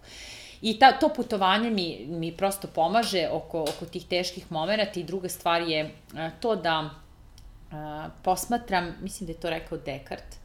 I 0.63 0.79
ta, 0.79 0.93
to 0.99 1.09
putovanje 1.09 1.71
mi, 1.71 2.07
mi 2.09 2.33
prosto 2.37 2.69
pomaže 2.75 3.29
oko, 3.33 3.63
oko 3.63 3.87
tih 3.87 4.07
teških 4.07 4.53
momenta 4.53 5.01
i 5.01 5.05
druga 5.05 5.29
stvar 5.29 5.63
je 5.63 5.91
to 6.41 6.57
da 6.57 6.91
a, 7.73 8.09
posmatram, 8.23 8.95
mislim 9.03 9.27
da 9.27 9.33
je 9.33 9.41
to 9.41 9.51
rekao 9.51 9.79
Descartes, 9.79 10.39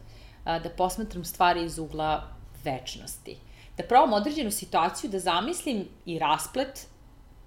a, 0.44 0.60
da 0.60 0.70
posmatram 0.70 1.26
stvari 1.26 1.64
iz 1.66 1.80
ugla 1.80 2.24
večnosti. 2.64 3.38
da 3.78 3.84
probam 3.84 4.14
određenu 4.14 4.52
situaciju, 4.52 5.10
da 5.10 5.20
zamislim 5.20 5.88
i 6.06 6.20
rasplet, 6.20 6.88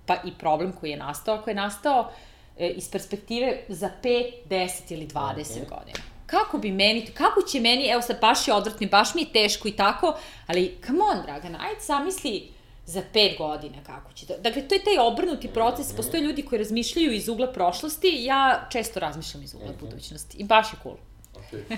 pa 0.06 0.14
i 0.24 0.32
problem 0.38 0.72
koji 0.72 0.90
je 0.90 0.96
nastao, 0.96 1.34
ako 1.34 1.50
je 1.50 1.54
nastao 1.54 2.10
e, 2.58 2.68
iz 2.68 2.90
perspektive 2.90 3.58
za 3.68 3.90
5, 4.02 4.32
10 4.48 4.92
ili 4.92 5.06
20 5.06 5.14
okay. 5.14 5.68
godina. 5.68 5.98
Kako 6.26 6.58
bi 6.58 6.70
meni, 6.70 7.06
kako 7.06 7.42
će 7.42 7.60
meni, 7.60 7.88
evo 7.88 8.02
sad 8.02 8.20
baš 8.20 8.48
je 8.48 8.54
odvrtno, 8.54 8.86
baš 8.90 9.14
mi 9.14 9.22
je 9.22 9.32
teško 9.32 9.68
i 9.68 9.72
tako, 9.72 10.18
ali 10.46 10.78
come 10.86 10.98
on, 11.00 11.22
Dragana, 11.22 11.58
ajde 11.62 11.80
zamisli 11.80 12.48
za 12.86 13.02
pet 13.12 13.38
godina 13.38 13.76
kako 13.86 14.12
će 14.12 14.26
to. 14.26 14.34
Dakle, 14.38 14.68
to 14.68 14.74
je 14.74 14.84
taj 14.84 14.98
obrnuti 14.98 15.48
proces, 15.48 15.96
postoje 15.96 16.22
ljudi 16.22 16.42
koji 16.42 16.58
razmišljaju 16.58 17.12
iz 17.12 17.28
ugla 17.28 17.52
prošlosti, 17.52 18.16
ja 18.20 18.68
često 18.72 19.00
razmišljam 19.00 19.42
iz 19.42 19.54
ugla 19.54 19.72
budućnosti 19.80 20.38
i 20.38 20.44
baš 20.44 20.72
je 20.72 20.78
cool. 20.82 20.96
Okay. 21.34 21.76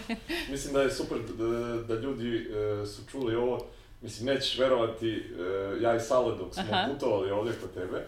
Mislim 0.51 0.75
da 0.75 0.83
je 0.83 0.91
super 0.91 1.19
da, 1.39 1.95
da 1.95 2.01
ljudi 2.01 2.37
e, 2.37 2.87
su 2.87 3.03
čuli 3.11 3.37
ovo, 3.37 3.67
mislim, 4.03 4.27
nećeš 4.27 4.59
verovati, 4.59 5.09
e, 5.09 5.83
ja 5.83 5.97
i 5.97 6.01
Sale 6.01 6.37
dok 6.37 6.55
smo 6.55 6.65
Aha. 6.71 6.89
putovali 6.93 7.31
ovdje 7.31 7.53
kod 7.61 7.75
tebe, 7.75 8.07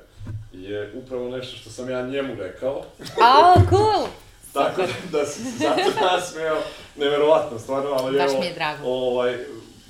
je 0.53 0.93
upravo 0.95 1.29
nešto 1.31 1.57
što 1.57 1.71
sam 1.71 1.91
ja 1.91 2.03
njemu 2.03 2.35
rekao. 2.35 2.85
A, 3.23 3.55
oh, 3.57 3.63
cool! 3.71 4.07
Tako 4.53 4.83
da, 4.83 5.19
da 5.19 5.27
se 5.27 5.43
zato 5.43 6.01
nasmeo, 6.07 6.57
neverovatno, 6.97 7.59
stvarno, 7.59 7.91
ali 7.91 8.19
Baš 8.19 8.31
evo, 8.31 8.41
mi 8.41 8.47
je 8.47 8.55
drago. 8.55 8.83
Ovaj, 8.85 9.39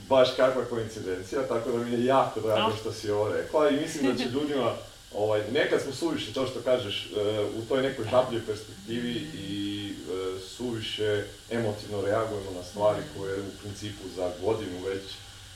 baš 0.08 0.28
kakva 0.36 0.64
koincidencija, 0.64 1.42
tako 1.48 1.70
da 1.70 1.78
mi 1.78 1.92
je 1.92 2.04
jako 2.04 2.40
drago 2.40 2.72
što 2.80 2.92
si 2.92 3.10
ovo 3.10 3.28
rekla 3.28 3.68
i 3.68 3.80
mislim 3.80 4.12
da 4.12 4.18
će 4.18 4.28
ljudima, 4.34 4.72
ovaj, 5.14 5.42
nekad 5.52 5.80
smo 5.82 5.92
suviše, 5.92 6.32
to 6.32 6.46
što 6.46 6.60
kažeš, 6.60 7.06
e, 7.06 7.40
u 7.58 7.62
toj 7.68 7.82
nekoj 7.82 8.04
žabljoj 8.10 8.46
perspektivi 8.46 9.12
i 9.34 9.88
e, 9.90 10.40
suviše 10.40 11.24
emotivno 11.50 12.02
reagujemo 12.02 12.50
na 12.56 12.62
stvari 12.62 13.02
koje 13.18 13.40
u 13.40 13.58
principu 13.62 14.08
za 14.16 14.30
godinu 14.42 14.78
već 14.86 15.02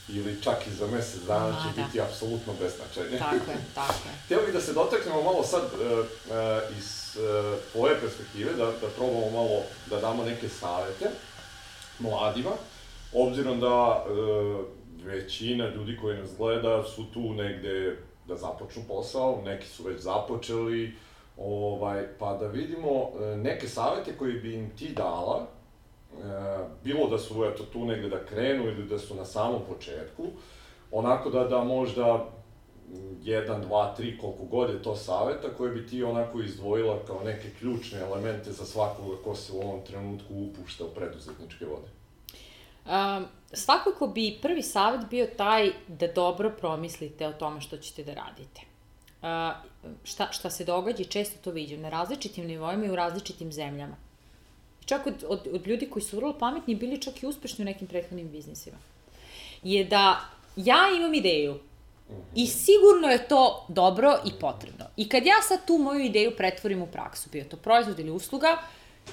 ili 0.08 0.42
čak 0.42 0.66
i 0.66 0.70
za 0.70 0.86
mesec 0.86 1.22
dana 1.22 1.56
će 1.62 1.80
da. 1.80 1.86
biti 1.86 2.00
apsolutno 2.00 2.52
beznačajne. 2.60 3.18
Tako 3.18 3.50
je, 3.50 3.58
tako 3.74 4.08
je. 4.08 4.14
Htio 4.24 4.38
bih 4.44 4.54
da 4.54 4.60
se 4.60 4.72
dotaknemo 4.72 5.22
malo 5.22 5.42
sad 5.42 5.62
uh, 5.62 5.98
uh, 5.98 6.78
iz 6.78 7.16
uh, 7.16 7.58
tvoje 7.72 8.00
perspektive, 8.00 8.52
da, 8.52 8.64
da 8.66 8.88
probamo 8.96 9.30
malo 9.30 9.62
da 9.90 10.00
damo 10.00 10.24
neke 10.24 10.48
savete 10.48 11.10
mladima, 11.98 12.50
obzirom 13.12 13.60
da 13.60 14.04
uh, 14.08 14.64
većina 15.04 15.68
ljudi 15.68 15.98
koji 16.02 16.18
nas 16.18 16.30
gleda 16.38 16.84
su 16.84 17.04
tu 17.14 17.32
negde 17.32 17.96
da 18.26 18.36
započnu 18.36 18.82
posao, 18.88 19.42
neki 19.44 19.68
su 19.68 19.82
već 19.82 20.00
započeli, 20.00 20.94
ovaj, 21.36 22.06
pa 22.18 22.36
da 22.36 22.46
vidimo 22.46 23.10
neke 23.36 23.68
savete 23.68 24.16
koje 24.18 24.32
bi 24.32 24.54
im 24.54 24.70
ti 24.76 24.88
dala, 24.88 25.46
E, 25.46 25.63
bilo 26.84 27.08
da 27.08 27.18
su 27.18 27.44
eto, 27.44 27.64
tu 27.72 27.84
negde 27.84 28.08
da 28.08 28.24
krenu 28.24 28.64
ili 28.64 28.88
da 28.88 28.98
su 28.98 29.14
na 29.14 29.24
samom 29.24 29.60
početku, 29.68 30.26
onako 30.90 31.30
da, 31.30 31.44
da 31.44 31.64
možda 31.64 32.26
jedan, 33.22 33.62
dva, 33.62 33.94
tri, 33.96 34.18
koliko 34.18 34.44
god 34.44 34.70
je 34.70 34.82
to 34.82 34.96
saveta, 34.96 35.48
koje 35.56 35.70
bi 35.70 35.86
ti 35.86 36.02
onako 36.02 36.40
izdvojila 36.40 36.98
kao 37.06 37.20
neke 37.24 37.50
ključne 37.58 38.00
elemente 38.00 38.52
za 38.52 38.64
svakoga 38.64 39.16
ko 39.24 39.34
se 39.34 39.52
u 39.52 39.60
ovom 39.60 39.80
trenutku 39.86 40.34
upušta 40.34 40.84
u 40.84 40.88
preduzetničke 40.88 41.64
vode? 41.66 41.88
Um, 42.86 43.26
svakako 43.52 44.06
bi 44.06 44.38
prvi 44.42 44.62
savet 44.62 45.00
bio 45.10 45.26
taj 45.36 45.70
da 45.88 46.06
dobro 46.06 46.50
promislite 46.50 47.26
o 47.26 47.32
tome 47.32 47.60
što 47.60 47.76
ćete 47.76 48.04
da 48.04 48.14
radite. 48.14 48.60
Uh, 49.22 49.28
šta, 50.04 50.32
šta 50.32 50.50
se 50.50 50.64
događa 50.64 51.04
često 51.04 51.38
to 51.44 51.50
vidim 51.50 51.80
na 51.80 51.88
različitim 51.88 52.46
nivoima 52.46 52.84
i 52.84 52.90
u 52.90 52.96
različitim 52.96 53.52
zemljama 53.52 53.96
čak 54.86 55.06
od, 55.06 55.24
od, 55.28 55.48
od 55.52 55.66
ljudi 55.66 55.90
koji 55.90 56.02
su 56.02 56.16
vrlo 56.16 56.38
pametni 56.38 56.74
bili 56.74 57.00
čak 57.00 57.22
i 57.22 57.26
uspešni 57.26 57.62
u 57.62 57.66
nekim 57.66 57.86
prethodnim 57.86 58.30
biznisima, 58.30 58.76
je 59.62 59.84
da 59.84 60.20
ja 60.56 60.90
imam 60.96 61.14
ideju 61.14 61.58
i 62.34 62.46
sigurno 62.46 63.08
je 63.08 63.28
to 63.28 63.66
dobro 63.68 64.18
i 64.26 64.32
potrebno. 64.40 64.84
I 64.96 65.08
kad 65.08 65.26
ja 65.26 65.42
sad 65.42 65.66
tu 65.66 65.78
moju 65.78 66.00
ideju 66.00 66.36
pretvorim 66.36 66.82
u 66.82 66.86
praksu, 66.86 67.28
bio 67.32 67.44
to 67.44 67.56
proizvod 67.56 67.98
ili 67.98 68.10
usluga, 68.10 68.58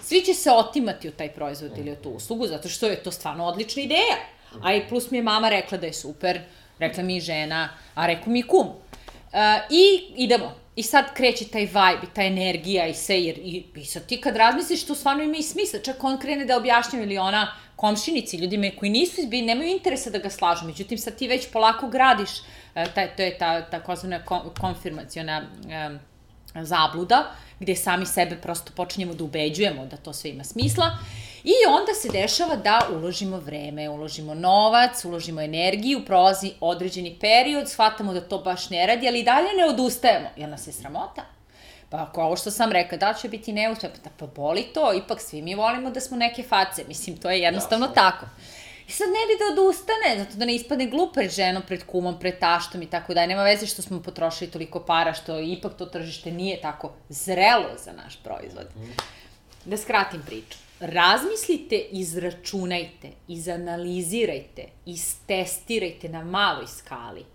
svi 0.03 0.22
će 0.22 0.34
se 0.34 0.52
otimati 0.52 1.07
od 1.07 1.15
taj 1.15 1.34
proizvod 1.34 1.77
ili 1.77 1.91
od 1.91 2.02
tu 2.02 2.10
uslugu, 2.10 2.48
zato 2.48 2.69
što 2.69 2.88
je 2.88 3.03
to 3.03 3.11
stvarno 3.11 3.45
odlična 3.45 3.81
ideja. 3.81 4.18
A 4.64 4.73
i 4.73 4.88
plus 4.89 5.11
mi 5.11 5.18
je 5.18 5.23
mama 5.23 5.49
rekla 5.49 5.77
da 5.77 5.85
je 5.85 5.93
super, 5.93 6.41
rekla 6.80 7.03
mi 7.03 7.18
i 7.18 7.22
žena, 7.22 7.69
a 7.95 8.07
rekao 8.07 8.34
mi 8.34 8.39
i 8.39 8.48
kum. 8.48 8.68
Uh, 8.68 8.76
I 9.69 10.14
idemo. 10.15 10.61
I 10.76 10.84
sad 10.84 11.14
kreće 11.14 11.48
taj 11.48 11.61
vibe 11.61 12.07
ta 12.15 12.23
energija 12.23 12.88
i 12.88 12.93
sve, 12.93 13.22
jer 13.22 13.38
i, 13.38 13.65
i 13.76 13.85
sad 13.85 14.06
ti 14.06 14.22
kad 14.22 14.35
razmisliš, 14.35 14.85
to 14.85 14.95
stvarno 14.95 15.23
ima 15.23 15.38
i 15.38 15.43
smisla. 15.43 15.80
Čak 15.80 16.03
on 16.03 16.19
krene 16.19 16.45
da 16.45 16.57
objašnjava 16.57 17.06
ili 17.06 17.18
ona 17.18 17.53
komšinici, 17.76 18.38
ljudima 18.38 18.69
koji 18.80 18.91
nisu 18.91 19.22
izbili, 19.22 19.41
nemaju 19.41 19.69
interesa 19.69 20.10
da 20.10 20.18
ga 20.18 20.30
slažu. 20.30 20.65
Međutim, 20.65 20.98
sad 20.98 21.15
ti 21.18 21.27
već 21.27 21.52
polako 21.52 21.88
gradiš, 21.88 22.30
uh, 22.39 22.93
taj, 22.95 23.15
to 23.15 23.23
je 23.23 23.38
ta 23.38 23.69
takozvana 23.69 24.26
konfirmacijona 24.61 25.41
um, 25.41 25.99
zabluda, 26.56 27.32
gde 27.60 27.76
sami 27.76 28.06
sebe 28.06 28.36
prosto 28.36 28.72
počinjemo 28.76 29.14
da 29.14 29.24
ubeđujemo 29.24 29.86
da 29.86 29.98
to 29.98 30.14
sve 30.14 30.30
ima 30.30 30.44
smisla. 30.44 30.98
I 31.44 31.54
onda 31.70 31.94
se 31.94 32.10
dešava 32.10 32.56
da 32.56 32.88
uložimo 32.92 33.38
vreme, 33.38 33.90
uložimo 33.90 34.34
novac, 34.34 35.06
uložimo 35.06 35.42
energiju, 35.42 36.06
prolazi 36.06 36.52
određeni 36.60 37.18
period, 37.20 37.70
shvatamo 37.70 38.14
da 38.14 38.22
to 38.22 38.38
baš 38.38 38.70
ne 38.70 38.88
radi, 38.88 39.08
ali 39.08 39.20
i 39.20 39.24
dalje 39.24 39.48
ne 39.58 39.66
odustajemo, 39.66 40.28
jer 40.38 40.50
nas 40.50 40.68
je 40.68 40.74
sramota. 40.74 41.22
Pa 41.90 41.98
ako 41.98 42.22
ovo 42.24 42.36
što 42.36 42.52
sam 42.52 42.72
rekla, 42.72 42.98
da 42.98 43.14
će 43.14 43.30
biti 43.30 43.54
neuspeh, 43.54 43.90
pa, 44.04 44.10
pa 44.18 44.28
boli 44.28 44.64
to, 44.74 44.94
ipak 44.94 45.22
svi 45.22 45.42
mi 45.42 45.56
volimo 45.56 45.90
da 45.90 46.00
smo 46.00 46.18
neke 46.18 46.44
face, 46.44 46.84
mislim, 46.88 47.18
to 47.18 47.30
je 47.30 47.40
jednostavno 47.40 47.86
Jasno. 47.86 47.96
tako. 47.96 48.26
I 48.88 48.91
sad 48.91 49.08
ne 49.08 49.24
bi 49.28 49.40
da 49.40 49.62
odustane, 49.62 50.26
zato 50.26 50.38
da 50.38 50.45
ne 50.45 50.56
ispadne 50.56 50.86
gluper 50.86 51.30
ženo 51.30 51.62
pred 51.68 51.84
kumom, 51.86 52.20
pred 52.20 52.40
taštom 52.40 52.82
i 52.82 52.90
tako 52.90 53.14
da 53.14 53.26
nema 53.26 53.44
veze 53.44 53.66
što 53.66 53.82
smo 53.82 54.02
potrošili 54.02 54.52
toliko 54.52 54.80
para, 54.80 55.14
što 55.14 55.40
ipak 55.40 55.78
to 55.78 55.86
tržište 55.86 56.32
nije 56.32 56.62
tako 56.62 56.94
zrelo 57.10 57.70
za 57.86 57.91
naš 57.91 58.20
proizvod. 58.24 58.68
Da 59.66 59.78
skratim 59.78 60.22
priču. 60.26 60.58
Razmislite, 60.80 61.76
izračunajte, 61.91 63.10
izanalizirajte, 63.28 64.66
istestirajte 64.86 66.10
na 66.10 66.24
maloj 66.24 66.68
skali 66.68 67.26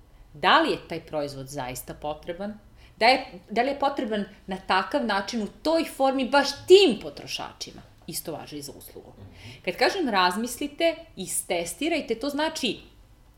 da 0.40 0.60
li 0.60 0.70
je 0.70 0.88
taj 0.88 1.00
proizvod 1.00 1.48
zaista 1.48 1.94
potreban, 1.94 2.58
da, 2.96 3.06
je, 3.06 3.26
da 3.50 3.62
li 3.62 3.68
je 3.68 3.78
potreban 3.78 4.24
na 4.46 4.56
takav 4.56 5.06
način 5.06 5.42
u 5.42 5.46
toj 5.62 5.84
formi 5.84 6.28
baš 6.28 6.48
tim 6.66 6.98
potrošačima. 7.02 7.82
Isto 8.06 8.32
važe 8.32 8.58
i 8.58 8.62
za 8.62 8.72
uslugu. 8.78 9.12
Kad 9.64 9.76
kažem 9.76 10.08
razmislite, 10.08 10.94
istestirajte, 11.16 12.14
to 12.14 12.28
znači 12.28 12.78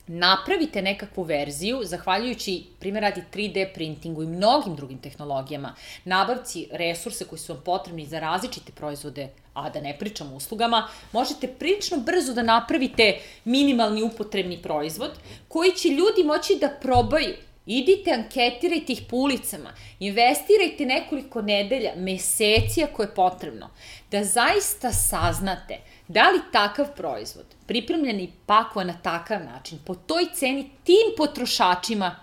napravite 0.09 0.83
nekakvu 0.83 1.23
verziju, 1.23 1.81
zahvaljujući, 1.85 2.65
primjer 2.81 3.03
radi 3.03 3.23
3D 3.35 3.75
printingu 3.75 4.23
i 4.23 4.27
mnogim 4.27 4.77
drugim 4.77 4.99
tehnologijama, 4.99 5.75
nabavci 6.05 6.69
resurse 6.73 7.25
koji 7.25 7.39
su 7.39 7.53
vam 7.53 7.63
potrebni 7.65 8.07
za 8.07 8.21
različite 8.21 8.73
proizvode, 8.73 9.29
a 9.55 9.71
da 9.71 9.81
ne 9.81 9.99
pričam 9.99 10.33
o 10.33 10.37
uslugama, 10.37 10.89
možete 11.13 11.49
prilično 11.49 11.97
brzo 11.97 12.35
da 12.35 12.43
napravite 12.43 13.19
minimalni 13.45 14.03
upotrebni 14.03 14.63
proizvod 14.63 15.11
koji 15.49 15.73
će 15.73 15.89
ljudi 15.89 16.25
moći 16.25 16.59
da 16.61 16.69
probaju 16.69 17.35
Idite, 17.71 18.13
anketirajte 18.13 18.93
ih 18.93 19.03
po 19.09 19.17
ulicama, 19.17 19.75
investirajte 20.01 20.87
nekoliko 20.87 21.43
nedelja, 21.43 21.93
meseci 21.97 22.83
ako 22.85 23.03
je 23.03 23.15
potrebno, 23.15 23.71
da 24.11 24.25
zaista 24.25 24.93
saznate 24.93 25.79
da 26.09 26.31
li 26.31 26.41
takav 26.53 26.87
proizvod, 26.97 27.45
pripremljen 27.67 28.21
i 28.21 28.31
pakovan 28.47 28.87
na 28.87 28.97
takav 29.03 29.45
način, 29.45 29.79
po 29.85 29.95
toj 29.95 30.27
ceni 30.35 30.71
tim 30.85 31.13
potrošačima 31.17 32.17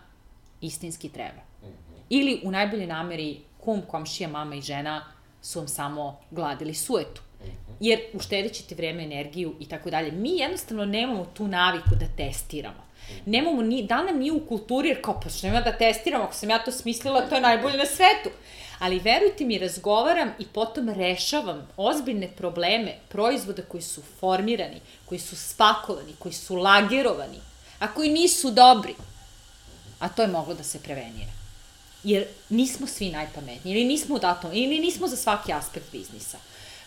istinski 0.62 1.10
treba. 1.10 1.42
Ili 2.10 2.42
u 2.44 2.52
najboljoj 2.52 2.88
nameri 2.88 3.38
kum, 3.60 3.82
komšija, 3.82 4.30
mama 4.30 4.56
i 4.56 4.62
žena 4.62 5.06
su 5.42 5.60
vam 5.60 5.68
samo 5.68 6.20
gladili 6.32 6.74
suetu. 6.74 7.22
Jer 7.80 8.00
uštedit 8.14 8.54
ćete 8.54 8.76
vreme, 8.76 9.04
energiju 9.04 9.56
i 9.60 9.66
tako 9.66 9.90
dalje. 9.90 10.12
Mi 10.12 10.38
jednostavno 10.38 10.86
nemamo 10.86 11.26
tu 11.26 11.48
naviku 11.48 11.96
da 12.00 12.06
testiramo. 12.18 12.85
Nemamo 13.26 13.62
ni, 13.62 13.84
da 13.84 14.04
nam 14.04 14.18
nije 14.20 14.32
u 14.32 14.48
kulturi, 14.48 14.90
jer 14.90 15.02
kao, 15.02 15.20
pa 15.24 15.30
što 15.30 15.48
nema 15.48 15.62
da 15.62 15.78
testiramo, 15.78 16.24
ako 16.24 16.34
sam 16.34 16.50
ja 16.50 16.64
to 16.64 16.72
smislila, 16.72 17.30
to 17.30 17.36
je 17.36 17.42
najbolje 17.42 17.78
na 17.78 17.86
svetu. 17.86 18.30
Ali 18.80 19.00
verujte 19.00 19.46
mi, 19.46 19.58
razgovaram 19.58 20.34
i 20.40 20.46
potom 20.46 20.90
rešavam 20.90 21.68
ozbiljne 21.78 22.28
probleme 22.28 22.96
proizvoda 23.10 23.62
koji 23.62 23.82
su 23.82 24.02
formirani, 24.20 24.82
koji 25.06 25.20
su 25.20 25.36
spakovani, 25.36 26.14
koji 26.20 26.34
su 26.34 26.56
lagerovani, 26.56 27.40
a 27.80 27.94
koji 27.94 28.12
nisu 28.12 28.52
dobri. 28.52 28.96
A 30.00 30.10
to 30.10 30.22
je 30.22 30.28
moglo 30.28 30.54
da 30.54 30.64
se 30.64 30.80
prevenira. 30.80 31.32
Jer 32.04 32.28
nismo 32.50 32.88
svi 32.88 33.10
najpametniji, 33.10 33.74
ili 33.74 33.84
nismo 33.84 34.16
u 34.16 34.20
datom, 34.20 34.52
ili 34.54 34.80
nismo 34.80 35.08
za 35.08 35.16
svaki 35.16 35.54
aspekt 35.54 35.92
biznisa. 35.92 36.38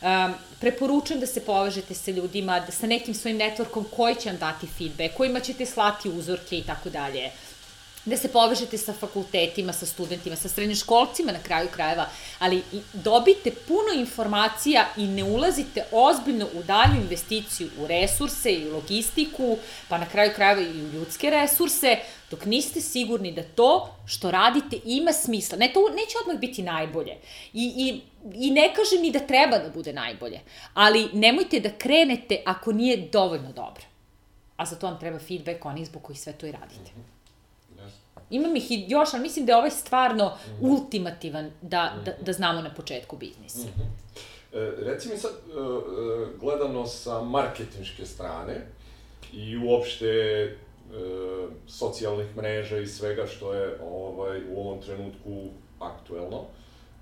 Um, 0.01 0.35
preporučujem 0.61 1.21
da 1.21 1.27
se 1.27 1.41
povežete 1.41 1.95
sa 1.95 2.11
ljudima, 2.11 2.61
da 2.61 2.73
sa 2.73 2.87
nekim 2.87 3.15
svojim 3.15 3.39
networkom 3.39 3.85
koji 3.97 4.15
će 4.15 4.29
vam 4.29 4.39
dati 4.39 4.67
feedback, 4.67 5.17
kojima 5.17 5.41
ćete 5.41 5.67
slati 5.67 6.09
uzorke 6.09 6.59
i 6.59 6.63
tako 6.63 6.91
dalje. 6.91 7.31
Da 8.09 8.17
se 8.17 8.29
povežete 8.29 8.79
sa 8.79 8.93
fakultetima, 8.93 9.73
sa 9.73 9.87
studentima, 9.87 10.37
sa 10.37 10.49
srednjoškolcima 10.49 11.33
na 11.33 11.43
kraju 11.43 11.69
krajeva, 11.75 12.07
ali 12.39 12.63
dobite 12.93 13.51
puno 13.51 13.93
informacija 13.97 14.87
i 14.97 15.07
ne 15.07 15.25
ulazite 15.25 15.85
ozbiljno 15.93 16.47
u 16.55 16.63
dalju 16.63 17.01
investiciju 17.03 17.69
u 17.79 17.87
resurse 17.87 18.53
i 18.53 18.71
logistiku, 18.71 19.57
pa 19.89 19.99
na 19.99 20.07
kraju 20.09 20.33
krajeva 20.35 20.63
i 20.63 20.83
u 20.83 20.93
ljudske 20.93 21.31
resurse, 21.31 21.97
dok 22.31 22.45
niste 22.45 22.81
sigurni 22.81 23.33
da 23.33 23.43
to 23.43 23.95
što 24.07 24.31
radite 24.31 24.77
ima 24.85 25.13
smisla. 25.13 25.59
Ne, 25.59 25.73
to 25.73 25.81
neće 25.81 26.19
odmah 26.21 26.41
biti 26.41 26.63
najbolje. 26.63 27.17
I, 27.53 27.65
i, 27.77 28.01
i 28.35 28.51
ne 28.51 28.75
kažem 28.75 29.03
ni 29.03 29.11
da 29.11 29.21
treba 29.21 29.59
da 29.59 29.71
bude 29.71 29.93
najbolje, 29.93 30.41
ali 30.75 31.09
nemojte 31.13 31.61
da 31.61 31.79
krenete 31.79 32.43
ako 32.47 32.73
nije 32.73 33.09
dovoljno 33.13 33.53
dobro. 33.53 33.85
A 34.57 34.67
za 34.67 34.77
to 34.77 34.87
vam 34.87 35.01
treba 35.01 35.19
feedback 35.19 35.65
onih 35.65 35.87
zbog 35.87 36.03
koji 36.03 36.17
sve 36.17 36.33
to 36.33 36.47
i 36.47 36.53
radite. 36.53 36.91
Mm 36.97 37.01
-hmm. 37.01 37.18
Imam 38.31 38.57
ih 38.57 38.71
i 38.71 38.85
još, 38.89 39.15
ali 39.15 39.23
mislim 39.23 39.47
da 39.47 39.53
je 39.53 39.57
ovaj 39.57 39.71
stvarno 39.71 40.27
mm 40.27 40.51
-hmm. 40.51 40.71
ultimativan 40.71 41.51
da, 41.63 41.95
da, 42.05 42.13
da 42.21 42.33
znamo 42.33 42.63
na 42.63 42.75
početku 42.75 43.17
biznisa. 43.17 43.59
Mm 43.59 43.81
-hmm. 43.81 44.59
e, 44.59 44.73
reci 44.85 45.09
mi 45.09 45.19
sad, 45.19 45.31
e, 45.31 45.53
e, 45.53 46.27
gledano 46.41 46.87
sa 46.87 47.23
marketinške 47.23 48.07
strane 48.07 48.67
i 49.33 49.57
uopšte 49.57 50.07
e, 50.07 50.57
socijalnih 51.67 52.37
mreža 52.37 52.79
i 52.79 52.87
svega 52.87 53.27
što 53.27 53.55
je 53.55 53.79
ovaj, 53.83 54.41
u 54.51 54.61
ovom 54.61 54.81
trenutku 54.81 55.45
aktuelno, 55.79 56.45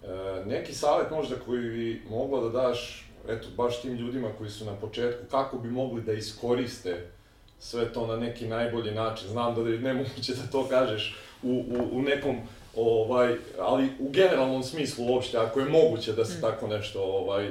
e, 0.03 0.45
neki 0.47 0.75
savet 0.75 1.11
možda 1.11 1.37
koji 1.47 1.61
bi 1.61 2.03
mogla 2.11 2.41
da 2.41 2.49
daš 2.49 3.07
eto, 3.29 3.49
baš 3.57 3.83
tim 3.83 3.93
ljudima 3.93 4.29
koji 4.39 4.51
su 4.51 4.65
na 4.65 4.75
početku, 4.75 5.27
kako 5.31 5.59
bi 5.59 5.71
mogli 5.71 6.03
da 6.03 6.13
iskoriste 6.13 7.11
sve 7.59 7.93
to 7.93 8.07
na 8.07 8.17
neki 8.17 8.49
najbolji 8.49 8.91
način. 8.91 9.29
Znam 9.29 9.55
da 9.55 9.71
je 9.71 9.79
nemoguće 9.79 10.35
da 10.35 10.51
to 10.53 10.69
kažeš 10.69 11.17
u, 11.43 11.49
u, 11.49 11.99
u 11.99 12.03
nekom 12.03 12.37
ovaj, 12.77 13.35
ali 13.61 13.89
u 13.99 14.11
generalnom 14.11 14.63
smislu 14.63 15.07
uopšte, 15.07 15.39
ako 15.39 15.61
je 15.61 15.69
moguće 15.69 16.13
da 16.13 16.25
se 16.25 16.39
mm. 16.39 16.41
tako 16.41 16.67
nešto 16.67 17.03
ovaj, 17.03 17.51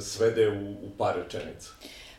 svede 0.00 0.48
u, 0.48 0.70
u 0.70 0.90
par 0.98 1.14
rečenica. 1.16 1.70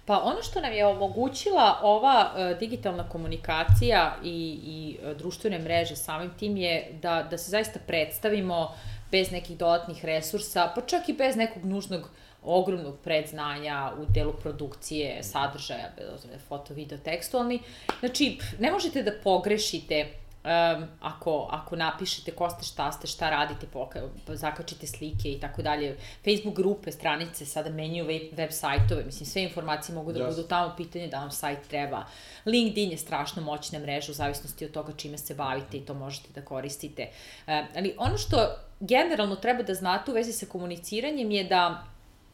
Pa 0.06 0.20
ono 0.20 0.42
što 0.42 0.62
nam 0.62 0.74
je 0.74 0.86
omogućila 0.86 1.80
ova 1.84 2.32
uh, 2.34 2.60
digitalna 2.60 3.10
komunikacija 3.10 4.16
i, 4.24 4.60
i 4.64 4.98
uh, 5.04 5.18
društvene 5.18 5.60
mreže 5.60 5.96
samim 5.96 6.32
tim 6.40 6.58
je 6.58 6.98
da, 7.02 7.28
da 7.32 7.38
se 7.38 7.52
zaista 7.52 7.80
predstavimo 7.88 8.76
bez 9.12 9.32
nekih 9.32 9.58
dodatnih 9.58 10.06
resursa, 10.06 10.72
pa 10.76 10.82
čak 10.82 11.10
i 11.10 11.14
bez 11.14 11.36
nekog 11.36 11.66
nužnog 11.66 12.02
uh, 12.02 12.08
ogromnog 12.44 12.96
predznanja 13.04 13.92
u 14.02 14.06
delu 14.14 14.34
produkcije, 14.34 15.24
sadržaja, 15.24 15.90
bez 15.98 16.10
ozre, 16.14 16.40
foto, 16.48 16.74
video, 16.74 16.98
tekstualni. 16.98 17.60
Znači, 18.00 18.38
ne 18.60 18.72
možete 18.72 19.04
da 19.04 19.12
pogrešite 19.24 20.08
um, 20.44 20.88
ako, 21.02 21.48
ako 21.52 21.76
napišete 21.76 22.32
ko 22.32 22.50
ste, 22.50 22.64
šta 22.64 22.92
ste, 22.92 23.08
šta 23.08 23.30
radite, 23.30 23.68
poka, 23.68 24.02
zakačite 24.28 24.88
slike 24.88 25.32
i 25.32 25.40
tako 25.40 25.62
dalje. 25.62 25.98
Facebook 26.24 26.56
grupe, 26.56 26.92
stranice 26.92 27.46
sada 27.46 27.70
menjaju 27.70 28.08
web, 28.08 28.22
web 28.32 28.52
sajtove, 28.52 29.04
mislim, 29.06 29.26
sve 29.26 29.44
informacije 29.44 29.96
mogu 29.96 30.14
da 30.14 30.20
yes. 30.20 30.30
budu 30.30 30.48
tamo, 30.48 30.74
pitanje 30.78 31.08
da 31.08 31.20
vam 31.20 31.32
sajt 31.32 31.68
treba. 31.68 32.06
LinkedIn 32.46 32.92
je 32.92 32.98
strašno 32.98 33.42
moćna 33.42 33.80
mreža 33.80 34.12
u 34.12 34.16
zavisnosti 34.16 34.66
od 34.66 34.72
toga 34.72 34.94
čime 34.98 35.18
se 35.18 35.36
bavite 35.36 35.78
i 35.78 35.86
to 35.86 35.94
možete 35.94 36.30
da 36.36 36.42
koristite. 36.42 37.10
Um, 37.48 37.66
ali 37.76 37.96
ono 37.98 38.18
što 38.18 38.56
generalno 38.80 39.36
treba 39.36 39.64
da 39.64 39.74
znate 39.74 40.12
u 40.12 40.14
vezi 40.14 40.34
sa 40.34 40.46
komuniciranjem 40.46 41.32
je 41.32 41.44
da 41.44 41.84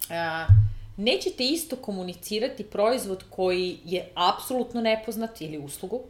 a, 0.10 0.48
nećete 0.98 1.44
isto 1.44 1.76
komunicirati 1.76 2.64
proizvod 2.64 3.24
koji 3.30 3.80
je 3.86 4.12
apsolutno 4.16 4.82
nepoznat 4.82 5.42
ili 5.42 5.58
uslugu, 5.58 6.02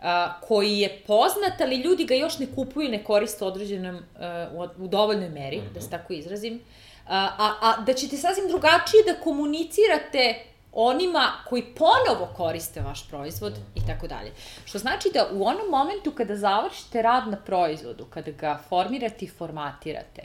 a, 0.00 0.40
koji 0.40 0.78
je 0.78 1.02
poznat, 1.06 1.60
ali 1.60 1.76
ljudi 1.76 2.04
ga 2.04 2.14
još 2.14 2.38
ne 2.38 2.46
kupuju 2.54 2.86
i 2.86 2.90
ne 2.90 3.04
koriste 3.04 3.44
određenom, 3.44 4.00
a, 4.18 4.48
u, 4.78 4.84
u 4.84 4.88
dovoljnoj 4.88 5.28
meri, 5.28 5.56
mm 5.56 5.60
-hmm. 5.60 5.74
da 5.74 5.80
se 5.80 5.86
mhm. 5.86 5.96
tako 5.96 6.12
izrazim, 6.12 6.60
a, 7.06 7.28
a, 7.38 7.54
a 7.60 7.80
da 7.80 7.94
ćete 7.94 8.16
sasvim 8.16 8.48
drugačije 8.48 9.02
da 9.06 9.20
komunicirate 9.20 10.44
onima 10.72 11.32
koji 11.48 11.62
ponovo 11.62 12.34
koriste 12.36 12.80
vaš 12.80 13.08
proizvod 13.08 13.52
i 13.74 13.86
tako 13.86 14.06
dalje. 14.06 14.32
Što 14.64 14.78
znači 14.78 15.10
da 15.14 15.28
u 15.32 15.46
onom 15.46 15.68
momentu 15.70 16.12
kada 16.12 16.36
završite 16.36 17.02
rad 17.02 17.28
na 17.28 17.36
proizvodu, 17.36 18.04
kada 18.04 18.30
ga 18.30 18.60
formirate 18.68 19.24
i 19.24 19.28
formatirate, 19.28 20.22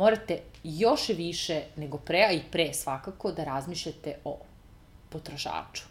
morate 0.00 0.38
još 0.64 1.08
više 1.08 1.62
nego 1.76 1.98
pre, 1.98 2.22
a 2.28 2.32
i 2.32 2.40
pre 2.50 2.72
svakako, 2.74 3.32
da 3.32 3.44
razmišljate 3.44 4.14
o 4.24 4.38
potrošaču. 5.08 5.82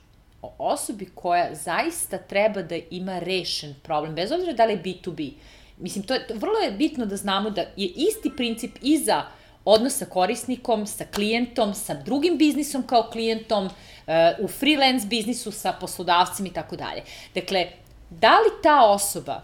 O 0.42 0.54
osobi 0.58 1.06
koja 1.16 1.56
zaista 1.56 2.18
treba 2.18 2.62
da 2.62 2.76
ima 2.90 3.20
rešen 3.20 3.76
problem, 3.84 4.16
bez 4.16 4.32
obzira 4.32 4.54
da 4.54 4.66
li 4.66 4.74
je 4.74 4.84
B2B. 4.84 5.32
Mislim, 5.78 6.04
to 6.04 6.14
je, 6.14 6.26
vrlo 6.36 6.60
je 6.60 6.72
bitno 6.72 7.06
da 7.06 7.18
znamo 7.18 7.50
da 7.50 7.62
je 7.62 7.88
isti 7.88 8.32
princip 8.38 8.78
i 8.82 8.98
za 8.98 9.24
odnos 9.66 9.98
sa 9.98 10.06
korisnikom, 10.06 10.88
sa 10.88 11.06
klijentom, 11.06 11.74
sa 11.74 11.94
drugim 11.94 12.38
biznisom 12.38 12.88
kao 12.88 13.10
klijentom, 13.12 13.66
uh, 13.66 14.14
u 14.40 14.48
freelance 14.48 15.08
biznisu 15.08 15.52
sa 15.52 15.74
poslodavcima 15.74 16.48
i 16.48 16.54
tako 16.54 16.76
dalje. 16.76 17.04
Dakle, 17.36 17.68
da 18.10 18.40
li 18.40 18.62
ta 18.64 18.86
osoba 18.86 19.42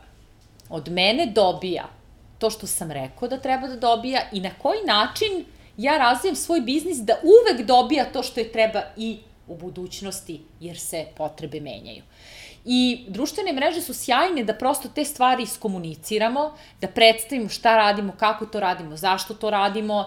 od 0.69 0.89
mene 0.89 1.25
dobija 1.25 1.94
to 2.39 2.49
što 2.49 2.67
sam 2.67 2.91
rekao 2.91 3.27
da 3.27 3.39
treba 3.39 3.67
da 3.67 3.75
dobija 3.75 4.21
i 4.31 4.39
na 4.39 4.51
koji 4.61 4.79
način 4.85 5.45
ja 5.77 5.97
razvijem 5.97 6.35
svoj 6.35 6.61
biznis 6.61 6.97
da 6.97 7.15
uvek 7.23 7.67
dobija 7.67 8.05
to 8.13 8.23
što 8.23 8.39
je 8.39 8.51
treba 8.51 8.81
i 8.97 9.17
u 9.47 9.55
budućnosti, 9.55 10.41
jer 10.59 10.79
se 10.79 11.05
potrebe 11.17 11.59
menjaju. 11.59 12.03
I 12.65 13.05
društvene 13.07 13.53
mreže 13.53 13.81
su 13.81 13.93
sjajne 13.93 14.43
da 14.43 14.53
prosto 14.53 14.89
te 14.89 15.05
stvari 15.05 15.43
iskomuniciramo, 15.43 16.53
da 16.81 16.87
predstavimo 16.87 17.49
šta 17.49 17.75
radimo, 17.77 18.13
kako 18.17 18.45
to 18.45 18.59
radimo, 18.59 18.97
zašto 18.97 19.33
to 19.33 19.49
radimo, 19.49 20.05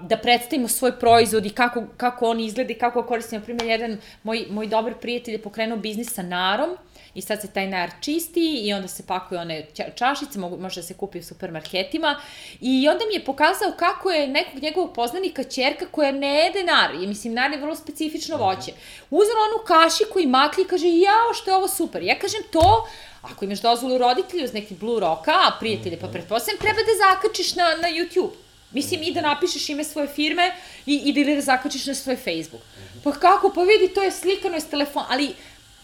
da 0.00 0.18
predstavimo 0.22 0.68
svoj 0.68 0.98
proizvod 0.98 1.46
i 1.46 1.50
kako, 1.50 1.84
kako 1.96 2.30
on 2.30 2.40
izgleda 2.40 2.72
i 2.72 2.78
kako 2.78 3.02
koristimo. 3.02 3.38
Na 3.38 3.44
primjer, 3.44 3.66
jedan 3.66 3.98
moj, 4.22 4.46
moj 4.50 4.66
dobar 4.66 4.94
prijatelj 5.00 5.34
je 5.34 5.42
pokrenuo 5.42 5.78
biznis 5.78 6.14
sa 6.14 6.22
narom, 6.22 6.76
i 7.16 7.22
sad 7.22 7.40
se 7.40 7.48
taj 7.52 7.66
nar 7.66 7.90
čisti 8.00 8.60
i 8.64 8.72
onda 8.72 8.88
se 8.88 9.06
pakuje 9.06 9.40
one 9.40 9.66
čašice, 9.94 10.38
mogu, 10.38 10.56
može 10.56 10.80
da 10.80 10.86
se 10.86 10.94
kupi 10.94 11.18
u 11.18 11.22
supermarketima. 11.22 12.20
I 12.60 12.88
onda 12.88 13.04
mi 13.08 13.14
je 13.14 13.24
pokazao 13.24 13.72
kako 13.78 14.10
je 14.10 14.28
nekog 14.28 14.62
njegovog 14.62 14.94
poznanika 14.94 15.44
čerka 15.44 15.86
koja 15.90 16.12
ne 16.12 16.34
jede 16.34 16.62
nar, 16.62 16.94
i 16.94 17.06
mislim 17.06 17.34
nar 17.34 17.52
je 17.52 17.60
vrlo 17.60 17.76
specifično 17.76 18.36
voće, 18.36 18.72
uzela 19.10 19.40
onu 19.48 19.64
kašiku 19.66 20.20
i 20.20 20.26
makli 20.26 20.62
i 20.62 20.66
kaže 20.66 20.86
jao 20.88 21.34
što 21.34 21.50
je 21.50 21.56
ovo 21.56 21.68
super, 21.68 22.02
ja 22.02 22.18
kažem 22.18 22.42
to 22.50 22.88
ako 23.22 23.44
imaš 23.44 23.60
dozvolu 23.60 23.98
roditelja 23.98 24.44
uz 24.44 24.52
neki 24.52 24.74
Blue 24.74 25.00
Rocka, 25.00 25.32
a 25.32 25.56
prijatelje, 25.60 26.00
pa 26.00 26.08
pretpostavljam, 26.08 26.60
treba 26.60 26.78
da 26.78 26.92
zakačiš 27.04 27.54
na, 27.54 27.64
na 27.64 27.88
YouTube. 27.88 28.30
Mislim, 28.72 29.02
i 29.02 29.12
da 29.12 29.20
napišeš 29.20 29.68
ime 29.68 29.84
svoje 29.84 30.08
firme 30.08 30.54
i, 30.86 30.94
i 30.94 31.20
ili 31.20 31.34
da 31.34 31.40
zakačiš 31.40 31.86
na 31.86 31.94
svoj 31.94 32.16
Facebook. 32.16 32.62
Pa 33.04 33.12
kako? 33.12 33.52
Pa 33.54 33.62
vidi, 33.62 33.94
to 33.94 34.02
je 34.02 34.12
slikano 34.12 34.56
iz 34.56 34.66
telefona, 34.70 35.06
ali 35.10 35.34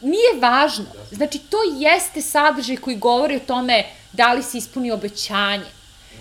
nije 0.02 0.40
važno. 0.40 0.84
Znači, 1.10 1.38
to 1.38 1.56
jeste 1.78 2.22
sadržaj 2.22 2.76
koji 2.76 2.96
govori 2.96 3.36
o 3.36 3.46
tome 3.46 3.84
da 4.12 4.32
li 4.32 4.42
se 4.42 4.58
ispuni 4.58 4.90
obećanje. 4.90 5.70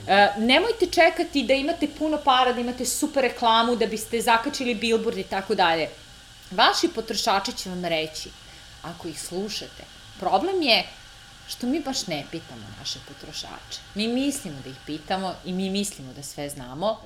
E, 0.08 0.28
nemojte 0.38 0.86
čekati 0.86 1.44
da 1.44 1.54
imate 1.54 1.88
puno 1.88 2.18
para, 2.18 2.54
da 2.54 2.62
imate 2.62 2.86
super 2.86 3.24
reklamu, 3.24 3.76
da 3.76 3.88
biste 3.88 4.22
zakačili 4.22 4.76
billboard 4.76 5.18
i 5.18 5.24
tako 5.24 5.56
dalje. 5.56 5.90
Vaši 6.52 6.88
potrošači 6.96 7.54
će 7.58 7.70
vam 7.70 7.86
reći, 7.86 8.30
ako 8.84 9.08
ih 9.08 9.22
slušate, 9.22 9.84
problem 10.20 10.62
je 10.62 10.84
što 11.48 11.68
mi 11.68 11.80
baš 11.80 12.08
ne 12.08 12.26
pitamo 12.32 12.62
naše 12.80 13.00
potrošače. 13.08 13.80
Mi 13.96 14.08
mislimo 14.08 14.58
da 14.64 14.70
ih 14.70 14.76
pitamo 14.86 15.36
i 15.46 15.54
mi 15.54 15.70
mislimo 15.70 16.14
da 16.14 16.24
sve 16.24 16.50
znamo, 16.50 16.98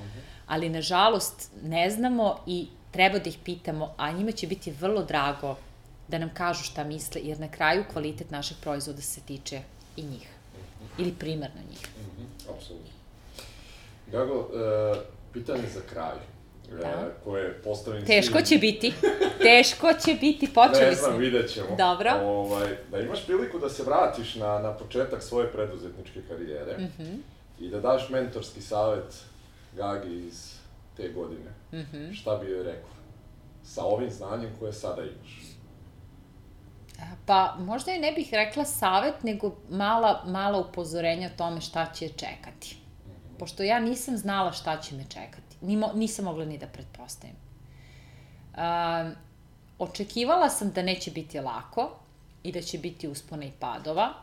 ali 0.47 0.69
nažalost 0.69 1.49
ne 1.63 1.89
znamo 1.89 2.43
i 2.47 2.67
treba 2.91 3.19
da 3.19 3.29
ih 3.29 3.37
pitamo, 3.43 3.93
a 3.97 4.11
njima 4.11 4.31
će 4.31 4.47
biti 4.47 4.71
vrlo 4.71 5.03
drago 5.03 5.57
da 6.07 6.17
nam 6.17 6.29
kažu 6.33 6.63
šta 6.63 6.83
misle, 6.83 7.21
jer 7.23 7.39
na 7.39 7.51
kraju 7.51 7.83
kvalitet 7.91 8.31
našeg 8.31 8.57
proizvoda 8.61 9.01
se 9.01 9.21
tiče 9.21 9.61
i 9.95 10.03
njih. 10.03 10.29
Ili 10.97 11.13
primarno 11.19 11.61
njih. 11.69 11.87
Mm 11.97 12.21
-hmm, 12.21 12.55
apsolutno. 12.55 12.91
Gago, 14.11 14.39
uh, 14.39 14.97
pitanje 15.33 15.63
za 15.73 15.81
kraj. 15.89 16.15
E, 16.71 16.75
da. 16.75 17.11
koje 17.23 17.61
postavim 17.63 18.05
Teško 18.05 18.33
svim... 18.33 18.45
će 18.45 18.57
biti. 18.57 18.93
Teško 19.41 19.87
će 20.05 20.13
biti, 20.21 20.53
počeli 20.53 20.95
smo. 20.95 21.07
Ne 21.07 21.11
znam, 21.11 21.17
vidjet 21.17 21.53
ćemo. 21.53 21.67
Dobro. 21.77 22.11
Ovaj, 22.23 22.77
da 22.91 22.99
imaš 22.99 23.25
priliku 23.25 23.59
da 23.59 23.69
se 23.69 23.83
vratiš 23.83 24.35
na, 24.35 24.59
na 24.59 24.73
početak 24.73 25.23
svoje 25.23 25.51
preduzetničke 25.51 26.21
karijere 26.29 26.77
mm 26.77 26.91
-hmm. 26.99 27.17
i 27.59 27.69
da 27.69 27.79
daš 27.79 28.09
mentorski 28.09 28.61
savet 28.61 29.23
Gagi 29.75 30.15
iz 30.27 30.53
te 30.97 31.09
godine. 31.09 31.51
Mm 31.71 31.77
-hmm. 31.77 32.13
Šta 32.13 32.37
bi 32.37 32.51
joj 32.51 32.63
rekao? 32.63 32.89
Sa 33.63 33.83
ovim 33.83 34.11
znanjem 34.11 34.49
koje 34.59 34.73
sada 34.73 35.01
imaš. 35.01 35.44
Pa, 37.25 37.55
možda 37.59 37.91
je 37.91 37.99
ne 37.99 38.11
bih 38.11 38.29
rekla 38.31 38.65
savet, 38.65 39.23
nego 39.23 39.55
mala, 39.69 40.23
mala 40.25 40.59
upozorenja 40.59 41.27
o 41.27 41.37
tome 41.37 41.61
šta 41.61 41.85
će 41.93 42.09
čekati. 42.09 42.77
Pošto 43.39 43.63
ja 43.63 43.79
nisam 43.79 44.17
znala 44.17 44.51
šta 44.51 44.81
će 44.81 44.95
me 44.95 45.03
čekati. 45.03 45.55
Nimo, 45.61 45.91
nisam 45.93 46.25
mogla 46.25 46.45
ni 46.45 46.57
da 46.57 46.67
pretpostavim. 46.67 47.35
Uh, 48.53 48.59
očekivala 49.79 50.49
sam 50.49 50.71
da 50.71 50.81
neće 50.81 51.11
biti 51.11 51.39
lako 51.39 51.91
i 52.43 52.51
da 52.51 52.61
će 52.61 52.77
biti 52.77 53.07
uspona 53.07 53.45
i 53.45 53.51
padova. 53.59 54.13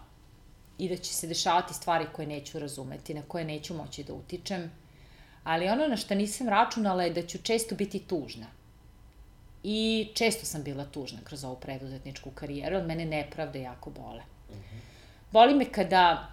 i 0.79 0.89
da 0.89 0.97
će 0.97 1.15
se 1.15 1.27
dešavati 1.27 1.75
stvari 1.75 2.07
koje 2.13 2.27
neću 2.27 2.59
razumeti, 2.59 3.15
na 3.15 3.23
koje 3.29 3.45
neću 3.45 3.75
moći 3.75 4.05
da 4.05 4.15
utičem, 4.15 4.71
ali 5.45 5.69
ono 5.69 5.87
na 5.87 5.97
što 5.97 6.15
nisam 6.15 6.49
računala 6.49 7.05
je 7.05 7.13
da 7.13 7.27
ću 7.27 7.39
često 7.39 7.75
biti 7.75 7.99
tužna. 7.99 8.47
I 9.65 10.09
često 10.15 10.47
sam 10.47 10.63
bila 10.63 10.85
tužna 10.85 11.19
kroz 11.25 11.45
ovu 11.45 11.57
preduzetničku 11.57 12.31
karijeru, 12.31 12.77
od 12.77 12.87
mene 12.87 13.05
nepravde 13.05 13.61
jako 13.61 13.91
bole. 13.91 14.23
Boli 15.31 15.55
me 15.55 15.65
kada 15.65 16.29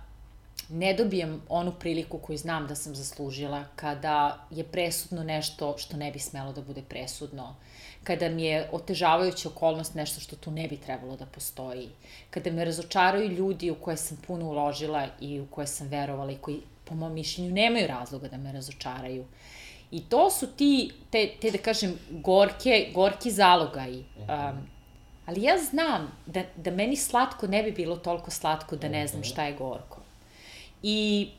ne 0.69 0.93
dobijem 0.93 1.41
onu 1.49 1.73
priliku 1.79 2.17
koju 2.17 2.37
znam 2.37 2.67
da 2.67 2.75
sam 2.75 2.95
zaslužila, 2.95 3.63
kada 3.75 4.45
je 4.51 4.63
presudno 4.63 5.23
nešto 5.23 5.77
što 5.77 5.97
ne 5.97 6.11
bi 6.11 6.19
smelo 6.19 6.53
da 6.53 6.61
bude 6.61 6.81
presudno, 6.81 7.55
kada 8.03 8.29
mi 8.29 8.43
je 8.43 8.69
otežavajuća 8.71 9.49
okolnost 9.49 9.95
nešto 9.95 10.21
što 10.21 10.35
tu 10.35 10.51
ne 10.51 10.67
bi 10.67 10.77
trebalo 10.77 11.15
da 11.17 11.25
postoji, 11.25 11.89
kada 12.29 12.51
me 12.51 12.65
razočaraju 12.65 13.29
ljudi 13.29 13.71
u 13.71 13.75
koje 13.75 13.97
sam 13.97 14.17
puno 14.27 14.45
uložila 14.45 15.07
i 15.19 15.39
u 15.39 15.47
koje 15.47 15.67
sam 15.67 15.87
verovala 15.87 16.31
i 16.31 16.37
koji, 16.37 16.61
po 16.85 16.95
mom 16.95 17.13
mišljenju, 17.13 17.53
nemaju 17.53 17.87
razloga 17.87 18.27
da 18.27 18.37
me 18.37 18.51
razočaraju. 18.51 19.25
I 19.91 20.01
to 20.01 20.29
su 20.29 20.47
ti, 20.47 20.91
te, 21.09 21.31
te 21.41 21.51
da 21.51 21.57
kažem, 21.57 21.93
gorke, 22.09 22.91
gorki 22.93 23.31
zalogaji. 23.31 24.05
Um, 24.17 24.67
ali 25.25 25.43
ja 25.43 25.57
znam 25.57 26.11
da, 26.25 26.43
da 26.55 26.71
meni 26.71 26.95
slatko 26.95 27.47
ne 27.47 27.63
bi 27.63 27.71
bilo 27.71 27.95
toliko 27.95 28.31
slatko 28.31 28.75
da 28.75 28.89
ne 28.89 29.07
znam 29.07 29.23
šta 29.23 29.45
je 29.45 29.53
gorko. 29.53 30.01
I 30.83 31.29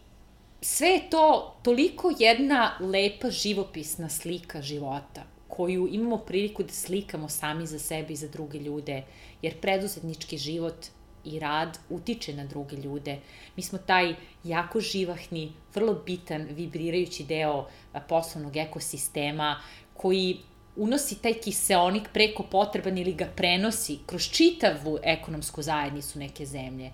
sve 0.61 0.89
je 0.89 1.11
to 1.11 1.57
toliko 1.63 2.13
jedna 2.19 2.73
lepa 2.81 3.31
živopisna 3.31 4.09
slika 4.09 4.63
života 4.63 5.23
koju 5.49 5.89
imamo 5.93 6.17
priliku 6.17 6.63
da 6.63 6.73
slikamo 6.73 7.29
sami 7.29 7.67
za 7.67 7.79
sebe 7.79 8.13
i 8.13 8.17
za 8.17 8.29
druge 8.29 8.59
ljude, 8.59 9.03
jer 9.43 9.61
preduzetnički 9.61 10.39
život 10.39 10.87
i 11.25 11.39
rad 11.39 11.79
utiče 11.89 12.35
na 12.35 12.45
druge 12.45 12.77
ljude. 12.77 13.19
Mi 13.57 13.63
smo 13.63 13.79
taj 13.79 14.15
jako 14.45 14.81
živahni, 14.81 15.53
vrlo 15.75 15.95
bitan, 16.07 16.47
vibrirajući 16.51 17.25
deo 17.25 17.67
poslovnog 18.09 18.57
ekosistema 18.57 19.61
koji 19.95 20.39
unosi 20.77 21.23
taj 21.23 21.35
kiseonik 21.35 22.09
preko 22.13 22.43
potreban 22.43 22.99
ili 22.99 23.13
ga 23.13 23.27
prenosi 23.37 23.99
kroz 24.07 24.31
čitavu 24.31 24.99
ekonomsku 25.03 25.63
zajednicu 25.63 26.19
neke 26.19 26.47
zemlje. 26.47 26.93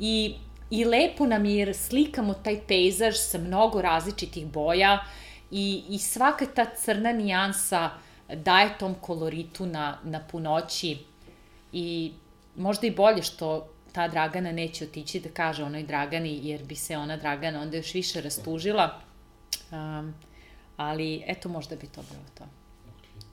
I, 0.00 0.34
i 0.70 0.84
lepo 0.84 1.26
nam 1.26 1.44
je 1.44 1.56
jer 1.56 1.76
slikamo 1.76 2.34
taj 2.34 2.60
pejzaž 2.68 3.16
sa 3.16 3.38
mnogo 3.38 3.82
različitih 3.82 4.46
boja 4.46 5.04
i, 5.50 5.84
i 5.88 5.98
svaka 5.98 6.46
ta 6.46 6.64
crna 6.64 7.12
nijansa 7.12 7.90
daje 8.34 8.78
tom 8.78 8.94
koloritu 8.94 9.66
na, 9.66 9.98
na 10.04 10.20
punoći 10.20 10.98
i 11.72 12.12
možda 12.56 12.86
i 12.86 12.90
bolje 12.90 13.22
što 13.22 13.68
ta 13.92 14.08
Dragana 14.08 14.52
neće 14.52 14.84
otići 14.84 15.20
da 15.20 15.28
kaže 15.28 15.64
onoj 15.64 15.82
Dragani, 15.82 16.40
jer 16.42 16.64
bi 16.64 16.74
se 16.74 16.96
ona 16.96 17.16
Dragana 17.16 17.60
onda 17.60 17.76
još 17.76 17.94
više 17.94 18.20
rastužila. 18.20 19.00
Um, 19.70 20.14
ali 20.76 21.22
eto, 21.26 21.48
možda 21.48 21.76
bi 21.76 21.86
to 21.86 22.02
bilo 22.10 22.24
to. 22.38 22.44
Okay. 22.90 23.24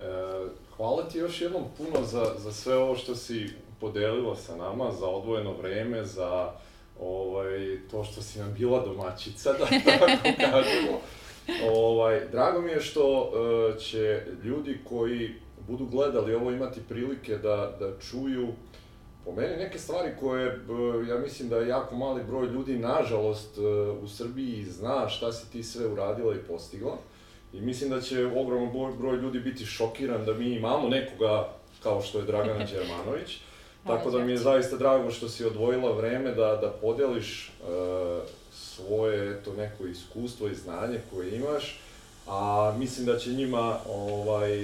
E, 0.00 0.48
hvala 0.76 1.08
ti 1.08 1.18
još 1.18 1.40
jednom 1.40 1.64
puno 1.78 2.06
za, 2.06 2.34
za 2.38 2.52
sve 2.52 2.76
ovo 2.76 2.96
što 2.96 3.16
si 3.16 3.50
podelila 3.80 4.36
sa 4.36 4.56
nama, 4.56 4.92
za 4.92 5.06
odvojeno 5.06 5.52
vreme, 5.52 6.04
za 6.04 6.52
ovaj, 7.00 7.78
to 7.90 8.04
što 8.04 8.22
si 8.22 8.38
nam 8.38 8.54
bila 8.54 8.84
domaćica, 8.86 9.52
da 9.58 9.66
tako 9.66 10.06
kažemo. 10.38 11.00
Ovaj, 11.72 12.20
drago 12.32 12.60
mi 12.60 12.70
je 12.70 12.80
što 12.80 13.20
uh, 13.20 13.80
će 13.80 14.22
ljudi 14.44 14.78
koji 14.88 15.34
budu 15.70 15.86
gledali 15.86 16.34
ovo 16.34 16.50
imati 16.50 16.80
prilike 16.88 17.38
da, 17.38 17.76
da 17.80 17.98
čuju 17.98 18.48
po 19.24 19.32
meni 19.32 19.56
neke 19.56 19.78
stvari 19.78 20.12
koje, 20.20 20.60
ja 21.08 21.18
mislim 21.18 21.48
da 21.48 21.56
je 21.56 21.68
jako 21.68 21.96
mali 21.96 22.24
broj 22.24 22.46
ljudi, 22.46 22.78
nažalost, 22.78 23.58
uh, 23.58 24.02
u 24.02 24.08
Srbiji 24.08 24.64
zna 24.64 25.08
šta 25.08 25.32
si 25.32 25.52
ti 25.52 25.62
sve 25.62 25.86
uradila 25.86 26.34
i 26.34 26.38
postigla. 26.48 26.96
I 27.52 27.60
mislim 27.60 27.90
da 27.90 28.00
će 28.00 28.26
ogroman 28.26 28.72
broj, 28.72 28.92
broj 28.98 29.16
ljudi 29.16 29.40
biti 29.40 29.66
šokiran 29.66 30.24
da 30.24 30.34
mi 30.34 30.50
imamo 30.50 30.88
nekoga 30.88 31.48
kao 31.82 32.02
što 32.02 32.18
je 32.18 32.24
Dragana 32.24 32.64
Đermanović. 32.72 33.38
Tako 33.86 34.10
da 34.10 34.18
mi 34.18 34.32
je 34.32 34.38
zaista 34.38 34.76
drago 34.76 35.10
što 35.10 35.28
si 35.28 35.44
odvojila 35.44 35.92
vreme 35.92 36.30
da, 36.30 36.56
da 36.56 36.74
podeliš 36.80 37.52
uh, 37.62 37.68
svoje 38.52 39.30
eto, 39.30 39.52
neko 39.52 39.86
iskustvo 39.86 40.48
i 40.48 40.54
znanje 40.54 41.00
koje 41.10 41.36
imaš, 41.36 41.80
a 42.30 42.72
mislim 42.78 43.06
da 43.06 43.18
će 43.18 43.30
njima 43.30 43.78
ovaj, 43.88 44.58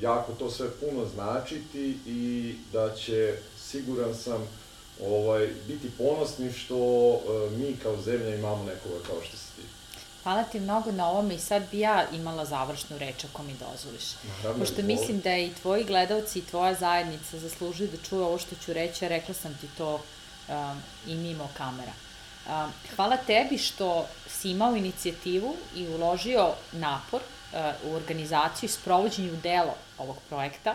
jako 0.00 0.32
to 0.38 0.50
sve 0.50 0.66
puno 0.70 1.06
značiti 1.14 1.98
i 2.06 2.54
da 2.72 2.94
će, 2.94 3.34
siguran 3.58 4.14
sam, 4.14 4.48
ovaj, 5.06 5.48
biti 5.68 5.90
ponosni 5.98 6.52
što 6.52 6.76
e, 6.76 7.56
mi 7.56 7.76
kao 7.82 7.96
zemlja 8.02 8.34
imamo 8.34 8.64
nekoga 8.64 9.04
kao 9.06 9.16
što 9.22 9.36
si 9.36 9.56
ti. 9.56 9.62
Hvala 10.22 10.44
ti 10.44 10.60
mnogo 10.60 10.92
na 10.92 11.08
ovome 11.08 11.34
i 11.34 11.38
sad 11.38 11.62
bi 11.70 11.78
ja 11.78 12.06
imala 12.12 12.44
završnu 12.44 12.98
reč 12.98 13.24
ako 13.24 13.42
mi 13.42 13.52
dozvoliš. 13.52 14.04
Naravno, 14.42 14.64
Pošto 14.64 14.82
mislim 14.82 15.20
da 15.20 15.36
i 15.36 15.52
tvoji 15.62 15.84
gledalci 15.84 16.38
i 16.38 16.44
tvoja 16.44 16.74
zajednica 16.74 17.38
zaslužuju 17.38 17.88
da 17.88 18.08
čuju 18.08 18.22
ovo 18.22 18.38
što 18.38 18.56
ću 18.64 18.72
reći, 18.72 19.04
a 19.04 19.08
rekla 19.08 19.34
sam 19.34 19.58
ti 19.60 19.68
to 19.78 19.94
um, 19.94 20.82
i 21.06 21.14
mimo 21.14 21.48
kamera. 21.56 21.92
Hvala 22.96 23.16
tebi 23.16 23.58
što 23.58 24.06
si 24.26 24.50
imao 24.50 24.76
inicijativu 24.76 25.54
i 25.76 25.88
uložio 25.88 26.48
napor 26.72 27.20
u 27.84 27.94
organizaciju 27.94 28.66
i 28.66 28.70
sprovođenju 28.70 29.36
delo 29.42 29.74
ovog 29.98 30.16
projekta, 30.28 30.74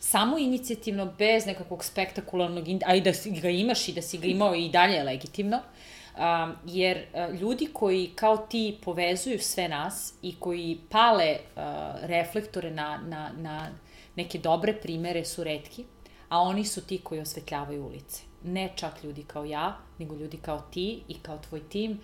samo 0.00 0.38
inicijativno, 0.38 1.06
bez 1.18 1.46
nekakvog 1.46 1.84
spektakularnog, 1.84 2.64
a 2.86 2.94
i 2.94 3.00
da 3.00 3.12
ga 3.42 3.48
imaš 3.48 3.88
i 3.88 3.92
da 3.92 4.02
si 4.02 4.18
ga 4.18 4.26
imao 4.26 4.54
i 4.54 4.68
dalje 4.68 4.94
je 4.94 5.04
legitimno, 5.04 5.56
um, 5.56 6.54
jer 6.66 6.98
uh, 6.98 7.40
ljudi 7.40 7.68
koji 7.72 8.10
kao 8.14 8.36
ti 8.36 8.78
povezuju 8.84 9.38
sve 9.38 9.68
nas 9.68 10.14
i 10.22 10.34
koji 10.38 10.78
pale 10.90 11.36
uh, 11.36 11.62
reflektore 12.02 12.70
na, 12.70 13.00
na, 13.06 13.30
na 13.36 13.68
neke 14.16 14.38
dobre 14.38 14.72
primere 14.72 15.24
su 15.24 15.44
redki, 15.44 15.84
a 16.28 16.40
oni 16.40 16.64
su 16.64 16.80
ti 16.86 16.98
koji 16.98 17.20
osvetljavaju 17.20 17.86
ulice 17.86 18.27
ne 18.44 18.72
čak 18.76 19.04
ljudi 19.04 19.22
kao 19.22 19.44
ja, 19.44 19.76
nego 19.98 20.14
ljudi 20.14 20.36
kao 20.36 20.62
ti 20.70 21.02
i 21.08 21.14
kao 21.22 21.38
tvoj 21.48 21.60
tim. 21.68 22.00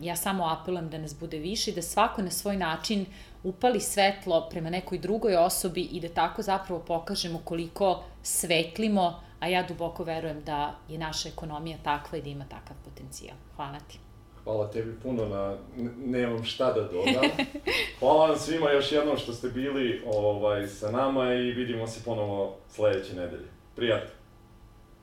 Ja 0.00 0.16
samo 0.16 0.44
apelujem 0.44 0.90
da 0.90 0.98
nas 0.98 1.18
bude 1.20 1.38
više 1.38 1.70
i 1.70 1.74
da 1.74 1.82
svako 1.82 2.22
na 2.22 2.30
svoj 2.30 2.56
način 2.56 3.06
upali 3.42 3.80
svetlo 3.80 4.48
prema 4.50 4.70
nekoj 4.70 4.98
drugoj 4.98 5.36
osobi 5.36 5.80
i 5.80 6.00
da 6.00 6.08
tako 6.08 6.42
zapravo 6.42 6.80
pokažemo 6.80 7.40
koliko 7.44 8.02
svetlimo, 8.22 9.22
a 9.40 9.48
ja 9.48 9.62
duboko 9.62 10.04
verujem 10.04 10.44
da 10.44 10.74
je 10.88 10.98
naša 10.98 11.28
ekonomija 11.28 11.78
takva 11.84 12.18
i 12.18 12.22
da 12.22 12.28
ima 12.28 12.44
takav 12.44 12.76
potencijal. 12.84 13.36
Hvala 13.56 13.78
ti. 13.88 13.98
Hvala 14.44 14.70
tebi 14.70 14.94
puno 15.02 15.28
na, 15.28 15.56
nemam 16.04 16.44
šta 16.44 16.72
da 16.72 16.80
dodam. 16.80 17.30
Hvala 17.98 18.26
vam 18.26 18.38
svima 18.38 18.70
još 18.70 18.92
jednom 18.92 19.16
što 19.16 19.32
ste 19.32 19.48
bili 19.48 20.02
ovaj, 20.06 20.66
sa 20.66 20.90
nama 20.90 21.34
i 21.34 21.50
vidimo 21.50 21.86
se 21.86 22.04
ponovo 22.04 22.56
sledeće 22.68 23.14
nedelje. 23.14 23.48
Prijatno. 23.76 24.19